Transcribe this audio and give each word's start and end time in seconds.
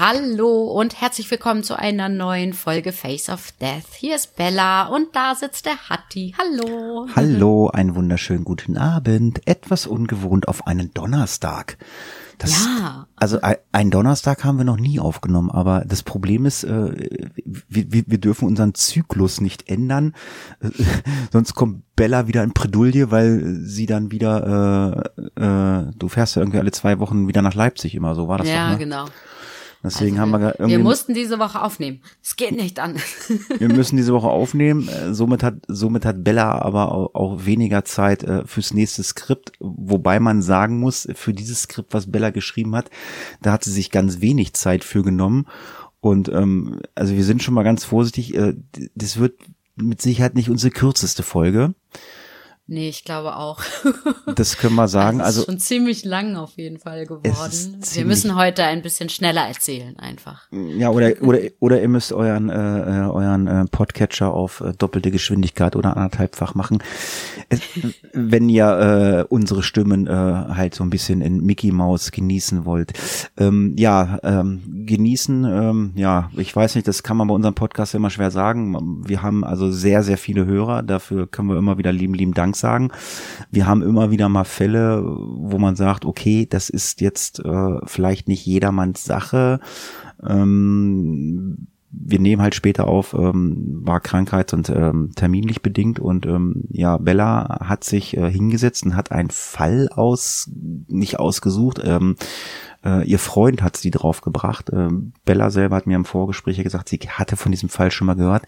Hallo 0.00 0.62
und 0.64 0.98
herzlich 0.98 1.30
willkommen 1.30 1.62
zu 1.62 1.78
einer 1.78 2.08
neuen 2.08 2.54
Folge 2.54 2.90
Face 2.90 3.28
of 3.28 3.52
Death. 3.60 3.84
Hier 3.98 4.16
ist 4.16 4.34
Bella 4.34 4.86
und 4.86 5.08
da 5.14 5.34
sitzt 5.34 5.66
der 5.66 5.76
Hatti. 5.90 6.34
Hallo. 6.38 7.06
Hallo, 7.14 7.68
einen 7.68 7.94
wunderschönen 7.94 8.44
guten 8.44 8.78
Abend. 8.78 9.46
Etwas 9.46 9.86
ungewohnt 9.86 10.48
auf 10.48 10.66
einen 10.66 10.94
Donnerstag. 10.94 11.76
Das, 12.38 12.64
Ja. 12.64 13.08
Also 13.14 13.42
ein- 13.42 13.56
ein 13.72 13.90
Donnerstag 13.90 14.42
haben 14.42 14.56
wir 14.56 14.64
noch 14.64 14.78
nie 14.78 14.98
aufgenommen, 14.98 15.50
aber 15.50 15.84
das 15.86 16.02
Problem 16.02 16.46
ist, 16.46 16.64
äh, 16.64 16.92
wir, 17.68 18.06
wir, 18.06 18.18
dürfen 18.18 18.48
unseren 18.48 18.72
Zyklus 18.72 19.42
nicht 19.42 19.68
ändern, 19.68 20.14
sonst 21.30 21.54
kommt 21.54 21.82
Bella 21.94 22.26
wieder 22.26 22.42
in 22.42 22.54
Bredouille, 22.54 23.10
weil 23.10 23.44
sie 23.64 23.84
dann 23.84 24.10
wieder, 24.10 25.12
äh, 25.36 25.42
äh, 25.44 25.90
du 25.94 26.08
fährst 26.08 26.36
ja 26.36 26.40
irgendwie 26.40 26.58
alle 26.58 26.70
zwei 26.70 26.98
Wochen 27.00 27.28
wieder 27.28 27.42
nach 27.42 27.52
Leipzig 27.52 27.94
immer, 27.94 28.14
so 28.14 28.26
war 28.28 28.38
das 28.38 28.48
Ja, 28.48 28.68
doch, 28.70 28.78
ne? 28.78 28.84
genau. 28.84 29.04
Deswegen 29.82 30.18
Also 30.18 30.32
haben 30.32 30.42
wir, 30.42 30.48
wir, 30.48 30.60
irgendwie, 30.60 30.76
wir 30.76 30.84
mussten 30.84 31.14
diese 31.14 31.38
Woche 31.38 31.62
aufnehmen. 31.62 32.02
Es 32.22 32.36
geht 32.36 32.52
nicht 32.52 32.78
an. 32.78 32.96
wir 33.58 33.68
müssen 33.68 33.96
diese 33.96 34.12
Woche 34.12 34.28
aufnehmen. 34.28 34.88
Äh, 34.88 35.14
Somit 35.14 35.42
hat, 35.42 35.54
somit 35.68 36.04
hat 36.04 36.22
Bella 36.22 36.60
aber 36.60 36.92
auch, 36.92 37.14
auch 37.14 37.46
weniger 37.46 37.84
Zeit 37.84 38.22
äh, 38.22 38.46
fürs 38.46 38.74
nächste 38.74 39.02
Skript, 39.02 39.52
wobei 39.58 40.20
man 40.20 40.42
sagen 40.42 40.78
muss, 40.78 41.08
für 41.14 41.32
dieses 41.32 41.62
Skript, 41.62 41.94
was 41.94 42.10
Bella 42.10 42.30
geschrieben 42.30 42.76
hat, 42.76 42.90
da 43.40 43.52
hat 43.52 43.64
sie 43.64 43.72
sich 43.72 43.90
ganz 43.90 44.20
wenig 44.20 44.52
Zeit 44.52 44.84
für 44.84 45.02
genommen. 45.02 45.46
Und 46.00 46.28
ähm, 46.28 46.80
also 46.94 47.14
wir 47.14 47.24
sind 47.24 47.42
schon 47.42 47.54
mal 47.54 47.62
ganz 47.62 47.84
vorsichtig. 47.84 48.34
Äh, 48.34 48.54
das 48.94 49.18
wird 49.18 49.34
mit 49.76 50.02
Sicherheit 50.02 50.34
nicht 50.34 50.50
unsere 50.50 50.70
kürzeste 50.70 51.22
Folge. 51.22 51.74
Nee, 52.70 52.88
ich 52.88 53.04
glaube 53.04 53.36
auch. 53.36 53.60
Das 54.36 54.56
können 54.56 54.76
wir 54.76 54.86
sagen. 54.86 55.20
Also 55.20 55.40
ist 55.40 55.46
schon 55.46 55.58
ziemlich 55.58 56.04
lang 56.04 56.36
auf 56.36 56.52
jeden 56.56 56.78
Fall 56.78 57.04
geworden. 57.04 57.82
Wir 57.92 58.04
müssen 58.04 58.36
heute 58.36 58.62
ein 58.64 58.80
bisschen 58.80 59.08
schneller 59.08 59.42
erzählen 59.42 59.98
einfach. 59.98 60.46
Ja, 60.52 60.90
oder, 60.90 61.20
oder, 61.20 61.40
oder 61.58 61.82
ihr 61.82 61.88
müsst 61.88 62.12
euren, 62.12 62.48
äh, 62.48 62.54
äh, 62.54 63.10
euren 63.10 63.48
äh, 63.48 63.64
Podcatcher 63.66 64.32
auf 64.32 64.60
äh, 64.60 64.72
doppelte 64.78 65.10
Geschwindigkeit 65.10 65.74
oder 65.74 65.96
anderthalbfach 65.96 66.54
machen. 66.54 66.78
Es, 67.48 67.60
wenn 68.12 68.48
ihr 68.48 69.26
äh, 69.28 69.34
unsere 69.34 69.62
Stimmen 69.64 70.06
äh, 70.06 70.10
halt 70.10 70.74
so 70.74 70.84
ein 70.84 70.90
bisschen 70.90 71.20
in 71.20 71.44
Mickey 71.44 71.72
Mouse 71.72 72.12
genießen 72.12 72.64
wollt. 72.64 72.92
Ähm, 73.36 73.74
ja, 73.76 74.20
ähm, 74.22 74.62
genießen, 74.86 75.44
ähm, 75.44 75.92
ja, 75.96 76.30
ich 76.36 76.54
weiß 76.54 76.76
nicht, 76.76 76.86
das 76.86 77.02
kann 77.02 77.16
man 77.16 77.28
bei 77.28 77.34
unserem 77.34 77.54
Podcast 77.54 77.94
immer 77.94 78.10
schwer 78.10 78.30
sagen. 78.30 79.04
Wir 79.06 79.22
haben 79.22 79.44
also 79.44 79.70
sehr, 79.70 80.02
sehr 80.02 80.18
viele 80.18 80.46
Hörer. 80.46 80.82
Dafür 80.82 81.26
können 81.26 81.48
wir 81.48 81.58
immer 81.58 81.78
wieder 81.78 81.92
lieben, 81.92 82.14
lieben 82.14 82.34
Dank 82.34 82.56
sagen. 82.60 82.90
Wir 83.50 83.66
haben 83.66 83.82
immer 83.82 84.10
wieder 84.10 84.28
mal 84.28 84.44
Fälle, 84.44 85.02
wo 85.04 85.58
man 85.58 85.76
sagt, 85.76 86.04
okay, 86.04 86.46
das 86.48 86.70
ist 86.70 87.00
jetzt 87.00 87.40
äh, 87.44 87.78
vielleicht 87.84 88.28
nicht 88.28 88.46
jedermanns 88.46 89.04
Sache. 89.04 89.60
Ähm, 90.22 91.66
wir 91.92 92.20
nehmen 92.20 92.40
halt 92.40 92.54
später 92.54 92.86
auf, 92.86 93.14
ähm, 93.14 93.80
war 93.82 94.00
krankheits- 94.00 94.52
und 94.52 94.70
ähm, 94.70 95.10
terminlich 95.16 95.60
bedingt 95.60 95.98
und 95.98 96.24
ähm, 96.24 96.64
ja, 96.70 96.98
Bella 96.98 97.58
hat 97.64 97.82
sich 97.82 98.16
äh, 98.16 98.30
hingesetzt 98.30 98.84
und 98.84 98.94
hat 98.94 99.10
einen 99.10 99.30
Fall 99.30 99.88
aus, 99.92 100.50
nicht 100.86 101.18
ausgesucht, 101.18 101.80
ähm, 101.84 102.14
äh, 102.84 103.06
ihr 103.06 103.18
Freund 103.18 103.62
hat 103.62 103.76
sie 103.76 103.90
draufgebracht. 103.90 104.70
Ähm, 104.72 105.12
Bella 105.24 105.50
selber 105.50 105.76
hat 105.76 105.86
mir 105.86 105.96
im 105.96 106.04
Vorgespräch 106.04 106.62
gesagt, 106.62 106.88
sie 106.88 106.98
hatte 106.98 107.36
von 107.36 107.52
diesem 107.52 107.68
Fall 107.68 107.90
schon 107.90 108.06
mal 108.06 108.14
gehört. 108.14 108.44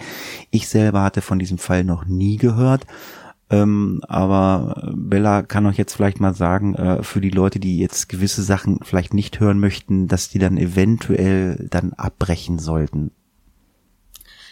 Ich 0.50 0.68
selber 0.68 1.02
hatte 1.02 1.20
von 1.20 1.38
diesem 1.38 1.58
Fall 1.58 1.84
noch 1.84 2.06
nie 2.06 2.36
gehört. 2.36 2.86
Ähm, 3.52 4.00
aber 4.08 4.92
Bella 4.94 5.42
kann 5.42 5.66
euch 5.66 5.76
jetzt 5.76 5.94
vielleicht 5.94 6.20
mal 6.20 6.34
sagen, 6.34 6.74
äh, 6.74 7.02
für 7.02 7.20
die 7.20 7.30
Leute, 7.30 7.60
die 7.60 7.78
jetzt 7.78 8.08
gewisse 8.08 8.42
Sachen 8.42 8.80
vielleicht 8.82 9.12
nicht 9.12 9.40
hören 9.40 9.60
möchten, 9.60 10.08
dass 10.08 10.30
die 10.30 10.38
dann 10.38 10.56
eventuell 10.56 11.68
dann 11.70 11.92
abbrechen 11.92 12.58
sollten. 12.58 13.10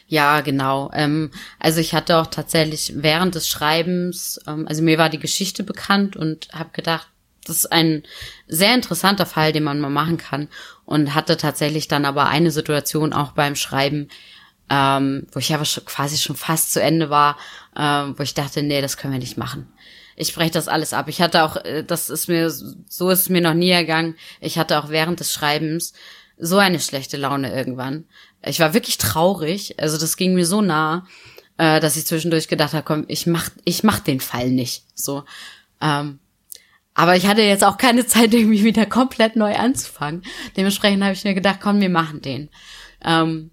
Ja, 0.06 0.40
genau. 0.42 0.90
Ähm, 0.92 1.30
also 1.58 1.80
ich 1.80 1.94
hatte 1.94 2.18
auch 2.18 2.26
tatsächlich 2.26 2.92
während 2.96 3.36
des 3.36 3.48
Schreibens, 3.48 4.38
ähm, 4.46 4.66
also 4.68 4.82
mir 4.82 4.98
war 4.98 5.08
die 5.08 5.18
Geschichte 5.18 5.62
bekannt 5.62 6.14
und 6.16 6.48
habe 6.52 6.70
gedacht, 6.72 7.08
das 7.46 7.56
ist 7.56 7.72
ein 7.72 8.02
sehr 8.48 8.74
interessanter 8.74 9.24
Fall, 9.24 9.52
den 9.52 9.62
man 9.62 9.80
mal 9.80 9.88
machen 9.88 10.18
kann. 10.18 10.48
Und 10.84 11.14
hatte 11.14 11.36
tatsächlich 11.36 11.88
dann 11.88 12.04
aber 12.04 12.26
eine 12.28 12.50
Situation 12.50 13.12
auch 13.12 13.32
beim 13.32 13.56
Schreiben, 13.56 14.08
ähm, 14.70 15.26
wo 15.32 15.40
ich 15.40 15.52
aber 15.52 15.64
schon, 15.64 15.84
quasi 15.84 16.16
schon 16.16 16.36
fast 16.36 16.72
zu 16.72 16.80
Ende 16.80 17.10
war, 17.10 17.36
ähm, 17.76 18.14
wo 18.16 18.22
ich 18.22 18.34
dachte, 18.34 18.62
nee, 18.62 18.80
das 18.80 18.96
können 18.96 19.12
wir 19.12 19.20
nicht 19.20 19.36
machen. 19.36 19.70
Ich 20.16 20.34
breche 20.34 20.52
das 20.52 20.68
alles 20.68 20.92
ab. 20.92 21.08
Ich 21.08 21.20
hatte 21.20 21.44
auch, 21.44 21.56
äh, 21.56 21.82
das 21.82 22.08
ist 22.08 22.28
mir, 22.28 22.50
so 22.50 23.10
ist 23.10 23.20
es 23.20 23.28
mir 23.28 23.40
noch 23.40 23.54
nie 23.54 23.70
ergangen. 23.70 24.16
Ich 24.40 24.58
hatte 24.58 24.78
auch 24.78 24.88
während 24.88 25.18
des 25.18 25.32
Schreibens 25.32 25.92
so 26.38 26.58
eine 26.58 26.78
schlechte 26.78 27.16
Laune 27.16 27.52
irgendwann. 27.52 28.04
Ich 28.44 28.60
war 28.60 28.72
wirklich 28.72 28.96
traurig. 28.96 29.80
Also 29.80 29.98
das 29.98 30.16
ging 30.16 30.34
mir 30.34 30.46
so 30.46 30.62
nah, 30.62 31.06
äh, 31.58 31.80
dass 31.80 31.96
ich 31.96 32.06
zwischendurch 32.06 32.48
gedacht 32.48 32.72
habe, 32.72 32.84
komm, 32.84 33.04
ich 33.08 33.26
mach, 33.26 33.50
ich 33.64 33.82
mach 33.82 33.98
den 33.98 34.20
Fall 34.20 34.50
nicht. 34.50 34.84
So. 34.94 35.24
Ähm, 35.80 36.20
aber 36.94 37.16
ich 37.16 37.26
hatte 37.26 37.42
jetzt 37.42 37.64
auch 37.64 37.76
keine 37.76 38.06
Zeit, 38.06 38.32
irgendwie 38.34 38.62
wieder 38.62 38.86
komplett 38.86 39.34
neu 39.34 39.56
anzufangen. 39.56 40.22
Dementsprechend 40.56 41.02
habe 41.02 41.14
ich 41.14 41.24
mir 41.24 41.34
gedacht, 41.34 41.58
komm, 41.60 41.80
wir 41.80 41.90
machen 41.90 42.22
den. 42.22 42.50
Ähm, 43.04 43.50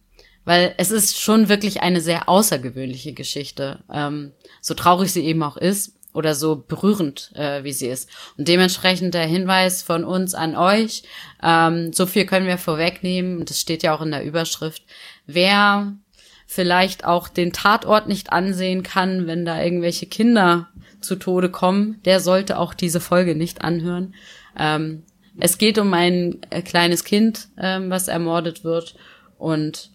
weil 0.47 0.73
es 0.77 0.91
ist 0.91 1.19
schon 1.19 1.49
wirklich 1.49 1.81
eine 1.81 1.99
sehr 1.99 2.29
außergewöhnliche 2.29 3.11
Geschichte. 3.11 3.79
Ähm, 3.91 4.31
so 4.61 4.75
traurig 4.75 5.11
sie 5.11 5.25
eben 5.25 5.43
auch 5.43 5.57
ist 5.57 5.97
oder 6.13 6.35
so 6.35 6.63
berührend, 6.65 7.33
äh, 7.35 7.65
wie 7.65 7.73
sie 7.73 7.87
ist. 7.87 8.09
Und 8.37 8.47
dementsprechend 8.47 9.13
der 9.13 9.25
Hinweis 9.25 9.83
von 9.83 10.05
uns 10.05 10.35
an 10.35 10.55
euch, 10.55 11.03
ähm, 11.43 11.91
so 11.91 12.05
viel 12.05 12.25
können 12.25 12.47
wir 12.47 12.57
vorwegnehmen, 12.57 13.39
und 13.39 13.49
das 13.49 13.59
steht 13.59 13.83
ja 13.83 13.93
auch 13.93 13.99
in 13.99 14.11
der 14.11 14.23
Überschrift, 14.23 14.83
wer 15.25 15.97
vielleicht 16.45 17.03
auch 17.03 17.27
den 17.27 17.51
Tatort 17.51 18.07
nicht 18.07 18.31
ansehen 18.31 18.83
kann, 18.83 19.27
wenn 19.27 19.43
da 19.43 19.61
irgendwelche 19.61 20.05
Kinder 20.05 20.69
zu 21.01 21.17
Tode 21.17 21.51
kommen, 21.51 21.99
der 22.05 22.21
sollte 22.21 22.57
auch 22.57 22.73
diese 22.73 23.01
Folge 23.01 23.35
nicht 23.35 23.65
anhören. 23.65 24.15
Ähm, 24.57 25.03
es 25.41 25.57
geht 25.57 25.77
um 25.77 25.93
ein 25.93 26.39
äh, 26.51 26.61
kleines 26.61 27.03
Kind, 27.03 27.49
ähm, 27.57 27.89
was 27.89 28.07
ermordet 28.07 28.63
wird 28.63 28.95
und 29.37 29.91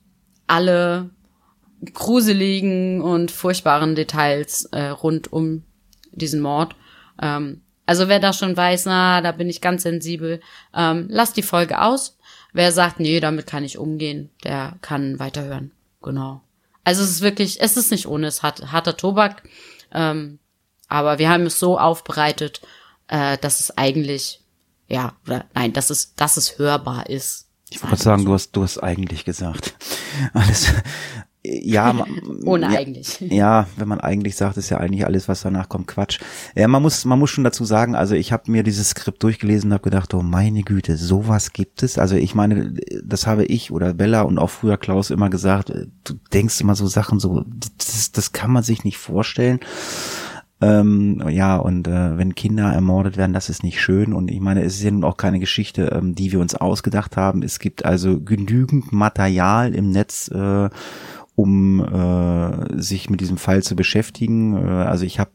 alle 0.46 1.10
gruseligen 1.92 3.00
und 3.00 3.30
furchtbaren 3.30 3.94
Details 3.94 4.66
äh, 4.66 4.88
rund 4.88 5.32
um 5.32 5.64
diesen 6.12 6.40
Mord. 6.40 6.76
Ähm, 7.20 7.62
also 7.86 8.08
wer 8.08 8.20
da 8.20 8.32
schon 8.32 8.56
weiß, 8.56 8.86
na, 8.86 9.20
da 9.20 9.32
bin 9.32 9.48
ich 9.48 9.60
ganz 9.60 9.82
sensibel, 9.82 10.40
ähm, 10.74 11.06
lasst 11.10 11.36
die 11.36 11.42
Folge 11.42 11.80
aus. 11.80 12.18
Wer 12.52 12.70
sagt, 12.70 13.00
nee, 13.00 13.18
damit 13.18 13.46
kann 13.46 13.64
ich 13.64 13.78
umgehen, 13.78 14.30
der 14.44 14.76
kann 14.82 15.18
weiterhören. 15.18 15.72
Genau. 16.02 16.42
Also 16.84 17.02
es 17.02 17.10
ist 17.10 17.20
wirklich, 17.22 17.60
es 17.60 17.76
ist 17.76 17.90
nicht 17.90 18.06
ohne, 18.06 18.26
es 18.26 18.42
hart, 18.42 18.72
harter 18.72 18.96
Tobak. 18.96 19.42
Ähm, 19.92 20.38
aber 20.88 21.18
wir 21.18 21.30
haben 21.30 21.46
es 21.46 21.58
so 21.58 21.78
aufbereitet, 21.78 22.60
äh, 23.08 23.38
dass 23.38 23.60
es 23.60 23.76
eigentlich, 23.76 24.42
ja, 24.88 25.16
oder 25.26 25.46
nein, 25.54 25.72
dass 25.72 25.90
es, 25.90 26.14
dass 26.14 26.36
es 26.36 26.58
hörbar 26.58 27.08
ist. 27.08 27.48
Ich 27.74 27.82
wollte 27.82 28.02
sagen, 28.02 28.24
du 28.24 28.34
hast, 28.34 28.52
du 28.52 28.62
hast 28.62 28.78
eigentlich 28.78 29.24
gesagt. 29.24 29.74
Alles, 30.34 30.72
ja, 31.44 32.04
Ohne 32.44 32.72
ja, 32.72 32.78
eigentlich. 32.78 33.18
Ja, 33.20 33.66
wenn 33.76 33.88
man 33.88 34.00
eigentlich 34.00 34.36
sagt, 34.36 34.56
ist 34.56 34.70
ja 34.70 34.78
eigentlich 34.78 35.06
alles, 35.06 35.26
was 35.26 35.42
danach 35.42 35.68
kommt, 35.68 35.88
Quatsch. 35.88 36.20
Ja, 36.54 36.68
man 36.68 36.82
muss, 36.82 37.04
man 37.04 37.18
muss 37.18 37.30
schon 37.30 37.42
dazu 37.42 37.64
sagen, 37.64 37.96
also 37.96 38.14
ich 38.14 38.32
habe 38.32 38.50
mir 38.50 38.62
dieses 38.62 38.90
Skript 38.90 39.22
durchgelesen 39.22 39.70
und 39.70 39.74
habe 39.74 39.82
gedacht, 39.82 40.14
oh 40.14 40.22
meine 40.22 40.62
Güte, 40.62 40.96
sowas 40.96 41.52
gibt 41.52 41.82
es. 41.82 41.98
Also 41.98 42.14
ich 42.14 42.36
meine, 42.36 42.74
das 43.04 43.26
habe 43.26 43.44
ich 43.44 43.72
oder 43.72 43.92
Bella 43.92 44.22
und 44.22 44.38
auch 44.38 44.50
früher 44.50 44.76
Klaus 44.76 45.10
immer 45.10 45.30
gesagt, 45.30 45.72
du 46.04 46.14
denkst 46.32 46.60
immer 46.60 46.76
so 46.76 46.86
Sachen 46.86 47.18
so, 47.18 47.44
das, 47.76 48.12
das 48.12 48.32
kann 48.32 48.52
man 48.52 48.62
sich 48.62 48.84
nicht 48.84 48.98
vorstellen. 48.98 49.58
Ähm, 50.62 51.22
ja, 51.28 51.56
und 51.56 51.88
äh, 51.88 52.16
wenn 52.16 52.36
Kinder 52.36 52.72
ermordet 52.72 53.16
werden, 53.16 53.32
das 53.32 53.48
ist 53.48 53.64
nicht 53.64 53.80
schön. 53.80 54.12
Und 54.12 54.30
ich 54.30 54.40
meine, 54.40 54.62
es 54.62 54.76
ist 54.76 54.84
ja 54.84 54.92
nun 54.92 55.04
auch 55.04 55.16
keine 55.16 55.40
Geschichte, 55.40 55.86
ähm, 55.92 56.14
die 56.14 56.30
wir 56.30 56.38
uns 56.38 56.54
ausgedacht 56.54 57.16
haben. 57.16 57.42
Es 57.42 57.58
gibt 57.58 57.84
also 57.84 58.20
genügend 58.20 58.92
Material 58.92 59.74
im 59.74 59.90
Netz, 59.90 60.28
äh, 60.28 60.70
um 61.34 61.80
äh, 61.80 62.80
sich 62.80 63.10
mit 63.10 63.20
diesem 63.20 63.38
Fall 63.38 63.62
zu 63.64 63.74
beschäftigen. 63.74 64.56
Äh, 64.56 64.60
also 64.60 65.04
ich 65.04 65.18
habe 65.18 65.32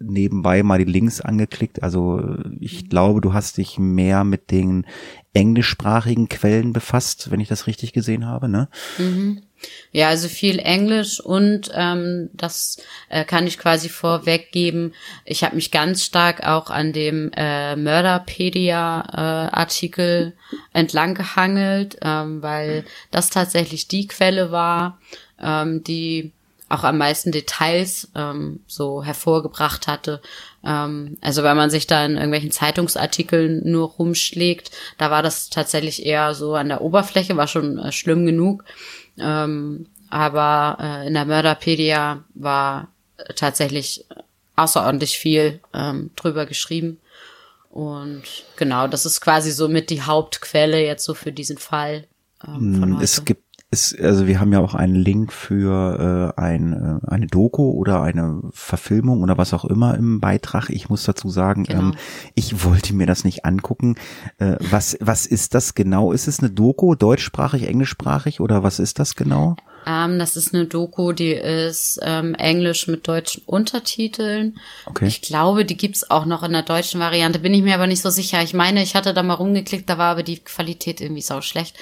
nebenbei 0.00 0.62
mal 0.62 0.78
die 0.78 0.90
Links 0.90 1.20
angeklickt. 1.20 1.82
Also 1.82 2.38
ich 2.58 2.88
glaube, 2.88 3.20
du 3.20 3.34
hast 3.34 3.58
dich 3.58 3.78
mehr 3.78 4.24
mit 4.24 4.50
den 4.50 4.86
englischsprachigen 5.34 6.28
Quellen 6.28 6.72
befasst, 6.72 7.30
wenn 7.30 7.40
ich 7.40 7.48
das 7.48 7.66
richtig 7.66 7.92
gesehen 7.92 8.24
habe, 8.26 8.48
ne? 8.48 8.68
Mhm. 8.98 9.42
Ja, 9.90 10.08
also 10.08 10.28
viel 10.28 10.58
Englisch 10.58 11.18
und 11.20 11.70
ähm, 11.74 12.28
das 12.32 12.76
äh, 13.08 13.24
kann 13.24 13.46
ich 13.46 13.58
quasi 13.58 13.88
vorweggeben. 13.88 14.92
Ich 15.24 15.44
habe 15.44 15.56
mich 15.56 15.70
ganz 15.70 16.04
stark 16.04 16.46
auch 16.46 16.68
an 16.70 16.92
dem 16.92 17.30
äh, 17.36 17.74
Mörderpedia-Artikel 17.76 20.34
äh, 20.34 20.78
entlang 20.78 21.14
gehangelt, 21.14 21.96
ähm, 22.02 22.42
weil 22.42 22.84
das 23.10 23.30
tatsächlich 23.30 23.88
die 23.88 24.06
Quelle 24.06 24.52
war, 24.52 24.98
ähm, 25.40 25.82
die 25.84 26.32
auch 26.68 26.84
am 26.84 26.98
meisten 26.98 27.32
Details 27.32 28.10
ähm, 28.14 28.60
so 28.66 29.02
hervorgebracht 29.02 29.86
hatte. 29.86 30.20
Ähm, 30.64 31.16
also 31.20 31.42
wenn 31.42 31.56
man 31.56 31.70
sich 31.70 31.86
da 31.86 32.04
in 32.04 32.16
irgendwelchen 32.16 32.50
Zeitungsartikeln 32.50 33.62
nur 33.64 33.88
rumschlägt, 33.88 34.70
da 34.98 35.10
war 35.10 35.22
das 35.22 35.48
tatsächlich 35.48 36.04
eher 36.04 36.34
so 36.34 36.54
an 36.54 36.68
der 36.68 36.82
Oberfläche, 36.82 37.36
war 37.36 37.48
schon 37.48 37.78
äh, 37.78 37.92
schlimm 37.92 38.26
genug. 38.26 38.64
Ähm, 39.20 39.86
aber 40.10 40.78
äh, 40.80 41.06
in 41.06 41.14
der 41.14 41.24
Mörderpedia 41.24 42.24
war 42.34 42.88
tatsächlich 43.36 44.04
außerordentlich 44.56 45.18
viel 45.18 45.60
ähm, 45.74 46.10
drüber 46.16 46.46
geschrieben. 46.46 46.98
Und 47.70 48.22
genau, 48.56 48.88
das 48.88 49.06
ist 49.06 49.20
quasi 49.20 49.52
so 49.52 49.68
mit 49.68 49.90
die 49.90 50.02
Hauptquelle 50.02 50.84
jetzt 50.84 51.04
so 51.04 51.14
für 51.14 51.32
diesen 51.32 51.58
Fall. 51.58 52.06
Ähm, 52.46 52.76
von 52.80 52.94
hm. 52.94 53.00
Es 53.00 53.24
gibt 53.24 53.44
ist, 53.70 54.00
also 54.00 54.26
wir 54.26 54.40
haben 54.40 54.52
ja 54.52 54.60
auch 54.60 54.74
einen 54.74 54.94
Link 54.94 55.32
für 55.32 56.34
äh, 56.36 56.40
ein, 56.40 56.72
äh, 56.72 57.06
eine 57.06 57.26
Doku 57.26 57.70
oder 57.70 58.02
eine 58.02 58.40
Verfilmung 58.50 59.22
oder 59.22 59.36
was 59.36 59.52
auch 59.52 59.66
immer 59.66 59.94
im 59.96 60.20
Beitrag. 60.20 60.70
Ich 60.70 60.88
muss 60.88 61.04
dazu 61.04 61.28
sagen, 61.28 61.64
genau. 61.64 61.80
ähm, 61.80 61.94
ich 62.34 62.64
wollte 62.64 62.94
mir 62.94 63.06
das 63.06 63.24
nicht 63.24 63.44
angucken. 63.44 63.96
Äh, 64.38 64.56
was, 64.70 64.96
was 65.00 65.26
ist 65.26 65.54
das 65.54 65.74
genau? 65.74 66.12
Ist 66.12 66.28
es 66.28 66.40
eine 66.40 66.50
Doku, 66.50 66.94
deutschsprachig, 66.94 67.68
englischsprachig 67.68 68.40
oder 68.40 68.62
was 68.62 68.78
ist 68.78 68.98
das 68.98 69.16
genau? 69.16 69.56
Ähm, 69.88 70.18
das 70.18 70.36
ist 70.36 70.54
eine 70.54 70.66
Doku, 70.66 71.12
die 71.12 71.32
ist 71.32 71.98
ähm, 72.02 72.34
Englisch 72.34 72.88
mit 72.88 73.08
deutschen 73.08 73.42
Untertiteln. 73.46 74.60
Okay. 74.84 75.06
Ich 75.06 75.22
glaube, 75.22 75.64
die 75.64 75.78
gibt's 75.78 76.10
auch 76.10 76.26
noch 76.26 76.42
in 76.42 76.52
der 76.52 76.62
deutschen 76.62 77.00
Variante, 77.00 77.38
bin 77.38 77.54
ich 77.54 77.62
mir 77.62 77.74
aber 77.74 77.86
nicht 77.86 78.02
so 78.02 78.10
sicher. 78.10 78.42
Ich 78.42 78.52
meine, 78.52 78.82
ich 78.82 78.94
hatte 78.94 79.14
da 79.14 79.22
mal 79.22 79.34
rumgeklickt, 79.34 79.88
da 79.88 79.96
war 79.96 80.12
aber 80.12 80.22
die 80.22 80.40
Qualität 80.40 81.00
irgendwie 81.00 81.22
sau 81.22 81.40
schlecht. 81.40 81.74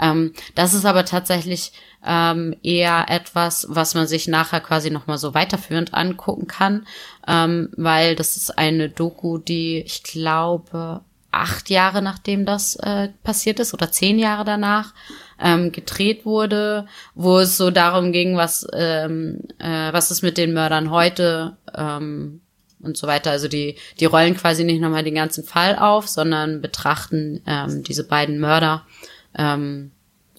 Ähm, 0.00 0.32
das 0.56 0.74
ist 0.74 0.84
aber 0.84 1.04
tatsächlich 1.04 1.72
ähm, 2.04 2.56
eher 2.64 3.06
etwas, 3.08 3.66
was 3.70 3.94
man 3.94 4.08
sich 4.08 4.26
nachher 4.26 4.60
quasi 4.60 4.90
nochmal 4.90 5.18
so 5.18 5.34
weiterführend 5.34 5.94
angucken 5.94 6.48
kann, 6.48 6.84
ähm, 7.28 7.68
weil 7.76 8.16
das 8.16 8.36
ist 8.36 8.58
eine 8.58 8.88
Doku, 8.88 9.38
die 9.38 9.78
ich 9.86 10.02
glaube 10.02 11.02
acht 11.32 11.70
Jahre 11.70 12.02
nachdem 12.02 12.44
das 12.44 12.76
äh, 12.76 13.08
passiert 13.24 13.58
ist 13.58 13.74
oder 13.74 13.90
zehn 13.90 14.18
Jahre 14.18 14.44
danach 14.44 14.94
ähm, 15.40 15.72
gedreht 15.72 16.24
wurde, 16.24 16.86
wo 17.14 17.38
es 17.38 17.56
so 17.56 17.70
darum 17.70 18.12
ging, 18.12 18.36
was 18.36 18.66
ähm, 18.74 19.40
äh, 19.58 19.92
was 19.92 20.10
ist 20.10 20.22
mit 20.22 20.38
den 20.38 20.52
Mördern 20.52 20.90
heute 20.90 21.56
ähm, 21.74 22.42
und 22.80 22.96
so 22.96 23.06
weiter. 23.06 23.30
Also 23.30 23.48
die 23.48 23.76
die 23.98 24.04
rollen 24.04 24.36
quasi 24.36 24.62
nicht 24.62 24.80
nochmal 24.80 25.04
den 25.04 25.14
ganzen 25.14 25.42
Fall 25.42 25.76
auf, 25.76 26.06
sondern 26.06 26.60
betrachten 26.60 27.42
ähm, 27.46 27.82
diese 27.82 28.06
beiden 28.06 28.38
Mörder. 28.38 28.86
Ähm, 29.34 29.90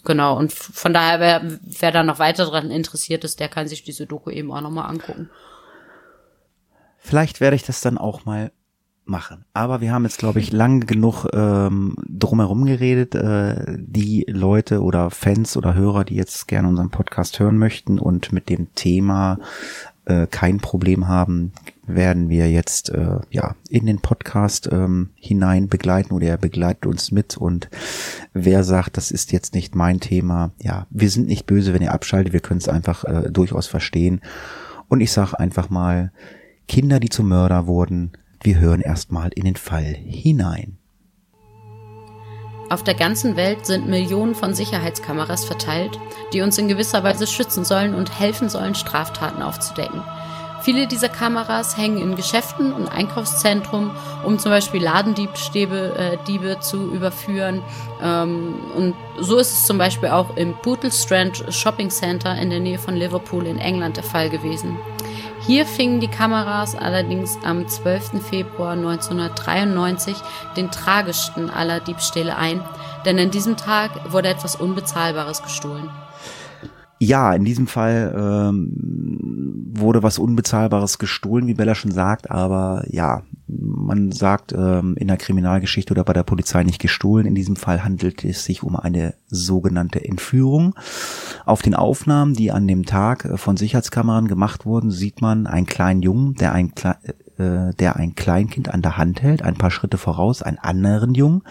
genau 0.04 0.38
und 0.38 0.54
von 0.54 0.94
daher 0.94 1.20
wer 1.20 1.60
wer 1.62 1.92
da 1.92 2.04
noch 2.04 2.20
weiter 2.20 2.46
daran 2.46 2.70
interessiert 2.70 3.24
ist, 3.24 3.40
der 3.40 3.50
kann 3.50 3.68
sich 3.68 3.84
diese 3.84 4.06
Doku 4.06 4.30
eben 4.30 4.52
auch 4.52 4.62
nochmal 4.62 4.90
angucken. 4.90 5.30
Vielleicht 7.00 7.42
werde 7.42 7.56
ich 7.56 7.64
das 7.64 7.82
dann 7.82 7.98
auch 7.98 8.24
mal 8.26 8.52
machen. 9.06 9.46
Aber 9.54 9.82
wir 9.82 9.92
haben 9.92 10.04
jetzt, 10.04 10.20
glaube 10.20 10.40
ich, 10.40 10.52
lang 10.52 10.86
genug 10.86 11.28
ähm, 11.34 11.96
drumherum 12.08 12.66
geredet. 12.66 13.16
Äh, 13.16 13.78
die 13.78 14.26
Leute 14.28 14.82
oder 14.82 15.10
Fans 15.12 15.58
oder 15.58 15.74
Hörer, 15.74 16.06
die 16.06 16.16
jetzt 16.16 16.48
gerne 16.48 16.68
unseren 16.68 16.90
Podcast 16.90 17.40
hören 17.40 17.58
möchten 17.58 18.00
und 18.00 18.32
mit 18.32 18.50
dem 18.50 18.74
Thema 18.76 19.40
äh, 20.06 20.28
kein 20.28 20.60
Problem 20.60 21.08
haben, 21.08 21.54
werden 21.86 22.30
wir 22.30 22.50
jetzt 22.50 22.90
äh, 22.90 23.20
ja 23.30 23.56
in 23.70 23.86
den 23.86 24.00
Podcast 24.00 24.70
ähm, 24.72 25.10
hinein 25.16 25.68
begleiten 25.68 26.14
oder 26.14 26.28
er 26.28 26.38
begleitet 26.38 26.86
uns 26.86 27.12
mit 27.12 27.38
und 27.38 27.70
wer 28.34 28.64
sagt, 28.64 28.98
das 28.98 29.12
ist 29.12 29.32
jetzt 29.32 29.54
nicht 29.54 29.76
mein 29.76 30.00
Thema, 30.00 30.52
ja, 30.62 30.88
wir 30.90 31.10
sind 31.10 31.28
nicht 31.28 31.46
böse, 31.46 31.74
wenn 31.74 31.82
ihr 31.82 31.94
abschaltet, 31.94 32.34
wir 32.34 32.40
können 32.40 32.60
es 32.60 32.70
einfach 32.70 33.04
äh, 33.04 33.30
durchaus 33.32 33.68
verstehen 33.68 34.22
und 34.88 35.02
ich 35.02 35.12
sage 35.12 35.40
einfach 35.40 35.70
mal, 35.70 36.12
Kinder, 36.68 37.00
die 37.00 37.10
zu 37.10 37.24
Mörder 37.24 37.68
wurden, 37.68 38.14
wir 38.44 38.60
hören 38.60 38.82
erstmal 38.82 39.30
in 39.34 39.46
den 39.46 39.56
Fall 39.56 39.96
hinein. 40.06 40.78
Auf 42.70 42.84
der 42.84 42.96
ganzen 42.96 43.36
Welt 43.36 43.66
sind 43.66 43.88
Millionen 43.88 44.36
von 44.36 44.54
Sicherheitskameras 44.54 45.46
verteilt, 45.46 46.00
die 46.34 46.42
uns 46.42 46.58
in 46.58 46.68
gewisser 46.68 47.04
Weise 47.04 47.28
schützen 47.28 47.64
sollen 47.64 47.94
und 47.94 48.20
helfen 48.20 48.50
sollen, 48.50 48.74
Straftaten 48.74 49.42
aufzudecken. 49.42 50.02
Viele 50.64 50.88
dieser 50.88 51.10
Kameras 51.10 51.76
hängen 51.78 51.98
in 51.98 52.16
Geschäften 52.16 52.72
und 52.72 52.88
Einkaufszentren, 52.88 53.92
um 54.24 54.40
zum 54.40 54.50
Beispiel 54.50 54.82
Ladendiebstäbe 54.82 55.94
äh, 55.98 56.18
Diebe 56.26 56.58
zu 56.62 56.90
überführen. 56.90 57.62
Ähm, 58.02 58.56
und 58.74 58.96
so 59.20 59.38
ist 59.40 59.52
es 59.52 59.66
zum 59.66 59.78
Beispiel 59.78 60.08
auch 60.08 60.38
im 60.38 60.56
Bootle 60.64 60.90
Strand 60.90 61.44
Shopping 61.50 61.90
Center 61.90 62.34
in 62.42 62.50
der 62.50 62.62
Nähe 62.62 62.80
von 62.80 62.96
Liverpool 62.96 63.46
in 63.46 63.60
England 63.60 63.98
der 63.98 64.06
Fall 64.06 64.30
gewesen. 64.30 64.78
Hier 65.46 65.66
fingen 65.66 66.00
die 66.00 66.08
Kameras 66.08 66.74
allerdings 66.74 67.38
am 67.44 67.68
12. 67.68 68.24
Februar 68.24 68.72
1993 68.74 70.16
den 70.56 70.72
tragischsten 70.72 71.50
aller 71.50 71.82
Diebstähle 71.82 72.38
ein, 72.38 72.62
denn 73.06 73.20
an 73.20 73.30
diesem 73.30 73.58
Tag 73.58 73.92
wurde 74.14 74.30
etwas 74.30 74.56
Unbezahlbares 74.56 75.44
gestohlen. 75.44 75.90
Ja, 77.04 77.34
in 77.34 77.44
diesem 77.44 77.68
Fall 77.68 78.16
ähm, 78.18 79.72
wurde 79.76 80.04
was 80.04 80.20
Unbezahlbares 80.20 81.00
gestohlen, 81.00 81.48
wie 81.48 81.54
Bella 81.54 81.76
schon 81.76 81.92
sagt, 81.92 82.32
aber 82.32 82.86
ja, 82.88 83.24
man 83.48 84.14
sagt 84.14 84.54
ähm, 84.54 84.96
in 84.98 85.10
der 85.10 85.18
Kriminalgeschichte 85.18 85.92
oder 85.92 86.06
bei 86.06 86.14
der 86.14 86.24
Polizei 86.24 86.64
nicht 86.64 86.80
gestohlen. 86.80 87.26
In 87.26 87.36
diesem 87.36 87.58
Fall 87.58 87.84
handelt 87.84 88.24
es 88.24 88.46
sich 88.46 88.64
um 88.64 88.78
eine 88.78 89.16
sogenannte 89.28 90.06
Entführung. 90.06 90.76
Auf 91.46 91.62
den 91.62 91.76
Aufnahmen, 91.76 92.36
die 92.36 92.52
an 92.52 92.70
dem 92.70 92.86
Tag 92.86 93.26
äh, 93.26 93.36
von 93.36 93.58
Sicherheitskameran 93.58 94.30
gemacht 94.30 94.66
wurden, 94.66 94.90
sieht 94.90 95.22
man 95.22 95.46
einen 95.46 95.66
kleinen 95.66 96.04
Jungen, 96.04 96.36
der 96.36 96.54
ein, 96.54 96.72
äh, 97.38 97.74
der 97.74 97.98
ein 97.98 98.16
Kleinkind 98.16 98.74
an 98.74 98.82
der 98.82 98.96
Hand 98.96 99.22
hält, 99.22 99.42
ein 99.42 99.56
paar 99.56 99.72
Schritte 99.72 99.98
voraus, 99.98 100.42
einen 100.42 100.60
anderen 100.60 101.16
Jungen. 101.16 101.42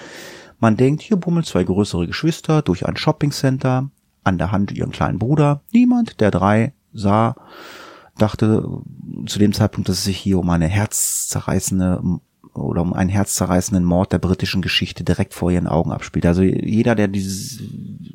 Man 0.61 0.79
denkt, 0.79 1.03
hier 1.03 1.19
bummeln 1.19 1.45
zwei 1.45 1.65
größere 1.65 2.07
Geschwister 2.07 2.63
durch 2.63 2.87
ein 2.87 2.97
Shoppingcenter, 2.97 3.91
an 4.25 4.39
der 4.39 4.53
Hand 4.53 4.73
ihren 4.73 4.93
kleinen 4.93 5.19
Bruder. 5.19 5.63
Niemand 5.73 6.21
der 6.21 6.31
drei 6.31 6.73
sah, 6.93 7.37
dachte 8.19 8.69
zu 9.27 9.39
dem 9.39 9.53
Zeitpunkt, 9.53 9.89
dass 9.89 9.99
es 9.99 10.05
sich 10.05 10.19
hier 10.19 10.39
um 10.39 10.51
eine 10.51 10.67
herzzerreißende 10.67 12.03
oder 12.55 12.83
um 12.83 12.93
einen 12.93 13.09
herzzerreißenden 13.09 13.85
Mord 13.85 14.13
der 14.13 14.19
britischen 14.19 14.63
Geschichte 14.63 15.05
direkt 15.05 15.33
vor 15.33 15.51
ihren 15.51 15.67
Augen 15.67 15.91
abspielt. 15.91 16.27
Also 16.27 16.43
jeder, 16.43 16.95
der 16.95 17.09
dieses, 17.09 17.63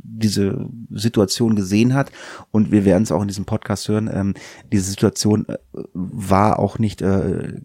diese 0.03 0.69
Situation 0.91 1.55
gesehen 1.55 1.93
hat, 1.93 2.11
und 2.51 2.71
wir 2.71 2.85
werden 2.85 3.03
es 3.03 3.11
auch 3.11 3.21
in 3.21 3.27
diesem 3.27 3.45
Podcast 3.45 3.87
hören, 3.87 4.09
ähm, 4.13 4.33
diese 4.71 4.89
Situation 4.89 5.47
äh, 5.47 5.57
war 5.93 6.59
auch 6.59 6.77
nicht 6.77 7.01
äh, 7.01 7.61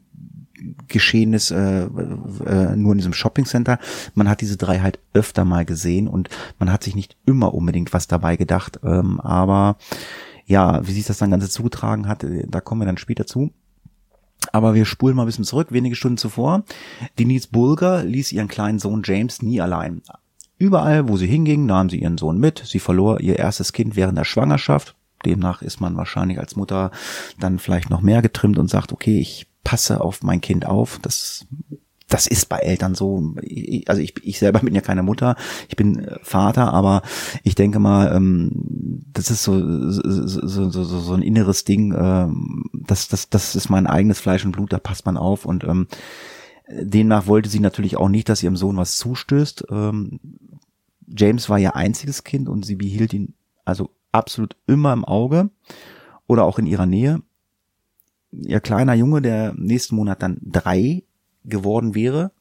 Geschehenes 0.88 1.50
äh, 1.50 1.84
äh, 1.84 2.76
nur 2.76 2.92
in 2.92 2.98
diesem 2.98 3.12
Shoppingcenter. 3.12 3.78
Man 4.14 4.28
hat 4.28 4.40
diese 4.40 4.56
drei 4.56 4.80
halt 4.80 4.98
öfter 5.12 5.44
mal 5.44 5.64
gesehen 5.64 6.08
und 6.08 6.28
man 6.58 6.72
hat 6.72 6.84
sich 6.84 6.94
nicht 6.94 7.16
immer 7.26 7.54
unbedingt 7.54 7.92
was 7.92 8.06
dabei 8.06 8.36
gedacht. 8.36 8.80
Ähm, 8.84 9.20
aber 9.20 9.76
ja, 10.46 10.86
wie 10.86 10.92
sich 10.92 11.06
das 11.06 11.18
dann 11.18 11.30
Ganze 11.30 11.48
zugetragen 11.48 12.08
hat, 12.08 12.24
äh, 12.24 12.46
da 12.48 12.60
kommen 12.60 12.80
wir 12.80 12.86
dann 12.86 12.98
später 12.98 13.26
zu. 13.26 13.50
Aber 14.50 14.74
wir 14.74 14.84
spulen 14.84 15.14
mal 15.14 15.22
ein 15.22 15.26
bisschen 15.26 15.44
zurück, 15.44 15.68
wenige 15.70 15.94
Stunden 15.94 16.18
zuvor. 16.18 16.64
Denise 17.18 17.48
Bulger 17.48 18.02
ließ 18.04 18.32
ihren 18.32 18.48
kleinen 18.48 18.80
Sohn 18.80 19.02
James 19.04 19.40
nie 19.40 19.60
allein. 19.60 20.02
Überall, 20.58 21.08
wo 21.08 21.16
sie 21.16 21.26
hinging, 21.26 21.66
nahm 21.66 21.90
sie 21.90 22.00
ihren 22.00 22.18
Sohn 22.18 22.38
mit. 22.38 22.62
Sie 22.64 22.78
verlor 22.78 23.20
ihr 23.20 23.38
erstes 23.38 23.72
Kind 23.72 23.96
während 23.96 24.18
der 24.18 24.24
Schwangerschaft. 24.24 24.96
Demnach 25.24 25.62
ist 25.62 25.80
man 25.80 25.96
wahrscheinlich 25.96 26.38
als 26.38 26.56
Mutter 26.56 26.90
dann 27.38 27.58
vielleicht 27.58 27.90
noch 27.90 28.02
mehr 28.02 28.22
getrimmt 28.22 28.58
und 28.58 28.68
sagt, 28.68 28.92
okay, 28.92 29.18
ich 29.18 29.46
passe 29.64 30.00
auf 30.00 30.22
mein 30.22 30.40
Kind 30.40 30.66
auf. 30.66 30.98
Das, 31.02 31.46
das 32.08 32.26
ist 32.26 32.48
bei 32.48 32.58
Eltern 32.58 32.94
so. 32.94 33.34
Also 33.86 34.00
ich, 34.00 34.14
ich 34.22 34.38
selber 34.38 34.58
bin 34.62 34.74
ja 34.74 34.80
keine 34.80 35.02
Mutter, 35.02 35.36
ich 35.68 35.76
bin 35.76 35.98
äh, 36.00 36.18
Vater, 36.22 36.72
aber 36.72 37.02
ich 37.42 37.54
denke 37.54 37.78
mal, 37.78 38.14
ähm, 38.14 39.02
das 39.12 39.30
ist 39.30 39.42
so, 39.42 39.58
so, 39.90 40.46
so, 40.46 40.70
so, 40.70 40.84
so 40.84 41.14
ein 41.14 41.22
inneres 41.22 41.64
Ding, 41.64 41.94
ähm, 41.96 42.64
das, 42.72 43.08
das, 43.08 43.30
das 43.30 43.56
ist 43.56 43.70
mein 43.70 43.86
eigenes 43.86 44.20
Fleisch 44.20 44.44
und 44.44 44.52
Blut, 44.52 44.72
da 44.72 44.78
passt 44.78 45.06
man 45.06 45.16
auf 45.16 45.44
und 45.46 45.64
ähm, 45.64 45.86
demnach 46.68 47.26
wollte 47.26 47.48
sie 47.48 47.60
natürlich 47.60 47.96
auch 47.96 48.08
nicht, 48.08 48.28
dass 48.28 48.42
ihrem 48.42 48.56
Sohn 48.56 48.76
was 48.76 48.96
zustößt. 48.96 49.66
Ähm, 49.70 50.20
James 51.06 51.48
war 51.48 51.58
ihr 51.58 51.76
einziges 51.76 52.24
Kind 52.24 52.48
und 52.48 52.64
sie 52.64 52.76
behielt 52.76 53.12
ihn 53.12 53.34
also 53.64 53.90
absolut 54.12 54.56
immer 54.66 54.92
im 54.92 55.04
Auge 55.04 55.50
oder 56.26 56.44
auch 56.44 56.58
in 56.58 56.66
ihrer 56.66 56.86
Nähe 56.86 57.22
ihr 58.32 58.60
kleiner 58.60 58.94
Junge, 58.94 59.22
der 59.22 59.52
nächsten 59.56 59.96
Monat 59.96 60.22
dann 60.22 60.38
drei 60.42 61.02
geworden 61.44 61.94
wäre, 61.94 62.32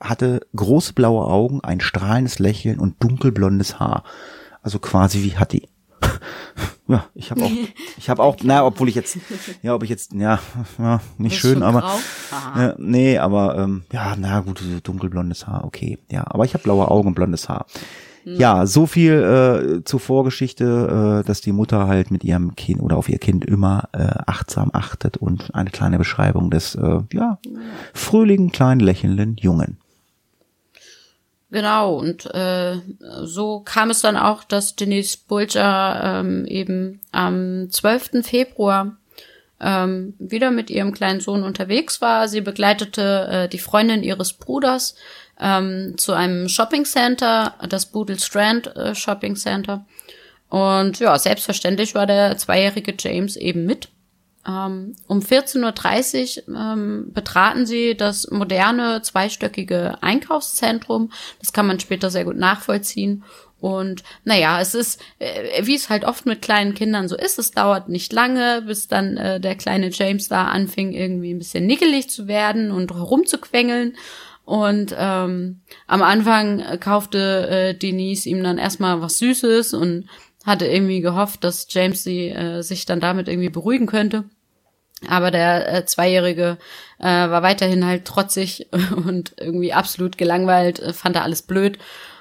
hatte 0.00 0.40
große 0.54 0.92
blaue 0.92 1.26
Augen, 1.26 1.60
ein 1.62 1.80
strahlendes 1.80 2.38
Lächeln 2.38 2.78
und 2.78 3.02
dunkelblondes 3.02 3.80
Haar. 3.80 4.04
Also 4.62 4.78
quasi 4.78 5.22
wie 5.24 5.36
Hattie. 5.36 5.68
ja, 6.88 7.06
ich 7.14 7.30
habe 7.30 7.42
auch, 7.42 7.50
ich 7.96 8.08
habe 8.08 8.22
auch, 8.22 8.36
na, 8.42 8.64
obwohl 8.64 8.88
ich 8.88 8.94
jetzt, 8.94 9.18
ja, 9.62 9.74
ob 9.74 9.82
ich 9.82 9.90
jetzt, 9.90 10.12
ja, 10.12 10.38
ja 10.78 11.00
nicht 11.16 11.34
Ist 11.34 11.40
schön, 11.40 11.62
aber, 11.64 11.98
äh, 12.56 12.74
nee, 12.78 13.18
aber, 13.18 13.58
ähm, 13.58 13.82
ja, 13.92 14.14
na 14.16 14.40
gut, 14.40 14.62
dunkelblondes 14.84 15.48
Haar, 15.48 15.64
okay, 15.64 15.98
ja, 16.10 16.24
aber 16.26 16.44
ich 16.44 16.54
habe 16.54 16.62
blaue 16.62 16.88
Augen 16.88 17.08
und 17.08 17.14
blondes 17.14 17.48
Haar. 17.48 17.66
Ja, 18.36 18.66
so 18.66 18.86
viel 18.86 19.12
äh, 19.12 19.84
zur 19.84 20.00
Vorgeschichte, 20.00 21.22
äh, 21.22 21.26
dass 21.26 21.40
die 21.40 21.52
Mutter 21.52 21.86
halt 21.86 22.10
mit 22.10 22.24
ihrem 22.24 22.56
Kind 22.56 22.80
oder 22.82 22.96
auf 22.96 23.08
ihr 23.08 23.18
Kind 23.18 23.44
immer 23.44 23.88
äh, 23.92 24.08
achtsam 24.26 24.70
achtet 24.72 25.16
und 25.16 25.54
eine 25.54 25.70
kleine 25.70 25.98
Beschreibung 25.98 26.50
des, 26.50 26.74
äh, 26.74 27.00
ja, 27.12 27.38
fröhlichen, 27.94 28.52
kleinen, 28.52 28.80
lächelnden 28.80 29.36
Jungen. 29.36 29.78
Genau, 31.50 31.94
und 31.94 32.26
äh, 32.34 32.76
so 33.22 33.60
kam 33.60 33.88
es 33.88 34.02
dann 34.02 34.18
auch, 34.18 34.44
dass 34.44 34.76
Denise 34.76 35.16
Bulger 35.26 36.20
ähm, 36.20 36.44
eben 36.44 37.00
am 37.10 37.70
12. 37.70 38.22
Februar 38.22 38.98
ähm, 39.60 40.14
wieder 40.18 40.50
mit 40.50 40.70
ihrem 40.70 40.92
kleinen 40.92 41.20
Sohn 41.20 41.42
unterwegs 41.42 42.00
war. 42.00 42.28
Sie 42.28 42.42
begleitete 42.42 43.28
äh, 43.30 43.48
die 43.48 43.58
Freundin 43.58 44.02
ihres 44.02 44.34
Bruders 44.34 44.94
ähm, 45.40 45.94
zu 45.96 46.12
einem 46.12 46.48
Shopping 46.48 46.84
Center, 46.84 47.54
das 47.68 47.86
Boodle 47.86 48.18
Strand 48.18 48.74
äh, 48.76 48.94
Shopping 48.94 49.36
Center. 49.36 49.84
Und 50.48 50.98
ja, 50.98 51.18
selbstverständlich 51.18 51.94
war 51.94 52.06
der 52.06 52.36
zweijährige 52.38 52.94
James 52.98 53.36
eben 53.36 53.64
mit. 53.66 53.88
Ähm, 54.46 54.96
um 55.06 55.20
14.30 55.20 56.48
Uhr 56.48 56.56
ähm, 56.56 57.10
betraten 57.12 57.66
sie 57.66 57.96
das 57.96 58.30
moderne 58.30 59.02
zweistöckige 59.02 60.02
Einkaufszentrum. 60.02 61.12
Das 61.40 61.52
kann 61.52 61.66
man 61.66 61.80
später 61.80 62.10
sehr 62.10 62.24
gut 62.24 62.36
nachvollziehen. 62.36 63.24
Und 63.60 64.04
naja, 64.24 64.60
es 64.60 64.74
ist, 64.74 65.00
äh, 65.18 65.66
wie 65.66 65.74
es 65.74 65.90
halt 65.90 66.04
oft 66.04 66.26
mit 66.26 66.40
kleinen 66.40 66.74
Kindern 66.74 67.08
so 67.08 67.16
ist, 67.16 67.38
es 67.38 67.50
dauert 67.50 67.88
nicht 67.88 68.12
lange, 68.12 68.62
bis 68.62 68.86
dann 68.86 69.16
äh, 69.16 69.40
der 69.40 69.56
kleine 69.56 69.90
James 69.90 70.28
da 70.28 70.44
anfing, 70.44 70.92
irgendwie 70.92 71.34
ein 71.34 71.38
bisschen 71.38 71.66
nickelig 71.66 72.08
zu 72.08 72.28
werden 72.28 72.70
und 72.70 72.92
rumzuquengeln. 72.92 73.96
Und 74.48 74.96
ähm, 74.96 75.60
am 75.86 76.00
Anfang 76.00 76.80
kaufte 76.80 77.48
äh, 77.50 77.74
Denise 77.74 78.24
ihm 78.24 78.42
dann 78.42 78.56
erstmal 78.56 79.02
was 79.02 79.18
Süßes 79.18 79.74
und 79.74 80.08
hatte 80.42 80.64
irgendwie 80.64 81.02
gehofft, 81.02 81.44
dass 81.44 81.66
James 81.68 82.02
sie 82.02 82.30
äh, 82.30 82.62
sich 82.62 82.86
dann 82.86 82.98
damit 82.98 83.28
irgendwie 83.28 83.50
beruhigen 83.50 83.84
könnte. 83.84 84.24
Aber 85.06 85.30
der 85.30 85.70
äh, 85.70 85.84
Zweijährige 85.84 86.56
äh, 86.98 87.04
war 87.04 87.42
weiterhin 87.42 87.84
halt 87.84 88.06
trotzig 88.06 88.68
und 88.96 89.34
irgendwie 89.38 89.74
absolut 89.74 90.16
gelangweilt, 90.16 90.80
äh, 90.80 90.94
fand 90.94 91.16
er 91.16 91.24
alles 91.24 91.42
blöd. 91.42 91.76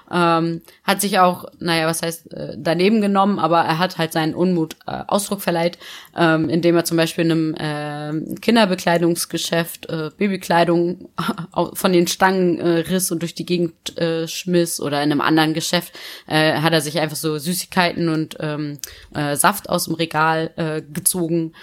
Ähm, 0.09 0.61
hat 0.83 1.01
sich 1.01 1.19
auch, 1.19 1.45
naja, 1.59 1.85
was 1.85 2.01
heißt, 2.01 2.31
äh, 2.33 2.55
daneben 2.57 3.01
genommen, 3.01 3.39
aber 3.39 3.59
er 3.59 3.77
hat 3.77 3.97
halt 3.97 4.13
seinen 4.13 4.35
Unmut 4.35 4.75
äh, 4.85 5.03
Ausdruck 5.07 5.41
verleiht, 5.41 5.77
ähm, 6.15 6.49
indem 6.49 6.75
er 6.75 6.85
zum 6.85 6.97
Beispiel 6.97 7.25
in 7.25 7.31
einem 7.31 8.33
äh, 8.33 8.35
Kinderbekleidungsgeschäft 8.35 9.89
äh, 9.89 10.11
Babykleidung 10.17 11.09
von 11.73 11.93
den 11.93 12.07
Stangen 12.07 12.59
äh, 12.59 12.79
riss 12.79 13.11
und 13.11 13.21
durch 13.21 13.35
die 13.35 13.45
Gegend 13.45 13.97
äh, 13.97 14.27
schmiss 14.27 14.79
oder 14.79 15.03
in 15.03 15.11
einem 15.11 15.21
anderen 15.21 15.53
Geschäft 15.53 15.93
äh, 16.27 16.61
hat 16.61 16.73
er 16.73 16.81
sich 16.81 16.99
einfach 16.99 17.17
so 17.17 17.37
Süßigkeiten 17.37 18.09
und 18.09 18.37
ähm, 18.39 18.79
äh, 19.13 19.35
Saft 19.35 19.69
aus 19.69 19.85
dem 19.85 19.95
Regal 19.95 20.51
äh, 20.55 20.81
gezogen. 20.81 21.53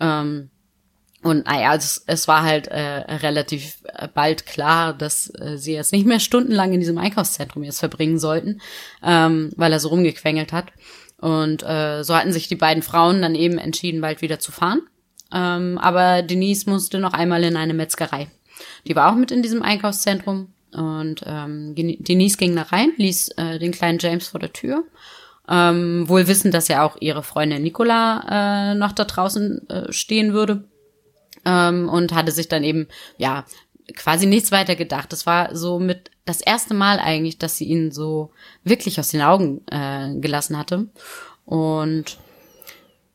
Ähm, 0.00 0.50
und 1.22 1.46
naja, 1.46 1.74
es, 1.76 2.02
es 2.06 2.26
war 2.26 2.42
halt 2.42 2.66
äh, 2.66 2.80
relativ 2.80 3.78
äh, 3.94 4.08
bald 4.12 4.44
klar, 4.44 4.92
dass 4.92 5.32
äh, 5.38 5.56
sie 5.56 5.72
jetzt 5.72 5.92
nicht 5.92 6.06
mehr 6.06 6.18
stundenlang 6.18 6.72
in 6.72 6.80
diesem 6.80 6.98
Einkaufszentrum 6.98 7.62
jetzt 7.62 7.78
verbringen 7.78 8.18
sollten, 8.18 8.60
ähm, 9.04 9.52
weil 9.56 9.72
er 9.72 9.78
so 9.78 9.88
rumgequengelt 9.88 10.52
hat. 10.52 10.72
Und 11.18 11.62
äh, 11.62 12.02
so 12.02 12.16
hatten 12.16 12.32
sich 12.32 12.48
die 12.48 12.56
beiden 12.56 12.82
Frauen 12.82 13.22
dann 13.22 13.36
eben 13.36 13.58
entschieden, 13.58 14.00
bald 14.00 14.20
wieder 14.20 14.40
zu 14.40 14.50
fahren. 14.50 14.82
Ähm, 15.32 15.78
aber 15.78 16.22
Denise 16.22 16.68
musste 16.68 16.98
noch 16.98 17.12
einmal 17.12 17.44
in 17.44 17.56
eine 17.56 17.74
Metzgerei. 17.74 18.28
Die 18.88 18.96
war 18.96 19.12
auch 19.12 19.16
mit 19.16 19.30
in 19.30 19.42
diesem 19.42 19.62
Einkaufszentrum. 19.62 20.52
Und 20.72 21.22
ähm, 21.24 21.74
Denise 21.76 22.36
ging 22.36 22.56
da 22.56 22.62
rein, 22.62 22.92
ließ 22.96 23.28
äh, 23.36 23.58
den 23.60 23.70
kleinen 23.70 23.98
James 24.00 24.26
vor 24.26 24.40
der 24.40 24.52
Tür. 24.52 24.82
Ähm, 25.48 26.08
wohl 26.08 26.26
wissend, 26.26 26.54
dass 26.54 26.66
ja 26.66 26.84
auch 26.84 26.96
ihre 26.98 27.22
Freundin 27.22 27.62
Nicola 27.62 28.72
äh, 28.72 28.74
noch 28.74 28.92
da 28.92 29.04
draußen 29.04 29.68
äh, 29.68 29.92
stehen 29.92 30.32
würde 30.32 30.64
ähm, 31.44 31.88
und 31.88 32.12
hatte 32.12 32.32
sich 32.32 32.48
dann 32.48 32.64
eben, 32.64 32.88
ja, 33.16 33.44
quasi 33.96 34.26
nichts 34.26 34.52
weiter 34.52 34.76
gedacht. 34.76 35.12
Das 35.12 35.26
war 35.26 35.54
so 35.54 35.78
mit 35.78 36.10
das 36.24 36.40
erste 36.40 36.74
Mal 36.74 36.98
eigentlich, 36.98 37.38
dass 37.38 37.56
sie 37.56 37.64
ihn 37.64 37.90
so 37.90 38.30
wirklich 38.64 38.98
aus 39.00 39.08
den 39.08 39.22
Augen 39.22 39.62
äh, 39.70 40.14
gelassen 40.20 40.56
hatte. 40.56 40.88
Und 41.44 42.18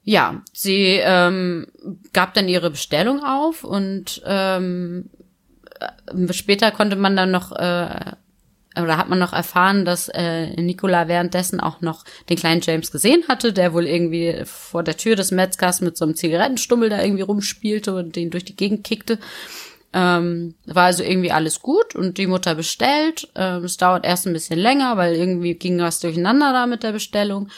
ja, 0.03 0.41
sie 0.53 0.99
ähm, 1.01 1.67
gab 2.13 2.33
dann 2.33 2.47
ihre 2.47 2.69
Bestellung 2.69 3.23
auf 3.23 3.63
und 3.63 4.21
ähm, 4.25 5.09
äh, 5.79 6.33
später 6.33 6.71
konnte 6.71 6.95
man 6.95 7.15
dann 7.15 7.31
noch 7.31 7.51
äh, 7.51 8.13
oder 8.81 8.97
hat 8.97 9.09
man 9.09 9.19
noch 9.19 9.33
erfahren, 9.33 9.85
dass 9.85 10.09
äh, 10.09 10.49
Nicola 10.61 11.07
währenddessen 11.07 11.59
auch 11.59 11.81
noch 11.81 12.03
den 12.29 12.37
kleinen 12.37 12.61
James 12.61 12.91
gesehen 12.91 13.23
hatte, 13.27 13.53
der 13.53 13.73
wohl 13.73 13.85
irgendwie 13.85 14.43
vor 14.45 14.83
der 14.83 14.97
Tür 14.97 15.15
des 15.15 15.31
Metzgers 15.31 15.81
mit 15.81 15.97
so 15.97 16.05
einem 16.05 16.15
Zigarettenstummel 16.15 16.89
da 16.89 17.01
irgendwie 17.01 17.23
rumspielte 17.23 17.95
und 17.95 18.15
den 18.15 18.29
durch 18.29 18.45
die 18.45 18.55
Gegend 18.55 18.83
kickte. 18.83 19.19
Ähm, 19.93 20.55
war 20.65 20.85
also 20.85 21.03
irgendwie 21.03 21.31
alles 21.31 21.61
gut 21.61 21.95
und 21.95 22.17
die 22.17 22.27
Mutter 22.27 22.55
bestellt. 22.55 23.29
Ähm, 23.35 23.63
es 23.63 23.77
dauert 23.77 24.05
erst 24.05 24.27
ein 24.27 24.33
bisschen 24.33 24.59
länger, 24.59 24.97
weil 24.97 25.15
irgendwie 25.15 25.55
ging 25.55 25.79
was 25.79 25.99
durcheinander 25.99 26.51
da 26.51 26.67
mit 26.67 26.83
der 26.83 26.91
Bestellung. 26.91 27.49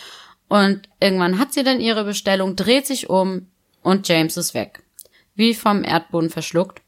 Und 0.47 0.89
irgendwann 0.99 1.39
hat 1.39 1.53
sie 1.53 1.63
dann 1.63 1.79
ihre 1.79 2.03
Bestellung, 2.03 2.55
dreht 2.55 2.87
sich 2.87 3.09
um 3.09 3.47
und 3.81 4.07
James 4.07 4.37
ist 4.37 4.53
weg. 4.53 4.83
Wie 5.35 5.53
vom 5.53 5.83
Erdboden 5.83 6.29
verschluckt. 6.29 6.81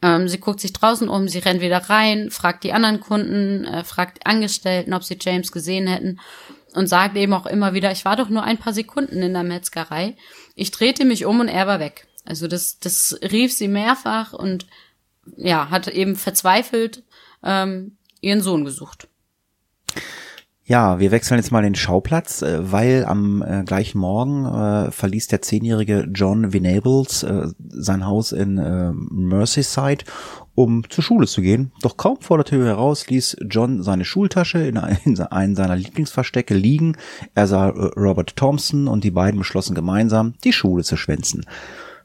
Ähm, 0.00 0.28
sie 0.28 0.38
guckt 0.38 0.60
sich 0.60 0.72
draußen 0.72 1.08
um, 1.08 1.28
sie 1.28 1.38
rennt 1.38 1.60
wieder 1.60 1.78
rein, 1.90 2.30
fragt 2.30 2.64
die 2.64 2.72
anderen 2.72 3.00
Kunden, 3.00 3.64
äh, 3.64 3.84
fragt 3.84 4.26
Angestellten, 4.26 4.94
ob 4.94 5.02
sie 5.02 5.18
James 5.20 5.50
gesehen 5.50 5.86
hätten 5.86 6.20
und 6.74 6.86
sagt 6.86 7.16
eben 7.16 7.32
auch 7.32 7.46
immer 7.46 7.74
wieder, 7.74 7.90
ich 7.90 8.04
war 8.04 8.16
doch 8.16 8.28
nur 8.28 8.44
ein 8.44 8.58
paar 8.58 8.72
Sekunden 8.72 9.22
in 9.22 9.32
der 9.32 9.42
Metzgerei. 9.42 10.16
Ich 10.54 10.70
drehte 10.70 11.04
mich 11.04 11.24
um 11.24 11.40
und 11.40 11.48
er 11.48 11.66
war 11.66 11.80
weg. 11.80 12.06
Also 12.24 12.46
das, 12.46 12.78
das 12.78 13.18
rief 13.22 13.52
sie 13.52 13.68
mehrfach 13.68 14.32
und 14.32 14.66
ja, 15.36 15.70
hat 15.70 15.88
eben 15.88 16.14
verzweifelt 16.14 17.02
ähm, 17.42 17.96
ihren 18.20 18.42
Sohn 18.42 18.64
gesucht. 18.64 19.08
Ja, 20.68 21.00
wir 21.00 21.12
wechseln 21.12 21.38
jetzt 21.38 21.50
mal 21.50 21.62
den 21.62 21.74
Schauplatz, 21.74 22.42
äh, 22.42 22.58
weil 22.70 23.06
am 23.06 23.40
äh, 23.40 23.64
gleichen 23.64 23.98
Morgen 23.98 24.44
äh, 24.44 24.90
verließ 24.90 25.28
der 25.28 25.40
zehnjährige 25.40 26.06
John 26.14 26.52
Venables 26.52 27.22
äh, 27.22 27.46
sein 27.70 28.04
Haus 28.04 28.32
in 28.32 28.58
äh, 28.58 28.92
Merseyside, 28.92 30.04
um 30.54 30.82
zur 30.90 31.02
Schule 31.02 31.26
zu 31.26 31.40
gehen. 31.40 31.72
Doch 31.80 31.96
kaum 31.96 32.20
vor 32.20 32.36
der 32.36 32.44
Tür 32.44 32.66
heraus 32.66 33.08
ließ 33.08 33.38
John 33.48 33.82
seine 33.82 34.04
Schultasche 34.04 34.58
in, 34.58 34.78
in 35.06 35.18
einem 35.18 35.56
seiner 35.56 35.74
Lieblingsverstecke 35.74 36.52
liegen. 36.52 36.98
Er 37.34 37.46
sah 37.46 37.70
äh, 37.70 37.98
Robert 37.98 38.36
Thompson 38.36 38.88
und 38.88 39.04
die 39.04 39.10
beiden 39.10 39.38
beschlossen 39.38 39.74
gemeinsam, 39.74 40.34
die 40.44 40.52
Schule 40.52 40.84
zu 40.84 40.98
schwänzen 40.98 41.46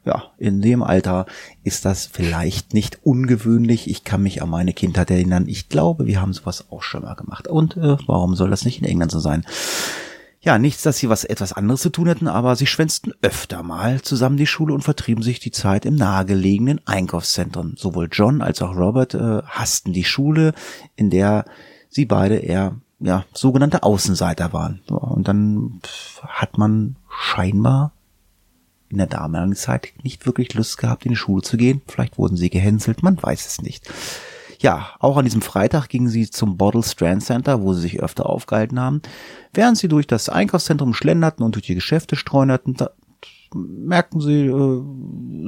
ja, 0.04 0.24
in 0.38 0.60
dem 0.60 0.82
Alter 0.82 1.26
ist 1.62 1.84
das 1.84 2.06
vielleicht 2.06 2.74
nicht 2.74 2.98
ungewöhnlich. 3.04 3.88
Ich 3.88 4.04
kann 4.04 4.22
mich 4.22 4.42
an 4.42 4.50
meine 4.50 4.72
Kindheit 4.74 5.10
erinnern. 5.10 5.48
Ich 5.48 5.68
glaube, 5.68 6.06
wir 6.06 6.20
haben 6.20 6.32
sowas 6.32 6.66
auch 6.70 6.82
schon 6.82 7.02
mal 7.02 7.14
gemacht. 7.14 7.48
Und 7.48 7.76
äh, 7.76 7.96
warum 8.06 8.34
soll 8.34 8.50
das 8.50 8.64
nicht 8.64 8.80
in 8.80 8.88
England 8.88 9.10
so 9.10 9.18
sein? 9.18 9.44
Ja, 10.44 10.58
nichts, 10.58 10.82
dass 10.82 10.98
sie 10.98 11.08
was 11.08 11.24
etwas 11.24 11.54
anderes 11.54 11.80
zu 11.80 11.88
tun 11.88 12.06
hätten, 12.06 12.28
aber 12.28 12.54
sie 12.54 12.66
schwänzten 12.66 13.14
öfter 13.22 13.62
mal 13.62 14.02
zusammen 14.02 14.36
die 14.36 14.46
Schule 14.46 14.74
und 14.74 14.82
vertrieben 14.82 15.22
sich 15.22 15.40
die 15.40 15.52
Zeit 15.52 15.86
im 15.86 15.94
nahegelegenen 15.94 16.86
Einkaufszentren. 16.86 17.76
Sowohl 17.78 18.10
John 18.12 18.42
als 18.42 18.60
auch 18.60 18.76
Robert 18.76 19.14
äh, 19.14 19.40
hassten 19.44 19.94
die 19.94 20.04
Schule, 20.04 20.52
in 20.96 21.08
der 21.08 21.46
sie 21.88 22.04
beide 22.04 22.36
eher 22.36 22.76
ja 23.00 23.24
sogenannte 23.32 23.84
Außenseiter 23.84 24.52
waren. 24.52 24.80
Und 24.88 25.28
dann 25.28 25.80
hat 26.26 26.58
man 26.58 26.96
scheinbar 27.08 27.92
in 28.94 28.98
der 28.98 29.06
damaligen 29.06 29.56
Zeit 29.56 29.92
nicht 30.02 30.24
wirklich 30.26 30.54
Lust 30.54 30.78
gehabt, 30.78 31.04
in 31.04 31.10
die 31.10 31.16
Schule 31.16 31.42
zu 31.42 31.56
gehen. 31.56 31.82
Vielleicht 31.86 32.16
wurden 32.18 32.36
sie 32.36 32.50
gehänselt, 32.50 33.02
man 33.02 33.20
weiß 33.22 33.46
es 33.46 33.62
nicht. 33.62 33.90
Ja, 34.60 34.90
auch 35.00 35.16
an 35.16 35.24
diesem 35.24 35.42
Freitag 35.42 35.88
gingen 35.88 36.08
sie 36.08 36.30
zum 36.30 36.56
Bottle 36.56 36.82
Strand 36.82 37.22
Center, 37.22 37.60
wo 37.60 37.74
sie 37.74 37.82
sich 37.82 38.00
öfter 38.00 38.26
aufgehalten 38.26 38.80
haben. 38.80 39.02
Während 39.52 39.76
sie 39.76 39.88
durch 39.88 40.06
das 40.06 40.28
Einkaufszentrum 40.28 40.94
schlenderten 40.94 41.44
und 41.44 41.54
durch 41.54 41.66
die 41.66 41.74
Geschäfte 41.74 42.16
streunerten, 42.16 42.74
da 42.74 42.90
merkten 43.54 44.20
sie 44.20 44.46
äh, 44.46 44.82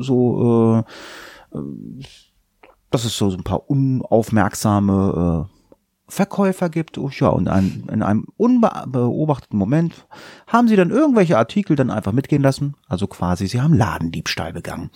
so, 0.03 0.85
äh, 1.53 1.57
äh, 1.57 1.62
dass 2.91 3.05
es 3.05 3.17
so 3.17 3.31
ein 3.31 3.43
paar 3.43 3.71
unaufmerksame 3.71 5.49
äh, 5.49 5.56
Verkäufer 6.09 6.69
gibt. 6.69 6.99
Oh, 6.99 7.11
ja, 7.13 7.29
und 7.29 7.49
ein, 7.49 7.89
in 7.91 8.03
einem 8.03 8.27
unbeobachteten 8.37 9.59
Moment 9.59 10.07
haben 10.47 10.69
sie 10.69 10.77
dann 10.77 10.91
irgendwelche 10.91 11.37
Artikel 11.37 11.77
dann 11.77 11.91
einfach 11.91 12.13
mitgehen 12.13 12.43
lassen. 12.43 12.75
Also 12.89 13.07
quasi, 13.07 13.47
sie 13.49 13.61
haben 13.61 13.75
Ladendiebstahl 13.75 14.53
begangen. 14.53 14.91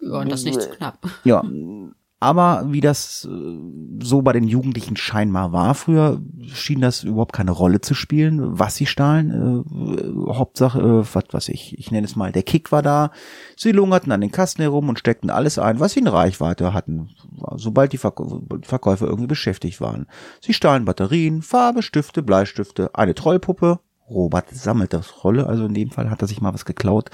Ja, 0.00 0.20
und 0.20 0.30
das 0.30 0.44
nicht 0.44 0.60
zu 0.60 0.70
knapp. 0.70 0.98
Ja, 1.24 1.42
aber 2.26 2.64
wie 2.72 2.80
das 2.80 3.24
äh, 3.30 3.58
so 4.02 4.20
bei 4.20 4.32
den 4.32 4.48
Jugendlichen 4.48 4.96
scheinbar 4.96 5.52
war 5.52 5.76
früher, 5.76 6.20
schien 6.52 6.80
das 6.80 7.04
überhaupt 7.04 7.32
keine 7.32 7.52
Rolle 7.52 7.80
zu 7.80 7.94
spielen, 7.94 8.58
was 8.58 8.74
sie 8.74 8.86
stahlen. 8.86 9.30
Äh, 9.30 10.34
Hauptsache, 10.34 10.80
äh, 10.80 11.14
was 11.14 11.24
weiß 11.30 11.48
ich, 11.50 11.78
ich 11.78 11.92
nenne 11.92 12.04
es 12.04 12.16
mal, 12.16 12.32
der 12.32 12.42
Kick 12.42 12.72
war 12.72 12.82
da. 12.82 13.12
Sie 13.54 13.70
lungerten 13.70 14.10
an 14.10 14.20
den 14.20 14.32
Kasten 14.32 14.62
herum 14.62 14.88
und 14.88 14.98
steckten 14.98 15.30
alles 15.30 15.56
ein, 15.60 15.78
was 15.78 15.92
sie 15.92 16.00
in 16.00 16.08
Reichweite 16.08 16.74
hatten, 16.74 17.10
sobald 17.54 17.92
die 17.92 17.98
Verkäufer 17.98 19.06
irgendwie 19.06 19.28
beschäftigt 19.28 19.80
waren. 19.80 20.06
Sie 20.40 20.52
stahlen 20.52 20.84
Batterien, 20.84 21.42
Farbe, 21.42 21.82
Stifte, 21.82 22.24
Bleistifte, 22.24 22.92
eine 22.92 23.14
Trollpuppe, 23.14 23.78
Robert 24.08 24.50
sammelt 24.50 24.92
das 24.92 25.24
Rolle, 25.24 25.46
also 25.46 25.66
in 25.66 25.74
dem 25.74 25.90
Fall 25.90 26.10
hat 26.10 26.22
er 26.22 26.28
sich 26.28 26.40
mal 26.40 26.54
was 26.54 26.64
geklaut, 26.64 27.10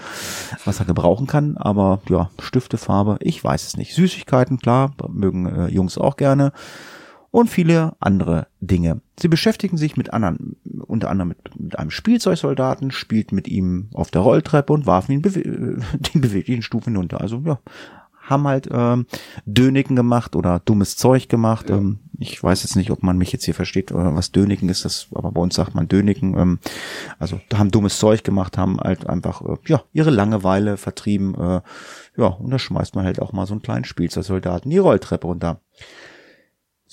was 0.64 0.78
er 0.78 0.86
gebrauchen 0.86 1.26
kann, 1.26 1.56
aber 1.56 2.00
ja, 2.08 2.30
Stifte, 2.40 2.76
Farbe, 2.76 3.16
ich 3.20 3.42
weiß 3.42 3.66
es 3.66 3.76
nicht. 3.76 3.94
Süßigkeiten, 3.94 4.58
klar, 4.58 4.94
mögen 5.08 5.46
äh, 5.46 5.68
Jungs 5.68 5.96
auch 5.96 6.16
gerne 6.16 6.52
und 7.32 7.48
viele 7.48 7.96
andere 7.98 8.46
Dinge. 8.60 9.00
Sie 9.18 9.28
beschäftigen 9.28 9.78
sich 9.78 9.96
mit 9.96 10.12
anderen, 10.12 10.56
unter 10.86 11.08
anderem 11.08 11.28
mit, 11.28 11.58
mit 11.58 11.78
einem 11.78 11.90
Spielzeugsoldaten, 11.90 12.90
spielten 12.90 13.34
mit 13.34 13.48
ihm 13.48 13.88
auf 13.94 14.10
der 14.10 14.20
Rolltreppe 14.20 14.72
und 14.72 14.86
warfen 14.86 15.12
ihn 15.12 15.22
bewe 15.22 15.42
die 16.14 16.18
beweglichen 16.18 16.62
Stufen 16.62 16.92
hinunter. 16.92 17.20
Also 17.20 17.42
ja, 17.44 17.58
haben 18.32 18.48
halt 18.48 18.68
ähm, 18.72 19.06
Döniken 19.46 19.94
gemacht 19.94 20.34
oder 20.34 20.60
dummes 20.64 20.96
Zeug 20.96 21.28
gemacht. 21.28 21.70
Ja. 21.70 21.76
Ähm, 21.76 22.00
ich 22.18 22.42
weiß 22.42 22.62
jetzt 22.62 22.76
nicht, 22.76 22.90
ob 22.90 23.02
man 23.02 23.18
mich 23.18 23.32
jetzt 23.32 23.44
hier 23.44 23.54
versteht, 23.54 23.92
oder 23.92 24.14
was 24.14 24.32
Döniken 24.32 24.68
ist, 24.68 24.84
das, 24.84 25.08
aber 25.14 25.32
bei 25.32 25.40
uns 25.40 25.54
sagt 25.54 25.74
man 25.74 25.88
Döniken. 25.88 26.36
Ähm, 26.36 26.58
also 27.18 27.40
haben 27.54 27.70
dummes 27.70 27.98
Zeug 27.98 28.24
gemacht, 28.24 28.58
haben 28.58 28.78
halt 28.80 29.06
einfach 29.08 29.42
äh, 29.42 29.56
ja 29.66 29.82
ihre 29.92 30.10
Langeweile 30.10 30.76
vertrieben. 30.76 31.34
Äh, 31.34 31.60
ja, 32.16 32.26
und 32.26 32.50
da 32.50 32.58
schmeißt 32.58 32.94
man 32.94 33.04
halt 33.04 33.20
auch 33.20 33.32
mal 33.32 33.46
so 33.46 33.54
einen 33.54 33.62
kleinen 33.62 33.84
Spielzeugsoldaten 33.84 34.70
die 34.70 34.78
Rolltreppe 34.78 35.26
runter. 35.26 35.60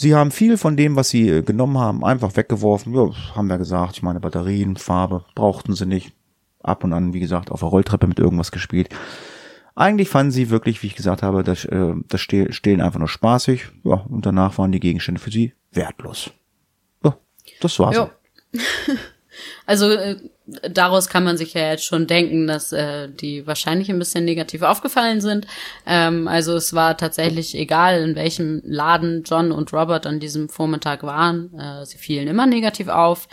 Sie 0.02 0.16
haben 0.16 0.32
viel 0.32 0.56
von 0.56 0.78
dem, 0.78 0.96
was 0.96 1.10
sie 1.10 1.30
äh, 1.30 1.42
genommen 1.42 1.78
haben, 1.78 2.06
einfach 2.06 2.38
weggeworfen. 2.38 2.94
Ja, 2.94 3.10
haben 3.36 3.50
wir 3.50 3.58
gesagt. 3.58 3.98
Ich 3.98 4.02
meine, 4.02 4.22
Batterien, 4.22 4.78
Farbe 4.78 5.26
brauchten 5.36 5.74
sie 5.74 5.86
nicht. 5.86 6.14
Ab 6.62 6.84
und 6.84 6.94
an, 6.94 7.14
wie 7.14 7.20
gesagt, 7.20 7.52
auf 7.52 7.60
der 7.60 7.70
Rolltreppe 7.70 8.08
mit 8.08 8.20
irgendwas 8.20 8.52
gespielt. 8.52 8.90
Eigentlich 9.80 10.10
fanden 10.10 10.34
sie 10.34 10.50
wirklich, 10.50 10.84
wie 10.84 10.88
ich 10.88 10.96
gesagt 10.98 11.24
habe, 11.24 11.42
das, 11.42 11.64
äh, 11.64 11.94
das 12.10 12.20
Stehlen 12.20 12.82
einfach 12.82 13.00
nur 13.00 13.08
spaßig. 13.08 13.70
Ja, 13.86 14.06
und 14.10 14.26
danach 14.26 14.58
waren 14.58 14.74
die 14.74 14.82
Gegenstände 14.82 15.22
für 15.22 15.32
sie 15.32 15.54
wertlos. 15.72 16.32
Ja, 17.02 17.18
das 17.62 17.80
war's. 17.80 17.96
Jo. 17.96 18.10
also 19.66 19.90
äh, 19.90 20.18
daraus 20.70 21.08
kann 21.08 21.24
man 21.24 21.38
sich 21.38 21.54
ja 21.54 21.70
jetzt 21.70 21.86
schon 21.86 22.08
denken, 22.08 22.46
dass 22.46 22.74
äh, 22.74 23.08
die 23.08 23.48
wahrscheinlich 23.48 23.90
ein 23.90 24.00
bisschen 24.00 24.26
negativ 24.26 24.64
aufgefallen 24.64 25.22
sind. 25.22 25.48
Ähm, 25.86 26.28
also 26.28 26.56
es 26.56 26.74
war 26.74 26.98
tatsächlich 26.98 27.56
egal, 27.56 28.02
in 28.02 28.16
welchem 28.16 28.62
Laden 28.66 29.24
John 29.24 29.54
und 29.54 29.72
Robert 29.72 30.06
an 30.06 30.20
diesem 30.20 30.50
Vormittag 30.50 31.04
waren. 31.04 31.58
Äh, 31.58 31.86
sie 31.86 31.98
fielen 31.98 32.28
immer 32.28 32.48
negativ 32.48 32.90
auf. 32.90 33.30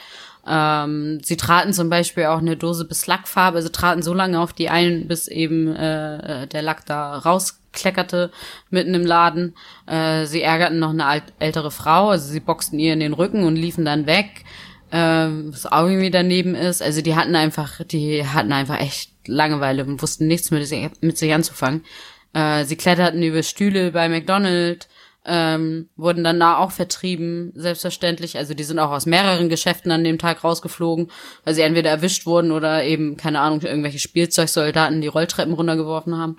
Ähm, 0.49 1.21
sie 1.23 1.37
traten 1.37 1.73
zum 1.73 1.91
Beispiel 1.91 2.27
auch 2.27 2.39
eine 2.39 2.57
Dose 2.57 2.85
bis 2.85 3.07
Lackfarbe, 3.07 3.63
sie 3.63 3.73
traten 3.73 4.03
so 4.03 4.15
lange 4.15 4.41
auf 4.41 4.53
die 4.53 4.69
ein, 4.69 5.09
bis 5.09 5.29
eben 5.29 5.75
äh, 5.75 6.43
äh, 6.43 6.47
der 6.47 6.63
Lack 6.63 6.87
da 6.87 7.19
rauskleckerte 7.19 8.31
mitten 8.71 8.95
im 8.95 9.05
Laden. 9.05 9.57
Äh, 9.87 10.27
sie 10.27 10.43
ärgerten 10.43 10.79
noch 10.79 10.91
eine 10.91 11.07
alt, 11.07 11.25
ältere 11.41 11.71
Frau, 11.71 12.11
also 12.11 12.29
sie 12.31 12.41
boxten 12.41 12.79
ihr 12.79 12.93
in 12.93 13.01
den 13.01 13.13
Rücken 13.13 13.45
und 13.45 13.57
liefen 13.57 13.85
dann 13.85 14.07
weg, 14.07 14.45
äh, 14.93 15.29
was 15.29 15.67
auch 15.67 15.87
irgendwie 15.87 16.11
daneben 16.11 16.55
ist. 16.55 16.81
Also 16.81 17.03
die 17.03 17.17
hatten 17.17 17.35
einfach, 17.35 17.85
die 17.85 18.25
hatten 18.25 18.53
einfach 18.53 18.81
echt 18.81 19.11
Langeweile 19.27 19.85
und 19.85 20.01
wussten 20.01 20.29
nichts 20.29 20.53
mit, 20.53 20.71
mit 21.01 21.19
sich 21.19 21.35
anzufangen. 21.35 21.85
Äh, 22.33 22.65
sie 22.65 22.77
kletterten 22.77 23.23
über 23.23 23.43
Stühle 23.43 23.91
bei 23.91 24.09
McDonald's, 24.09 24.89
ähm, 25.27 25.89
wurden 25.97 26.25
dann 26.25 26.41
da 26.41 26.57
auch 26.59 26.71
vertrieben, 26.71 27.53
selbstverständlich. 27.55 28.39
Also 28.39 28.55
die 28.55 28.65
sind 28.65 28.79
auch 28.79 28.91
aus 28.91 29.07
mehreren 29.07 29.49
Geschäften 29.49 29.91
an 29.91 30.05
dem 30.05 30.19
Tag 30.19 30.45
rausgeflogen, 30.45 31.11
weil 31.45 31.55
sie 31.55 31.63
entweder 31.63 31.91
erwischt 31.91 32.27
wurden 32.27 32.53
oder 32.53 32.85
eben, 32.85 33.17
keine 33.17 33.41
Ahnung, 33.41 33.61
irgendwelche 33.63 33.99
Spielzeugsoldaten 33.99 35.01
die 35.01 35.09
Rolltreppen 35.09 35.55
runtergeworfen 35.55 36.17
haben. 36.17 36.37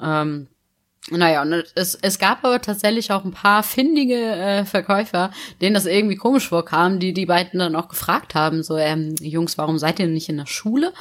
Ähm, 0.00 0.48
naja, 1.10 1.42
und 1.42 1.64
es, 1.74 1.98
es 2.00 2.18
gab 2.18 2.44
aber 2.44 2.62
tatsächlich 2.62 3.12
auch 3.12 3.24
ein 3.24 3.32
paar 3.32 3.62
findige 3.62 4.16
äh, 4.16 4.64
Verkäufer, 4.64 5.30
denen 5.60 5.74
das 5.74 5.84
irgendwie 5.84 6.16
komisch 6.16 6.48
vorkam, 6.48 6.98
die 6.98 7.12
die 7.12 7.26
beiden 7.26 7.60
dann 7.60 7.76
auch 7.76 7.88
gefragt 7.88 8.34
haben, 8.34 8.62
so, 8.62 8.78
ähm, 8.78 9.14
Jungs, 9.20 9.58
warum 9.58 9.78
seid 9.78 10.00
ihr 10.00 10.06
nicht 10.06 10.30
in 10.30 10.38
der 10.38 10.46
Schule? 10.46 10.94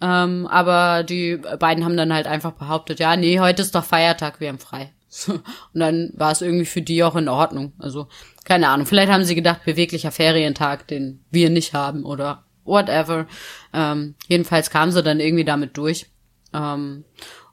Ähm, 0.00 0.46
aber 0.46 1.02
die 1.02 1.36
beiden 1.36 1.84
haben 1.84 1.98
dann 1.98 2.14
halt 2.14 2.26
einfach 2.26 2.52
behauptet, 2.52 2.98
ja, 2.98 3.14
nee, 3.14 3.40
heute 3.40 3.60
ist 3.60 3.74
doch 3.74 3.84
Feiertag, 3.84 4.40
wir 4.40 4.48
haben 4.48 4.58
frei. 4.58 4.90
Und 5.26 5.80
dann 5.80 6.12
war 6.14 6.32
es 6.32 6.42
irgendwie 6.42 6.64
für 6.64 6.82
die 6.82 7.04
auch 7.04 7.16
in 7.16 7.28
Ordnung. 7.28 7.72
Also, 7.78 8.08
keine 8.44 8.68
Ahnung. 8.68 8.86
Vielleicht 8.86 9.12
haben 9.12 9.24
sie 9.24 9.34
gedacht, 9.34 9.64
beweglicher 9.64 10.10
Ferientag, 10.10 10.88
den 10.88 11.24
wir 11.30 11.50
nicht 11.50 11.74
haben 11.74 12.04
oder 12.04 12.44
whatever. 12.64 13.26
Ähm, 13.72 14.14
jedenfalls 14.26 14.70
kamen 14.70 14.92
sie 14.92 15.02
dann 15.02 15.20
irgendwie 15.20 15.44
damit 15.44 15.76
durch. 15.76 16.06
Ähm, 16.54 17.04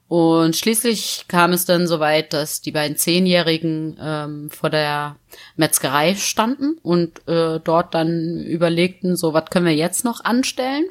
und 0.08 0.56
schließlich 0.56 1.26
kam 1.28 1.52
es 1.52 1.66
dann 1.66 1.86
so 1.86 2.00
weit, 2.00 2.34
dass 2.34 2.62
die 2.62 2.72
beiden 2.72 2.98
Zehnjährigen 2.98 3.96
ähm, 4.02 4.50
vor 4.50 4.72
der 4.72 5.18
Metzgerei 5.56 6.16
standen 6.16 6.80
und 6.82 7.28
äh, 7.28 7.60
dort 7.60 7.94
dann 7.94 8.44
überlegten, 8.44 9.16
so, 9.16 9.34
was 9.34 9.52
können 9.52 9.68
wir 9.68 9.76
jetzt 9.76 10.04
noch 10.06 10.24
anstellen? 10.26 10.86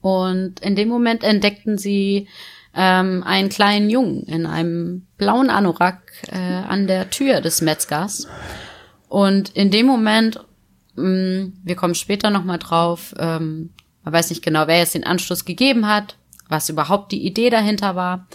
Und 0.00 0.60
in 0.60 0.76
dem 0.76 0.88
Moment 0.88 1.24
entdeckten 1.24 1.78
sie 1.78 2.28
ähm, 2.74 3.22
einen 3.24 3.48
kleinen 3.48 3.90
Jungen 3.90 4.22
in 4.24 4.46
einem 4.46 5.06
blauen 5.18 5.50
Anorak 5.50 6.00
äh, 6.28 6.36
an 6.36 6.86
der 6.86 7.10
Tür 7.10 7.40
des 7.40 7.60
Metzgers. 7.60 8.26
Und 9.08 9.50
in 9.50 9.70
dem 9.70 9.86
Moment, 9.86 10.40
mh, 10.96 11.04
mm, 11.04 11.52
wir 11.64 11.76
kommen 11.76 11.94
später 11.94 12.30
nochmal 12.30 12.58
drauf, 12.58 13.14
ähm, 13.18 13.70
man 14.04 14.14
weiß 14.14 14.30
nicht 14.30 14.42
genau, 14.42 14.66
wer 14.66 14.78
jetzt 14.78 14.94
den 14.94 15.04
Anschluss 15.04 15.44
gegeben 15.44 15.86
hat, 15.86 16.16
was 16.48 16.68
überhaupt 16.68 17.12
die 17.12 17.24
Idee 17.24 17.50
dahinter 17.50 17.94
war. 17.94 18.26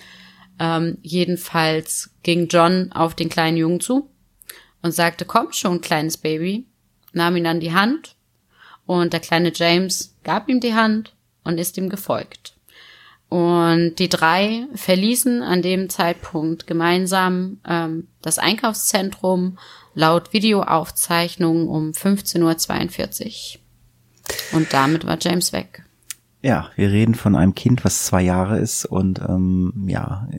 Ähm, 0.60 0.98
jedenfalls 1.02 2.12
ging 2.24 2.48
John 2.48 2.92
auf 2.92 3.16
den 3.16 3.30
kleinen 3.30 3.58
Jungen 3.58 3.80
zu 3.80 4.10
und 4.82 4.92
sagte, 4.92 5.26
komm 5.26 5.52
schon, 5.52 5.82
kleines 5.82 6.18
Baby, 6.18 6.66
nahm 7.14 7.36
ihn 7.36 7.48
an 7.48 7.60
die 7.60 7.74
Hand 7.74 8.16
und 8.86 9.14
der 9.14 9.20
kleine 9.20 9.52
James 9.54 10.16
gab 10.24 10.48
ihm 10.50 10.60
die 10.60 10.74
Hand 10.74 11.14
und 11.44 11.60
ist 11.60 11.78
ihm 11.78 11.90
gefolgt. 11.90 12.57
Und 13.30 13.96
die 14.00 14.08
drei 14.08 14.68
verließen 14.74 15.42
an 15.42 15.62
dem 15.62 15.90
Zeitpunkt 15.90 16.66
gemeinsam 16.66 17.60
ähm, 17.68 18.08
das 18.22 18.40
Einkaufszentrum 18.40 19.58
laut 19.94 20.32
Videoaufzeichnung 20.32 21.68
um 21.68 21.92
15.42 21.92 23.58
Uhr. 23.58 24.58
Und 24.58 24.72
damit 24.72 25.06
war 25.06 25.18
James 25.20 25.52
weg. 25.52 25.84
Ja, 26.42 26.70
wir 26.76 26.90
reden 26.90 27.16
von 27.16 27.36
einem 27.36 27.56
Kind, 27.56 27.84
was 27.84 28.06
zwei 28.06 28.22
Jahre 28.22 28.60
ist 28.60 28.86
und 28.86 29.20
ähm, 29.20 29.74
ja, 29.88 30.30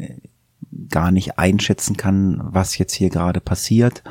gar 0.89 1.11
nicht 1.11 1.39
einschätzen 1.39 1.97
kann, 1.97 2.41
was 2.43 2.79
jetzt 2.79 2.95
hier 2.95 3.11
gerade 3.11 3.41
passiert. 3.41 4.03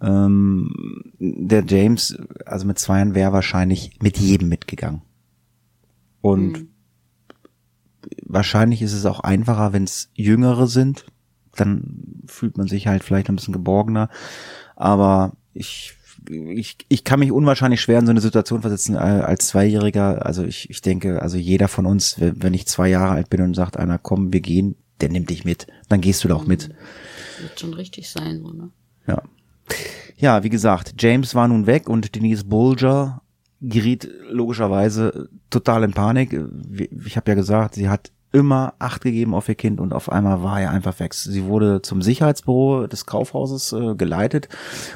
Ähm, 0.00 1.12
der 1.18 1.64
James, 1.66 2.16
also 2.46 2.66
mit 2.66 2.78
zwei 2.78 2.98
Jahren, 2.98 3.14
wäre 3.16 3.32
wahrscheinlich 3.32 3.98
mit 4.00 4.18
jedem 4.18 4.48
mitgegangen. 4.48 5.02
Und 6.20 6.52
mhm 6.52 6.68
wahrscheinlich 8.28 8.82
ist 8.82 8.92
es 8.92 9.06
auch 9.06 9.20
einfacher, 9.20 9.72
wenn 9.72 9.84
es 9.84 10.10
Jüngere 10.14 10.66
sind. 10.66 11.06
Dann 11.56 12.22
fühlt 12.26 12.56
man 12.56 12.68
sich 12.68 12.86
halt 12.86 13.02
vielleicht 13.02 13.28
ein 13.28 13.36
bisschen 13.36 13.52
geborgener. 13.52 14.08
Aber 14.76 15.32
ich, 15.54 15.94
ich, 16.28 16.76
ich 16.88 17.04
kann 17.04 17.20
mich 17.20 17.32
unwahrscheinlich 17.32 17.80
schwer 17.80 17.98
in 17.98 18.06
so 18.06 18.10
eine 18.10 18.20
Situation 18.20 18.60
versetzen 18.60 18.94
äh, 18.94 18.98
als 18.98 19.48
Zweijähriger. 19.48 20.24
Also 20.24 20.44
ich, 20.44 20.70
ich 20.70 20.80
denke, 20.80 21.20
also 21.20 21.36
jeder 21.36 21.68
von 21.68 21.86
uns, 21.86 22.16
wenn 22.20 22.54
ich 22.54 22.66
zwei 22.66 22.88
Jahre 22.88 23.14
alt 23.14 23.30
bin 23.30 23.40
und 23.40 23.54
sagt 23.54 23.76
einer, 23.76 23.98
komm, 23.98 24.32
wir 24.32 24.40
gehen, 24.40 24.76
der 25.00 25.08
nimmt 25.08 25.30
dich 25.30 25.44
mit. 25.44 25.66
Dann 25.88 26.00
gehst 26.00 26.22
du 26.22 26.28
doch 26.28 26.46
mit. 26.46 26.68
Das 26.68 27.42
wird 27.42 27.60
schon 27.60 27.74
richtig 27.74 28.10
sein, 28.10 28.40
so, 28.40 28.52
ne? 28.52 28.70
Ja. 29.06 29.22
Ja, 30.16 30.42
wie 30.42 30.48
gesagt, 30.48 30.94
James 30.98 31.34
war 31.34 31.46
nun 31.46 31.66
weg 31.66 31.88
und 31.88 32.14
Denise 32.14 32.44
Bulger 32.44 33.22
geriet 33.60 34.08
logischerweise 34.30 35.28
total 35.50 35.84
in 35.84 35.92
Panik. 35.92 36.36
Ich 37.06 37.16
habe 37.16 37.30
ja 37.30 37.34
gesagt, 37.34 37.74
sie 37.74 37.88
hat 37.88 38.10
immer 38.32 38.74
Acht 38.78 39.02
gegeben 39.02 39.34
auf 39.34 39.48
ihr 39.48 39.54
Kind 39.54 39.80
und 39.80 39.92
auf 39.92 40.10
einmal 40.10 40.42
war 40.42 40.60
er 40.60 40.70
einfach 40.70 40.98
weg. 41.00 41.14
Sie 41.14 41.44
wurde 41.44 41.82
zum 41.82 42.02
Sicherheitsbüro 42.02 42.86
des 42.86 43.06
Kaufhauses 43.06 43.72
äh, 43.72 43.94
geleitet, 43.94 44.48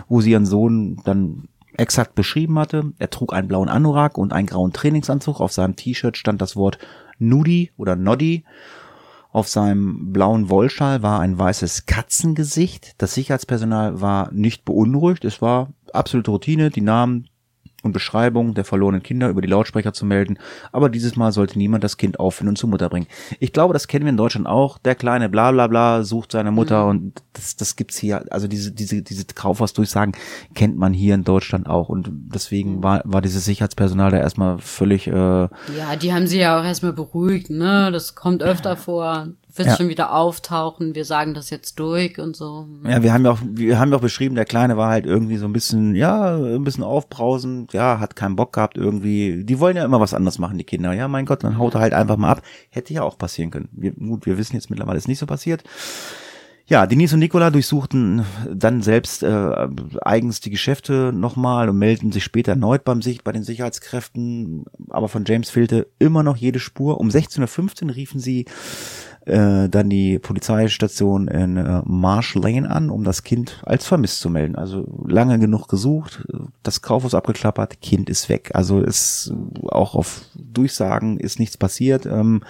wo 0.09 0.21
sie 0.21 0.33
ihren 0.33 0.47
Sohn 0.47 1.01
dann 1.05 1.49
exakt 1.75 2.15
beschrieben 2.15 2.59
hatte. 2.59 2.93
Er 2.99 3.11
trug 3.11 3.33
einen 3.33 3.49
blauen 3.49 3.69
Anorak 3.69 4.19
und 4.19 4.33
einen 4.33 4.47
grauen 4.47 4.73
Trainingsanzug. 4.73 5.41
Auf 5.41 5.53
seinem 5.53 5.77
T-Shirt 5.77 6.17
stand 6.17 6.43
das 6.43 6.57
Wort 6.57 6.79
Nudi 7.19 7.73
oder 7.77 7.97
Noddy. 7.97 8.45
Auf 9.31 9.49
seinem 9.49 10.13
blauen 10.13 10.51
Wollschal 10.51 11.03
war 11.03 11.21
ein 11.21 11.39
weißes 11.39 11.87
Katzengesicht. 11.87 12.95
Das 12.99 13.15
Sicherheitspersonal 13.15 14.03
war 14.03 14.31
nicht 14.33 14.67
beunruhigt. 14.67 15.25
Es 15.25 15.41
war 15.41 15.73
absolute 15.93 16.31
Routine. 16.31 16.69
Die 16.71 16.83
Namen, 16.83 17.29
und 17.83 17.93
Beschreibung 17.93 18.55
der 18.55 18.65
verlorenen 18.65 19.03
Kinder 19.03 19.29
über 19.29 19.41
die 19.41 19.49
Lautsprecher 19.49 19.93
zu 19.93 20.07
melden, 20.07 20.39
aber 20.71 20.89
dieses 20.89 21.17
Mal 21.17 21.33
sollte 21.33 21.59
niemand 21.59 21.85
das 21.85 21.97
Kind 21.97 22.21
auffinden 22.21 22.51
und 22.51 22.57
zur 22.57 22.71
Mutter 22.71 22.89
bringen. 22.89 23.07
Ich 23.41 23.53
glaube, 23.53 23.73
das 23.73 23.89
kennen 23.89 24.05
wir 24.05 24.11
in 24.11 24.17
Deutschland 24.17 24.47
auch. 24.47 24.79
Der 24.79 24.95
kleine 24.95 25.29
Blablabla 25.29 25.67
bla 25.69 25.97
bla 25.97 26.05
sucht 26.05 26.33
seine 26.33 26.53
Mutter 26.53 26.85
mhm. 26.85 26.91
und 26.91 27.23
das, 27.33 27.57
das 27.57 27.77
gibt's 27.77 27.99
hier, 27.99 28.25
also 28.31 28.49
diese, 28.49 28.73
diese, 28.73 29.03
diese 29.03 29.25
Kaufhausdurchsagen 29.25 30.15
kennt 30.55 30.77
man 30.77 30.93
hier 30.93 31.15
in 31.15 31.25
Deutschland 31.25 31.69
auch 31.69 31.89
und 31.89 32.09
deswegen 32.11 32.77
mhm. 32.77 32.83
war, 32.83 33.03
war 33.05 33.23
dieses 33.23 33.45
Sicherheitspersonal 33.45 34.11
da 34.11 34.19
erstmal 34.19 34.59
völlig, 34.59 35.07
äh, 35.07 35.13
Ja, 35.13 35.97
die 36.01 36.13
haben 36.13 36.27
sie 36.27 36.39
ja 36.39 36.61
auch 36.61 36.65
erstmal 36.65 36.93
beruhigt, 36.93 37.51
ne, 37.51 37.91
das 37.93 38.15
kommt 38.15 38.43
öfter 38.43 38.77
vor 38.77 39.29
wird 39.55 39.69
ja. 39.69 39.77
schon 39.77 39.89
wieder 39.89 40.15
auftauchen, 40.15 40.95
wir 40.95 41.05
sagen 41.05 41.35
das 41.35 41.51
jetzt 41.51 41.79
durch 41.79 42.19
und 42.19 42.37
so. 42.37 42.67
Ja, 42.85 43.03
wir 43.03 43.13
haben 43.13 43.25
ja 43.25 43.33
auch, 43.33 43.39
wir 43.43 43.79
haben 43.79 43.91
ja 43.91 43.99
auch 43.99 44.03
beschrieben, 44.03 44.35
der 44.35 44.45
Kleine 44.45 44.77
war 44.77 44.89
halt 44.89 45.07
irgendwie 45.07 45.37
so 45.37 45.47
ein 45.47 45.53
bisschen, 45.53 45.95
ja, 45.95 46.37
ein 46.37 46.65
bisschen 46.65 46.85
aufbrausend, 46.85 47.73
ja, 47.73 48.01
hat 48.01 48.17
keinen 48.17 48.37
Bock 48.37 48.53
gehabt 48.53 48.77
irgendwie. 48.77 49.45
Die 49.45 49.61
wollen 49.61 49.77
ja 49.77 49.85
immer 49.85 50.01
was 50.01 50.15
anderes 50.15 50.39
machen, 50.39 50.59
die 50.59 50.65
Kinder. 50.65 50.93
Ja, 50.93 51.09
mein 51.09 51.27
Gott, 51.27 51.45
dann 51.45 51.59
haut 51.59 51.75
er 51.75 51.81
halt 51.81 51.93
einfach 51.93 52.17
mal 52.17 52.31
ab. 52.31 52.43
Hätte 52.71 52.95
ja 52.95 53.03
auch 53.03 53.19
passieren 53.19 53.51
können. 53.51 53.69
Wir, 53.73 53.93
gut, 53.93 54.27
wir 54.27 54.39
wissen 54.39 54.57
jetzt 54.57 54.71
mittlerweile, 54.71 54.99
ist 54.99 55.09
nicht 55.09 55.19
so 55.19 55.27
passiert. 55.27 55.65
Ja, 56.67 56.87
Denise 56.87 57.15
und 57.15 57.19
Nicola 57.19 57.51
durchsuchten 57.51 58.25
dann 58.51 58.83
selbst 58.83 59.23
äh, 59.23 59.69
eigens 60.01 60.41
die 60.41 60.51
Geschäfte 60.51 61.13
nochmal 61.13 61.69
und 61.69 61.77
meldeten 61.77 62.13
sich 62.13 62.25
später 62.25 62.53
erneut 62.53 62.85
beim 62.85 63.03
Sicht 63.03 63.25
bei 63.25 63.33
den 63.33 63.43
Sicherheitskräften. 63.43 64.65
Aber 64.89 65.09
von 65.09 65.25
James 65.27 65.51
fehlte 65.51 65.89
immer 65.99 66.23
noch 66.23 66.37
jede 66.37 66.61
Spur. 66.61 66.99
Um 66.99 67.09
16.15 67.09 67.89
Uhr 67.89 67.97
riefen 67.97 68.21
sie 68.21 68.47
äh, 69.27 69.69
dann 69.69 69.89
die 69.89 70.19
Polizeistation 70.19 71.29
in 71.29 71.57
äh, 71.57 71.83
Marsh 71.85 72.35
Lane 72.35 72.69
an, 72.69 72.91
um 72.91 73.05
das 73.05 73.23
Kind 73.23 73.63
als 73.65 73.87
vermisst 73.87 74.21
zu 74.21 74.31
melden. 74.31 74.57
Also 74.57 74.85
lange 75.07 75.39
genug 75.39 75.69
gesucht, 75.69 76.27
das 76.63 76.83
Kaufhaus 76.83 77.15
abgeklappert, 77.15 77.81
Kind 77.81 78.11
ist 78.11 78.29
weg. 78.29 78.51
Also 78.55 78.81
ist 78.81 79.33
auch 79.69 79.95
auf 79.95 80.23
Durchsagen 80.35 81.19
ist 81.19 81.39
nichts 81.39 81.57
passiert. 81.57 82.07
Ähm, 82.07 82.43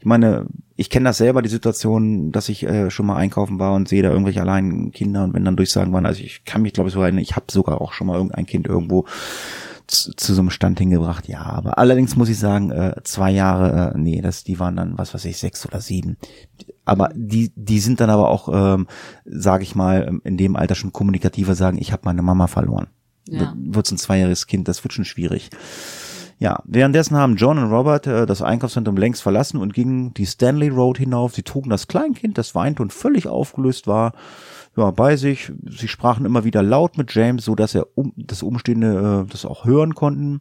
ich 0.00 0.06
meine, 0.06 0.46
ich 0.76 0.90
kenne 0.90 1.08
das 1.08 1.18
selber, 1.18 1.42
die 1.42 1.48
Situation, 1.48 2.30
dass 2.30 2.48
ich 2.48 2.62
äh, 2.64 2.90
schon 2.90 3.06
mal 3.06 3.16
einkaufen 3.16 3.58
war 3.58 3.74
und 3.74 3.88
sehe 3.88 4.02
da 4.02 4.10
irgendwelche 4.10 4.40
allein 4.40 4.92
Kinder 4.92 5.24
und 5.24 5.34
wenn 5.34 5.44
dann 5.44 5.56
Durchsagen 5.56 5.92
waren, 5.92 6.06
also 6.06 6.22
ich 6.22 6.44
kann 6.44 6.62
mich 6.62 6.72
glaube 6.72 6.88
ich 6.88 6.94
so 6.94 7.02
erinnern, 7.02 7.22
ich 7.22 7.36
habe 7.36 7.46
sogar 7.50 7.80
auch 7.80 7.92
schon 7.92 8.06
mal 8.06 8.16
irgendein 8.16 8.46
Kind 8.46 8.66
irgendwo 8.66 9.06
zu, 9.88 10.14
zu 10.14 10.34
so 10.34 10.40
einem 10.40 10.50
Stand 10.50 10.78
hingebracht, 10.78 11.28
ja. 11.28 11.40
Aber 11.42 11.78
allerdings 11.78 12.14
muss 12.14 12.28
ich 12.28 12.38
sagen, 12.38 12.70
äh, 12.70 12.94
zwei 13.04 13.30
Jahre, 13.30 13.94
äh, 13.94 13.98
nee, 13.98 14.20
das, 14.20 14.44
die 14.44 14.60
waren 14.60 14.76
dann, 14.76 14.96
was 14.96 15.14
weiß 15.14 15.24
ich, 15.24 15.38
sechs 15.38 15.66
oder 15.66 15.80
sieben. 15.80 16.16
Aber 16.84 17.10
die, 17.14 17.52
die 17.56 17.80
sind 17.80 18.00
dann 18.00 18.10
aber 18.10 18.28
auch, 18.28 18.48
ähm, 18.52 18.86
sage 19.24 19.64
ich 19.64 19.74
mal, 19.74 20.20
in 20.24 20.36
dem 20.36 20.56
Alter 20.56 20.74
schon 20.74 20.92
kommunikativer 20.92 21.54
sagen, 21.54 21.78
ich 21.78 21.92
habe 21.92 22.02
meine 22.04 22.22
Mama 22.22 22.46
verloren. 22.46 22.88
Ja. 23.28 23.52
Wird 23.56 23.90
ein 23.90 23.98
zweijähriges 23.98 24.46
Kind, 24.46 24.68
das 24.68 24.84
wird 24.84 24.92
schon 24.92 25.04
schwierig. 25.04 25.50
Ja, 26.38 26.62
währenddessen 26.64 27.16
haben 27.16 27.36
John 27.36 27.58
und 27.58 27.70
Robert 27.72 28.06
äh, 28.06 28.24
das 28.24 28.42
Einkaufszentrum 28.42 28.96
längst 28.96 29.22
verlassen 29.22 29.58
und 29.58 29.74
gingen 29.74 30.14
die 30.14 30.26
Stanley 30.26 30.68
Road 30.68 30.98
hinauf. 30.98 31.34
Sie 31.34 31.42
trugen 31.42 31.70
das 31.70 31.88
Kleinkind, 31.88 32.38
das 32.38 32.54
weinte 32.54 32.82
und 32.82 32.92
völlig 32.92 33.26
aufgelöst 33.26 33.88
war, 33.88 34.12
ja, 34.78 34.92
bei 34.92 35.16
sich. 35.16 35.52
Sie 35.68 35.88
sprachen 35.88 36.24
immer 36.24 36.44
wieder 36.44 36.62
laut 36.62 36.96
mit 36.96 37.12
James, 37.12 37.44
so 37.44 37.54
dass 37.56 37.74
er 37.74 37.86
um, 37.96 38.12
das 38.16 38.44
Umstehende 38.44 39.24
äh, 39.26 39.30
das 39.30 39.44
auch 39.44 39.64
hören 39.64 39.94
konnten. 39.94 40.40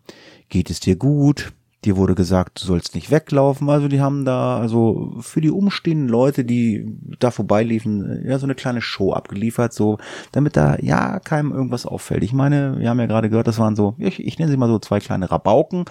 Geht 0.50 0.70
es 0.70 0.80
dir 0.80 0.96
gut? 0.96 1.54
Dir 1.86 1.98
wurde 1.98 2.16
gesagt, 2.16 2.62
du 2.62 2.66
sollst 2.66 2.94
nicht 2.94 3.10
weglaufen. 3.10 3.70
Also 3.70 3.88
die 3.88 4.00
haben 4.00 4.26
da 4.26 4.60
also 4.60 5.16
für 5.22 5.42
die 5.42 5.50
umstehenden 5.50 6.08
Leute, 6.08 6.46
die 6.46 6.86
da 7.20 7.32
vorbeiliefen, 7.32 8.24
ja 8.26 8.38
so 8.38 8.46
eine 8.46 8.56
kleine 8.56 8.82
Show 8.82 9.14
abgeliefert, 9.14 9.74
so 9.74 9.98
damit 10.32 10.56
da 10.56 10.78
ja 10.82 11.20
keinem 11.20 11.52
irgendwas 11.52 11.86
auffällt. 11.86 12.24
Ich 12.24 12.34
meine, 12.34 12.78
wir 12.78 12.90
haben 12.90 13.00
ja 13.00 13.06
gerade 13.08 13.30
gehört, 13.30 13.48
das 13.48 13.60
waren 13.60 13.76
so, 13.76 13.96
ich, 13.98 14.24
ich 14.24 14.38
nenne 14.38 14.52
sie 14.52 14.58
mal 14.58 14.70
so 14.70 14.80
zwei 14.80 15.00
kleine 15.00 15.32
Rabauken. 15.32 15.86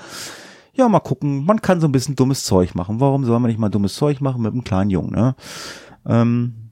Ja, 0.74 0.88
mal 0.88 1.00
gucken. 1.00 1.44
Man 1.44 1.62
kann 1.62 1.80
so 1.80 1.88
ein 1.88 1.92
bisschen 1.92 2.16
dummes 2.16 2.44
Zeug 2.44 2.74
machen. 2.74 3.00
Warum 3.00 3.24
soll 3.24 3.40
man 3.40 3.48
nicht 3.48 3.58
mal 3.58 3.70
dummes 3.70 3.94
Zeug 3.94 4.20
machen 4.20 4.42
mit 4.42 4.52
einem 4.52 4.64
kleinen 4.64 4.90
Jungen? 4.90 5.12
Ne? 5.12 5.34
Ähm, 6.06 6.65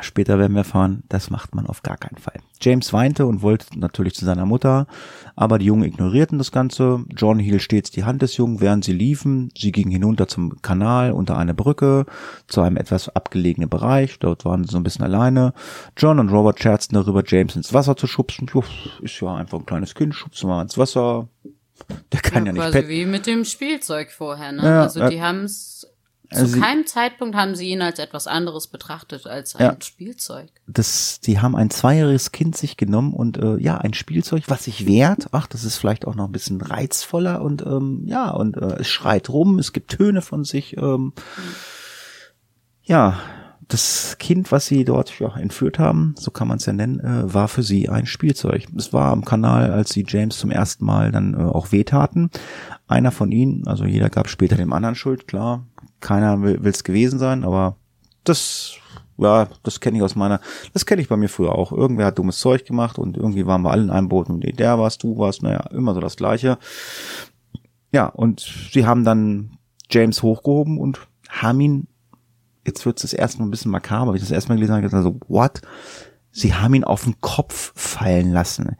Später 0.00 0.38
werden 0.38 0.52
wir 0.52 0.60
erfahren, 0.60 1.02
das 1.08 1.30
macht 1.30 1.54
man 1.54 1.66
auf 1.66 1.82
gar 1.82 1.96
keinen 1.96 2.18
Fall. 2.18 2.40
James 2.60 2.92
weinte 2.92 3.26
und 3.26 3.42
wollte 3.42 3.78
natürlich 3.78 4.14
zu 4.14 4.24
seiner 4.24 4.46
Mutter, 4.46 4.86
aber 5.34 5.58
die 5.58 5.66
Jungen 5.66 5.84
ignorierten 5.84 6.38
das 6.38 6.52
Ganze. 6.52 7.04
John 7.08 7.40
hielt 7.40 7.62
stets 7.62 7.90
die 7.90 8.04
Hand 8.04 8.22
des 8.22 8.36
Jungen, 8.36 8.60
während 8.60 8.84
sie 8.84 8.92
liefen. 8.92 9.50
Sie 9.58 9.72
gingen 9.72 9.90
hinunter 9.90 10.28
zum 10.28 10.62
Kanal 10.62 11.10
unter 11.12 11.36
eine 11.36 11.54
Brücke 11.54 12.06
zu 12.46 12.60
einem 12.60 12.76
etwas 12.76 13.08
abgelegenen 13.08 13.68
Bereich. 13.68 14.18
Dort 14.20 14.44
waren 14.44 14.64
sie 14.64 14.70
so 14.70 14.76
ein 14.76 14.84
bisschen 14.84 15.04
alleine. 15.04 15.54
John 15.96 16.20
und 16.20 16.28
Robert 16.28 16.60
scherzten 16.60 16.94
darüber, 16.94 17.24
James 17.26 17.56
ins 17.56 17.74
Wasser 17.74 17.96
zu 17.96 18.06
schubsen. 18.06 18.46
Puh, 18.46 18.62
ist 19.02 19.20
ja 19.20 19.34
einfach 19.34 19.58
ein 19.58 19.66
kleines 19.66 19.94
Kind, 19.94 20.14
schubsen 20.14 20.48
wir 20.48 20.62
ins 20.62 20.78
Wasser. 20.78 21.28
Der 22.12 22.20
kann 22.20 22.46
ja, 22.46 22.52
ja 22.52 22.52
nicht 22.52 22.72
quasi 22.72 22.88
wie 22.88 23.06
mit 23.06 23.26
dem 23.26 23.44
Spielzeug 23.44 24.10
vorher, 24.12 24.52
ne? 24.52 24.62
Ja, 24.62 24.82
also 24.82 25.08
die 25.08 25.16
äh, 25.16 25.20
haben 25.20 25.48
es 26.30 26.38
also 26.38 26.54
Zu 26.54 26.60
keinem 26.60 26.86
Zeitpunkt 26.86 27.34
haben 27.34 27.56
sie 27.56 27.68
ihn 27.70 27.82
als 27.82 27.98
etwas 27.98 28.28
anderes 28.28 28.68
betrachtet 28.68 29.26
als 29.26 29.56
ein 29.56 29.64
ja, 29.64 29.76
Spielzeug. 29.80 30.48
Das, 30.68 31.20
die 31.20 31.40
haben 31.40 31.56
ein 31.56 31.70
zweijähriges 31.70 32.30
Kind 32.30 32.56
sich 32.56 32.76
genommen 32.76 33.12
und 33.12 33.36
äh, 33.36 33.56
ja, 33.56 33.78
ein 33.78 33.94
Spielzeug, 33.94 34.44
was 34.46 34.64
sich 34.64 34.86
wehrt. 34.86 35.28
Ach, 35.32 35.48
das 35.48 35.64
ist 35.64 35.76
vielleicht 35.76 36.06
auch 36.06 36.14
noch 36.14 36.26
ein 36.26 36.32
bisschen 36.32 36.60
reizvoller 36.60 37.42
und 37.42 37.62
ähm, 37.62 38.02
ja, 38.06 38.30
und 38.30 38.56
äh, 38.56 38.76
es 38.80 38.88
schreit 38.88 39.28
rum, 39.28 39.58
es 39.58 39.72
gibt 39.72 39.90
Töne 39.90 40.22
von 40.22 40.44
sich. 40.44 40.76
Ähm. 40.76 41.12
Ja, 42.82 43.18
das 43.72 44.16
Kind, 44.18 44.52
was 44.52 44.66
sie 44.66 44.84
dort 44.84 45.18
ja, 45.18 45.36
entführt 45.36 45.78
haben, 45.78 46.14
so 46.18 46.30
kann 46.30 46.48
man 46.48 46.58
es 46.58 46.66
ja 46.66 46.72
nennen, 46.72 47.00
äh, 47.00 47.32
war 47.32 47.48
für 47.48 47.62
sie 47.62 47.88
ein 47.88 48.06
Spielzeug. 48.06 48.66
Es 48.76 48.92
war 48.92 49.12
am 49.12 49.24
Kanal, 49.24 49.72
als 49.72 49.90
sie 49.90 50.04
James 50.06 50.38
zum 50.38 50.50
ersten 50.50 50.84
Mal 50.84 51.12
dann 51.12 51.34
äh, 51.34 51.38
auch 51.38 51.72
wehtaten. 51.72 52.30
Einer 52.86 53.12
von 53.12 53.30
ihnen, 53.30 53.66
also 53.66 53.84
jeder 53.84 54.10
gab 54.10 54.28
später 54.28 54.56
dem 54.56 54.72
anderen 54.72 54.96
Schuld, 54.96 55.28
klar, 55.28 55.66
keiner 56.00 56.42
will 56.42 56.60
es 56.64 56.84
gewesen 56.84 57.18
sein, 57.18 57.44
aber 57.44 57.76
das, 58.24 58.74
ja, 59.16 59.48
das 59.62 59.80
kenne 59.80 59.98
ich 59.98 60.02
aus 60.02 60.16
meiner, 60.16 60.40
das 60.72 60.86
kenne 60.86 61.02
ich 61.02 61.08
bei 61.08 61.16
mir 61.16 61.28
früher 61.28 61.52
auch. 61.52 61.72
Irgendwer 61.72 62.06
hat 62.06 62.18
dummes 62.18 62.38
Zeug 62.38 62.64
gemacht 62.64 62.98
und 62.98 63.16
irgendwie 63.16 63.46
waren 63.46 63.62
wir 63.62 63.70
alle 63.70 63.82
in 63.82 63.90
einem 63.90 64.08
Boot 64.08 64.28
und 64.28 64.40
der 64.58 64.78
warst, 64.78 65.02
du 65.02 65.18
warst, 65.18 65.42
naja, 65.42 65.60
immer 65.70 65.94
so 65.94 66.00
das 66.00 66.16
Gleiche. 66.16 66.58
Ja, 67.92 68.06
und 68.06 68.40
sie 68.72 68.86
haben 68.86 69.04
dann 69.04 69.58
James 69.90 70.22
hochgehoben 70.22 70.78
und 70.78 71.00
haben 71.28 71.60
ihn, 71.60 71.88
jetzt 72.66 72.86
wird 72.86 73.02
es 73.02 73.12
erstmal 73.12 73.48
ein 73.48 73.50
bisschen 73.50 73.72
makaber, 73.72 74.14
ich 74.14 74.20
das 74.20 74.30
erstmal 74.30 74.56
gelesen 74.56 74.72
habe, 74.72 74.82
gesagt, 74.82 75.02
so, 75.02 75.18
what? 75.28 75.60
Sie 76.32 76.54
haben 76.54 76.74
ihn 76.74 76.84
auf 76.84 77.04
den 77.04 77.20
Kopf 77.20 77.72
fallen 77.74 78.32
lassen. 78.32 78.76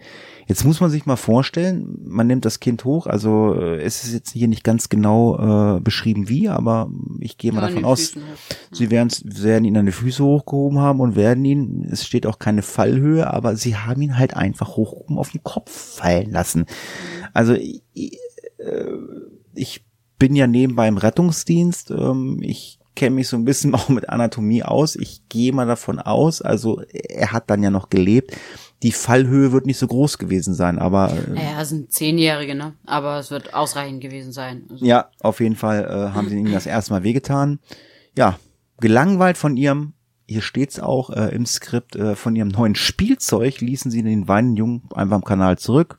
Jetzt 0.51 0.65
muss 0.65 0.81
man 0.81 0.91
sich 0.91 1.07
mal 1.07 1.15
vorstellen, 1.15 1.97
man 2.05 2.27
nimmt 2.27 2.45
das 2.45 2.59
Kind 2.59 2.85
hoch, 2.85 3.07
also 3.07 3.55
äh, 3.55 3.81
es 3.83 4.03
ist 4.03 4.13
jetzt 4.13 4.33
hier 4.33 4.49
nicht 4.49 4.65
ganz 4.65 4.89
genau 4.89 5.77
äh, 5.77 5.81
beschrieben 5.81 6.29
wie, 6.29 6.49
aber 6.49 6.91
ich 7.21 7.39
gehe 7.39 7.53
mal 7.53 7.61
ja, 7.61 7.69
davon 7.69 7.85
aus, 7.85 8.15
sie 8.73 8.91
werden, 8.91 9.13
werden 9.23 9.65
ihn 9.65 9.77
an 9.77 9.87
die 9.87 9.93
Füße 9.93 10.25
hochgehoben 10.25 10.81
haben 10.81 10.99
und 10.99 11.15
werden 11.15 11.45
ihn, 11.45 11.87
es 11.89 12.05
steht 12.05 12.27
auch 12.27 12.41
keine 12.41 12.63
Fallhöhe, 12.63 13.33
aber 13.33 13.55
sie 13.55 13.77
haben 13.77 14.03
ihn 14.03 14.19
halt 14.19 14.35
einfach 14.35 14.75
hochgehoben 14.75 15.19
auf 15.19 15.31
den 15.31 15.45
Kopf 15.45 15.71
fallen 15.71 16.33
lassen. 16.33 16.67
Also 17.33 17.55
ich, 17.55 17.85
äh, 17.95 18.87
ich 19.55 19.85
bin 20.19 20.35
ja 20.35 20.49
nebenbei 20.49 20.89
im 20.89 20.97
Rettungsdienst, 20.99 21.93
ähm, 21.93 22.41
ich 22.43 22.81
kenne 22.97 23.15
mich 23.15 23.29
so 23.29 23.37
ein 23.37 23.45
bisschen 23.45 23.73
auch 23.77 23.89
mit 23.89 24.09
Anatomie 24.09 24.65
aus. 24.65 24.97
Ich 24.97 25.29
gehe 25.29 25.53
mal 25.53 25.67
davon 25.67 26.01
aus, 26.01 26.43
also 26.43 26.83
er 26.91 27.31
hat 27.31 27.51
dann 27.51 27.63
ja 27.63 27.71
noch 27.71 27.89
gelebt, 27.89 28.37
die 28.83 28.93
Fallhöhe 28.93 29.53
wird 29.53 29.67
nicht 29.67 29.79
so 29.79 29.87
groß 29.87 30.19
gewesen 30.19 30.55
sein, 30.55 30.79
aber. 30.79 31.13
Äh, 31.13 31.31
naja, 31.31 31.61
es 31.61 31.69
sind 31.69 31.93
Zehnjährige, 31.93 32.55
ne? 32.55 32.75
Aber 32.87 33.19
es 33.19 33.31
wird 33.31 33.55
ausreichend 33.55 34.01
gewesen 34.01 34.33
sein. 34.33 34.65
Also. 34.71 34.85
Ja, 34.85 35.11
auf 35.21 35.41
jeden 35.41 35.57
Fall 35.57 35.85
äh, 35.85 36.15
haben 36.15 36.29
sie 36.29 36.37
ihnen 36.37 36.53
das 36.53 36.67
erste 36.67 36.93
Mal 36.93 37.03
wehgetan. 37.03 37.59
Ja, 38.17 38.39
gelangweilt 38.81 39.37
von 39.37 39.57
ihrem, 39.57 39.93
hier 40.27 40.43
steht's 40.43 40.81
auch 40.81 41.11
äh, 41.11 41.35
im 41.35 41.45
Skript, 41.45 41.97
äh, 41.97 42.17
von 42.17 42.37
ihrem 42.37 42.49
neuen 42.49 42.75
Spielzeug 42.75 43.61
ließen 43.61 43.91
sie 43.91 44.03
den 44.03 44.29
weinenden 44.29 44.57
Jungen 44.57 44.83
einfach 44.95 45.17
am 45.17 45.25
Kanal 45.25 45.59
zurück. 45.59 45.99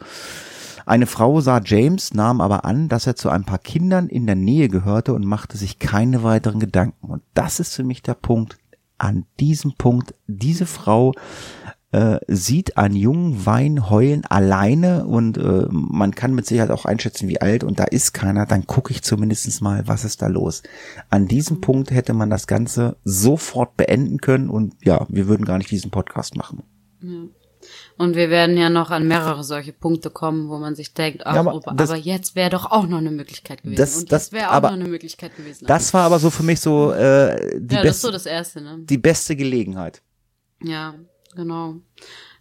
Eine 0.85 1.05
Frau 1.05 1.39
sah 1.41 1.61
James, 1.63 2.13
nahm 2.13 2.41
aber 2.41 2.65
an, 2.65 2.89
dass 2.89 3.05
er 3.05 3.15
zu 3.15 3.29
ein 3.29 3.45
paar 3.45 3.59
Kindern 3.59 4.07
in 4.07 4.25
der 4.25 4.35
Nähe 4.35 4.67
gehörte 4.67 5.13
und 5.13 5.25
machte 5.25 5.57
sich 5.57 5.79
keine 5.79 6.23
weiteren 6.23 6.59
Gedanken. 6.59 7.11
Und 7.11 7.21
das 7.33 7.59
ist 7.59 7.75
für 7.75 7.83
mich 7.83 8.01
der 8.01 8.15
Punkt. 8.15 8.57
An 8.97 9.25
diesem 9.39 9.73
Punkt, 9.73 10.13
diese 10.27 10.65
Frau 10.65 11.13
äh, 11.91 12.19
sieht 12.27 12.77
einen 12.77 12.95
jungen 12.95 13.45
Wein 13.45 13.89
heulen 13.89 14.23
alleine 14.25 15.05
und 15.05 15.37
äh, 15.37 15.65
man 15.69 16.15
kann 16.15 16.33
mit 16.33 16.45
Sicherheit 16.45 16.71
auch 16.71 16.85
einschätzen, 16.85 17.27
wie 17.27 17.41
alt 17.41 17.63
und 17.63 17.79
da 17.79 17.83
ist 17.83 18.13
keiner, 18.13 18.45
dann 18.45 18.65
gucke 18.65 18.91
ich 18.91 19.01
zumindest 19.03 19.61
mal, 19.61 19.87
was 19.87 20.05
ist 20.05 20.21
da 20.21 20.27
los. 20.27 20.63
An 21.09 21.27
diesem 21.27 21.57
mhm. 21.57 21.61
Punkt 21.61 21.91
hätte 21.91 22.13
man 22.13 22.29
das 22.29 22.47
Ganze 22.47 22.97
sofort 23.03 23.75
beenden 23.75 24.19
können 24.19 24.49
und 24.49 24.75
ja, 24.83 25.05
wir 25.09 25.27
würden 25.27 25.45
gar 25.45 25.57
nicht 25.57 25.71
diesen 25.71 25.91
Podcast 25.91 26.35
machen. 26.35 26.63
Ja. 27.01 27.23
Und 27.97 28.15
wir 28.15 28.29
werden 28.29 28.57
ja 28.57 28.69
noch 28.69 28.89
an 28.89 29.07
mehrere 29.07 29.43
solche 29.43 29.73
Punkte 29.73 30.09
kommen, 30.09 30.49
wo 30.49 30.57
man 30.57 30.75
sich 30.75 30.93
denkt, 30.93 31.27
ach, 31.27 31.35
Ja, 31.35 31.41
aber 31.41 31.59
das- 31.75 31.91
aber 31.91 31.99
jetzt 31.99 32.35
wäre 32.35 32.49
doch 32.49 32.71
auch 32.71 32.87
noch 32.87 32.97
eine 32.97 33.11
Möglichkeit 33.11 33.61
gewesen. 33.61 33.77
Das- 33.77 33.97
und 33.97 34.11
das- 34.11 34.31
wäre 34.31 34.49
auch 34.49 34.53
aber 34.53 34.69
noch 34.71 34.79
eine 34.79 34.89
Möglichkeit 34.89 35.35
gewesen. 35.35 35.65
Das 35.67 35.93
war 35.93 36.05
aber 36.05 36.17
so 36.19 36.29
für 36.29 36.43
mich 36.43 36.59
so 36.59 36.91
äh, 36.91 37.59
die, 37.59 37.75
ja, 37.75 37.83
das 37.83 37.97
ist 37.97 38.01
beste, 38.01 38.07
so 38.07 38.11
das 38.11 38.25
Erste, 38.25 38.61
ne? 38.61 38.79
die 38.79 38.97
beste 38.97 39.35
Gelegenheit. 39.35 40.01
Ja, 40.63 40.95
genau. 41.35 41.75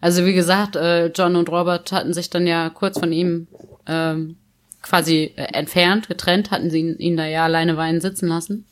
Also 0.00 0.24
wie 0.24 0.32
gesagt, 0.32 0.76
äh, 0.76 1.06
John 1.08 1.36
und 1.36 1.48
Robert 1.50 1.92
hatten 1.92 2.12
sich 2.12 2.30
dann 2.30 2.46
ja 2.46 2.70
kurz 2.70 2.98
von 2.98 3.12
ihm 3.12 3.48
ähm, 3.86 4.36
quasi 4.82 5.32
äh, 5.36 5.52
entfernt, 5.52 6.08
getrennt, 6.08 6.50
hatten 6.50 6.70
sie 6.70 6.80
ihn, 6.80 6.98
ihn 6.98 7.16
da 7.16 7.26
ja 7.26 7.44
alleine 7.44 7.76
weinen 7.76 8.00
sitzen 8.00 8.28
lassen. 8.28 8.66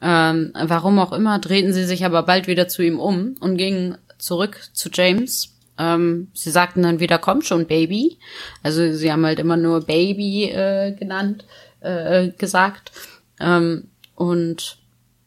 Ähm, 0.00 0.52
warum 0.54 0.98
auch 0.98 1.12
immer, 1.12 1.38
drehten 1.38 1.72
sie 1.72 1.84
sich 1.84 2.04
aber 2.04 2.22
bald 2.22 2.46
wieder 2.46 2.68
zu 2.68 2.82
ihm 2.82 3.00
um 3.00 3.34
und 3.40 3.56
gingen 3.56 3.98
zurück 4.18 4.60
zu 4.72 4.90
James. 4.92 5.54
Ähm, 5.78 6.28
sie 6.34 6.50
sagten 6.50 6.82
dann 6.82 7.00
wieder, 7.00 7.18
komm 7.18 7.42
schon, 7.42 7.66
Baby. 7.66 8.18
Also 8.62 8.92
sie 8.92 9.10
haben 9.10 9.24
halt 9.24 9.38
immer 9.38 9.56
nur 9.56 9.80
Baby 9.80 10.50
äh, 10.50 10.92
genannt, 10.92 11.44
äh, 11.80 12.28
gesagt. 12.30 12.92
Ähm, 13.40 13.88
und 14.14 14.77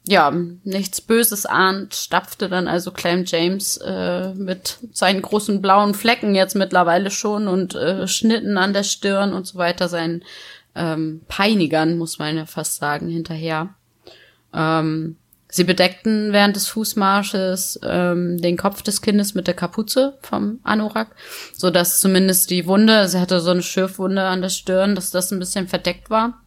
ja, 0.07 0.31
nichts 0.63 0.99
Böses 1.01 1.45
ahnt, 1.45 1.93
stapfte 1.93 2.49
dann 2.49 2.67
also 2.67 2.91
Clem 2.91 3.23
James 3.25 3.77
äh, 3.77 4.33
mit 4.33 4.79
seinen 4.93 5.21
großen 5.21 5.61
blauen 5.61 5.93
Flecken 5.93 6.33
jetzt 6.33 6.55
mittlerweile 6.55 7.11
schon 7.11 7.47
und 7.47 7.75
äh, 7.75 8.07
Schnitten 8.07 8.57
an 8.57 8.73
der 8.73 8.83
Stirn 8.83 9.33
und 9.33 9.45
so 9.45 9.59
weiter, 9.59 9.87
seinen 9.89 10.23
ähm, 10.73 11.21
Peinigern, 11.27 11.97
muss 11.97 12.17
man 12.17 12.35
ja 12.35 12.45
fast 12.45 12.77
sagen, 12.77 13.09
hinterher. 13.09 13.75
Ähm, 14.53 15.17
sie 15.49 15.65
bedeckten 15.65 16.33
während 16.33 16.55
des 16.55 16.67
Fußmarsches 16.67 17.79
ähm, 17.83 18.41
den 18.41 18.57
Kopf 18.57 18.81
des 18.81 19.03
Kindes 19.03 19.35
mit 19.35 19.45
der 19.45 19.53
Kapuze 19.53 20.17
vom 20.23 20.59
Anorak, 20.63 21.15
so 21.53 21.69
dass 21.69 21.99
zumindest 21.99 22.49
die 22.49 22.65
Wunde, 22.65 23.07
er 23.13 23.21
hatte 23.21 23.39
so 23.39 23.51
eine 23.51 23.61
Schürfwunde 23.61 24.23
an 24.23 24.41
der 24.41 24.49
Stirn, 24.49 24.95
dass 24.95 25.11
das 25.11 25.31
ein 25.31 25.39
bisschen 25.39 25.67
verdeckt 25.67 26.09
war. 26.09 26.41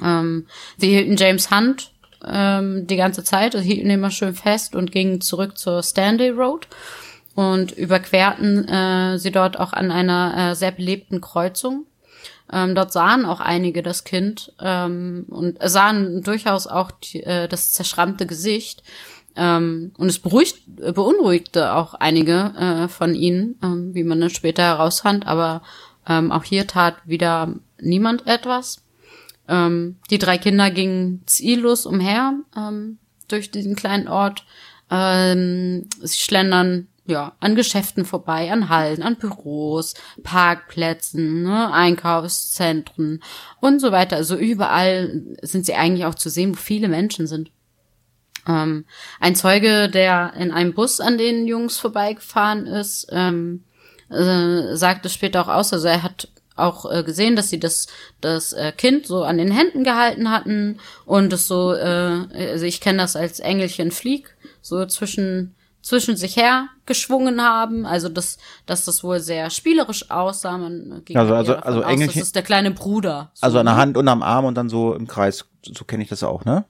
Ähm, 0.00 0.46
sie 0.76 0.90
hielten 0.90 1.16
James 1.16 1.50
Hand 1.50 1.90
ähm, 2.26 2.86
die 2.86 2.96
ganze 2.96 3.24
Zeit, 3.24 3.54
also 3.54 3.66
hielten 3.66 3.90
immer 3.90 4.10
schön 4.10 4.34
fest 4.34 4.74
und 4.74 4.92
gingen 4.92 5.20
zurück 5.20 5.58
zur 5.58 5.82
Stanley 5.82 6.30
Road 6.30 6.66
und 7.34 7.72
überquerten 7.72 8.66
äh, 8.68 9.18
sie 9.18 9.30
dort 9.30 9.60
auch 9.60 9.72
an 9.72 9.90
einer 9.90 10.50
äh, 10.50 10.54
sehr 10.54 10.72
belebten 10.72 11.20
Kreuzung. 11.20 11.86
Ähm, 12.52 12.74
dort 12.74 12.92
sahen 12.92 13.24
auch 13.24 13.40
einige 13.40 13.82
das 13.82 14.04
Kind 14.04 14.52
ähm, 14.60 15.26
und 15.28 15.58
sahen 15.62 16.22
durchaus 16.22 16.66
auch 16.66 16.90
die, 16.90 17.22
äh, 17.22 17.46
das 17.46 17.72
zerschrammte 17.72 18.26
Gesicht. 18.26 18.82
Ähm, 19.36 19.92
und 19.98 20.08
es 20.08 20.18
beruhigt, 20.18 20.58
beunruhigte 20.66 21.74
auch 21.74 21.94
einige 21.94 22.54
äh, 22.58 22.88
von 22.88 23.14
ihnen, 23.14 23.56
ähm, 23.62 23.94
wie 23.94 24.02
man 24.02 24.20
dann 24.20 24.30
später 24.30 24.64
herausfand. 24.64 25.26
Aber 25.26 25.62
ähm, 26.08 26.32
auch 26.32 26.42
hier 26.42 26.66
tat 26.66 26.96
wieder 27.04 27.54
niemand 27.80 28.26
etwas. 28.26 28.82
Ähm, 29.48 29.96
die 30.10 30.18
drei 30.18 30.38
Kinder 30.38 30.70
gingen 30.70 31.22
ziellos 31.26 31.86
umher 31.86 32.34
ähm, 32.56 32.98
durch 33.28 33.50
diesen 33.50 33.76
kleinen 33.76 34.08
Ort. 34.08 34.44
Ähm, 34.90 35.88
sie 36.00 36.18
schlendern 36.18 36.88
ja 37.06 37.32
an 37.40 37.54
Geschäften 37.54 38.04
vorbei, 38.04 38.52
an 38.52 38.68
Hallen, 38.68 39.02
an 39.02 39.16
Büros, 39.16 39.94
Parkplätzen, 40.22 41.42
ne, 41.42 41.72
Einkaufszentren 41.72 43.22
und 43.60 43.80
so 43.80 43.90
weiter. 43.92 44.16
Also 44.16 44.36
überall 44.36 45.36
sind 45.42 45.66
sie 45.66 45.74
eigentlich 45.74 46.04
auch 46.04 46.14
zu 46.14 46.28
sehen, 46.28 46.52
wo 46.52 46.56
viele 46.56 46.88
Menschen 46.88 47.26
sind. 47.26 47.50
Ähm, 48.46 48.84
ein 49.20 49.34
Zeuge, 49.34 49.88
der 49.88 50.34
in 50.34 50.50
einem 50.50 50.74
Bus 50.74 51.00
an 51.00 51.18
den 51.18 51.46
Jungs 51.46 51.78
vorbeigefahren 51.78 52.66
ist, 52.66 53.06
ähm, 53.10 53.64
äh, 54.10 54.76
sagte 54.76 55.08
später 55.08 55.42
auch 55.42 55.48
aus, 55.48 55.72
also 55.72 55.88
er 55.88 56.02
hat 56.02 56.28
auch 56.58 56.90
äh, 56.90 57.02
gesehen, 57.02 57.36
dass 57.36 57.48
sie 57.50 57.60
das 57.60 57.86
das 58.20 58.52
äh, 58.52 58.72
Kind 58.76 59.06
so 59.06 59.22
an 59.24 59.38
den 59.38 59.50
Händen 59.50 59.84
gehalten 59.84 60.30
hatten 60.30 60.78
und 61.06 61.32
es 61.32 61.46
so, 61.46 61.72
äh, 61.74 62.26
also 62.52 62.64
ich 62.64 62.80
kenne 62.80 62.98
das 62.98 63.16
als 63.16 63.40
Engelchen 63.40 63.90
Flieg, 63.90 64.34
so 64.62 64.84
zwischen 64.86 65.54
zwischen 65.80 66.16
sich 66.16 66.36
her 66.36 66.68
geschwungen 66.86 67.40
haben, 67.40 67.86
also 67.86 68.08
dass 68.08 68.36
dass 68.66 68.84
das 68.84 69.02
wohl 69.04 69.20
sehr 69.20 69.48
spielerisch 69.48 70.10
aussah. 70.10 70.58
Man 70.58 71.02
ging 71.04 71.16
Also- 71.16 71.34
also- 71.34 71.54
also 71.56 71.82
aus, 71.84 71.90
Engelchen- 71.92 72.18
das 72.18 72.26
ist 72.28 72.34
der 72.36 72.42
kleine 72.42 72.72
Bruder. 72.72 73.30
So, 73.34 73.44
Also 73.46 73.58
an 73.60 73.66
der? 73.66 73.76
Hand 73.76 73.96
und 73.96 74.08
am 74.08 74.22
Arm 74.22 74.44
und 74.44 74.54
dann 74.56 74.68
so 74.68 74.92
im 74.94 75.06
Kreis. 75.06 75.46
So 75.62 75.84
kenne 75.84 76.02
ich 76.02 76.08
das 76.08 76.22
auch, 76.24 76.44
ne? 76.44 76.64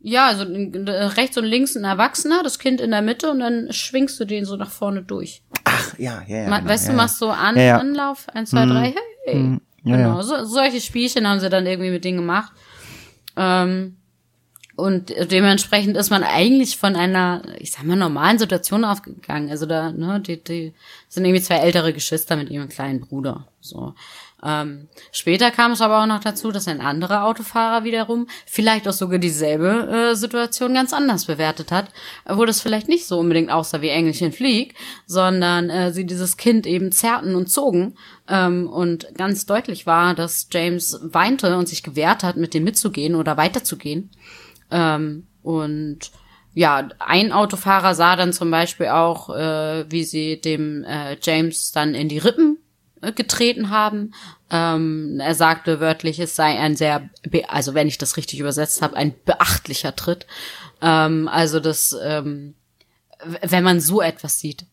Ja, 0.00 0.26
also 0.28 0.44
rechts 0.46 1.36
und 1.36 1.44
links 1.44 1.74
ein 1.74 1.84
Erwachsener, 1.84 2.42
das 2.44 2.58
Kind 2.58 2.80
in 2.80 2.90
der 2.92 3.02
Mitte 3.02 3.30
und 3.30 3.40
dann 3.40 3.72
schwingst 3.72 4.20
du 4.20 4.24
den 4.24 4.44
so 4.44 4.56
nach 4.56 4.70
vorne 4.70 5.02
durch. 5.02 5.42
Ach, 5.64 5.98
ja, 5.98 6.22
ja, 6.28 6.42
ja. 6.42 6.48
Ma- 6.48 6.58
genau, 6.58 6.70
weißt 6.70 6.84
ja, 6.86 6.92
du, 6.92 6.96
ja. 6.96 7.02
machst 7.02 7.18
so 7.18 7.28
an, 7.30 7.56
Ja, 7.56 7.62
ja. 7.62 7.78
Anlauf, 7.78 8.26
eins, 8.32 8.50
zwei, 8.50 8.66
drei, 8.66 8.94
hey. 9.24 9.34
Mhm. 9.34 9.60
Genau. 9.84 10.20
So, 10.22 10.44
solche 10.44 10.80
Spielchen 10.80 11.26
haben 11.28 11.40
sie 11.40 11.48
dann 11.48 11.66
irgendwie 11.66 11.90
mit 11.90 12.04
denen 12.04 12.18
gemacht. 12.18 12.52
Ähm, 13.36 13.96
und 14.76 15.10
dementsprechend 15.30 15.96
ist 15.96 16.10
man 16.10 16.22
eigentlich 16.22 16.76
von 16.76 16.96
einer, 16.96 17.42
ich 17.58 17.72
sag 17.72 17.84
mal, 17.84 17.96
normalen 17.96 18.38
Situation 18.38 18.84
ausgegangen. 18.84 19.48
Also 19.50 19.64
da, 19.64 19.90
ne, 19.90 20.20
die, 20.20 20.42
die 20.42 20.74
sind 21.08 21.24
irgendwie 21.24 21.42
zwei 21.42 21.56
ältere 21.56 21.92
Geschwister 21.94 22.36
mit 22.36 22.50
ihrem 22.50 22.68
kleinen 22.68 23.00
Bruder. 23.00 23.48
So. 23.60 23.94
Ähm, 24.46 24.88
später 25.10 25.50
kam 25.50 25.72
es 25.72 25.80
aber 25.80 26.00
auch 26.00 26.06
noch 26.06 26.20
dazu, 26.20 26.52
dass 26.52 26.68
ein 26.68 26.80
anderer 26.80 27.24
Autofahrer 27.24 27.82
wiederum 27.82 28.28
vielleicht 28.46 28.86
auch 28.86 28.92
sogar 28.92 29.18
dieselbe 29.18 30.12
äh, 30.12 30.14
Situation 30.14 30.72
ganz 30.72 30.92
anders 30.92 31.24
bewertet 31.24 31.72
hat, 31.72 31.88
wo 32.28 32.44
das 32.44 32.60
vielleicht 32.60 32.88
nicht 32.88 33.06
so 33.06 33.18
unbedingt 33.18 33.50
aussah 33.50 33.80
wie 33.80 33.88
Engelchen 33.88 34.30
Flieg, 34.30 34.74
sondern 35.04 35.68
äh, 35.68 35.92
sie 35.92 36.06
dieses 36.06 36.36
Kind 36.36 36.64
eben 36.66 36.92
zerrten 36.92 37.34
und 37.34 37.48
zogen 37.48 37.96
ähm, 38.28 38.68
und 38.68 39.08
ganz 39.16 39.46
deutlich 39.46 39.84
war, 39.84 40.14
dass 40.14 40.46
James 40.52 41.00
weinte 41.02 41.56
und 41.56 41.68
sich 41.68 41.82
gewehrt 41.82 42.22
hat, 42.22 42.36
mit 42.36 42.54
dem 42.54 42.62
mitzugehen 42.62 43.16
oder 43.16 43.36
weiterzugehen. 43.36 44.10
Ähm, 44.70 45.26
und 45.42 46.12
ja, 46.54 46.88
ein 47.00 47.32
Autofahrer 47.32 47.96
sah 47.96 48.14
dann 48.14 48.32
zum 48.32 48.52
Beispiel 48.52 48.86
auch, 48.86 49.28
äh, 49.28 49.90
wie 49.90 50.04
sie 50.04 50.40
dem 50.40 50.84
äh, 50.84 51.16
James 51.20 51.72
dann 51.72 51.94
in 51.96 52.08
die 52.08 52.18
Rippen 52.18 52.55
getreten 53.12 53.70
haben. 53.70 54.12
Ähm, 54.50 55.20
er 55.20 55.34
sagte 55.34 55.80
wörtlich, 55.80 56.18
es 56.18 56.36
sei 56.36 56.58
ein 56.58 56.76
sehr, 56.76 57.08
also 57.48 57.74
wenn 57.74 57.88
ich 57.88 57.98
das 57.98 58.16
richtig 58.16 58.40
übersetzt 58.40 58.82
habe, 58.82 58.96
ein 58.96 59.14
beachtlicher 59.24 59.94
Tritt. 59.96 60.26
Ähm, 60.82 61.28
also 61.28 61.60
das, 61.60 61.96
ähm, 62.02 62.54
wenn 63.42 63.64
man 63.64 63.80
so 63.80 64.00
etwas 64.00 64.38
sieht, 64.38 64.66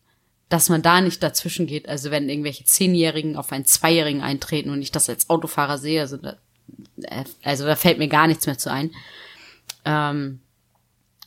dass 0.48 0.68
man 0.68 0.82
da 0.82 1.00
nicht 1.00 1.22
dazwischen 1.22 1.66
geht. 1.66 1.88
Also 1.88 2.10
wenn 2.10 2.28
irgendwelche 2.28 2.64
Zehnjährigen 2.64 3.36
auf 3.36 3.50
einen 3.52 3.64
Zweijährigen 3.64 4.22
eintreten 4.22 4.70
und 4.70 4.82
ich 4.82 4.92
das 4.92 5.08
als 5.08 5.28
Autofahrer 5.30 5.78
sehe, 5.78 6.00
also 6.00 6.16
da, 6.16 6.36
äh, 7.02 7.24
also 7.42 7.64
da 7.66 7.76
fällt 7.76 7.98
mir 7.98 8.08
gar 8.08 8.26
nichts 8.26 8.46
mehr 8.46 8.58
zu 8.58 8.70
ein. 8.70 8.90
Ähm, 9.84 10.40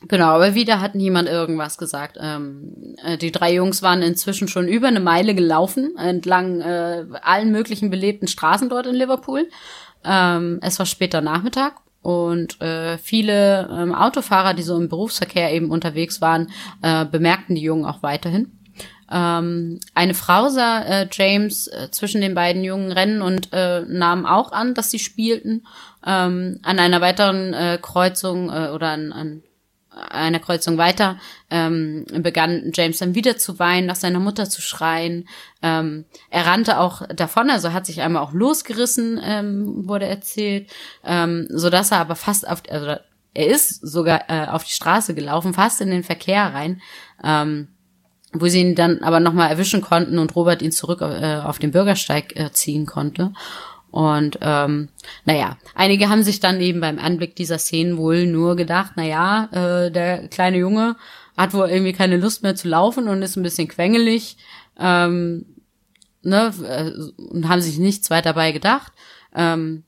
genau, 0.06 0.28
aber 0.28 0.54
wieder 0.54 0.80
hat 0.80 0.94
niemand 0.94 1.28
irgendwas 1.28 1.78
gesagt. 1.78 2.18
Ähm, 2.20 2.96
äh, 3.04 3.16
die 3.16 3.32
drei 3.32 3.54
Jungs 3.54 3.82
waren 3.82 4.02
inzwischen 4.02 4.48
schon 4.48 4.68
über 4.68 4.88
eine 4.88 5.00
Meile 5.00 5.34
gelaufen, 5.34 5.96
entlang 5.96 6.60
äh, 6.60 7.04
allen 7.22 7.50
möglichen 7.50 7.90
belebten 7.90 8.28
Straßen 8.28 8.68
dort 8.68 8.86
in 8.86 8.94
Liverpool. 8.94 9.48
Ähm, 10.04 10.60
es 10.62 10.78
war 10.78 10.86
später 10.86 11.20
Nachmittag 11.20 11.74
und 12.02 12.60
äh, 12.60 12.98
viele 12.98 13.68
ähm, 13.70 13.94
Autofahrer, 13.94 14.54
die 14.54 14.62
so 14.62 14.76
im 14.76 14.88
Berufsverkehr 14.88 15.52
eben 15.52 15.70
unterwegs 15.70 16.20
waren, 16.20 16.50
äh, 16.82 17.04
bemerkten 17.04 17.54
die 17.54 17.62
Jungen 17.62 17.84
auch 17.84 18.02
weiterhin. 18.02 18.52
Ähm, 19.10 19.80
eine 19.94 20.14
Frau 20.14 20.48
sah 20.48 20.82
äh, 20.82 21.08
James 21.10 21.66
äh, 21.68 21.90
zwischen 21.90 22.20
den 22.20 22.34
beiden 22.34 22.62
Jungen 22.62 22.92
rennen 22.92 23.22
und 23.22 23.48
äh, 23.52 23.82
nahm 23.88 24.26
auch 24.26 24.52
an, 24.52 24.74
dass 24.74 24.90
sie 24.90 24.98
spielten. 24.98 25.66
Ähm, 26.06 26.60
an 26.62 26.78
einer 26.78 27.00
weiteren 27.00 27.54
äh, 27.54 27.78
Kreuzung 27.80 28.50
äh, 28.50 28.68
oder 28.68 28.88
an, 28.88 29.12
an 29.12 29.42
einer 30.10 30.38
Kreuzung 30.38 30.78
weiter 30.78 31.18
ähm, 31.50 32.04
begann 32.10 32.70
James 32.74 32.98
dann 32.98 33.14
wieder 33.14 33.36
zu 33.36 33.58
weinen, 33.58 33.86
nach 33.86 33.96
seiner 33.96 34.20
Mutter 34.20 34.48
zu 34.48 34.62
schreien. 34.62 35.28
Ähm, 35.62 36.04
er 36.30 36.46
rannte 36.46 36.78
auch 36.78 37.02
davon, 37.08 37.50
also 37.50 37.72
hat 37.72 37.86
sich 37.86 38.00
einmal 38.00 38.22
auch 38.22 38.32
losgerissen, 38.32 39.20
ähm, 39.22 39.88
wurde 39.88 40.06
erzählt, 40.06 40.70
ähm, 41.04 41.46
so 41.50 41.70
dass 41.70 41.90
er 41.90 41.98
aber 41.98 42.16
fast 42.16 42.48
auf, 42.48 42.62
also 42.70 42.96
er 43.34 43.46
ist 43.46 43.86
sogar 43.86 44.28
äh, 44.28 44.46
auf 44.46 44.64
die 44.64 44.72
Straße 44.72 45.14
gelaufen, 45.14 45.54
fast 45.54 45.80
in 45.80 45.90
den 45.90 46.04
Verkehr 46.04 46.54
rein. 46.54 46.80
Ähm, 47.22 47.68
wo 48.32 48.46
sie 48.46 48.60
ihn 48.60 48.74
dann 48.74 49.02
aber 49.02 49.20
nochmal 49.20 49.50
erwischen 49.50 49.80
konnten 49.80 50.18
und 50.18 50.36
Robert 50.36 50.60
ihn 50.60 50.72
zurück 50.72 51.00
äh, 51.00 51.36
auf 51.36 51.58
den 51.58 51.70
Bürgersteig 51.70 52.36
äh, 52.36 52.52
ziehen 52.52 52.84
konnte. 52.84 53.32
Und 53.90 54.38
ähm, 54.42 54.88
naja, 55.24 55.56
einige 55.74 56.08
haben 56.08 56.22
sich 56.22 56.40
dann 56.40 56.60
eben 56.60 56.80
beim 56.80 56.98
Anblick 56.98 57.36
dieser 57.36 57.58
Szenen 57.58 57.96
wohl 57.96 58.26
nur 58.26 58.56
gedacht, 58.56 58.96
naja, 58.96 59.48
äh, 59.52 59.90
der 59.90 60.28
kleine 60.28 60.58
Junge 60.58 60.96
hat 61.36 61.54
wohl 61.54 61.68
irgendwie 61.68 61.92
keine 61.92 62.16
Lust 62.16 62.42
mehr 62.42 62.54
zu 62.54 62.68
laufen 62.68 63.08
und 63.08 63.22
ist 63.22 63.36
ein 63.36 63.42
bisschen 63.42 63.68
quengelig, 63.68 64.36
ähm, 64.78 65.46
ne, 66.22 66.52
äh, 66.62 67.22
und 67.22 67.48
haben 67.48 67.60
sich 67.60 67.78
nichts 67.78 68.10
weiter 68.10 68.30
dabei 68.30 68.52
gedacht. 68.52 68.92
Ähm, 69.34 69.84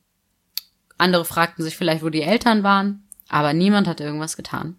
andere 0.96 1.24
fragten 1.24 1.64
sich 1.64 1.76
vielleicht, 1.76 2.02
wo 2.02 2.08
die 2.08 2.22
Eltern 2.22 2.62
waren, 2.62 3.04
aber 3.28 3.52
niemand 3.52 3.86
hat 3.88 4.00
irgendwas 4.00 4.36
getan. 4.36 4.76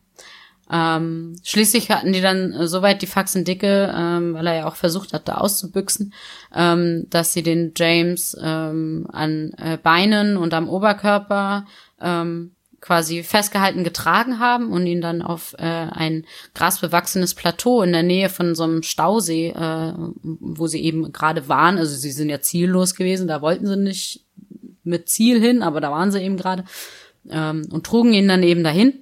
Ähm, 0.71 1.35
schließlich 1.43 1.91
hatten 1.91 2.13
die 2.13 2.21
dann 2.21 2.53
äh, 2.53 2.67
soweit 2.67 3.01
die 3.01 3.07
Faxen 3.07 3.43
dicke, 3.43 3.93
ähm, 3.93 4.33
weil 4.33 4.47
er 4.47 4.55
ja 4.55 4.67
auch 4.67 4.75
versucht 4.75 5.11
hat, 5.11 5.27
da 5.27 5.35
auszubüchsen, 5.35 6.13
ähm, 6.55 7.07
dass 7.09 7.33
sie 7.33 7.43
den 7.43 7.73
James 7.75 8.37
ähm, 8.41 9.05
an 9.11 9.51
äh, 9.57 9.77
Beinen 9.77 10.37
und 10.37 10.53
am 10.53 10.69
Oberkörper 10.69 11.65
ähm, 11.99 12.51
quasi 12.79 13.21
festgehalten 13.21 13.83
getragen 13.83 14.39
haben 14.39 14.71
und 14.71 14.87
ihn 14.87 15.01
dann 15.01 15.21
auf 15.21 15.53
äh, 15.59 15.65
ein 15.65 16.25
grasbewachsenes 16.55 17.35
Plateau 17.35 17.81
in 17.81 17.91
der 17.91 18.03
Nähe 18.03 18.29
von 18.29 18.55
so 18.55 18.63
einem 18.63 18.81
Stausee, 18.81 19.49
äh, 19.49 19.93
wo 20.23 20.67
sie 20.67 20.81
eben 20.81 21.11
gerade 21.11 21.49
waren, 21.49 21.77
also 21.77 21.93
sie 21.95 22.11
sind 22.11 22.29
ja 22.29 22.39
ziellos 22.39 22.95
gewesen, 22.95 23.27
da 23.27 23.41
wollten 23.41 23.67
sie 23.67 23.77
nicht 23.77 24.25
mit 24.83 25.09
Ziel 25.09 25.39
hin, 25.39 25.63
aber 25.63 25.81
da 25.81 25.91
waren 25.91 26.11
sie 26.11 26.21
eben 26.21 26.37
gerade 26.37 26.63
ähm, 27.29 27.67
und 27.71 27.85
trugen 27.85 28.13
ihn 28.13 28.29
dann 28.29 28.41
eben 28.41 28.63
dahin 28.63 28.93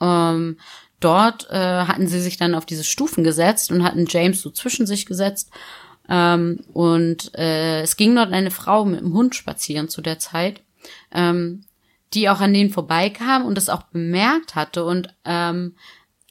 ähm, 0.00 0.58
dort 1.00 1.48
äh, 1.50 1.84
hatten 1.84 2.06
sie 2.06 2.20
sich 2.20 2.36
dann 2.36 2.54
auf 2.54 2.66
diese 2.66 2.84
Stufen 2.84 3.24
gesetzt 3.24 3.70
und 3.70 3.84
hatten 3.84 4.06
James 4.08 4.42
so 4.42 4.50
zwischen 4.50 4.86
sich 4.86 5.06
gesetzt. 5.06 5.50
Ähm, 6.08 6.60
und 6.72 7.34
äh, 7.36 7.82
es 7.82 7.96
ging 7.96 8.14
dort 8.14 8.32
eine 8.32 8.50
Frau 8.50 8.84
mit 8.84 9.00
einem 9.00 9.12
Hund 9.12 9.34
spazieren 9.34 9.88
zu 9.88 10.00
der 10.00 10.18
Zeit, 10.18 10.60
ähm, 11.12 11.64
die 12.14 12.28
auch 12.28 12.40
an 12.40 12.54
denen 12.54 12.70
vorbeikam 12.70 13.44
und 13.44 13.58
es 13.58 13.68
auch 13.68 13.82
bemerkt 13.82 14.54
hatte 14.54 14.84
und 14.84 15.14
ähm, 15.24 15.74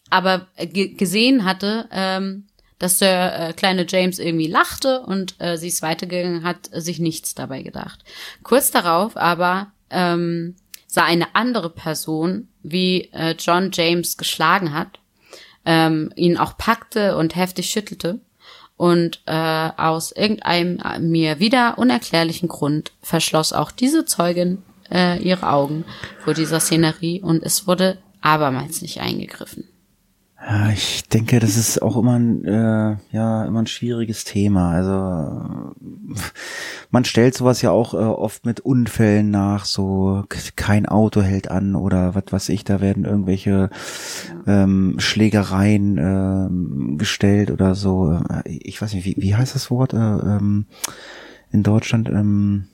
aber 0.10 0.48
gesehen 0.56 1.44
hatte, 1.44 1.90
ähm, 1.92 2.48
dass 2.80 3.00
der 3.00 3.50
äh, 3.50 3.54
kleine 3.54 3.86
James 3.88 4.20
irgendwie 4.20 4.48
lachte 4.48 5.02
und 5.02 5.36
äh, 5.40 5.58
sie 5.58 5.68
ist 5.68 5.82
weitergegangen 5.82 6.44
hat, 6.44 6.70
sich 6.72 7.00
nichts 7.00 7.36
dabei 7.36 7.62
gedacht. 7.62 8.04
Kurz 8.44 8.72
darauf 8.72 9.18
aber 9.18 9.72
ähm, 9.90 10.56
sah 10.96 11.04
eine 11.04 11.36
andere 11.36 11.70
Person, 11.70 12.48
wie 12.64 13.10
äh, 13.12 13.36
John 13.38 13.70
James 13.74 14.18
geschlagen 14.18 14.74
hat, 14.74 15.00
ähm, 15.66 16.12
ihn 16.16 16.38
auch 16.38 16.58
packte 16.58 17.18
und 17.18 17.36
heftig 17.36 17.70
schüttelte. 17.70 18.22
Und 18.78 19.22
äh, 19.26 19.70
aus 19.78 20.12
irgendeinem 20.12 20.80
äh, 20.80 21.00
mir 21.00 21.40
wieder 21.40 21.78
unerklärlichen 21.78 22.50
Grund 22.50 22.92
verschloss 23.02 23.54
auch 23.54 23.72
diese 23.72 24.06
Zeugin 24.06 24.64
äh, 24.90 25.22
ihre 25.22 25.50
Augen 25.50 25.86
vor 26.24 26.34
dieser 26.34 26.60
Szenerie 26.60 27.22
und 27.22 27.44
es 27.44 27.68
wurde 27.68 27.98
abermals 28.22 28.82
nicht 28.82 29.00
eingegriffen. 29.00 29.68
Ja, 30.48 30.70
ich 30.70 31.10
denke, 31.10 31.40
das 31.40 31.58
ist 31.58 31.82
auch 31.82 31.98
immer 31.98 32.20
ein, 32.20 32.46
äh, 32.46 32.98
ja, 33.12 33.46
immer 33.46 33.64
ein 33.64 33.68
schwieriges 33.68 34.26
Thema. 34.26 34.72
Also 34.72 35.74
man 36.92 37.04
stellt 37.04 37.34
sowas 37.34 37.64
ja 37.64 37.72
auch 37.72 37.96
äh, 37.96 37.98
oft 37.98 38.46
mit 38.46 38.60
Unfällen 38.60 39.32
nach, 39.32 39.66
so 39.66 40.24
kein 40.56 40.86
Auto 40.86 41.24
hält 41.24 41.50
an 41.50 41.76
oder 41.76 42.14
was 42.14 42.26
weiß 42.30 42.50
ich, 42.50 42.64
da 42.64 42.80
werden 42.80 43.06
irgendwelche 43.06 43.72
ähm, 44.46 44.96
Schlägereien 45.00 45.98
ähm, 45.98 46.98
gestellt 47.00 47.50
oder 47.50 47.74
so. 47.74 48.20
Ich 48.46 48.80
weiß 48.80 48.94
nicht, 48.94 49.06
wie, 49.06 49.16
wie 49.18 49.36
heißt 49.36 49.56
das 49.56 49.72
Wort 49.72 49.94
äh, 49.94 49.98
ähm, 49.98 50.68
in 51.52 51.64
Deutschland? 51.64 52.08
Ähm, 52.08 52.68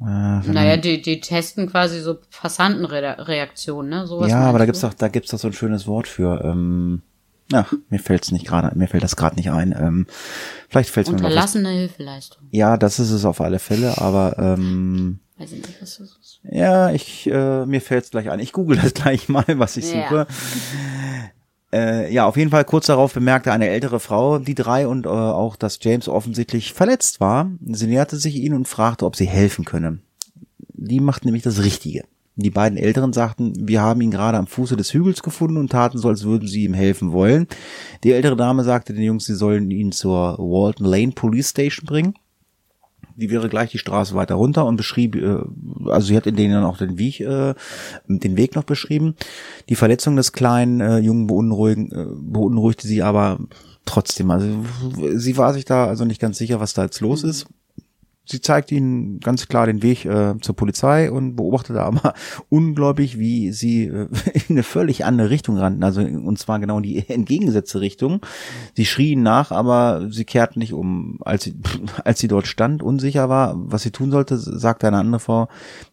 äh, 0.00 0.04
naja, 0.04 0.78
die, 0.78 1.02
die 1.02 1.20
testen 1.20 1.68
quasi 1.68 2.00
so 2.00 2.16
Passantenreaktionen, 2.30 3.90
ne? 3.90 4.06
Sowas 4.06 4.30
ja, 4.30 4.40
aber 4.40 4.58
da 4.58 4.64
gibt's 4.64 4.80
doch, 4.80 4.94
da 4.94 5.08
gibt's 5.08 5.32
doch 5.32 5.38
so 5.38 5.48
ein 5.48 5.52
schönes 5.52 5.86
Wort 5.86 6.08
für. 6.08 6.42
Ähm, 6.42 7.02
Ach, 7.52 7.72
mir 7.88 7.98
fällt's 7.98 8.30
nicht 8.30 8.46
gerade, 8.46 8.76
mir 8.78 8.88
fällt 8.88 9.02
das 9.02 9.16
gerade 9.16 9.36
nicht 9.36 9.50
ein. 9.50 9.74
Ähm, 9.78 10.06
vielleicht 10.68 10.90
fällt's 10.90 11.10
mir 11.10 11.16
noch 11.16 11.24
Unterlassene 11.24 11.70
Hilfeleistung. 11.70 12.46
Ja, 12.50 12.76
das 12.76 12.98
ist 12.98 13.10
es 13.10 13.24
auf 13.24 13.40
alle 13.40 13.58
Fälle, 13.58 13.98
aber 13.98 14.36
ähm, 14.38 15.20
Weiß 15.40 15.52
ich 15.52 15.66
nicht, 15.66 15.80
was 15.80 15.98
das 15.98 16.18
ist. 16.20 16.40
Ja, 16.44 16.90
ich 16.90 17.26
äh, 17.26 17.64
mir 17.64 17.80
fällt's 17.80 18.10
gleich 18.10 18.30
ein. 18.30 18.40
Ich 18.40 18.52
google 18.52 18.78
das 18.78 18.94
gleich 18.94 19.28
mal, 19.28 19.44
was 19.48 19.76
ich 19.78 19.92
ja. 19.92 20.08
suche. 20.08 20.26
Äh, 21.72 22.12
ja, 22.12 22.26
auf 22.26 22.36
jeden 22.36 22.50
Fall 22.50 22.64
kurz 22.64 22.86
darauf 22.86 23.14
bemerkte 23.14 23.52
eine 23.52 23.68
ältere 23.68 24.00
Frau 24.00 24.38
die 24.38 24.54
drei 24.54 24.86
und 24.86 25.06
äh, 25.06 25.08
auch, 25.08 25.56
dass 25.56 25.78
James 25.80 26.08
offensichtlich 26.08 26.72
verletzt 26.72 27.20
war. 27.20 27.50
Sie 27.64 27.86
näherte 27.86 28.16
sich 28.16 28.36
ihnen 28.36 28.56
und 28.56 28.68
fragte, 28.68 29.06
ob 29.06 29.16
sie 29.16 29.26
helfen 29.26 29.64
könne. 29.64 30.00
Die 30.72 31.00
macht 31.00 31.24
nämlich 31.24 31.42
das 31.42 31.62
Richtige. 31.62 32.04
Die 32.40 32.50
beiden 32.50 32.78
Älteren 32.78 33.12
sagten, 33.12 33.52
wir 33.56 33.80
haben 33.80 34.00
ihn 34.00 34.10
gerade 34.10 34.38
am 34.38 34.46
Fuße 34.46 34.76
des 34.76 34.92
Hügels 34.92 35.22
gefunden 35.22 35.56
und 35.56 35.70
taten 35.70 35.98
so, 35.98 36.08
als 36.08 36.24
würden 36.24 36.48
sie 36.48 36.64
ihm 36.64 36.74
helfen 36.74 37.12
wollen. 37.12 37.46
Die 38.04 38.12
ältere 38.12 38.36
Dame 38.36 38.64
sagte 38.64 38.94
den 38.94 39.02
Jungs, 39.02 39.26
sie 39.26 39.34
sollen 39.34 39.70
ihn 39.70 39.92
zur 39.92 40.38
Walton 40.38 40.86
Lane 40.86 41.12
Police 41.12 41.50
Station 41.50 41.86
bringen. 41.86 42.14
Die 43.16 43.30
wäre 43.30 43.50
gleich 43.50 43.70
die 43.70 43.78
Straße 43.78 44.14
weiter 44.14 44.36
runter 44.36 44.64
und 44.64 44.76
beschrieb, 44.76 45.14
äh, 45.16 45.38
also 45.86 46.06
sie 46.06 46.16
hat 46.16 46.26
in 46.26 46.36
denen 46.36 46.54
dann 46.54 46.64
auch 46.64 46.78
den 46.78 46.96
Weg, 46.96 47.20
äh, 47.20 47.54
den 48.08 48.36
Weg 48.36 48.54
noch 48.54 48.64
beschrieben. 48.64 49.14
Die 49.68 49.74
Verletzung 49.74 50.16
des 50.16 50.32
kleinen 50.32 50.80
äh, 50.80 50.98
Jungen 50.98 51.26
beunruhigen, 51.26 51.92
äh, 51.92 52.06
beunruhigte 52.16 52.88
sie 52.88 53.02
aber 53.02 53.40
trotzdem. 53.84 54.30
Also 54.30 54.64
sie 55.14 55.36
war 55.36 55.52
sich 55.52 55.66
da 55.66 55.86
also 55.86 56.04
nicht 56.06 56.20
ganz 56.20 56.38
sicher, 56.38 56.60
was 56.60 56.72
da 56.72 56.84
jetzt 56.84 57.00
los 57.00 57.22
ist 57.22 57.46
sie 58.24 58.40
zeigt 58.40 58.70
ihnen 58.70 59.18
ganz 59.20 59.48
klar 59.48 59.66
den 59.66 59.82
Weg 59.82 60.04
äh, 60.04 60.34
zur 60.40 60.54
Polizei 60.54 61.10
und 61.10 61.36
beobachtet 61.36 61.76
aber 61.76 62.14
ungläubig, 62.48 63.18
wie 63.18 63.52
sie 63.52 63.84
äh, 63.84 64.08
in 64.48 64.56
eine 64.56 64.62
völlig 64.62 65.04
andere 65.04 65.30
Richtung 65.30 65.56
rannten, 65.56 65.82
also 65.82 66.00
und 66.00 66.38
zwar 66.38 66.58
genau 66.60 66.78
in 66.78 66.82
die 66.82 66.96
entgegengesetzte 67.08 67.80
Richtung. 67.80 68.20
Sie 68.76 68.86
schrien 68.86 69.22
nach, 69.22 69.50
aber 69.50 70.08
sie 70.10 70.24
kehrten 70.24 70.60
nicht 70.60 70.72
um. 70.72 71.18
Als 71.22 71.44
sie, 71.44 71.54
als 72.04 72.20
sie 72.20 72.28
dort 72.28 72.46
stand, 72.46 72.82
unsicher 72.82 73.28
war, 73.28 73.54
was 73.56 73.82
sie 73.82 73.90
tun 73.90 74.10
sollte, 74.10 74.38
sagte 74.38 74.86
eine 74.86 74.98
andere 74.98 75.20
Frau, 75.20 75.48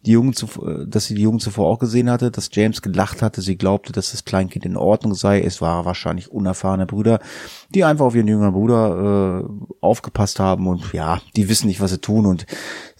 die 0.06 0.12
Jungen 0.12 0.32
zu, 0.32 0.46
dass 0.86 1.06
sie 1.06 1.14
die 1.14 1.22
Jungen 1.22 1.40
zuvor 1.40 1.66
auch 1.66 1.78
gesehen 1.78 2.10
hatte, 2.10 2.30
dass 2.30 2.50
James 2.52 2.82
gelacht 2.82 3.22
hatte. 3.22 3.42
Sie 3.42 3.56
glaubte, 3.56 3.92
dass 3.92 4.12
das 4.12 4.24
Kleinkind 4.24 4.64
in 4.64 4.76
Ordnung 4.76 5.14
sei. 5.14 5.40
Es 5.40 5.60
war 5.60 5.84
wahrscheinlich 5.84 6.30
unerfahrene 6.30 6.86
Brüder, 6.86 7.20
die 7.70 7.84
einfach 7.84 8.06
auf 8.06 8.14
ihren 8.14 8.28
jüngeren 8.28 8.52
Bruder 8.52 9.44
äh, 9.44 9.76
aufgepasst 9.80 10.40
haben 10.40 10.66
und 10.66 10.92
ja, 10.92 11.20
die 11.36 11.48
wissen 11.48 11.66
nicht, 11.66 11.80
was 11.80 11.90
sie 11.90 12.00
tun 12.00 12.24
und 12.24 12.46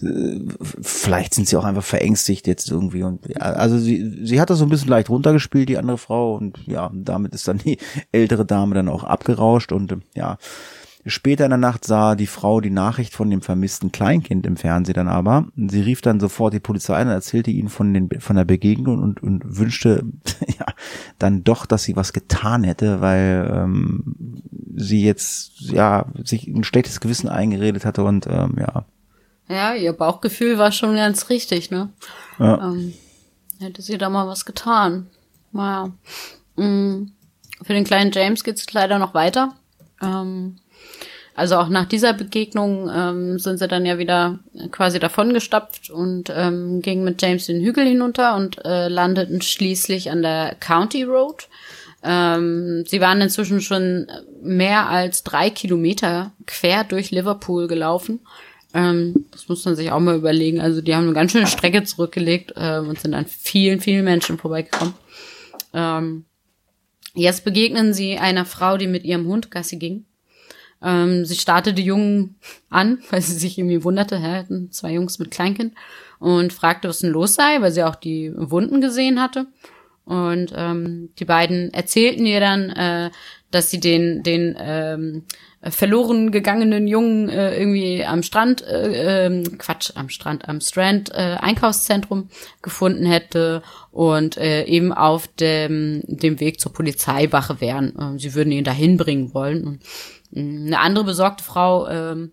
äh, 0.01 0.39
vielleicht 0.81 1.33
sind 1.33 1.47
sie 1.47 1.57
auch 1.57 1.63
einfach 1.63 1.83
verängstigt 1.83 2.45
jetzt 2.45 2.69
irgendwie 2.69 3.03
und 3.03 3.27
ja, 3.27 3.37
also 3.37 3.79
sie 3.79 4.19
sie 4.23 4.39
hat 4.39 4.49
das 4.49 4.59
so 4.59 4.65
ein 4.65 4.69
bisschen 4.69 4.89
leicht 4.89 5.09
runtergespielt, 5.09 5.69
die 5.69 5.77
andere 5.77 5.97
Frau 5.97 6.35
und 6.35 6.59
ja, 6.67 6.91
damit 6.93 7.33
ist 7.33 7.47
dann 7.47 7.57
die 7.57 7.79
ältere 8.11 8.45
Dame 8.45 8.75
dann 8.75 8.89
auch 8.89 9.03
abgerauscht 9.03 9.71
und 9.71 9.97
ja, 10.13 10.37
Später 11.05 11.45
in 11.45 11.51
der 11.51 11.57
Nacht 11.57 11.85
sah 11.85 12.15
die 12.15 12.27
Frau 12.27 12.59
die 12.59 12.69
Nachricht 12.69 13.13
von 13.13 13.29
dem 13.29 13.41
vermissten 13.41 13.91
Kleinkind 13.91 14.45
im 14.45 14.57
Fernsehen 14.57 14.95
dann 14.95 15.07
aber. 15.07 15.47
Sie 15.55 15.81
rief 15.81 16.01
dann 16.01 16.19
sofort 16.19 16.53
die 16.53 16.59
Polizei 16.59 16.95
ein 16.95 17.07
und 17.07 17.13
erzählte 17.13 17.51
ihnen 17.51 17.69
von, 17.69 17.93
den, 17.93 18.09
von 18.19 18.35
der 18.35 18.43
Begegnung 18.43 18.99
und, 18.99 19.23
und 19.23 19.41
wünschte 19.45 20.03
ja, 20.59 20.65
dann 21.17 21.45
doch, 21.45 21.65
dass 21.65 21.83
sie 21.83 21.95
was 21.95 22.11
getan 22.11 22.65
hätte, 22.65 22.99
weil 22.99 23.49
ähm, 23.53 24.41
sie 24.75 25.03
jetzt 25.03 25.61
ja 25.61 26.05
sich 26.23 26.47
ein 26.47 26.65
schlechtes 26.65 26.99
Gewissen 26.99 27.29
eingeredet 27.29 27.85
hatte 27.85 28.03
und 28.03 28.27
ähm, 28.27 28.57
ja. 28.59 28.85
Ja, 29.47 29.73
ihr 29.73 29.93
Bauchgefühl 29.93 30.57
war 30.57 30.71
schon 30.71 30.95
ganz 30.95 31.29
richtig, 31.29 31.71
ne? 31.71 31.89
Ja. 32.39 32.71
Ähm, 32.71 32.93
hätte 33.59 33.81
sie 33.81 33.97
da 33.97 34.09
mal 34.09 34.27
was 34.27 34.45
getan. 34.45 35.07
Naja. 35.53 35.91
Mhm. 36.57 37.13
Für 37.61 37.73
den 37.73 37.83
kleinen 37.83 38.11
James 38.11 38.43
geht's 38.43 38.71
leider 38.73 38.99
noch 38.99 39.13
weiter. 39.13 39.55
Ähm, 40.01 40.57
also 41.39 41.55
auch 41.55 41.69
nach 41.69 41.85
dieser 41.85 42.11
Begegnung 42.11 42.91
ähm, 42.93 43.39
sind 43.39 43.59
sie 43.59 43.67
dann 43.69 43.85
ja 43.85 43.97
wieder 43.97 44.39
quasi 44.71 44.99
davongestapft 44.99 45.89
und 45.89 46.29
ähm, 46.35 46.81
gingen 46.81 47.05
mit 47.05 47.21
James 47.21 47.45
den 47.45 47.63
Hügel 47.63 47.85
hinunter 47.85 48.35
und 48.35 48.63
äh, 48.65 48.89
landeten 48.89 49.41
schließlich 49.41 50.11
an 50.11 50.21
der 50.21 50.55
County 50.59 51.03
Road. 51.03 51.47
Ähm, 52.03 52.83
sie 52.85 52.99
waren 52.99 53.21
inzwischen 53.21 53.61
schon 53.61 54.07
mehr 54.41 54.89
als 54.89 55.23
drei 55.23 55.49
Kilometer 55.49 56.33
quer 56.45 56.83
durch 56.83 57.11
Liverpool 57.11 57.67
gelaufen. 57.69 58.19
Ähm, 58.73 59.25
das 59.31 59.47
muss 59.47 59.63
man 59.63 59.77
sich 59.77 59.91
auch 59.91 59.99
mal 60.01 60.17
überlegen. 60.17 60.59
Also 60.59 60.81
die 60.81 60.93
haben 60.93 61.05
eine 61.05 61.13
ganz 61.13 61.31
schöne 61.31 61.47
Strecke 61.47 61.85
zurückgelegt 61.85 62.51
äh, 62.57 62.79
und 62.79 62.99
sind 62.99 63.13
an 63.13 63.25
vielen, 63.25 63.79
vielen 63.79 64.03
Menschen 64.03 64.37
vorbeigekommen. 64.37 64.93
Ähm, 65.73 66.25
jetzt 67.13 67.45
begegnen 67.45 67.93
sie 67.93 68.17
einer 68.17 68.43
Frau, 68.43 68.75
die 68.75 68.87
mit 68.87 69.05
ihrem 69.05 69.25
Hund 69.25 69.51
Gassi 69.51 69.77
ging. 69.77 70.05
Ähm, 70.81 71.25
sie 71.25 71.35
startete 71.35 71.75
die 71.75 71.85
Jungen 71.85 72.35
an, 72.69 72.99
weil 73.09 73.21
sie 73.21 73.33
sich 73.33 73.57
irgendwie 73.57 73.83
wunderte, 73.83 74.17
hä, 74.17 74.45
zwei 74.71 74.93
Jungs 74.93 75.19
mit 75.19 75.31
Kleinkind 75.31 75.73
und 76.19 76.53
fragte, 76.53 76.89
was 76.89 76.99
denn 76.99 77.11
los 77.11 77.35
sei, 77.35 77.61
weil 77.61 77.71
sie 77.71 77.83
auch 77.83 77.95
die 77.95 78.31
Wunden 78.35 78.81
gesehen 78.81 79.21
hatte. 79.21 79.47
Und 80.05 80.53
ähm, 80.55 81.09
die 81.19 81.25
beiden 81.25 81.71
erzählten 81.71 82.25
ihr 82.25 82.39
dann, 82.39 82.71
äh, 82.71 83.11
dass 83.51 83.69
sie 83.69 83.79
den 83.79 84.23
den 84.23 84.55
ähm, 84.59 85.23
verloren 85.61 86.31
gegangenen 86.31 86.87
Jungen 86.87 87.29
äh, 87.29 87.59
irgendwie 87.59 88.05
am 88.05 88.23
Strand, 88.23 88.63
äh, 88.65 89.27
äh, 89.27 89.43
Quatsch, 89.57 89.91
am 89.95 90.09
Strand, 90.09 90.47
am 90.47 90.61
Strand 90.61 91.11
äh, 91.11 91.37
Einkaufszentrum 91.39 92.29
gefunden 92.61 93.05
hätte 93.05 93.61
und 93.91 94.37
äh, 94.37 94.63
eben 94.63 94.93
auf 94.93 95.27
dem 95.27 96.01
dem 96.07 96.39
Weg 96.39 96.59
zur 96.59 96.73
Polizeiwache 96.73 97.61
wären. 97.61 98.15
Äh, 98.15 98.19
sie 98.19 98.33
würden 98.33 98.51
ihn 98.51 98.63
dahin 98.63 98.97
bringen 98.97 99.33
wollen. 99.33 99.67
Und 99.67 99.83
eine 100.35 100.79
andere 100.79 101.05
besorgte 101.05 101.43
Frau 101.43 101.87
ähm, 101.87 102.31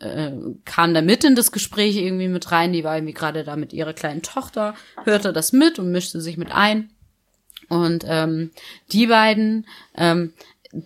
äh, 0.00 0.32
kam 0.64 0.94
da 0.94 1.02
mit 1.02 1.24
in 1.24 1.34
das 1.34 1.52
Gespräch 1.52 1.96
irgendwie 1.96 2.28
mit 2.28 2.50
rein. 2.50 2.72
Die 2.72 2.84
war 2.84 2.96
irgendwie 2.96 3.14
gerade 3.14 3.44
da 3.44 3.56
mit 3.56 3.72
ihrer 3.72 3.92
kleinen 3.92 4.22
Tochter, 4.22 4.74
hörte 5.04 5.32
das 5.32 5.52
mit 5.52 5.78
und 5.78 5.90
mischte 5.90 6.20
sich 6.20 6.36
mit 6.36 6.52
ein. 6.52 6.90
Und 7.68 8.04
ähm, 8.06 8.50
die 8.92 9.06
beiden 9.06 9.66
ähm, 9.96 10.32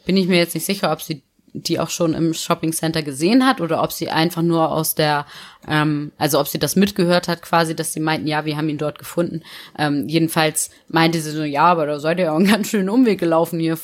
bin 0.05 0.17
ich 0.17 0.29
mir 0.29 0.37
jetzt 0.37 0.55
nicht 0.55 0.67
sicher, 0.67 0.93
ob 0.93 1.03
sie 1.03 1.23
die 1.53 1.81
auch 1.81 1.91
schon 1.91 2.15
im 2.15 2.35
Shopping 2.35 2.73
Center 2.73 3.03
gesehen 3.03 3.47
hat 3.47 3.61
oder 3.61 3.83
ob 3.83 3.93
sie 3.93 4.11
einfach 4.11 4.43
nur 4.43 4.71
aus 4.71 4.95
der, 4.95 5.27
ähm, 5.67 6.13
also 6.19 6.41
ob 6.41 6.49
sie 6.49 6.59
das 6.59 6.77
mitgehört 6.77 7.29
hat 7.29 7.43
quasi, 7.43 7.75
dass 7.75 7.93
sie 7.93 8.01
meinten, 8.01 8.27
ja, 8.27 8.45
wir 8.45 8.57
haben 8.57 8.69
ihn 8.69 8.79
dort 8.79 8.99
gefunden. 8.99 9.43
Ähm, 9.79 10.09
jedenfalls 10.09 10.71
meinte 10.89 11.21
sie 11.21 11.31
so, 11.31 11.43
ja, 11.43 11.65
aber 11.65 11.87
da 11.87 12.01
seid 12.01 12.19
ihr 12.19 12.27
ja 12.27 12.37
einen 12.37 12.47
ganz 12.51 12.69
schönen 12.69 12.89
Umweg 12.89 13.19
gelaufen 13.19 13.59
hier 13.59 13.79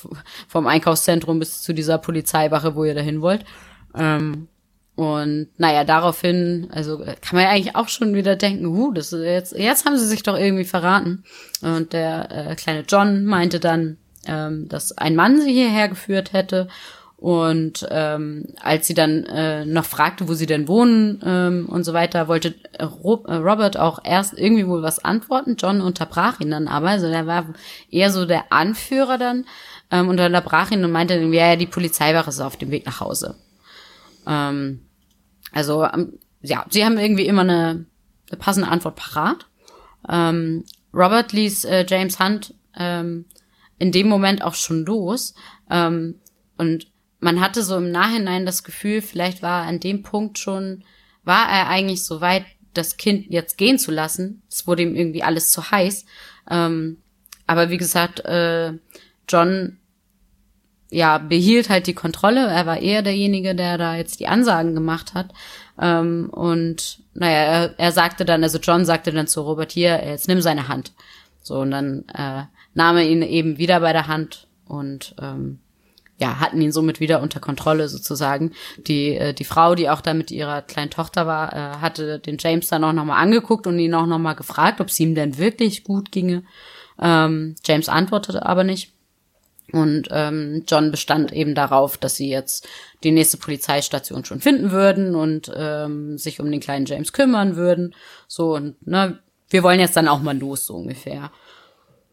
vom 0.49 0.67
Einkaufszentrum 0.67 1.39
bis 1.39 1.63
zu 1.63 1.73
dieser 1.73 1.99
Polizeiwache, 1.99 2.75
wo 2.75 2.85
ihr 2.85 2.95
dahin 2.95 3.21
wollt. 3.21 3.45
Ähm, 3.97 4.49
und 4.97 5.49
naja, 5.57 5.83
daraufhin, 5.83 6.69
also 6.71 6.99
kann 6.99 7.33
man 7.33 7.43
ja 7.43 7.51
eigentlich 7.51 7.75
auch 7.75 7.89
schon 7.89 8.15
wieder 8.15 8.37
denken, 8.37 8.67
huh, 8.69 8.93
das 8.93 9.13
ist 9.13 9.25
jetzt, 9.25 9.57
jetzt 9.57 9.87
haben 9.87 9.99
sie 9.99 10.07
sich 10.07 10.23
doch 10.23 10.39
irgendwie 10.39 10.65
verraten. 10.65 11.25
Und 11.63 11.93
der 11.93 12.31
äh, 12.31 12.55
kleine 12.55 12.85
John 12.89 13.25
meinte 13.25 13.59
dann, 13.59 13.97
ähm, 14.27 14.69
dass 14.69 14.97
ein 14.97 15.17
Mann 15.17 15.41
sie 15.41 15.53
hierher 15.53 15.89
geführt 15.89 16.33
hätte. 16.33 16.69
Und 17.25 17.87
ähm, 17.91 18.49
als 18.61 18.87
sie 18.87 18.93
dann 18.93 19.25
äh, 19.25 19.65
noch 19.65 19.87
fragte, 19.87 20.29
wo 20.29 20.35
sie 20.35 20.45
denn 20.45 20.69
wohnen 20.69 21.23
ähm, 21.25 21.67
und 21.71 21.83
so 21.83 21.95
weiter, 21.95 22.29
wollte 22.29 22.55
Robert 22.79 23.79
auch 23.79 23.99
erst 24.05 24.39
irgendwie 24.39 24.67
wohl 24.67 24.83
was 24.83 25.03
antworten. 25.03 25.57
John 25.59 25.81
unterbrach 25.81 26.41
ihn 26.41 26.51
dann 26.51 26.69
aber, 26.69 26.91
also 26.91 27.07
er 27.07 27.27
war 27.27 27.47
eher 27.91 28.11
so 28.11 28.27
der 28.27 28.53
Anführer 28.53 29.17
dann 29.17 29.47
ähm, 29.91 30.09
und 30.09 30.21
unterbrach 30.21 30.71
ihn 30.71 30.85
und 30.85 30.93
meinte, 30.93 31.19
ja, 31.19 31.57
die 31.57 31.65
Polizeiwache 31.65 32.29
ist 32.29 32.41
auf 32.41 32.59
dem 32.59 32.71
Weg 32.71 32.85
nach 32.85 33.01
Hause. 33.01 33.37
Ähm, 34.27 34.85
also, 35.51 35.83
ähm, 35.83 36.19
ja, 36.43 36.67
sie 36.69 36.85
haben 36.85 36.99
irgendwie 36.99 37.27
immer 37.27 37.41
eine, 37.41 37.87
eine 38.29 38.39
passende 38.39 38.69
Antwort 38.69 38.97
parat. 38.97 39.47
Ähm, 40.11 40.65
Robert 40.93 41.33
ließ 41.33 41.65
äh, 41.65 41.87
James 41.89 42.21
Hunt 42.21 42.53
ähm, 42.77 43.25
in 43.79 43.93
dem 43.93 44.09
Moment 44.09 44.45
auch 44.45 44.55
schon 44.55 44.85
los. 44.85 45.33
Ähm, 45.71 46.17
und 46.59 46.93
man 47.25 47.41
hatte 47.41 47.63
so 47.63 47.79
im 47.79 47.91
Nachhinein 47.91 48.45
das 48.45 48.65
Gefühl, 48.65 49.01
vielleicht 49.01 49.41
war 49.41 49.63
er 49.63 49.69
an 49.69 49.81
dem 49.81 50.03
Punkt 50.03 50.39
schon, 50.39 50.85
war 51.25 51.49
er 51.49 51.69
eigentlich 51.69 52.05
so 52.05 52.21
weit, 52.21 52.45
das 52.75 52.99
Kind 52.99 53.31
jetzt 53.31 53.57
gehen 53.57 53.79
zu 53.79 53.91
lassen. 53.91 54.43
Es 54.51 54.67
wurde 54.67 54.83
ihm 54.83 54.95
irgendwie 54.95 55.23
alles 55.23 55.51
zu 55.51 55.71
heiß. 55.71 56.05
Ähm, 56.51 56.99
aber 57.47 57.71
wie 57.71 57.79
gesagt, 57.79 58.21
äh, 58.27 58.75
John 59.27 59.79
ja, 60.91 61.17
behielt 61.17 61.71
halt 61.71 61.87
die 61.87 61.95
Kontrolle. 61.95 62.47
Er 62.47 62.67
war 62.67 62.79
eher 62.79 63.01
derjenige, 63.01 63.55
der 63.55 63.79
da 63.79 63.97
jetzt 63.97 64.21
die 64.21 64.29
Ansagen 64.29 64.75
gemacht 64.75 65.15
hat. 65.15 65.33
Ähm, 65.81 66.29
und 66.31 66.99
naja, 67.15 67.39
er, 67.39 67.75
er 67.79 67.93
sagte 67.93 68.27
dann, 68.27 68.43
also 68.43 68.59
John 68.59 68.85
sagte 68.85 69.13
dann 69.13 69.29
zu 69.29 69.41
Robert 69.41 69.73
hier, 69.73 70.05
jetzt 70.05 70.29
nimm 70.29 70.43
seine 70.43 70.69
Hand. 70.69 70.93
So, 71.43 71.61
und 71.61 71.71
dann 71.71 72.05
äh, 72.13 72.43
nahm 72.75 72.97
er 72.99 73.09
ihn 73.09 73.23
eben 73.23 73.57
wieder 73.57 73.81
bei 73.81 73.95
der 73.95 74.09
Hand 74.09 74.47
und 74.67 75.15
ähm, 75.23 75.61
ja, 76.25 76.41
hatten 76.41 76.61
ihn 76.63 76.73
somit 76.73 77.01
wieder 77.01 77.21
unter 77.21 77.39
Kontrolle 77.39 77.89
sozusagen. 77.89 78.53
Die, 78.79 79.15
äh, 79.15 79.35
die 79.35 79.45
Frau, 79.45 79.75
die 79.75 79.91
auch 79.91 80.01
da 80.01 80.15
mit 80.15 80.31
ihrer 80.31 80.63
kleinen 80.63 80.91
Tochter 80.91 81.27
war, 81.27 81.53
äh, 81.53 81.77
hatte 81.83 82.19
den 82.19 82.39
James 82.41 82.69
dann 82.69 82.83
auch 82.83 82.95
nochmal 82.95 83.23
angeguckt 83.23 83.67
und 83.67 83.79
ihn 83.79 83.95
auch 83.95 84.07
nochmal 84.07 84.35
gefragt, 84.35 84.81
ob 84.81 84.89
es 84.89 84.99
ihm 84.99 85.15
denn 85.15 85.37
wirklich 85.37 85.85
gut 85.85 86.11
ginge. 86.13 86.45
Ähm, 86.99 87.57
James 87.63 87.91
antwortete 87.91 88.47
aber 88.47 88.65
nicht. 88.65 88.93
Und 89.73 90.09
ähm, 90.13 90.65
John 90.67 90.91
bestand 90.91 91.33
eben 91.33 91.55
darauf, 91.55 91.99
dass 91.99 92.15
sie 92.15 92.31
jetzt 92.31 92.67
die 93.03 93.11
nächste 93.11 93.37
Polizeistation 93.37 94.25
schon 94.25 94.41
finden 94.41 94.71
würden 94.71 95.15
und 95.15 95.53
ähm, 95.55 96.17
sich 96.17 96.41
um 96.41 96.51
den 96.51 96.61
kleinen 96.61 96.87
James 96.87 97.13
kümmern 97.13 97.57
würden. 97.57 97.95
So, 98.29 98.55
und 98.55 98.87
ne, 98.87 99.19
wir 99.51 99.63
wollen 99.63 99.81
jetzt 99.81 99.97
dann 99.97 100.09
auch 100.09 100.23
mal 100.23 100.39
los, 100.39 100.67
so 100.67 100.75
ungefähr. 100.75 101.31